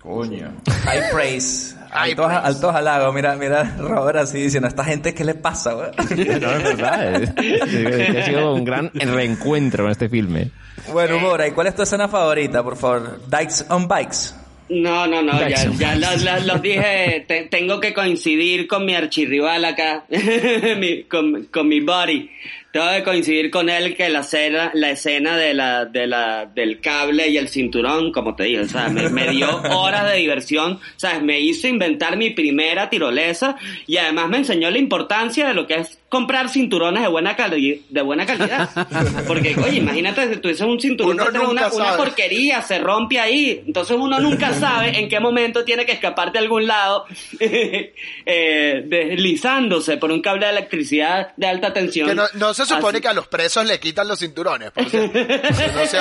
Coño. 0.01 0.53
High 0.85 1.11
praise. 1.13 1.75
Altos, 1.91 2.27
praise. 2.27 2.47
altos 2.47 2.75
halagos. 2.75 3.15
Mira, 3.15 3.37
mira 3.37 3.77
Robert 3.79 4.19
así 4.19 4.39
diciendo, 4.43 4.67
¿a 4.67 4.71
esta 4.71 4.85
gente 4.85 5.15
qué 5.15 5.25
le 5.25 5.35
pasa, 5.35 5.73
güey? 5.73 5.91
No, 6.41 6.51
es 6.57 6.63
verdad. 6.63 7.15
es- 7.23 7.31
es 7.39 8.13
que 8.13 8.19
ha 8.19 8.25
sido 8.27 8.55
un 8.55 8.65
gran 8.65 8.91
reencuentro 8.95 9.85
con 9.85 9.93
este 9.93 10.09
filme. 10.09 10.51
Bueno, 10.93 11.19
Mora, 11.19 11.47
¿y 11.47 11.53
cuál 11.53 11.69
es 11.69 11.75
tu 11.77 11.83
escena 11.83 12.09
favorita, 12.09 12.63
por 12.63 12.77
favor? 12.77 13.21
Dykes 13.29 13.67
on 13.71 13.89
Bikes. 13.89 14.35
No, 14.69 15.07
no, 15.07 15.23
no, 15.23 15.33
ya, 15.49 15.71
ya 15.79 15.95
los, 15.97 16.23
los- 16.25 16.47
los 16.47 16.63
dije, 16.63 17.25
te- 17.29 17.45
tengo 17.45 17.81
que 17.81 17.93
coincidir 17.93 18.67
con 18.67 18.87
mi 18.87 18.95
archirrival 18.95 19.65
acá, 19.65 20.07
mi- 20.79 21.03
con, 21.05 21.45
con 21.47 21.69
mi 21.69 21.81
buddy. 21.81 22.31
Tengo 22.73 22.91
que 22.91 23.05
coincidir 23.05 23.51
con 23.53 23.69
él 23.69 23.95
que 23.95 24.09
la 24.09 24.21
escena, 24.21 24.73
la 24.75 24.91
escena 24.91 25.37
de 25.37 25.55
la, 25.55 25.85
de 25.85 26.09
la, 26.09 26.47
del 26.47 26.81
cable 26.81 27.29
y 27.29 27.37
el 27.37 27.47
cinturón, 27.49 28.11
como 28.11 28.35
te 28.35 28.45
dije, 28.45 28.61
o 28.63 28.69
sea, 28.69 28.89
me, 28.89 29.09
me 29.11 29.31
dio 29.31 29.63
horas 29.77 30.11
de 30.11 30.17
diversión, 30.19 30.81
¿sabes? 30.97 31.23
Me 31.23 31.39
hizo 31.39 31.69
inventar 31.69 32.17
mi 32.17 32.31
primera 32.31 32.91
tirolesa 32.91 33.55
y 33.87 33.99
además 33.99 34.29
me 34.29 34.39
enseñó 34.39 34.73
la 34.73 34.79
importancia 34.79 35.47
de 35.47 35.55
lo 35.55 35.69
que 35.69 35.75
es 35.75 36.01
comprar 36.15 36.49
cinturones 36.49 37.03
de 37.03 37.09
buena, 37.09 37.35
cali- 37.37 37.85
de 37.89 38.03
buena 38.03 38.25
calidad. 38.25 38.71
Porque, 39.27 39.57
oye, 39.63 39.79
imagínate 39.79 40.33
si 40.33 40.37
tuviese 40.41 40.65
un 40.65 40.79
cinturón 40.81 41.13
Uno 41.21 41.25
una, 41.29 41.39
nunca 41.41 41.69
una 41.75 41.85
sabe. 41.87 41.97
porquería, 41.99 42.63
se 42.63 42.79
rompe 42.79 43.19
ahí. 43.19 43.63
Entonces 43.67 43.97
uno 43.99 44.21
nunca 44.21 44.55
sabe 44.61 44.99
en 44.99 45.09
qué 45.09 45.19
momento 45.21 45.65
tiene 45.65 45.85
que 45.85 45.93
escapar 45.93 46.31
de 46.33 46.39
algún 46.39 46.67
lado, 46.67 47.05
eh, 47.41 48.83
deslizándose 48.87 49.97
por 49.97 50.11
un 50.13 50.21
cable 50.23 50.47
de 50.47 50.53
electricidad 50.53 51.33
de 51.37 51.47
alta 51.49 51.73
tensión. 51.73 52.09
Que 52.09 52.15
no, 52.15 52.25
no 52.35 52.55
se 52.55 52.65
supone 52.65 52.99
Así- 52.99 53.01
que 53.03 53.09
a 53.09 53.13
los 53.15 53.27
presos 53.27 53.67
le 53.67 53.79
quitan 53.81 54.07
los 54.09 54.19
cinturones, 54.21 54.71
por 54.71 54.89
cierto. 54.89 55.19
no 55.19 55.87
se. 55.87 55.99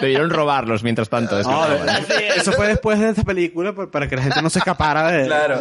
Debieron 0.00 0.30
robarlos 0.30 0.82
mientras 0.82 1.08
tanto. 1.08 1.38
es 1.38 1.46
que 1.46 1.52
No, 1.52 1.68
no, 1.68 1.84
de- 1.84 1.90
Así 1.90 2.12
es. 2.28 2.36
eso 2.38 2.52
fue 2.52 2.66
después 2.68 2.98
de 2.98 3.10
esta 3.10 3.22
película 3.24 3.72
para 3.74 4.08
que 4.08 4.16
la 4.16 4.22
gente 4.22 4.40
no 4.42 4.48
se 4.50 4.58
escapara 4.58 5.10
de... 5.12 5.26
Claro. 5.26 5.60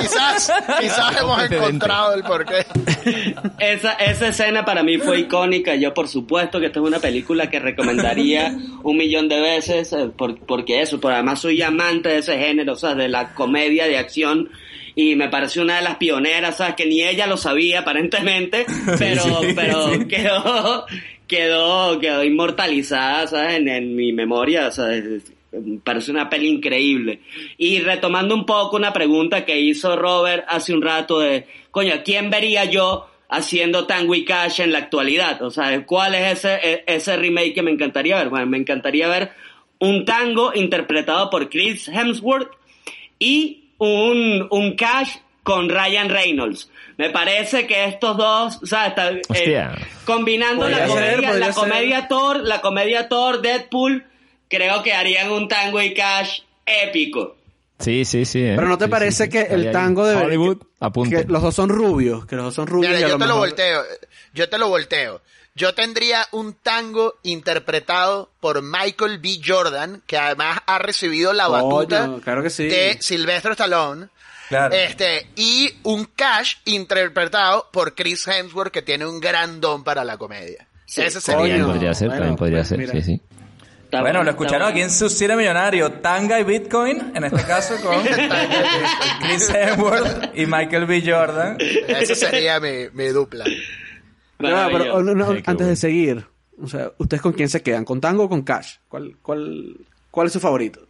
Quizás, 0.00 0.52
quizás 0.80 1.20
hemos 1.20 1.38
precedente. 1.38 1.78
Encontrado 2.08 2.14
el 2.14 2.22
porqué. 2.22 2.66
Esa, 3.58 3.92
esa 3.94 4.28
escena 4.28 4.64
para 4.64 4.82
mí 4.82 4.98
fue 4.98 5.20
icónica. 5.20 5.74
Yo, 5.74 5.92
por 5.94 6.08
supuesto, 6.08 6.58
que 6.60 6.66
esta 6.66 6.80
es 6.80 6.86
una 6.86 6.98
película 6.98 7.50
que 7.50 7.58
recomendaría 7.58 8.56
un 8.82 8.96
millón 8.96 9.28
de 9.28 9.40
veces, 9.40 9.92
eh, 9.92 10.08
por- 10.16 10.38
porque 10.40 10.80
eso, 10.80 10.98
por 11.00 11.12
además 11.12 11.40
soy 11.40 11.60
amante 11.62 12.08
de 12.08 12.18
ese 12.18 12.38
género, 12.38 12.72
o 12.72 12.76
sea, 12.76 12.94
de 12.94 13.08
la 13.08 13.34
comedia 13.34 13.86
de 13.86 13.98
acción. 13.98 14.50
Y 14.94 15.14
me 15.16 15.28
pareció 15.28 15.62
una 15.62 15.76
de 15.76 15.82
las 15.82 15.96
pioneras, 15.96 16.56
¿sabes? 16.56 16.74
Que 16.74 16.86
ni 16.86 17.02
ella 17.02 17.26
lo 17.26 17.36
sabía, 17.36 17.80
aparentemente, 17.80 18.66
pero, 18.98 19.22
pero 19.54 20.06
quedó, 20.08 20.86
quedó, 21.26 21.98
quedó 22.00 22.24
inmortalizada, 22.24 23.26
¿sabes? 23.26 23.56
En, 23.58 23.68
en 23.68 23.94
mi 23.94 24.12
memoria, 24.12 24.68
o 24.68 24.72
sea, 24.72 24.92
es- 24.94 25.04
me 25.04 25.20
parece 25.84 26.10
una 26.10 26.28
peli 26.28 26.48
increíble. 26.48 27.20
Y 27.58 27.80
retomando 27.80 28.34
un 28.34 28.46
poco 28.46 28.76
una 28.76 28.92
pregunta 28.92 29.44
que 29.44 29.60
hizo 29.60 29.96
Robert 29.96 30.44
hace 30.48 30.72
un 30.72 30.82
rato 30.82 31.18
de, 31.18 31.46
coño, 31.70 31.94
¿a 31.94 32.02
quién 32.02 32.30
vería 32.30 32.64
yo 32.64 33.06
haciendo 33.28 33.86
Tango 33.86 34.14
y 34.14 34.24
Cash 34.24 34.60
en 34.60 34.72
la 34.72 34.78
actualidad? 34.78 35.42
O 35.42 35.50
sea, 35.50 35.84
¿cuál 35.86 36.14
es 36.14 36.38
ese, 36.38 36.54
e- 36.62 36.84
ese 36.86 37.16
remake 37.16 37.54
que 37.54 37.62
me 37.62 37.70
encantaría 37.70 38.16
ver? 38.16 38.28
Bueno, 38.28 38.46
me 38.46 38.58
encantaría 38.58 39.08
ver 39.08 39.30
un 39.78 40.04
tango 40.04 40.52
interpretado 40.54 41.30
por 41.30 41.48
Chris 41.48 41.88
Hemsworth 41.88 42.50
y 43.18 43.64
un, 43.78 44.46
un 44.50 44.76
Cash 44.76 45.16
con 45.42 45.68
Ryan 45.68 46.10
Reynolds. 46.10 46.70
Me 46.98 47.08
parece 47.10 47.66
que 47.66 47.86
estos 47.86 48.16
dos, 48.16 48.58
o 48.62 48.66
sea, 48.66 48.88
está, 48.88 49.10
eh, 49.10 49.66
combinando 50.04 50.62
Podría 50.62 50.80
la 50.80 50.86
comedia, 50.86 51.32
la 51.32 51.46
ser. 51.46 51.54
comedia 51.54 52.08
Thor, 52.08 52.40
la 52.40 52.60
comedia 52.60 53.08
Thor, 53.08 53.40
Deadpool, 53.40 54.04
creo 54.50 54.82
que 54.82 54.92
harían 54.92 55.30
un 55.30 55.48
tango 55.48 55.80
y 55.80 55.94
cash 55.94 56.40
épico. 56.66 57.36
Sí, 57.78 58.04
sí, 58.04 58.26
sí. 58.26 58.42
¿eh? 58.42 58.52
Pero 58.56 58.68
¿no 58.68 58.76
te 58.76 58.84
Sí, 58.84 58.90
parece 58.90 59.24
sí, 59.24 59.30
sí. 59.30 59.30
que 59.30 59.54
el 59.54 59.68
ahí. 59.68 59.72
tango 59.72 60.04
de... 60.04 60.16
Hollywood, 60.16 60.58
que 61.08 61.24
los 61.26 61.40
dos 61.42 61.54
son 61.54 61.70
rubios, 61.70 62.26
que 62.26 62.36
los 62.36 62.44
dos 62.46 62.54
son 62.54 62.66
rubios 62.66 62.92
Mira, 62.92 63.08
yo 63.08 63.14
lo 63.16 63.18
te 63.18 63.26
lo 63.26 63.36
volteo. 63.38 63.82
Yo 64.34 64.48
te 64.50 64.58
lo 64.58 64.68
volteo. 64.68 65.22
Yo 65.54 65.74
tendría 65.74 66.26
un 66.32 66.52
tango 66.54 67.14
interpretado 67.22 68.30
por 68.40 68.62
Michael 68.62 69.18
B. 69.18 69.40
Jordan, 69.44 70.02
que 70.06 70.18
además 70.18 70.58
ha 70.66 70.78
recibido 70.78 71.32
la 71.32 71.48
batuta 71.48 72.18
claro 72.22 72.42
que 72.42 72.50
sí. 72.50 72.64
de 72.68 72.98
Sylvester 73.00 73.52
Stallone. 73.52 74.08
Claro. 74.48 74.74
Este, 74.74 75.28
y 75.36 75.72
un 75.84 76.04
Cash 76.04 76.56
interpretado 76.64 77.68
por 77.72 77.94
Chris 77.94 78.26
Hemsworth, 78.26 78.72
que 78.72 78.82
tiene 78.82 79.06
un 79.06 79.20
gran 79.20 79.60
don 79.60 79.84
para 79.84 80.04
la 80.04 80.18
comedia. 80.18 80.66
Sí, 80.86 81.02
Ese 81.02 81.20
También 81.20 81.50
sería. 81.50 81.62
Coño. 81.64 81.72
podría 81.74 81.94
ser, 81.94 82.08
Bueno, 82.08 82.20
también 82.20 82.36
podría 82.36 82.58
pues 82.58 82.68
ser, 82.68 82.78
mira. 82.78 82.92
sí, 82.92 83.02
sí. 83.02 83.20
Está 83.90 84.02
bueno, 84.02 84.22
lo 84.22 84.30
escucharon 84.30 84.60
bueno. 84.60 84.70
aquí 84.70 84.82
en 84.82 84.90
su 84.92 85.08
cine 85.10 85.34
millonario, 85.34 85.90
Tanga 85.94 86.38
y 86.38 86.44
Bitcoin, 86.44 87.10
en 87.12 87.24
este 87.24 87.42
caso 87.42 87.74
con 87.82 88.00
Chris 89.20 89.50
Hemsworth 89.52 90.30
y 90.32 90.46
Michael 90.46 90.86
B. 90.86 91.02
Jordan. 91.04 91.56
Esa 91.58 92.14
sería 92.14 92.60
mi, 92.60 92.88
mi 92.92 93.08
dupla. 93.08 93.44
Pero, 94.38 94.94
oh, 94.94 95.02
no, 95.02 95.16
no, 95.16 95.32
Sí, 95.32 95.42
qué 95.42 95.50
antes 95.50 95.66
de 95.66 95.74
seguir, 95.74 96.24
o 96.62 96.68
sea, 96.68 96.92
¿ustedes 96.98 97.20
con 97.20 97.32
quién 97.32 97.48
se 97.48 97.64
quedan? 97.64 97.84
¿Con 97.84 98.00
tango 98.00 98.22
o 98.22 98.28
con 98.28 98.42
cash? 98.42 98.76
¿Cuál, 98.86 99.16
cuál, 99.22 99.74
cuál 100.12 100.28
es 100.28 100.34
su 100.34 100.38
favorito? 100.38 100.86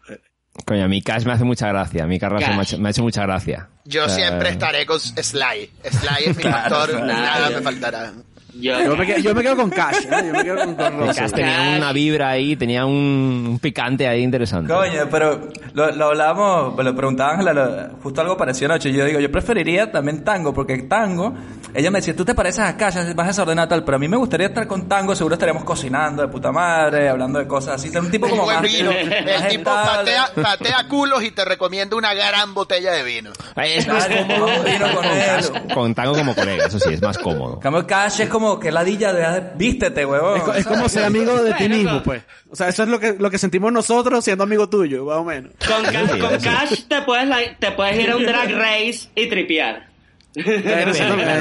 Coño, 0.67 0.85
a 0.85 0.89
mí 0.89 1.01
Cash 1.01 1.25
me 1.25 1.33
hace 1.33 1.45
mucha 1.45 1.69
gracia. 1.69 2.05
A 2.05 2.07
mí 2.07 2.19
Carrasco 2.19 2.49
Cash. 2.49 2.55
me 2.55 2.61
ha, 2.61 2.63
hecho, 2.65 2.79
me 2.79 2.89
ha 2.89 2.91
hecho 2.91 3.03
mucha 3.03 3.23
gracia. 3.23 3.71
Yo 3.85 4.05
O 4.05 4.09
sea, 4.09 4.27
siempre 4.29 4.51
estaré 4.51 4.85
con 4.85 5.01
Sly. 5.01 5.71
Sly 5.85 6.25
es 6.27 6.37
mi 6.37 6.43
factor, 6.43 6.91
claro. 6.91 7.07
nada 7.07 7.51
me 7.51 7.63
faltará. 7.63 8.13
Yo, 8.55 8.81
Yo 8.83 8.97
me, 8.97 9.07
quedo, 9.07 9.19
yo 9.19 9.35
me 9.35 9.43
quedo 9.43 9.57
con 9.57 9.71
cash, 9.71 10.05
¿eh? 10.11 10.25
Yo 10.27 10.33
me 10.33 10.43
quedo 10.45 10.57
con, 10.65 10.75
con. 10.99 11.07
Cash 11.15 11.33
tenía 11.33 11.75
una 11.77 11.93
vibra 11.93 12.31
ahí, 12.31 12.57
tenía 12.57 12.85
un, 12.85 13.47
un 13.51 13.59
picante 13.61 14.09
ahí 14.09 14.23
interesante. 14.23 14.73
Coño, 14.73 15.09
pero 15.11 15.49
lo, 15.75 15.91
lo 15.93 16.07
hablábamos, 16.07 16.85
lo 16.85 16.95
preguntaba 16.97 17.33
Ángela, 17.33 17.91
justo 18.03 18.21
algo 18.21 18.37
parecido 18.37 18.73
anoche. 18.73 18.93
Yo 18.93 19.05
digo, 19.05 19.21
yo 19.21 19.31
preferiría 19.31 19.91
también 19.93 20.25
tango, 20.25 20.53
porque 20.53 20.79
tango, 20.79 21.35
ella 21.75 21.91
me 21.91 21.99
decía, 22.01 22.15
tú 22.17 22.25
te 22.25 22.35
pareces 22.35 22.65
a 22.65 22.77
Cash, 22.77 23.15
vas 23.15 23.27
desordenado 23.29 23.69
tal, 23.69 23.85
pero 23.85 23.97
a 23.97 23.99
mí 23.99 24.09
me 24.09 24.17
gustaría 24.17 24.49
estar 24.49 24.67
con 24.67 24.89
tango, 24.89 25.15
seguro 25.15 25.35
estaríamos 25.35 25.65
cocinando 25.65 26.23
de 26.23 26.29
puta 26.29 26.51
madre, 26.51 27.09
hablando 27.09 27.39
de 27.39 27.47
cosas 27.47 27.75
así. 27.77 27.97
Un 27.97 28.11
tipo 28.11 28.29
como 28.29 28.47
más, 28.47 28.63
vino. 28.63 28.91
más 28.91 29.43
El 29.45 29.49
tipo 29.49 29.71
patea, 29.71 30.31
patea 30.43 30.89
culos 30.89 31.23
y 31.23 31.31
te 31.31 31.45
recomiendo 31.45 31.97
una 31.97 32.15
gran 32.15 32.55
botella 32.55 32.93
de 32.93 33.03
vino. 33.05 33.31
Es 33.57 33.87
más 33.87 34.09
cómodo 34.09 34.47
vino 34.65 34.93
con 34.95 35.05
él. 35.05 35.23
Cash- 35.27 35.75
con 35.75 35.95
tango 35.95 36.15
como 36.15 36.35
colega, 36.35 36.67
eso 36.67 36.79
sí, 36.81 36.95
es 36.95 37.03
más 37.03 37.19
cómodo. 37.19 37.61
Cash 37.87 38.21
es 38.21 38.29
como 38.29 38.40
que 38.61 38.71
ladilla 38.73 39.13
de, 39.13 39.51
vístete, 39.57 40.07
huevón. 40.07 40.39
Es, 40.39 40.43
co- 40.43 40.55
es 40.55 40.67
como 40.67 40.89
ser 40.89 41.05
amigo 41.05 41.43
de 41.43 41.53
ti 41.55 41.69
mismo, 41.69 42.03
pues. 42.03 42.23
O 42.51 42.57
sea, 42.57 42.69
eso 42.69 42.83
es 42.85 42.89
lo 42.89 42.99
que, 42.99 43.15
lo 43.19 43.31
que 43.31 43.39
sentimos 43.39 43.73
nosotros 43.73 44.25
siendo 44.25 44.45
amigo 44.45 44.69
tuyo, 44.69 45.05
más 45.05 45.19
o 45.19 45.25
menos. 45.25 45.53
con, 45.67 45.83
ca- 45.85 46.09
Sí, 46.13 46.19
con 46.19 46.41
sí. 46.41 46.49
Cash 46.49 46.81
te 46.89 47.03
puedes, 47.03 47.59
te 47.59 47.71
puedes 47.73 47.99
ir 48.03 48.11
a 48.11 48.17
un 48.17 48.25
drag 48.25 48.51
race 48.53 49.09
y 49.15 49.29
tripear. 49.29 49.89
Claro, 50.33 50.93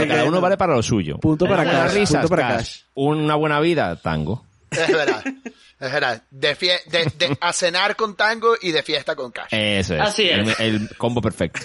cada 0.08 0.26
uno 0.26 0.42
vale 0.42 0.58
para 0.58 0.76
lo 0.76 0.84
suyo. 0.84 1.18
Punto 1.20 1.46
para 1.48 1.64
Cash, 1.64 1.94
risas, 1.94 2.22
punto 2.22 2.30
para 2.36 2.48
Cash. 2.48 2.58
Cash. 2.58 2.80
Una 2.96 3.36
buena 3.36 3.60
vida, 3.60 3.96
tango. 3.96 4.44
Es 4.72 4.88
verdad. 4.88 5.24
Es 5.80 5.92
verdad. 5.94 6.24
De, 6.30 6.56
fie- 6.58 6.84
de, 6.92 7.06
de- 7.18 7.38
a 7.40 7.54
cenar 7.54 7.96
con 7.96 8.16
tango 8.16 8.54
y 8.62 8.72
de 8.72 8.84
fiesta 8.84 9.16
con 9.16 9.32
cash. 9.32 9.48
Eso 9.52 9.96
es. 9.96 10.02
Así 10.02 10.30
es. 10.30 10.60
El, 10.60 10.76
el 10.82 10.90
combo 10.98 11.22
perfecto. 11.22 11.62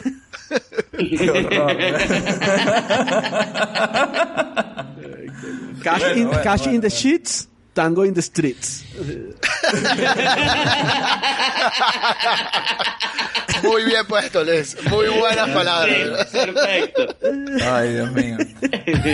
Qué 0.99 1.31
horror. 1.31 1.77
Cash, 5.83 6.17
in, 6.17 6.31
cash 6.31 6.67
in 6.67 6.81
the 6.81 6.91
sheets, 6.91 7.47
tango 7.75 8.05
in 8.07 8.15
the 8.15 8.23
streets. 8.23 8.85
Muy 13.63 13.85
bien 13.85 14.05
puesto, 14.07 14.45
Luis. 14.45 14.77
Muy 14.91 15.07
buenas 15.09 15.49
palabras. 15.51 16.27
Perfecto. 16.31 17.07
Ay, 17.65 17.93
Dios 17.95 18.13
mío. 18.13 18.37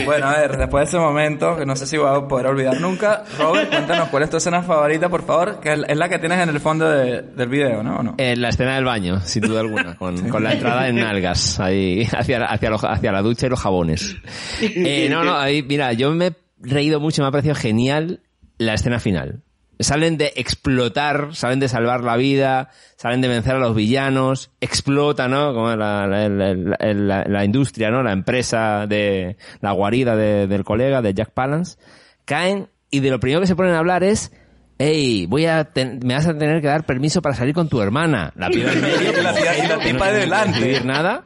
Bueno, 0.04 0.26
a 0.26 0.38
ver, 0.40 0.56
después 0.56 0.82
de 0.82 0.88
ese 0.88 0.98
momento, 0.98 1.56
que 1.56 1.64
no 1.66 1.76
sé 1.76 1.86
si 1.86 1.96
voy 1.96 2.08
a 2.16 2.26
poder 2.26 2.46
olvidar 2.48 2.80
nunca, 2.80 3.24
Robert, 3.38 3.68
cuéntanos 3.70 4.08
cuál 4.08 4.24
es 4.24 4.30
tu 4.30 4.38
escena 4.38 4.62
favorita, 4.62 5.08
por 5.08 5.24
favor, 5.24 5.61
que 5.61 5.72
es 5.86 5.96
la 5.96 6.08
que 6.08 6.18
tienes 6.18 6.40
en 6.40 6.48
el 6.48 6.61
fondo 6.61 6.88
de- 6.90 7.22
del 7.22 7.48
video, 7.48 7.82
¿no? 7.82 7.96
¿O 7.98 8.02
no? 8.02 8.14
Eh, 8.18 8.34
la 8.36 8.48
escena 8.48 8.74
del 8.74 8.84
baño, 8.84 9.20
sin 9.20 9.42
duda 9.42 9.61
alguna, 9.61 9.94
con, 9.96 10.28
con 10.28 10.42
la 10.42 10.52
entrada 10.52 10.88
en 10.88 10.96
nalgas, 10.96 11.61
ahí, 11.61 12.08
hacia, 12.12 12.40
la- 12.40 12.46
hacia, 12.46 12.70
hacia 12.70 13.12
la 13.12 13.22
ducha 13.22 13.46
y 13.46 13.50
los 13.50 13.61
jabones. 13.61 14.16
Eh, 14.61 15.08
no, 15.11 15.22
no, 15.24 15.36
ahí, 15.36 15.62
mira, 15.62 15.92
yo 15.92 16.11
me 16.12 16.26
he 16.28 16.32
reído 16.62 16.98
mucho, 16.98 17.22
me 17.22 17.28
ha 17.28 17.30
parecido 17.30 17.54
genial 17.54 18.20
la 18.61 18.74
escena 18.74 19.00
final. 19.00 19.42
Salen 19.78 20.18
de 20.18 20.34
explotar, 20.36 21.28
salen 21.34 21.58
de 21.58 21.66
salvar 21.68 22.02
la 22.04 22.16
vida, 22.18 22.68
salen 22.96 23.22
de 23.22 23.28
vencer 23.28 23.54
a 23.54 23.58
los 23.58 23.74
villanos, 23.74 24.50
explota, 24.61 25.26
¿no? 25.26 25.54
Como 25.54 25.74
la, 25.74 26.06
la, 26.06 26.28
la- 26.28 27.24
la- 27.26 27.44
industria, 27.46 27.90
¿no? 27.90 28.02
La 28.02 28.12
empresa 28.12 28.86
de 28.86 29.38
la 29.62 29.72
guarida 29.72 30.16
de- 30.16 30.46
del 30.46 30.64
colega, 30.64 31.00
de 31.00 31.14
Jack 31.14 31.30
Palance. 31.30 31.78
Caen 32.26 32.68
y 32.90 33.00
de 33.00 33.08
lo 33.11 33.18
primero 33.20 33.40
que 33.40 33.46
se 33.46 33.56
ponen 33.56 33.72
a 33.74 33.78
hablar 33.78 34.04
es 34.04 34.32
Ey, 34.78 35.26
voy 35.26 35.44
a 35.46 35.64
ten- 35.64 36.00
me 36.04 36.14
vas 36.14 36.26
a 36.26 36.36
tener 36.38 36.61
que 36.62 36.66
dar 36.68 36.84
permiso 36.86 37.20
para 37.22 37.34
salir 37.34 37.54
con 37.54 37.68
tu 37.68 37.80
hermana. 37.82 38.32
La 38.36 38.48
piba 38.50 38.72
medio, 38.72 39.12
la 39.22 39.34
tía- 39.34 39.68
la 39.68 39.78
tipa 39.78 40.06
que 40.08 40.12
delante. 40.16 40.80
nada, 40.84 41.24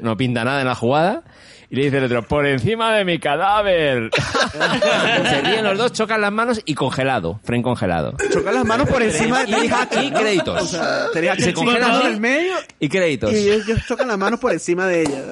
no 0.00 0.16
pinta 0.16 0.44
nada 0.44 0.60
en 0.60 0.66
la 0.66 0.74
jugada. 0.74 1.22
Y 1.68 1.76
le 1.76 1.84
dice 1.84 1.98
el 1.98 2.04
otro, 2.04 2.22
por 2.22 2.46
encima 2.46 2.92
de 2.94 3.04
mi 3.04 3.18
cadáver. 3.18 4.10
Se 5.28 5.40
ríen 5.42 5.64
los 5.64 5.76
dos, 5.78 5.92
chocan 5.92 6.20
las 6.20 6.32
manos 6.32 6.60
y 6.64 6.74
congelado, 6.74 7.40
frame 7.42 7.62
congelado. 7.62 8.14
Chocan 8.32 8.54
las 8.54 8.64
manos 8.64 8.88
por 8.88 9.02
encima 9.02 9.44
de 9.44 9.50
Y, 9.50 10.06
y 10.06 10.10
créditos. 10.12 10.62
O 10.62 10.66
sea, 10.66 11.06
tenía 11.12 11.34
que 11.36 11.42
Se 11.42 11.52
congela 11.54 11.86
en 11.86 11.92
así 11.92 12.06
el 12.06 12.20
medio 12.20 12.54
y 12.78 12.88
créditos. 12.88 13.32
y 13.32 13.50
ellos, 13.50 13.80
chocan 13.86 14.08
las 14.08 14.18
manos 14.18 14.38
por 14.40 14.52
encima 14.52 14.86
de 14.86 15.02
ella. 15.02 15.22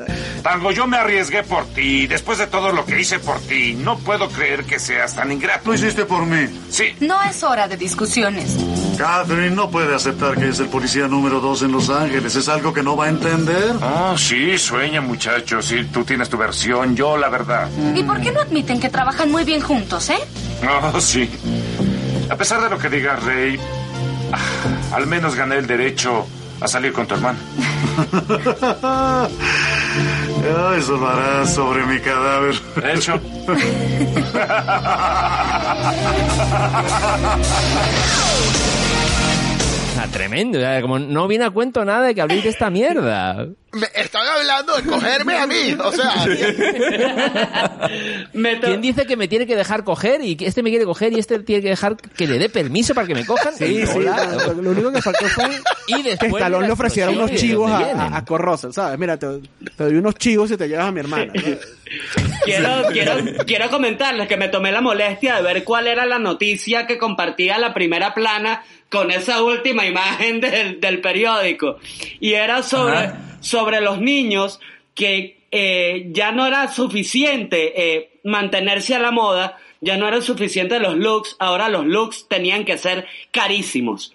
Tango, 0.43 0.73
yo 0.73 0.87
me 0.87 0.97
arriesgué 0.99 1.43
por 1.43 1.65
ti. 1.67 2.07
Después 2.07 2.39
de 2.39 2.47
todo 2.49 2.71
lo 2.73 2.85
que 2.85 3.01
hice 3.01 3.19
por 3.19 3.41
ti, 3.41 3.75
no 3.75 3.97
puedo 3.99 4.29
creer 4.29 4.65
que 4.65 4.79
seas 4.79 5.15
tan 5.15 5.33
ingrato. 5.33 5.69
Lo 5.69 5.75
hiciste 5.75 6.05
por 6.05 6.27
mí. 6.27 6.49
Sí, 6.69 6.95
No 7.01 7.23
es 7.23 7.43
hora 7.43 7.67
de 7.69 7.77
discusiones. 7.77 8.57
Catherine 8.99 9.51
no 9.57 9.71
puede 9.71 9.95
aceptar 9.95 10.37
que 10.37 10.49
es 10.51 10.61
el 10.61 10.67
policía 10.67 11.09
número 11.09 11.41
dos 11.41 11.63
en 11.63 11.73
Los 11.73 11.89
Ángeles. 11.91 12.37
¿Es 12.37 12.49
algo 12.49 12.73
que 12.75 12.83
no 12.83 12.97
va 12.97 13.07
a 13.07 13.09
entender? 13.09 13.73
Oh, 13.81 14.17
sí, 14.19 14.59
sueña, 14.59 15.01
muchacho. 15.01 15.63
Sí, 15.63 15.85
tú 15.93 16.05
tienes 16.05 16.24
tu 16.29 16.37
versión, 16.37 16.97
yo 16.97 17.17
la 17.17 17.29
verdad. 17.29 17.69
¿Y 17.95 18.03
por 18.03 18.21
qué 18.21 18.33
no 18.33 18.41
admiten 18.41 18.81
que 18.81 18.89
trabajan 18.89 19.31
muy 19.31 19.45
bien 19.45 19.61
juntos, 19.61 20.11
eh? 20.11 20.19
Oh, 20.93 21.01
sí. 21.01 21.31
A 22.31 22.37
pesar 22.37 22.63
de 22.63 22.71
lo 22.71 22.79
que 22.79 22.89
diga 22.89 23.17
Rey, 23.17 23.59
ah, 24.33 24.97
al 24.97 25.07
menos 25.07 25.35
gané 25.35 25.57
el 25.57 25.67
derecho 25.67 26.27
a 26.61 26.69
salir 26.69 26.93
con 26.93 27.07
tu 27.07 27.15
hermano. 27.15 27.39
Eso 30.77 30.97
lo 30.97 31.09
harás 31.09 31.55
sobre 31.55 31.85
mi 31.87 31.99
cadáver. 32.01 32.55
De 32.77 32.95
hecho. 32.95 33.21
Ah, 39.97 40.09
tremendo. 40.13 40.59
o 40.59 40.61
sea, 40.61 40.83
como 40.83 40.99
no 40.99 41.29
viene 41.29 41.45
a 41.45 41.51
cuento 41.51 41.85
nada 41.85 42.07
de 42.07 42.15
que 42.15 42.21
habléis 42.21 42.43
de 42.45 42.51
esta 42.51 42.69
mierda. 42.69 43.47
Me 43.75 43.89
están 43.95 44.27
hablando 44.27 44.77
de 44.77 44.83
cogerme 44.85 45.37
a 45.37 45.47
mí. 45.47 45.77
O 45.83 45.93
sea, 45.93 46.15
¿Quién 48.63 48.81
dice 48.81 49.07
que 49.07 49.17
me 49.17 49.29
tiene 49.29 49.47
que 49.47 49.57
dejar 49.57 49.85
coger 49.85 50.23
y 50.23 50.37
que 50.37 50.47
este 50.47 50.63
me 50.63 50.71
quiere 50.71 50.85
coger 50.85 51.13
y 51.13 51.19
este 51.19 51.39
tiene 51.41 51.63
que 51.63 51.71
dejar 51.71 51.97
que 51.97 52.27
le 52.27 52.39
dé 52.39 52.49
permiso 52.49 52.95
para 52.95 53.07
que 53.07 53.15
me 53.15 53.27
cojan? 53.27 53.55
Sí, 53.57 53.87
sí. 53.87 53.99
Hola. 53.99 54.37
Lo, 54.47 54.63
lo 54.63 54.71
único 54.71 54.93
que 54.93 55.03
faltó 55.03 55.27
fue 55.29 55.45
Y 55.87 56.03
que 56.03 56.11
después 56.11 56.33
Stallone 56.35 56.63
la 56.63 56.67
le 56.67 56.73
ofreciera 56.73 57.11
unos 57.11 57.33
chivos 57.33 57.71
a, 57.71 58.19
a, 58.19 58.73
¿sabes? 58.73 58.99
Mira, 58.99 59.19
te, 59.19 59.27
te 59.77 59.85
doy 59.85 59.97
unos 59.97 60.15
chivos 60.17 60.51
y 60.51 60.57
te 60.57 60.69
llevas 60.69 60.87
a 60.87 60.93
mi 60.93 61.01
hermana. 61.01 61.33
quiero, 62.45 62.85
quiero, 62.93 63.17
quiero 63.47 63.71
comentarles 63.71 64.29
que 64.29 64.37
me 64.37 64.49
tomé 64.49 64.73
la 64.73 64.81
molestia 64.81 65.37
de 65.37 65.43
ver 65.43 65.65
cuál 65.65 65.87
era 65.87 66.07
la 66.07 66.19
noticia 66.19 66.87
que 66.87 66.99
compartía 66.99 67.59
la 67.59 67.75
primera 67.75 68.15
plana 68.15 68.65
con 68.89 69.11
esa 69.11 69.43
última 69.43 69.87
imagen 69.87 70.41
del, 70.41 70.81
del 70.81 71.01
periódico. 71.01 71.79
Y 72.21 72.35
era 72.35 72.63
sobre, 72.63 72.99
Ajá. 72.99 73.34
Sobre 73.45 73.81
los 73.81 74.01
niños 74.01 74.59
que 74.95 75.47
eh, 75.51 76.07
ya 76.11 76.33
no 76.33 76.47
era 76.47 76.67
suficiente 76.73 77.73
eh, 77.97 78.19
mantenerse 78.25 78.95
a 78.95 78.99
la 78.99 79.11
moda, 79.11 79.59
ya 79.81 79.97
no 79.97 80.09
eran 80.09 80.23
suficientes 80.23 80.81
los 80.81 80.97
looks, 80.97 81.37
ahora 81.39 81.69
los 81.69 81.85
looks 81.85 82.27
tenían 82.29 82.65
que 82.65 82.79
ser 82.79 83.07
carísimos. 83.31 84.15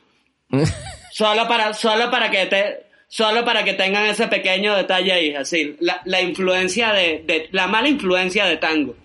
solo 1.13 1.47
para, 1.47 1.73
solo 1.73 2.09
para 2.09 2.31
que 2.31 2.45
te, 2.47 2.87
solo 3.07 3.45
para 3.45 3.63
que 3.63 3.73
tengan 3.73 4.05
ese 4.07 4.27
pequeño 4.27 4.75
detalle 4.75 5.11
ahí, 5.13 5.35
así, 5.35 5.75
la, 5.79 6.01
la 6.05 6.21
influencia 6.21 6.91
de, 6.91 7.23
de, 7.25 7.49
la 7.51 7.67
mala 7.67 7.87
influencia 7.87 8.45
de 8.45 8.57
tango 8.57 8.95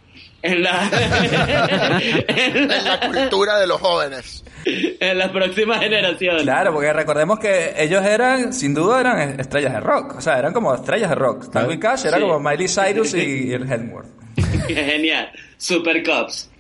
en 0.42 0.62
la, 0.62 0.90
en 2.28 2.68
la- 2.68 3.00
cultura 3.12 3.58
de 3.58 3.66
los 3.66 3.80
jóvenes. 3.80 4.44
en 5.00 5.18
las 5.18 5.30
próximas 5.30 5.80
generaciones. 5.80 6.42
Claro, 6.42 6.72
porque 6.72 6.92
recordemos 6.92 7.38
que 7.38 7.74
ellos 7.76 8.04
eran, 8.04 8.52
sin 8.52 8.74
duda, 8.74 9.00
eran 9.00 9.40
estrellas 9.40 9.72
de 9.74 9.80
rock. 9.80 10.16
O 10.16 10.20
sea, 10.20 10.38
eran 10.38 10.52
como 10.52 10.74
estrellas 10.74 11.10
de 11.10 11.16
rock. 11.16 11.50
Tango 11.50 11.72
y 11.72 11.78
Cash 11.78 12.06
era 12.06 12.16
Sí. 12.18 12.22
como 12.22 12.40
Miley 12.40 12.68
Cyrus 12.68 13.14
y 13.14 13.52
el 13.52 13.70
Helmworth. 13.70 14.08
Genial, 14.68 15.28
Super 15.56 16.02
Cops. 16.02 16.50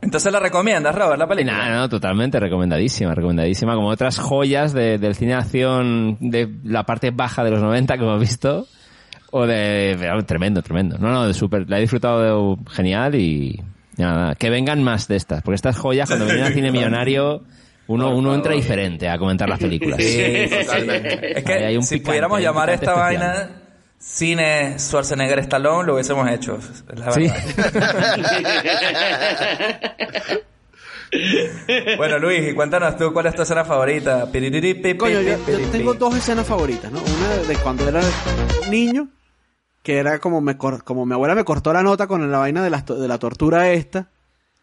Entonces 0.00 0.32
la 0.32 0.40
recomiendas, 0.40 0.94
Robert, 0.94 1.18
la 1.18 1.28
película. 1.28 1.56
Nah, 1.56 1.76
no, 1.76 1.88
totalmente 1.88 2.40
recomendadísima, 2.40 3.14
recomendadísima. 3.14 3.74
Como 3.76 3.88
otras 3.88 4.18
joyas 4.18 4.72
de- 4.72 4.98
del 4.98 5.14
cine 5.14 5.32
de 5.32 5.38
acción 5.38 6.16
de 6.20 6.48
la 6.64 6.84
parte 6.84 7.10
baja 7.12 7.44
de 7.44 7.50
los 7.52 7.60
90 7.62 7.96
que 7.96 8.02
hemos 8.02 8.18
visto. 8.20 8.66
O 9.30 9.46
de... 9.46 9.96
Tremendo, 10.26 10.60
tremendo. 10.62 10.98
No, 10.98 11.08
no, 11.10 11.26
de 11.26 11.32
súper... 11.34 11.70
La 11.70 11.78
he 11.78 11.82
disfrutado 11.82 12.56
de- 12.56 12.70
genial 12.72 13.14
y... 13.14 13.62
Nada, 13.96 14.34
que 14.34 14.50
vengan 14.50 14.82
más 14.82 15.08
de 15.08 15.16
estas. 15.16 15.42
Porque 15.42 15.56
estas 15.56 15.76
joyas, 15.76 16.08
cuando 16.08 16.24
vienen 16.26 16.44
al 16.44 16.54
cine 16.54 16.70
millonario, 16.72 17.42
uno, 17.88 18.14
uno 18.14 18.34
entra 18.34 18.54
diferente 18.54 19.08
a 19.08 19.18
comentar 19.18 19.48
las 19.48 19.58
películas. 19.58 20.00
Sí, 20.02 20.46
totalmente. 20.66 21.38
Es 21.38 21.44
que 21.44 21.52
hay 21.52 21.76
un 21.76 21.82
si 21.82 21.96
picante, 21.96 22.10
pudiéramos 22.10 22.40
llamar 22.40 22.70
a 22.70 22.74
esta 22.74 22.92
especial. 22.92 23.18
vaina 23.20 23.50
cine 23.98 24.78
Schwarzenegger 24.78 25.38
Stallone, 25.40 25.86
lo 25.86 25.94
hubiésemos 25.94 26.28
hecho. 26.30 26.58
la 26.96 27.12
Sí. 27.12 27.30
bueno, 31.96 32.18
Luis, 32.18 32.50
y 32.50 32.54
cuéntanos 32.54 32.96
tú 32.96 33.12
cuál 33.12 33.26
es 33.26 33.34
tu 33.34 33.42
escena 33.42 33.64
favorita. 33.64 34.26
Coño, 34.98 35.20
yo, 35.20 35.36
yo 35.46 35.58
tengo 35.70 35.94
dos 35.94 36.16
escenas 36.16 36.46
favoritas, 36.46 36.90
¿no? 36.90 37.00
Una 37.00 37.36
de 37.46 37.56
cuando 37.56 37.88
era 37.88 38.00
niño, 38.70 39.08
que 39.82 39.98
era 39.98 40.18
como 40.18 40.40
me 40.40 40.56
como 40.56 41.06
mi 41.06 41.14
abuela 41.14 41.34
me 41.34 41.44
cortó 41.44 41.72
la 41.72 41.82
nota 41.82 42.06
con 42.06 42.30
la 42.30 42.38
vaina 42.38 42.62
de 42.62 42.70
la, 42.70 42.82
de 42.82 43.08
la 43.08 43.18
tortura 43.18 43.72
esta. 43.72 44.10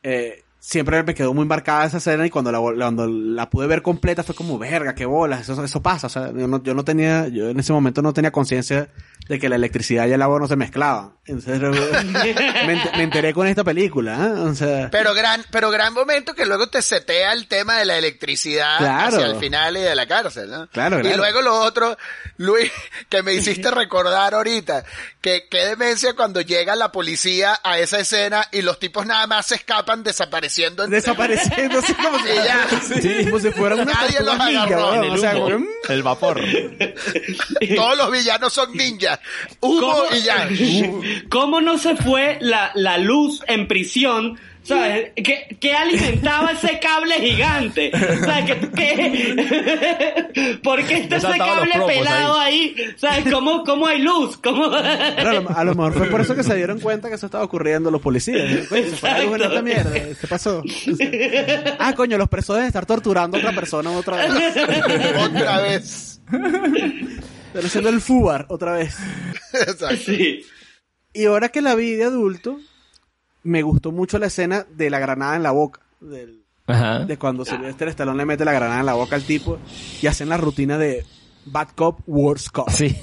Eh, 0.01 0.43
siempre 0.59 1.01
me 1.03 1.13
quedó 1.15 1.33
muy 1.33 1.45
marcada 1.45 1.85
esa 1.85 1.97
escena 1.97 2.25
y 2.25 2.29
cuando 2.29 2.51
la, 2.51 2.59
cuando 2.59 3.07
la 3.07 3.49
pude 3.49 3.67
ver 3.67 3.81
completa 3.81 4.23
fue 4.23 4.35
como, 4.35 4.57
verga, 4.59 4.93
qué 4.95 5.05
bolas, 5.05 5.41
eso, 5.47 5.63
eso 5.63 5.81
pasa. 5.81 6.07
O 6.07 6.09
sea, 6.09 6.31
yo 6.31 6.47
no, 6.47 6.61
yo 6.63 6.73
no 6.73 6.83
tenía, 6.83 7.27
yo 7.27 7.49
en 7.49 7.59
ese 7.59 7.73
momento 7.73 8.01
no 8.01 8.13
tenía 8.13 8.31
conciencia 8.31 8.89
de 9.27 9.37
que 9.39 9.47
la 9.49 9.55
electricidad 9.57 10.07
y 10.07 10.11
el 10.13 10.21
agua 10.21 10.39
no 10.39 10.47
se 10.47 10.55
mezclaban. 10.55 11.13
Entonces, 11.25 11.61
me, 12.65 12.75
me 12.97 13.03
enteré 13.03 13.33
con 13.33 13.45
esta 13.47 13.63
película, 13.63 14.15
¿eh? 14.25 14.31
O 14.31 14.55
sea, 14.55 14.89
Pero 14.91 15.13
gran, 15.13 15.43
pero 15.51 15.69
gran 15.69 15.93
momento 15.93 16.33
que 16.33 16.45
luego 16.47 16.67
te 16.67 16.81
setea 16.81 17.33
el 17.33 17.47
tema 17.47 17.77
de 17.77 17.85
la 17.85 17.97
electricidad 17.97 18.77
Claro. 18.79 19.15
hacia 19.17 19.27
el 19.27 19.35
final 19.37 19.77
y 19.77 19.81
de 19.81 19.95
la 19.95 20.07
cárcel, 20.07 20.49
¿no? 20.49 20.67
Claro, 20.69 20.99
Y 20.99 21.01
claro. 21.03 21.17
luego 21.17 21.41
lo 21.41 21.59
otro, 21.59 21.95
Luis, 22.37 22.71
que 23.09 23.21
me 23.23 23.33
hiciste 23.33 23.69
recordar 23.71 24.33
ahorita, 24.33 24.83
que 25.21 25.47
qué 25.49 25.65
demencia 25.67 26.15
cuando 26.15 26.41
llega 26.41 26.75
la 26.75 26.91
policía 26.91 27.59
a 27.63 27.77
esa 27.77 27.99
escena 27.99 28.47
y 28.51 28.61
los 28.63 28.79
tipos 28.79 29.05
nada 29.05 29.27
más 29.27 29.45
se 29.47 29.55
escapan 29.55 30.03
desapareciendo. 30.49 30.83
entre- 30.83 30.97
desapareciendo 30.97 31.79
así 31.79 31.93
como 31.93 32.17
si, 32.19 32.27
ya. 32.35 33.01
Sí, 33.01 33.25
como 33.25 33.39
si 33.39 33.51
fueran 33.51 33.79
una 33.81 33.93
Nadie 33.93 34.19
los 34.21 34.37
ninja, 34.39 34.63
agarró 34.63 34.91
weón. 34.91 35.03
en 35.03 35.09
O 35.11 35.15
el 35.15 35.19
sea, 35.21 35.35
humo. 35.37 35.43
como 35.49 35.65
El 35.89 36.03
vapor. 36.03 36.41
Todos 37.75 37.97
los 37.97 38.11
villanos 38.11 38.53
son 38.53 38.71
ninjas. 38.73 39.19
Humo 39.61 39.79
¿Cómo? 39.81 40.03
y 40.15 40.21
ya. 40.21 40.49
¿Cómo 41.29 41.61
no 41.61 41.77
se 41.77 41.95
fue 41.95 42.37
la, 42.41 42.71
la 42.75 42.97
luz 42.97 43.41
en 43.47 43.67
prisión? 43.67 44.39
¿Sabes? 44.61 45.11
¿Qué, 45.15 45.57
qué 45.59 45.73
alimentaba 45.73 46.51
ese 46.51 46.79
cable 46.79 47.15
gigante? 47.19 47.91
¿Sabes? 47.91 48.45
¿Qué, 48.45 48.69
qué- 48.75 50.59
¿Por 50.63 50.83
qué 50.85 50.97
está 50.99 51.17
ese 51.17 51.37
cable 51.37 51.71
pelado 51.87 52.37
ahí? 52.37 52.75
¿Sabes? 52.97 53.33
¿Cómo, 53.33 53.63
¿Cómo 53.63 53.87
hay 53.87 53.99
luz? 54.01 54.37
¿Cómo? 54.37 54.65
A 54.65 55.23
lo, 55.33 55.49
a 55.49 55.63
lo 55.63 55.73
mejor 55.75 55.93
fue 55.93 56.07
por 56.07 56.21
eso 56.21 56.35
que 56.35 56.43
se 56.43 56.55
dieron 56.55 56.79
cuenta 56.79 57.09
que 57.09 57.15
eso 57.15 57.25
estaba 57.25 57.43
ocurriendo 57.43 57.89
los 57.89 58.01
policías. 58.01 58.67
Coño, 58.67 58.83
se 58.89 58.95
fue 58.97 59.09
la 59.09 59.23
luz 59.23 59.35
en 59.35 59.41
esta 59.41 59.61
mierda. 59.63 59.91
¿Qué 59.93 60.27
pasó? 60.27 60.61
Ah, 61.79 61.93
coño, 61.95 62.17
los 62.19 62.29
presos 62.29 62.55
deben 62.57 62.67
estar 62.67 62.85
torturando 62.85 63.37
a 63.37 63.39
otra 63.39 63.53
persona 63.53 63.91
otra 63.91 64.17
vez. 64.17 64.57
Otra 65.23 65.61
vez. 65.61 66.21
Están 67.47 67.65
haciendo 67.65 67.89
el 67.89 68.01
FUBAR 68.01 68.45
otra 68.49 68.73
vez. 68.73 68.95
Exacto. 69.53 69.95
Sí. 70.05 70.43
Y 71.13 71.25
ahora 71.25 71.49
que 71.49 71.61
la 71.61 71.73
vi 71.73 71.93
de 71.95 72.03
adulto, 72.03 72.59
me 73.43 73.61
gustó 73.61 73.91
mucho 73.91 74.17
la 74.19 74.27
escena 74.27 74.65
de 74.69 74.89
la 74.89 74.99
granada 74.99 75.35
en 75.35 75.43
la 75.43 75.51
boca. 75.51 75.81
Del, 75.99 76.43
Ajá. 76.67 76.99
de 76.99 77.17
cuando 77.17 77.43
Sylvester 77.45 77.87
Stallone 77.89 78.17
le 78.19 78.25
mete 78.25 78.45
la 78.45 78.53
granada 78.53 78.79
en 78.79 78.85
la 78.85 78.93
boca 78.93 79.15
al 79.15 79.23
tipo 79.23 79.57
y 80.01 80.07
hacen 80.07 80.29
la 80.29 80.37
rutina 80.37 80.77
de 80.77 81.03
Bad 81.45 81.69
Cop, 81.75 81.99
Worst 82.05 82.49
Cop. 82.49 82.69
Sí. 82.69 82.95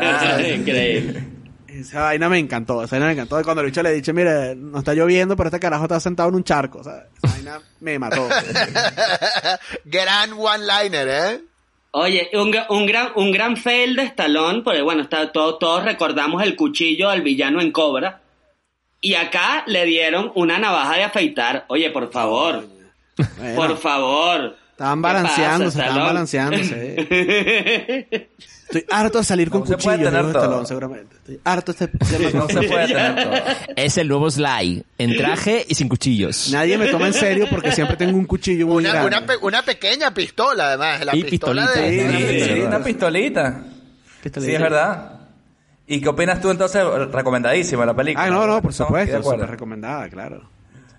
Ah, 0.00 0.38
increíble. 0.54 1.24
Esa 1.68 2.00
vaina 2.04 2.28
me 2.30 2.38
encantó, 2.38 2.82
esa 2.82 2.96
vaina 2.96 3.06
me 3.06 3.12
encantó. 3.12 3.38
Y 3.40 3.44
cuando 3.44 3.60
el 3.60 3.66
bicho 3.68 3.82
le 3.82 3.92
dije, 3.92 4.12
mire, 4.12 4.56
no 4.56 4.78
está 4.78 4.94
lloviendo, 4.94 5.36
pero 5.36 5.48
este 5.48 5.60
carajo 5.60 5.84
está 5.84 6.00
sentado 6.00 6.28
en 6.30 6.36
un 6.36 6.44
charco. 6.44 6.78
O 6.78 6.84
sea, 6.84 7.06
esa 7.22 7.34
vaina 7.34 7.60
me 7.80 7.98
mató. 7.98 8.26
Gran 9.84 10.32
one-liner, 10.32 11.08
¿eh? 11.08 11.40
Oye, 11.92 12.28
un, 12.34 12.54
un 12.68 12.86
gran 12.86 13.08
un 13.14 13.32
gran 13.32 13.56
fail 13.56 13.96
de 13.96 14.02
Stallone, 14.04 14.62
porque 14.62 14.82
bueno, 14.82 15.02
está, 15.02 15.32
todo- 15.32 15.56
todos 15.56 15.82
recordamos 15.84 16.42
el 16.42 16.54
cuchillo 16.56 17.08
al 17.08 17.22
villano 17.22 17.60
en 17.60 17.72
Cobra. 17.72 18.20
Y 19.00 19.14
acá 19.14 19.62
le 19.66 19.84
dieron 19.84 20.32
una 20.34 20.58
navaja 20.58 20.96
de 20.96 21.04
afeitar. 21.04 21.64
Oye, 21.68 21.90
por 21.90 22.10
favor, 22.10 22.66
Bueno, 23.38 23.54
por 23.54 23.78
favor. 23.78 24.56
estaban 24.72 24.98
¿Qué 24.98 25.02
balanceándose, 25.02 25.78
estaban 25.80 26.06
balanceándose. 26.06 28.28
Estoy 28.66 28.84
harto 28.90 29.18
de 29.18 29.24
salir 29.24 29.48
con 29.48 29.60
No 29.60 29.66
se 29.66 29.74
cuchillos, 29.74 29.96
puede 29.96 30.10
tener 30.10 30.32
todo. 30.32 30.42
Stallone, 30.42 30.66
seguramente. 30.66 31.16
Estoy 31.16 31.40
harto 31.44 31.72
de 31.72 31.84
este 31.84 32.32
No 32.36 32.48
se 32.48 32.62
puede 32.62 32.86
tener 32.88 33.14
todo. 33.24 33.34
Es 33.76 33.96
el 33.96 34.08
nuevo 34.08 34.28
Sly. 34.28 34.82
En 34.98 35.16
traje 35.16 35.64
y 35.68 35.74
sin 35.76 35.88
cuchillos. 35.88 36.50
Nadie 36.50 36.76
me 36.76 36.88
toma 36.88 37.06
en 37.06 37.12
serio 37.12 37.46
porque 37.48 37.70
siempre 37.72 37.96
tengo 37.96 38.18
un 38.18 38.24
cuchillo 38.24 38.66
muy 38.66 38.78
Una, 38.78 38.90
grande. 38.90 39.06
una, 39.08 39.26
pe- 39.26 39.36
una 39.40 39.62
pequeña 39.62 40.12
pistola, 40.12 40.66
además. 40.68 41.04
La 41.04 41.14
Y 41.14 41.22
pistola 41.22 41.62
pistolita. 41.66 41.90
de... 41.90 42.10
Sí, 42.10 42.40
Sí, 42.48 42.54
sí, 42.54 42.60
una 42.62 42.82
pistolita. 42.82 43.62
Pistolita. 44.22 44.50
Sí, 44.50 44.54
es 44.56 44.60
verdad. 44.60 45.15
¿Y 45.86 46.00
qué 46.00 46.08
opinas 46.08 46.40
tú 46.40 46.50
entonces? 46.50 46.82
Recomendadísima 47.12 47.86
la 47.86 47.94
película. 47.94 48.24
Ah, 48.24 48.30
no, 48.30 48.46
no, 48.46 48.60
por 48.60 48.72
supuesto, 48.72 49.22
súper 49.22 49.48
recomendada, 49.48 50.08
claro. 50.08 50.42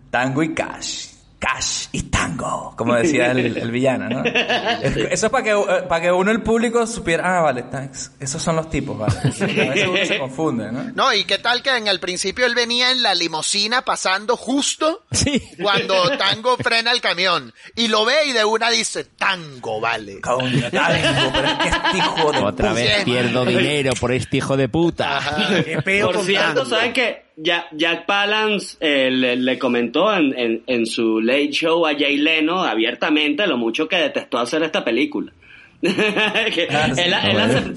Tango 0.09 0.43
y 0.43 0.53
cash. 0.53 1.16
Cash 1.39 1.87
y 1.91 2.03
tango, 2.03 2.73
como 2.75 2.95
decía 2.95 3.31
el, 3.31 3.57
el 3.57 3.71
villano, 3.71 4.09
¿no? 4.09 4.23
Es- 4.25 4.97
Eso 4.97 5.25
es 5.27 5.31
para 5.31 5.43
que, 5.43 5.51
eh, 5.51 5.83
para 5.87 6.01
que 6.01 6.11
uno, 6.11 6.31
el 6.31 6.41
público, 6.41 6.87
supiera, 6.87 7.37
ah, 7.37 7.41
vale, 7.41 7.63
tan- 7.63 7.91
esos 8.19 8.41
son 8.41 8.55
los 8.55 8.69
tipos, 8.71 8.97
vale. 8.97 9.13
A 9.19 9.23
veces 9.69 9.87
uno 9.87 10.05
se 10.05 10.17
confunde, 10.19 10.71
¿no? 10.71 10.83
No, 10.95 11.13
y 11.13 11.25
qué 11.25 11.37
tal 11.37 11.61
que 11.61 11.75
en 11.77 11.87
el 11.87 11.99
principio 11.99 12.45
él 12.47 12.55
venía 12.55 12.91
en 12.91 13.03
la 13.03 13.13
limusina 13.13 13.83
pasando 13.83 14.35
justo 14.35 15.03
Sí. 15.11 15.41
cuando 15.61 16.17
Tango 16.17 16.57
frena 16.57 16.91
el 16.91 17.01
camión. 17.01 17.53
Y 17.75 17.87
lo 17.87 18.03
ve 18.05 18.25
y 18.27 18.33
de 18.33 18.43
una 18.43 18.69
dice, 18.71 19.03
Tango, 19.03 19.79
vale. 19.79 20.19
Coño, 20.21 20.71
tango, 20.71 21.31
pero 21.33 21.47
es 21.47 21.53
que 21.59 21.67
este 21.69 21.97
hijo 21.97 22.31
de 22.31 22.37
Otra 22.39 22.69
puta. 22.69 22.73
vez 22.73 23.03
pierdo 23.03 23.45
dinero 23.45 23.91
por 23.99 24.11
este 24.11 24.37
hijo 24.37 24.57
de 24.57 24.69
puta. 24.69 25.19
Qué 25.63 26.01
Por 26.01 26.23
cierto, 26.25 26.61
tango. 26.61 26.65
¿saben 26.65 26.93
que 26.93 27.26
Jack, 27.39 27.67
Jack 27.73 28.05
Palance 28.07 28.77
eh, 28.79 29.09
le, 29.11 29.35
le 29.35 29.59
comentó 29.59 30.11
en, 30.13 30.37
en, 30.37 30.63
en 30.65 30.85
su 30.87 31.21
late 31.21 31.51
show 31.51 31.85
a 31.85 31.93
Jay 31.93 32.17
Leno 32.17 32.63
abiertamente 32.63 33.45
lo 33.45 33.57
mucho 33.57 33.87
que 33.87 33.95
detestó 33.97 34.39
hacer 34.39 34.63
esta 34.63 34.83
película? 34.83 35.31
Que 35.81 36.67
Ah, 36.71 36.89
sí, 36.95 37.01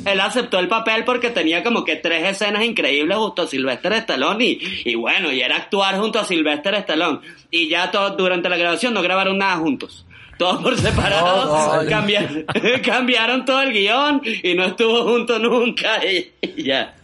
él, 0.07 0.21
aceptó 0.21 0.59
el 0.59 0.69
papel 0.69 1.05
porque 1.05 1.29
tenía 1.29 1.63
como 1.63 1.85
que 1.85 1.97
tres 1.97 2.27
escenas 2.27 2.65
increíbles 2.65 3.19
junto 3.19 3.43
a 3.43 3.47
Sylvester 3.47 3.93
Stallone 3.93 4.43
y, 4.45 4.61
y 4.87 4.95
bueno, 4.95 5.31
y 5.31 5.43
era 5.43 5.57
actuar 5.57 5.99
junto 5.99 6.19
a 6.19 6.25
Sylvester 6.25 6.75
Stallone. 6.77 7.21
Y 7.51 7.69
ya 7.69 7.91
todo, 7.91 8.17
durante 8.17 8.49
la 8.49 8.57
grabación 8.57 8.95
no 8.95 9.03
grabaron 9.03 9.37
nada 9.37 9.57
juntos. 9.59 10.07
Todos 10.39 10.63
por 10.63 10.79
separado, 10.79 11.87
cambiaron, 11.87 12.47
cambiaron 12.83 13.45
todo 13.45 13.61
el 13.61 13.73
guion 13.75 14.23
y 14.43 14.55
no 14.55 14.65
estuvo 14.65 15.03
junto 15.05 15.39
nunca 15.39 16.01
y- 16.03 16.31
y 16.41 16.63
ya. 16.63 16.95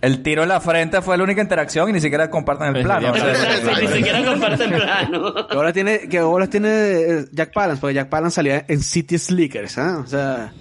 El 0.00 0.22
tiro 0.22 0.42
en 0.42 0.48
la 0.48 0.60
frente 0.60 1.02
fue 1.02 1.16
la 1.16 1.24
única 1.24 1.42
interacción 1.42 1.88
y 1.88 1.92
ni 1.92 2.00
siquiera 2.00 2.30
comparten 2.30 2.74
el 2.74 2.82
plano. 2.82 3.12
ni 3.12 3.86
siquiera 3.88 4.24
comparten 4.24 4.70
plano. 4.70 5.34
Que 5.46 5.54
ahora 5.56 5.72
tiene, 5.72 6.08
que 6.08 6.18
ahora 6.18 6.46
tiene 6.46 6.68
eh, 6.70 7.24
Jack 7.32 7.52
Palance, 7.52 7.80
porque 7.80 7.94
Jack 7.94 8.08
Palance 8.08 8.36
salía 8.36 8.64
en 8.66 8.80
City 8.80 9.18
Slickers, 9.18 9.78
¿ah? 9.78 10.00
O 10.02 10.06
sea, 10.06 10.52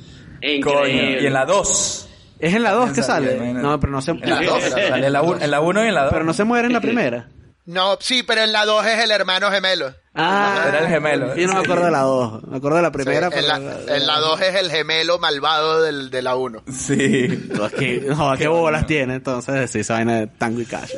coño. 0.41 0.53
Increíble. 0.85 1.23
Y 1.23 1.25
en 1.27 1.33
la 1.33 1.45
2. 1.45 2.09
es 2.39 2.53
en 2.53 2.63
la 2.63 2.71
2 2.71 2.91
que 2.91 3.03
sale. 3.03 3.53
No, 3.53 3.79
pero 3.79 3.91
no 3.91 4.01
se, 4.01 4.11
En 4.11 4.29
la 4.29 4.41
2. 4.41 4.63
Sale 4.63 5.07
en 5.07 5.13
la 5.13 5.21
1 5.21 5.41
en 5.41 5.51
la 5.51 5.61
uno 5.61 5.83
y 5.85 5.87
en 5.87 5.93
la 5.95 6.03
2. 6.03 6.13
pero 6.13 6.25
no 6.25 6.33
se 6.33 6.43
muere 6.43 6.67
en 6.67 6.73
la 6.73 6.81
primera. 6.81 7.27
No, 7.65 7.97
sí, 8.01 8.23
pero 8.23 8.41
en 8.41 8.51
la 8.51 8.65
2 8.65 8.85
es 8.87 9.03
el 9.03 9.11
hermano 9.11 9.51
gemelo. 9.51 9.93
Ah, 10.15 10.65
Era 10.67 10.79
el 10.79 10.87
gemelo. 10.87 11.35
Yo 11.35 11.47
no 11.47 11.53
me 11.53 11.59
Sí. 11.59 11.65
acuerdo 11.65 11.85
de 11.85 11.91
la 11.91 11.99
2. 12.01 12.43
Me 12.47 12.57
acuerdo 12.57 12.77
de 12.77 12.81
la 12.83 12.89
Sí, 12.89 12.93
primera, 12.93 13.27
en, 13.27 13.31
pero... 13.33 13.47
la, 13.47 13.95
en 13.95 14.07
la 14.07 14.19
2 14.19 14.41
es 14.41 14.55
el 14.55 14.71
gemelo 14.71 15.19
malvado 15.19 15.81
del, 15.83 16.09
de 16.09 16.21
la 16.21 16.35
1. 16.35 16.63
Sí. 16.71 17.49
Que, 17.77 18.03
no, 18.07 18.35
qué 18.37 18.47
bolas 18.47 18.85
tiene, 18.87 19.15
entonces, 19.15 19.69
sí, 19.71 19.79
esa 19.79 19.93
vaina 19.93 20.15
de 20.21 20.27
tango 20.27 20.59
y 20.61 20.65
cash. 20.65 20.91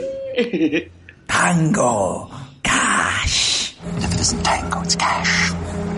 Tango. 1.28 2.30
Cash. 2.62 3.53
If 3.98 4.14
it 4.14 4.20
isn't 4.22 4.44
tango, 4.44 4.82
it's 4.82 4.96
cash. 4.96 5.52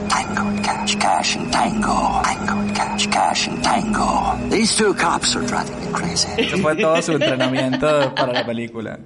Tango 0.10 0.42
and 0.48 0.64
cash, 0.64 0.96
cash 0.96 1.36
and 1.36 1.52
tango. 1.52 2.22
Tango 2.24 2.54
and 2.60 2.76
cash, 2.76 3.08
cash 3.08 3.48
and 3.48 3.64
tango. 3.64 4.38
These 4.50 4.76
two 4.78 4.94
cops 4.94 5.36
are 5.36 5.46
driving 5.46 5.80
me 5.80 5.92
crazy. 5.94 6.28
Eso 6.38 6.58
fue 6.58 6.76
todo 6.76 7.02
su 7.02 7.14
entrenamiento 7.14 8.14
para 8.16 8.34
la 8.34 8.46
película. 8.46 9.00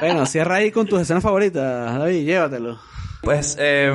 Bueno, 0.00 0.26
cierra 0.26 0.56
ahí 0.56 0.70
con 0.70 0.86
tus 0.86 1.00
escenas 1.00 1.22
favoritas, 1.22 1.98
David, 1.98 2.24
llévatelo. 2.24 2.78
Pues, 3.22 3.56
eh, 3.60 3.92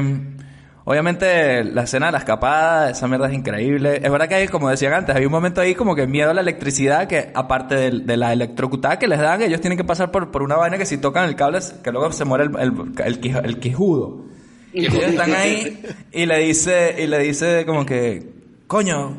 obviamente, 0.87 1.65
la 1.65 1.83
escena 1.83 2.05
de 2.05 2.13
la 2.13 2.19
escapada, 2.19 2.89
esa 2.89 3.09
mierda 3.09 3.27
es 3.27 3.33
increíble. 3.33 3.99
Es 4.01 4.09
verdad 4.09 4.29
que 4.29 4.35
hay, 4.35 4.47
como 4.47 4.69
decían 4.69 4.93
antes, 4.93 5.13
había 5.13 5.27
un 5.27 5.33
momento 5.33 5.59
ahí 5.59 5.75
como 5.75 5.95
que 5.95 6.07
miedo 6.07 6.31
a 6.31 6.33
la 6.33 6.39
electricidad, 6.39 7.09
que 7.09 7.29
aparte 7.33 7.75
de, 7.75 7.91
de 7.99 8.15
la 8.15 8.31
electrocutada 8.31 8.97
que 8.97 9.05
les 9.05 9.19
dan, 9.19 9.41
ellos 9.41 9.59
tienen 9.59 9.77
que 9.77 9.83
pasar 9.83 10.11
por, 10.11 10.31
por 10.31 10.43
una 10.43 10.55
vaina 10.55 10.77
que 10.77 10.85
si 10.85 10.97
tocan 10.97 11.27
el 11.27 11.35
cable, 11.35 11.59
que 11.83 11.91
luego 11.91 12.09
se 12.13 12.23
muere 12.23 12.45
el, 12.45 12.57
el, 12.57 12.71
el, 13.03 13.45
el 13.45 13.59
quijudo. 13.59 14.27
Y 14.71 14.85
ellos 14.85 15.03
están 15.03 15.33
ahí 15.33 15.83
y 16.13 16.25
le 16.25 16.39
dice, 16.39 16.95
y 16.97 17.07
le 17.07 17.19
dice 17.19 17.65
como 17.65 17.85
que, 17.85 18.31
coño, 18.67 19.17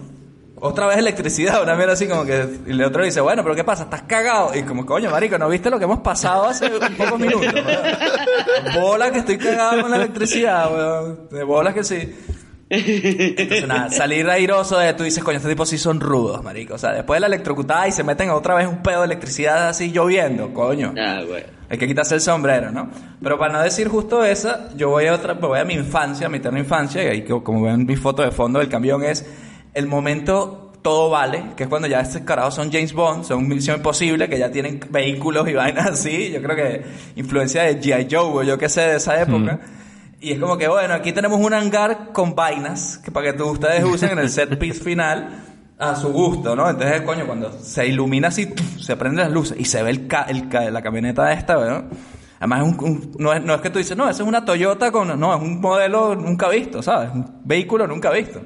otra 0.60 0.86
vez 0.86 0.98
electricidad, 0.98 1.62
una 1.62 1.74
mierda 1.74 1.92
así 1.92 2.06
como 2.06 2.24
que, 2.24 2.48
y 2.66 2.70
el 2.70 2.82
otro 2.82 3.04
dice, 3.04 3.20
bueno, 3.20 3.42
pero 3.42 3.54
¿qué 3.54 3.64
pasa? 3.64 3.84
¿Estás 3.84 4.02
cagado? 4.02 4.54
Y 4.54 4.62
como, 4.62 4.84
coño, 4.84 5.10
marico, 5.10 5.38
¿no 5.38 5.48
viste 5.48 5.70
lo 5.70 5.78
que 5.78 5.84
hemos 5.84 6.00
pasado 6.00 6.46
hace 6.46 6.68
pocos 6.96 7.18
minutos? 7.18 7.52
weón? 7.52 8.74
Bola 8.80 9.10
que 9.10 9.18
estoy 9.20 9.38
cagado 9.38 9.82
con 9.82 9.90
la 9.90 9.96
electricidad, 9.96 10.72
weón. 10.72 11.28
De 11.30 11.44
bolas 11.44 11.74
que 11.74 11.84
sí. 11.84 12.14
Entonces, 12.70 13.66
nada, 13.66 13.90
salir 13.90 14.28
airoso 14.28 14.78
de 14.78 14.92
tú 14.92 15.02
dices, 15.02 15.24
coño, 15.24 15.38
este 15.38 15.48
tipo 15.48 15.64
sí 15.64 15.78
son 15.78 16.00
rudos, 16.00 16.42
marico. 16.42 16.74
O 16.74 16.78
sea, 16.78 16.92
después 16.92 17.16
de 17.16 17.20
la 17.20 17.26
electrocutada 17.26 17.88
y 17.88 17.92
se 17.92 18.04
meten 18.04 18.30
otra 18.30 18.54
vez 18.54 18.66
un 18.66 18.82
pedo 18.82 19.00
de 19.00 19.06
electricidad 19.06 19.68
así 19.68 19.90
lloviendo, 19.90 20.52
coño. 20.52 20.92
Ah, 20.98 21.22
güey. 21.26 21.44
Hay 21.70 21.78
que 21.78 21.86
quitarse 21.86 22.14
el 22.14 22.20
sombrero, 22.20 22.70
¿no? 22.70 22.90
Pero 23.22 23.38
para 23.38 23.52
no 23.52 23.62
decir 23.62 23.88
justo 23.88 24.24
esa, 24.24 24.70
yo 24.74 24.90
voy 24.90 25.06
a 25.06 25.14
otra, 25.14 25.34
voy 25.34 25.58
a 25.58 25.64
mi 25.64 25.74
infancia, 25.74 26.26
a 26.26 26.30
mi 26.30 26.38
eterna 26.38 26.58
infancia, 26.58 27.02
y 27.02 27.06
ahí 27.06 27.22
como 27.22 27.62
ven 27.62 27.86
mi 27.86 27.96
foto 27.96 28.22
de 28.22 28.30
fondo 28.30 28.58
del 28.58 28.68
camión 28.68 29.02
es 29.02 29.26
el 29.78 29.86
momento 29.86 30.72
todo 30.82 31.10
vale, 31.10 31.42
que 31.56 31.64
es 31.64 31.68
cuando 31.68 31.88
ya 31.88 32.00
estos 32.00 32.22
carajos 32.22 32.54
son 32.54 32.70
James 32.72 32.92
Bond, 32.92 33.24
son 33.24 33.46
Misión 33.48 33.76
Imposible, 33.78 34.28
que 34.28 34.38
ya 34.38 34.50
tienen 34.50 34.80
vehículos 34.90 35.48
y 35.48 35.52
vainas 35.54 35.86
así, 35.86 36.30
yo 36.30 36.40
creo 36.42 36.56
que 36.56 36.82
influencia 37.16 37.62
de 37.64 37.80
G.I. 37.80 38.08
Joe 38.10 38.20
o 38.24 38.42
yo 38.42 38.56
qué 38.58 38.68
sé 38.68 38.82
de 38.82 38.96
esa 38.96 39.20
época. 39.20 39.60
Y 40.20 40.32
es 40.32 40.38
como 40.40 40.56
que, 40.56 40.66
bueno, 40.68 40.94
aquí 40.94 41.12
tenemos 41.12 41.38
un 41.40 41.52
hangar 41.54 42.10
con 42.12 42.34
vainas 42.34 42.98
que 42.98 43.10
para 43.10 43.26
que 43.26 43.32
tú- 43.38 43.50
ustedes 43.50 43.84
usen 43.84 44.10
en 44.12 44.18
el 44.20 44.30
set 44.30 44.58
piece 44.58 44.80
final 44.82 45.44
a 45.78 45.94
su 45.94 46.08
gusto, 46.12 46.56
¿no? 46.56 46.68
Entonces, 46.68 47.02
coño, 47.02 47.24
cuando 47.26 47.52
se 47.52 47.86
ilumina 47.86 48.28
así, 48.28 48.52
se 48.80 48.96
prenden 48.96 49.24
las 49.26 49.32
luces 49.32 49.56
y 49.60 49.64
se 49.64 49.80
ve 49.82 49.90
el 49.90 50.06
ca- 50.08 50.26
el 50.28 50.48
ca- 50.48 50.70
la 50.70 50.82
camioneta 50.82 51.32
esta, 51.32 51.54
¿no? 51.54 51.84
Además, 52.40 52.62
es 52.66 52.68
un- 52.78 52.84
un- 52.84 53.12
no, 53.18 53.32
es, 53.32 53.42
no 53.44 53.54
es 53.54 53.60
que 53.60 53.70
tú 53.70 53.78
dices, 53.78 53.96
no, 53.96 54.08
esa 54.08 54.22
es 54.22 54.28
una 54.28 54.44
Toyota 54.44 54.90
con... 54.90 55.18
No, 55.20 55.34
es 55.36 55.40
un 55.42 55.60
modelo 55.60 56.14
nunca 56.16 56.48
visto, 56.48 56.82
¿sabes? 56.82 57.10
Un 57.12 57.40
vehículo 57.44 57.86
nunca 57.86 58.10
visto. 58.10 58.40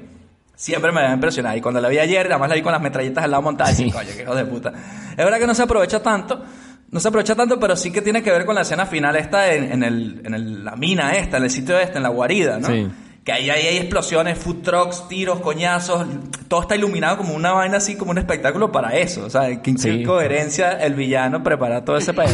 Siempre 0.55 0.91
me 0.91 1.01
a 1.01 1.13
impresionar. 1.13 1.57
Y 1.57 1.61
cuando 1.61 1.81
la 1.81 1.89
vi 1.89 1.97
ayer, 1.99 2.27
además 2.27 2.49
la 2.49 2.55
vi 2.55 2.61
con 2.61 2.71
las 2.71 2.81
metralletas 2.81 3.23
al 3.23 3.31
lado 3.31 3.43
montadas. 3.43 3.79
y, 3.79 3.91
Coño, 3.91 4.09
qué 4.15 4.21
hijo 4.23 4.35
de 4.35 4.45
puta. 4.45 4.71
Es 5.11 5.17
verdad 5.17 5.39
que 5.39 5.47
no 5.47 5.55
se 5.55 5.63
aprovecha 5.63 6.01
tanto. 6.01 6.43
No 6.91 6.99
se 6.99 7.07
aprovecha 7.07 7.33
tanto, 7.35 7.59
pero 7.59 7.75
sí 7.75 7.91
que 7.91 8.01
tiene 8.03 8.21
que 8.21 8.29
ver 8.31 8.45
con 8.45 8.53
la 8.55 8.61
escena 8.61 8.85
final 8.85 9.15
esta 9.15 9.51
en, 9.51 9.71
en, 9.71 9.83
el, 9.83 10.21
en 10.25 10.33
el- 10.35 10.63
la 10.63 10.75
mina 10.75 11.13
esta, 11.15 11.37
en 11.37 11.43
el 11.45 11.49
sitio 11.49 11.79
este, 11.79 11.97
en 11.97 12.03
la 12.03 12.09
guarida, 12.09 12.59
¿no? 12.59 12.67
Sí. 12.67 12.87
Que 13.25 13.31
ahí, 13.31 13.49
ahí 13.49 13.65
hay 13.67 13.77
explosiones, 13.77 14.37
food 14.37 14.61
trucks, 14.61 15.07
tiros, 15.07 15.39
coñazos. 15.39 16.05
Todo 16.49 16.61
está 16.61 16.75
iluminado 16.75 17.17
como 17.17 17.33
una 17.33 17.51
vaina 17.53 17.77
así, 17.77 17.95
como 17.95 18.11
un 18.11 18.17
espectáculo 18.19 18.71
para 18.71 18.95
eso. 18.97 19.25
O 19.25 19.29
sea, 19.29 19.47
en 19.49 19.77
Sí. 19.77 20.03
coherencia 20.03 20.73
el 20.73 20.93
villano 20.93 21.41
prepara 21.41 21.83
todo 21.83 21.97
ese 21.97 22.13
pedo. 22.13 22.27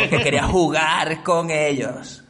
Porque 0.00 0.22
quería 0.22 0.42
jugar 0.44 1.22
con 1.22 1.50
ellos. 1.50 2.23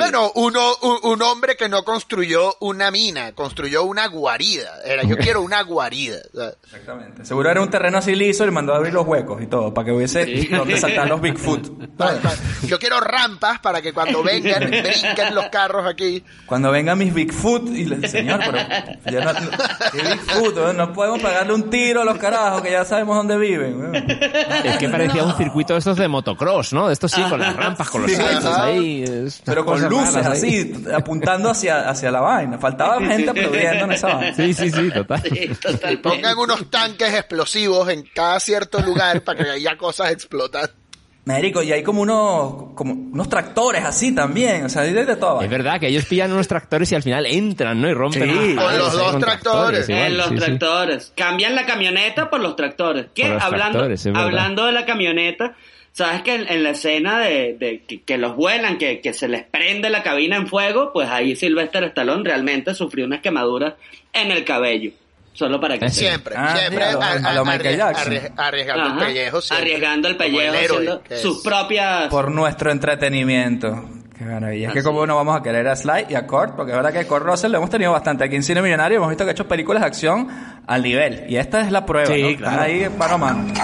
Bueno, 0.00 0.32
uno, 0.34 0.74
un, 0.82 0.98
un 1.12 1.22
hombre 1.22 1.56
que 1.56 1.68
no 1.68 1.84
construyó 1.84 2.54
una 2.60 2.90
mina, 2.90 3.32
construyó 3.32 3.84
una 3.84 4.06
guarida. 4.08 4.70
Era, 4.84 5.02
yo 5.04 5.16
quiero 5.16 5.42
una 5.42 5.62
guarida. 5.62 6.18
Exactamente. 6.64 7.24
Seguro 7.24 7.50
era 7.50 7.60
un 7.60 7.70
terreno 7.70 7.98
así 7.98 8.14
liso 8.14 8.42
y 8.44 8.46
le 8.46 8.52
mandó 8.52 8.72
a 8.74 8.76
abrir 8.76 8.92
los 8.94 9.06
huecos 9.06 9.40
y 9.42 9.46
todo, 9.46 9.72
para 9.74 9.86
que 9.86 9.92
hubiese 9.92 10.24
donde 10.50 10.76
saltar 10.78 11.08
los 11.08 11.20
Bigfoot. 11.20 11.68
yo 12.66 12.78
quiero 12.78 13.00
rampas 13.00 13.58
para 13.60 13.82
que 13.82 13.92
cuando 13.92 14.22
vengan, 14.22 14.70
brinquen 14.70 15.34
los 15.34 15.46
carros 15.46 15.86
aquí. 15.86 16.24
Cuando 16.46 16.70
vengan 16.70 16.98
mis 16.98 17.12
Bigfoot 17.12 17.68
y 17.68 17.84
le 17.84 18.08
señor, 18.08 18.40
pero 18.44 18.58
ya 19.10 19.32
no, 19.32 19.40
¿qué 19.92 20.02
Bigfoot? 20.02 20.74
No 20.74 20.92
podemos 20.92 21.20
pegarle 21.20 21.52
un 21.54 21.70
tiro 21.70 22.02
a 22.02 22.04
los 22.04 22.18
carajos 22.18 22.62
que 22.62 22.70
ya 22.70 22.84
sabemos 22.84 23.16
dónde 23.16 23.36
viven. 23.36 23.94
Es 24.64 24.78
que 24.78 24.88
parecía 24.88 25.24
un 25.24 25.36
circuito 25.36 25.74
de 25.74 25.78
estos 25.80 25.96
de 25.96 26.08
motocross, 26.08 26.72
¿no? 26.72 26.86
De 26.88 26.92
estos 26.94 27.10
sí, 27.12 27.22
con 27.28 27.40
las 27.40 27.54
rampas, 27.56 27.90
con 27.90 28.02
los 28.02 28.10
Sí, 28.10 28.16
saltos 28.16 28.56
ahí. 28.58 29.04
es 29.04 29.42
Pero 29.44 29.64
con 29.64 29.89
luces 29.90 30.26
ahí. 30.26 30.32
así, 30.32 30.84
apuntando 30.94 31.50
hacia, 31.50 31.88
hacia 31.88 32.10
la 32.10 32.20
vaina. 32.20 32.58
Faltaba 32.58 32.98
gente 33.00 33.30
aplaudiendo 33.30 33.84
en 33.84 33.92
esa 33.92 34.14
vaina. 34.14 34.34
Sí, 34.34 34.54
sí, 34.54 34.70
sí, 34.70 34.90
total. 34.90 35.22
Y 35.90 35.96
pongan 35.96 36.38
unos 36.38 36.70
tanques 36.70 37.12
explosivos 37.12 37.88
en 37.88 38.04
cada 38.14 38.40
cierto 38.40 38.80
lugar 38.80 39.22
para 39.22 39.44
que 39.44 39.50
haya 39.50 39.76
cosas 39.76 40.10
explotan. 40.12 40.70
Marico, 41.26 41.62
y 41.62 41.70
hay 41.70 41.82
como 41.82 42.00
unos, 42.00 42.74
como 42.74 42.94
unos 42.94 43.28
tractores 43.28 43.84
así 43.84 44.14
también, 44.14 44.64
o 44.64 44.68
sea, 44.70 44.82
hay 44.82 44.92
de, 44.92 45.16
todo. 45.16 45.42
Es 45.42 45.50
verdad 45.50 45.78
que 45.78 45.86
ellos 45.86 46.06
pillan 46.06 46.32
unos 46.32 46.48
tractores 46.48 46.90
y 46.92 46.94
al 46.94 47.02
final 47.02 47.26
entran, 47.26 47.80
¿no? 47.80 47.88
Y 47.90 47.94
rompen 47.94 48.22
Sí, 48.22 48.56
con 48.56 48.78
los 48.78 48.92
dos 48.92 49.12
con 49.12 49.20
tractores. 49.20 49.88
igual, 49.88 50.06
en 50.06 50.16
los 50.16 50.28
sí, 50.28 50.38
sí. 50.38 50.40
tractores. 50.40 51.12
Cambian 51.14 51.54
la 51.54 51.66
camioneta 51.66 52.30
por 52.30 52.40
los 52.40 52.56
tractores. 52.56 53.08
Que 53.14 53.26
hablando, 53.26 53.78
tractores, 53.80 54.06
hablando 54.14 54.64
de 54.64 54.72
la 54.72 54.86
camioneta, 54.86 55.54
sabes 55.92 56.22
que 56.22 56.34
en, 56.34 56.48
en 56.50 56.62
la 56.62 56.70
escena 56.70 57.18
de, 57.20 57.56
de 57.58 57.82
que, 57.86 58.02
que 58.02 58.18
los 58.18 58.36
vuelan, 58.36 58.78
que, 58.78 59.00
que 59.00 59.12
se 59.12 59.28
les 59.28 59.42
prende 59.44 59.90
la 59.90 60.02
cabina 60.02 60.36
en 60.36 60.46
fuego, 60.46 60.92
pues 60.92 61.08
ahí 61.08 61.36
Sylvester 61.36 61.84
Stallone 61.84 62.22
realmente 62.24 62.74
sufrió 62.74 63.04
unas 63.06 63.20
quemaduras 63.20 63.74
en 64.12 64.30
el 64.30 64.44
cabello. 64.44 64.92
Solo 65.32 65.60
para 65.60 65.78
que. 65.78 65.88
Siempre, 65.90 66.34
Ah, 66.36 66.56
siempre 66.58 66.84
a 66.84 66.92
lo- 66.92 67.02
a- 67.02 67.12
a 67.12 67.32
lo 67.34 67.40
a- 67.42 67.44
Michael 67.44 67.74
arries- 67.74 67.76
Jackson. 67.78 68.12
arries- 68.12 68.32
arriesgando 68.36 68.82
Ajá. 68.84 69.00
el 69.00 69.06
pellejo. 69.06 69.40
siempre. 69.40 69.66
arriesgando 69.68 70.08
el 70.08 70.16
pellejo, 70.16 70.42
héroe 70.54 70.64
haciendo 70.78 71.02
que 71.04 71.14
es. 71.14 71.20
sus 71.22 71.42
propias 71.42 72.08
Por 72.08 72.30
nuestro 72.32 72.70
entretenimiento. 72.72 73.84
Qué 74.20 74.26
maravilla. 74.26 74.66
Es 74.66 74.74
que 74.74 74.80
Así 74.80 74.86
como 74.86 75.06
no 75.06 75.16
vamos 75.16 75.34
a 75.34 75.42
querer 75.42 75.66
a 75.66 75.74
Sly 75.74 76.08
y 76.10 76.14
a 76.14 76.26
Kurt, 76.26 76.54
porque 76.54 76.72
es 76.72 76.76
verdad 76.76 76.92
que 76.92 77.06
Kurt 77.06 77.24
Russell 77.24 77.52
lo 77.52 77.56
hemos 77.56 77.70
tenido 77.70 77.90
bastante 77.90 78.22
aquí 78.22 78.36
en 78.36 78.42
Cine 78.42 78.60
Millonario, 78.60 78.98
hemos 78.98 79.08
visto 79.08 79.24
que 79.24 79.30
ha 79.30 79.32
hecho 79.32 79.48
películas 79.48 79.80
de 79.80 79.86
acción 79.86 80.28
al 80.66 80.82
nivel. 80.82 81.24
Y 81.26 81.36
esta 81.36 81.62
es 81.62 81.72
la 81.72 81.86
prueba, 81.86 82.14
Sí, 82.14 82.20
¿no? 82.20 82.28
Están 82.28 82.54
claro. 82.54 82.62
ahí 82.62 82.86
mano 82.98 83.14
a 83.14 83.16
mano. 83.16 83.54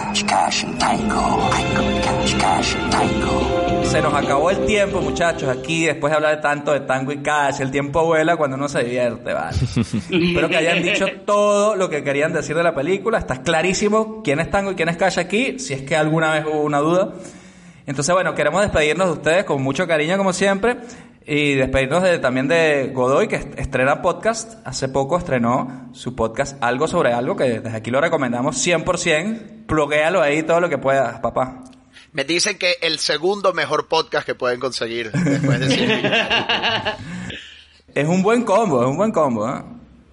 Se 3.84 4.00
nos 4.00 4.14
acabó 4.14 4.48
el 4.50 4.64
tiempo, 4.64 5.02
muchachos, 5.02 5.46
aquí 5.46 5.84
después 5.84 6.10
de 6.10 6.16
hablar 6.16 6.36
de 6.36 6.40
tanto 6.42 6.72
de 6.72 6.80
tango 6.80 7.12
y 7.12 7.18
cash, 7.18 7.60
el 7.60 7.70
tiempo 7.70 8.06
vuela 8.06 8.38
cuando 8.38 8.56
uno 8.56 8.66
se 8.66 8.82
divierte, 8.82 9.34
vale. 9.34 9.58
Espero 10.10 10.48
que 10.48 10.56
hayan 10.56 10.82
dicho 10.82 11.04
todo 11.26 11.76
lo 11.76 11.90
que 11.90 12.02
querían 12.02 12.32
decir 12.32 12.56
de 12.56 12.62
la 12.62 12.74
película, 12.74 13.18
está 13.18 13.42
clarísimo 13.42 14.22
quién 14.22 14.40
es 14.40 14.50
tango 14.50 14.72
y 14.72 14.74
quién 14.74 14.88
es 14.88 14.96
cash 14.96 15.18
aquí, 15.18 15.58
si 15.58 15.74
es 15.74 15.82
que 15.82 15.96
alguna 15.96 16.32
vez 16.32 16.46
hubo 16.46 16.62
una 16.62 16.78
duda. 16.78 17.12
Entonces, 17.86 18.12
bueno, 18.14 18.34
queremos 18.34 18.62
despedirnos 18.62 19.06
de 19.06 19.12
ustedes 19.14 19.44
con 19.44 19.62
mucho 19.62 19.86
cariño 19.86 20.16
como 20.18 20.32
siempre 20.32 20.76
y 21.24 21.54
despedirnos 21.54 22.02
de- 22.02 22.18
también 22.18 22.48
de 22.48 22.90
Godoy 22.92 23.28
que 23.28 23.36
est- 23.36 23.58
estrena 23.58 24.02
podcast, 24.02 24.54
hace 24.66 24.88
poco 24.88 25.16
estrenó 25.18 25.88
su 25.92 26.14
podcast 26.16 26.60
Algo 26.62 26.88
sobre 26.88 27.12
algo 27.12 27.36
que 27.36 27.60
desde 27.60 27.76
aquí 27.76 27.90
lo 27.90 28.00
recomendamos 28.00 28.56
100%, 28.56 29.66
pluguéalo 29.66 30.20
ahí 30.20 30.42
todo 30.42 30.60
lo 30.60 30.68
que 30.68 30.78
puedas, 30.78 31.20
papá. 31.20 31.62
Me 32.12 32.24
dicen 32.24 32.58
que 32.58 32.74
el 32.80 32.98
segundo 32.98 33.52
mejor 33.52 33.88
podcast 33.88 34.26
que 34.26 34.34
pueden 34.34 34.58
conseguir 34.58 35.12
después 35.12 35.60
de. 35.60 35.66
Es 37.94 38.06
un 38.08 38.22
buen 38.22 38.42
combo, 38.44 38.82
es 38.82 38.88
un 38.88 38.96
buen 38.98 39.10
combo, 39.10 39.48
¿eh? 39.48 39.62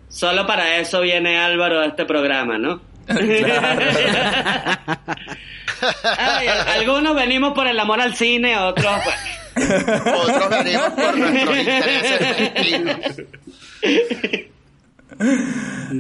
Solo 0.10 0.45
para 0.48 0.78
eso 0.78 1.02
viene 1.02 1.38
Álvaro 1.40 1.80
a 1.82 1.86
este 1.88 2.06
programa, 2.06 2.58
¿no? 2.58 2.80
Ay, 6.18 6.47
algunos 6.47 7.15
venimos 7.15 7.53
por 7.53 7.68
el 7.68 7.80
amor 7.80 8.01
al 8.01 8.15
cine, 8.15 8.57
otros 8.57 8.93
pues, 9.03 9.69
Otros 10.27 10.49
venimos 10.49 10.89
por 10.89 11.18
nuestros 11.18 11.57
intereses. 11.57 13.26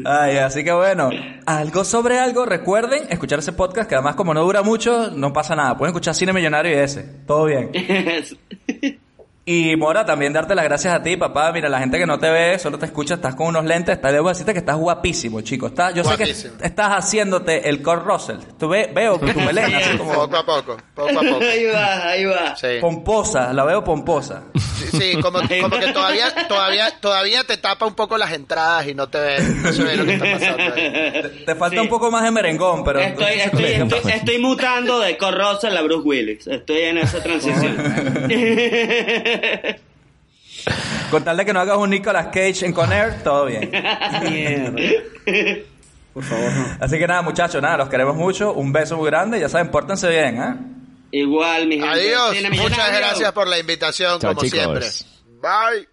Ay, 0.05 0.37
así 0.37 0.63
que 0.63 0.71
bueno, 0.71 1.09
algo 1.45 1.83
sobre 1.83 2.19
algo, 2.19 2.45
recuerden 2.45 3.03
escuchar 3.09 3.39
ese 3.39 3.53
podcast 3.53 3.87
que 3.87 3.95
además 3.95 4.15
como 4.15 4.33
no 4.33 4.41
dura 4.41 4.63
mucho, 4.63 5.11
no 5.11 5.31
pasa 5.33 5.55
nada. 5.55 5.77
Pueden 5.77 5.91
escuchar 5.91 6.15
Cine 6.15 6.33
Millonario 6.33 6.71
y 6.71 6.79
ese, 6.79 7.03
todo 7.27 7.45
bien. 7.45 7.71
Y 9.45 9.75
Mora, 9.75 10.05
también 10.05 10.31
darte 10.31 10.55
las 10.55 10.63
gracias 10.63 10.93
a 10.93 11.03
ti, 11.03 11.17
papá. 11.17 11.51
Mira, 11.51 11.67
la 11.67 11.79
gente 11.79 11.97
que 11.97 12.05
no 12.05 12.17
te 12.17 12.29
ve, 12.29 12.57
solo 12.59 12.79
te 12.79 12.85
escucha, 12.85 13.15
estás 13.15 13.35
con 13.35 13.47
unos 13.47 13.65
lentes, 13.65 13.95
está, 13.95 14.09
debo 14.09 14.29
decirte 14.29 14.53
que 14.53 14.59
estás 14.59 14.77
guapísimo, 14.77 15.41
chico. 15.41 15.67
Está, 15.67 15.91
yo 15.91 16.01
sé 16.05 16.15
que 16.15 16.31
estás 16.31 16.89
haciéndote 16.91 17.67
el 17.67 17.83
Kurt 17.83 18.05
Russell. 18.05 18.37
Tú 18.57 18.69
ve, 18.69 18.89
veo 18.95 19.19
tu 19.19 19.25
melena 19.41 19.79
así 19.79 19.97
como 19.97 20.13
Poco 20.13 20.37
a 20.37 20.45
poco, 20.45 20.77
poco 20.95 21.09
a 21.09 21.23
poco. 21.23 21.39
ahí 21.51 21.65
va, 21.65 22.07
ahí 22.07 22.23
va. 22.23 22.55
Sí, 22.55 22.67
pomposa, 22.79 23.51
la 23.51 23.65
veo 23.65 23.83
pomposa. 23.83 24.43
sí, 24.55 24.87
sí, 24.97 25.21
como, 25.21 25.39
como 25.61 25.77
que 25.77 25.91
todavía, 25.91 26.47
todavía, 26.47 26.85
todavía 27.01 27.43
te 27.43 27.57
tapa 27.57 27.85
un 27.85 27.95
poco 27.95 28.17
las 28.17 28.31
entradas 28.31 28.87
y 28.87 28.93
no 28.95 29.09
te 29.09 29.19
ve, 29.19 29.39
no 29.41 29.73
se 29.73 29.83
ve 29.83 29.97
lo 29.97 30.05
que 30.05 30.13
está 30.13 30.31
pasando 30.31 30.73
ahí. 30.73 31.43
Te 31.45 31.55
falta 31.55 31.73
Sí. 31.75 31.79
un 31.81 31.89
poco 31.89 32.09
más 32.11 32.23
de 32.23 32.31
merengón, 32.31 32.83
pero... 32.85 33.01
Estoy, 33.01 33.33
estoy, 33.41 33.65
estoy, 33.65 34.11
estoy 34.13 34.37
mutando 34.39 34.99
de 34.99 35.17
Corrosa 35.17 35.67
a 35.67 35.81
Bruce 35.81 36.07
Willis. 36.07 36.47
Estoy 36.47 36.81
en 36.83 36.99
esa 36.99 37.21
transición. 37.21 37.75
Con 41.11 41.23
tal 41.23 41.37
de 41.37 41.45
que 41.45 41.53
no 41.53 41.59
hagas 41.59 41.77
un 41.77 41.89
Nicolas 41.89 42.27
Cage 42.27 42.65
en 42.65 42.73
Conair, 42.73 43.21
todo 43.23 43.45
bien. 43.45 43.69
Mierda. 44.23 44.73
Por 46.13 46.23
favor, 46.23 46.51
no. 46.51 46.77
Así 46.79 46.97
que 46.97 47.07
nada, 47.07 47.21
muchachos, 47.21 47.61
nada, 47.61 47.77
los 47.77 47.89
queremos 47.89 48.15
mucho. 48.15 48.53
Un 48.53 48.71
beso 48.71 48.97
muy 48.97 49.07
grande. 49.07 49.39
Ya 49.39 49.49
saben, 49.49 49.69
pórtense 49.71 50.09
bien, 50.09 50.41
¿eh? 50.41 50.55
Igual, 51.11 51.67
mi 51.67 51.75
gente. 51.79 51.89
Adiós, 51.89 52.29
muchas 52.35 52.49
Millonario. 52.51 52.97
gracias 52.99 53.31
por 53.33 53.47
la 53.47 53.59
invitación, 53.59 54.19
Chao, 54.19 54.33
como 54.33 54.41
chicos. 54.41 54.59
siempre. 54.59 54.87
Bye. 55.41 55.87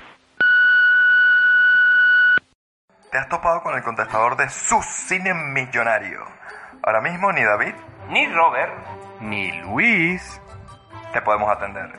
Te 3.10 3.18
has 3.18 3.28
topado 3.28 3.62
con 3.62 3.74
el 3.76 3.82
contestador 3.82 4.36
de 4.36 4.48
su 4.48 4.80
cine 4.82 5.34
millonario. 5.34 6.20
Ahora 6.82 7.00
mismo 7.00 7.32
ni 7.32 7.42
David, 7.42 7.74
ni 8.08 8.26
Robert, 8.28 8.72
ni 9.20 9.52
Luis 9.62 10.22
te 11.12 11.20
podemos 11.22 11.50
atender. 11.50 11.90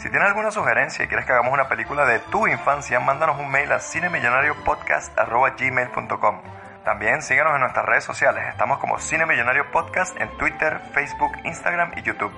Si 0.00 0.08
tienes 0.08 0.28
alguna 0.28 0.50
sugerencia 0.50 1.04
y 1.04 1.08
quieres 1.08 1.26
que 1.26 1.32
hagamos 1.32 1.52
una 1.52 1.68
película 1.68 2.06
de 2.06 2.20
tu 2.20 2.46
infancia, 2.46 3.00
mándanos 3.00 3.38
un 3.38 3.50
mail 3.50 3.70
a 3.70 3.80
cinemillonariopodcast.gmail.com 3.80 6.40
También 6.86 7.20
síguenos 7.20 7.54
en 7.54 7.60
nuestras 7.60 7.84
redes 7.84 8.04
sociales. 8.04 8.42
Estamos 8.48 8.78
como 8.78 8.98
Cine 8.98 9.26
Millonario 9.26 9.70
Podcast 9.70 10.18
en 10.18 10.34
Twitter, 10.38 10.80
Facebook, 10.94 11.32
Instagram 11.44 11.92
y 11.98 12.02
YouTube. 12.02 12.32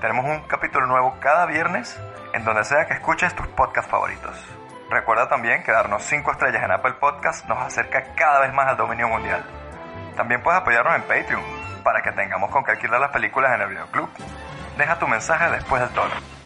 Tenemos 0.00 0.24
un 0.24 0.40
capítulo 0.48 0.86
nuevo 0.86 1.18
cada 1.20 1.44
viernes 1.44 2.00
en 2.32 2.44
donde 2.44 2.64
sea 2.64 2.86
que 2.86 2.94
escuches 2.94 3.34
tus 3.34 3.46
podcasts 3.48 3.90
favoritos. 3.90 4.34
Recuerda 4.88 5.28
también 5.28 5.62
que 5.64 5.72
darnos 5.72 6.02
5 6.04 6.32
estrellas 6.32 6.64
en 6.64 6.70
Apple 6.70 6.94
Podcast 6.94 7.46
nos 7.46 7.58
acerca 7.58 8.14
cada 8.14 8.40
vez 8.40 8.54
más 8.54 8.68
al 8.68 8.78
dominio 8.78 9.08
mundial. 9.08 9.44
También 10.16 10.42
puedes 10.42 10.62
apoyarnos 10.62 10.94
en 10.94 11.02
Patreon 11.02 11.42
para 11.84 12.00
que 12.00 12.12
tengamos 12.12 12.50
con 12.50 12.64
qué 12.64 12.70
alquilar 12.70 13.00
las 13.00 13.10
películas 13.10 13.54
en 13.54 13.60
el 13.60 13.68
videoclub. 13.68 14.08
Deja 14.78 14.98
tu 14.98 15.06
mensaje 15.06 15.50
después 15.50 15.82
del 15.82 15.90
tono. 15.90 16.41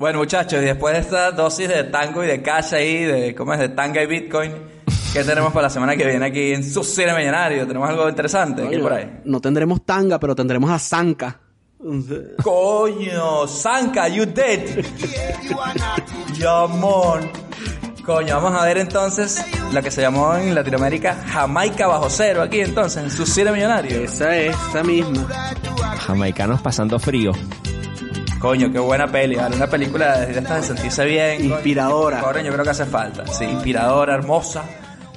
Bueno, 0.00 0.20
muchachos, 0.20 0.62
y 0.62 0.64
después 0.64 0.94
de 0.94 1.00
esta 1.00 1.30
dosis 1.30 1.68
de 1.68 1.84
tango 1.84 2.24
y 2.24 2.26
de 2.26 2.40
cash 2.40 2.72
ahí, 2.72 3.04
de 3.04 3.34
cómo 3.34 3.52
es 3.52 3.58
de 3.58 3.68
tanga 3.68 4.02
y 4.02 4.06
bitcoin, 4.06 4.50
¿qué 5.12 5.22
tenemos 5.24 5.52
para 5.52 5.64
la 5.64 5.70
semana 5.70 5.94
que 5.94 6.06
viene 6.06 6.24
aquí 6.24 6.54
en 6.54 6.64
su 6.64 6.82
cine 6.82 7.14
millonario? 7.14 7.66
¿Tenemos 7.66 7.86
algo 7.86 8.08
interesante 8.08 8.62
aquí 8.62 8.70
Coño, 8.76 8.82
por 8.82 8.92
ahí? 8.94 9.20
No 9.26 9.42
tendremos 9.42 9.84
tanga, 9.84 10.18
pero 10.18 10.34
tendremos 10.34 10.70
a 10.70 10.78
Zanka. 10.78 11.38
Coño, 12.42 13.46
Sanka, 13.46 14.08
you 14.08 14.24
dead. 14.24 14.82
Llamón. 16.32 17.30
Coño, 18.02 18.40
vamos 18.40 18.58
a 18.58 18.64
ver 18.64 18.78
entonces 18.78 19.44
la 19.70 19.82
que 19.82 19.90
se 19.90 20.00
llamó 20.00 20.34
en 20.34 20.54
Latinoamérica 20.54 21.14
Jamaica 21.14 21.86
bajo 21.86 22.08
cero 22.08 22.40
aquí 22.40 22.60
entonces, 22.60 23.04
en 23.04 23.10
su 23.10 23.26
cine 23.26 23.52
millonario. 23.52 24.00
Esa 24.00 24.34
es, 24.34 24.56
esa 24.70 24.82
misma. 24.82 25.28
Jamaicanos 25.98 26.62
pasando 26.62 26.98
frío. 26.98 27.32
Coño, 28.40 28.72
qué 28.72 28.78
buena 28.78 29.06
peli, 29.06 29.36
¿vale? 29.36 29.54
Una 29.54 29.66
película 29.66 30.20
de 30.20 30.38
estas 30.38 30.62
de 30.62 30.74
sentirse 30.74 31.04
bien. 31.04 31.42
coño. 31.42 31.54
Inspiradora. 31.56 32.20
Corren, 32.20 32.46
yo 32.46 32.52
creo 32.52 32.64
que 32.64 32.70
hace 32.70 32.86
falta. 32.86 33.26
Sí, 33.26 33.44
inspiradora, 33.44 34.14
hermosa. 34.14 34.64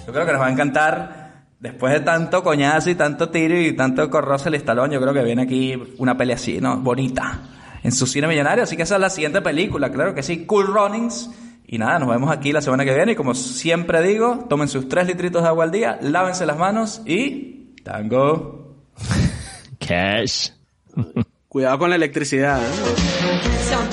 Yo 0.06 0.12
creo 0.12 0.26
que 0.26 0.34
nos 0.34 0.42
va 0.42 0.48
a 0.48 0.52
encantar. 0.52 1.24
Después 1.58 1.94
de 1.94 2.02
tanto 2.02 2.44
coñazo 2.44 2.90
y 2.90 2.96
tanto 2.96 3.30
tiro 3.30 3.58
y 3.58 3.72
tanto 3.78 4.10
corroce 4.10 4.50
el 4.50 4.56
estalón, 4.56 4.92
yo 4.92 5.00
creo 5.00 5.14
que 5.14 5.24
viene 5.24 5.44
aquí 5.44 5.82
una 6.00 6.18
peli 6.18 6.34
así, 6.34 6.60
¿no? 6.60 6.76
Bonita. 6.76 7.40
En 7.82 7.94
su 7.94 8.06
cine 8.06 8.28
millonario. 8.28 8.66
Así 8.66 8.76
que 8.76 8.84
esa 8.84 8.96
es 8.96 9.02
la 9.02 9.10
siguiente 9.10 9.42
película, 9.42 9.90
claro 9.90 10.14
que 10.14 10.22
sí. 10.22 10.46
Cool 10.46 10.68
Runnings. 10.68 11.30
Y 11.66 11.78
nada, 11.78 12.00
nos 12.00 12.10
vemos 12.10 12.30
aquí 12.30 12.52
la 12.52 12.62
semana 12.62 12.84
que 12.84 12.94
viene. 12.94 13.14
Y 13.14 13.16
como 13.16 13.34
siempre 13.36 14.02
digo, 14.02 14.46
tomen 14.50 14.68
sus 14.68 14.90
tres 14.90 15.08
litritos 15.08 15.44
de 15.44 15.48
agua 15.48 15.64
al 15.64 15.72
día, 15.72 15.98
lávense 16.02 16.46
las 16.46 16.58
manos 16.58 17.02
y... 17.06 17.74
Tango. 17.84 18.84
Cash. 19.80 20.50
Cuidado 21.54 21.78
con 21.78 21.92
la 21.92 21.98
electricidad. 21.98 22.60
¿eh? 22.60 23.93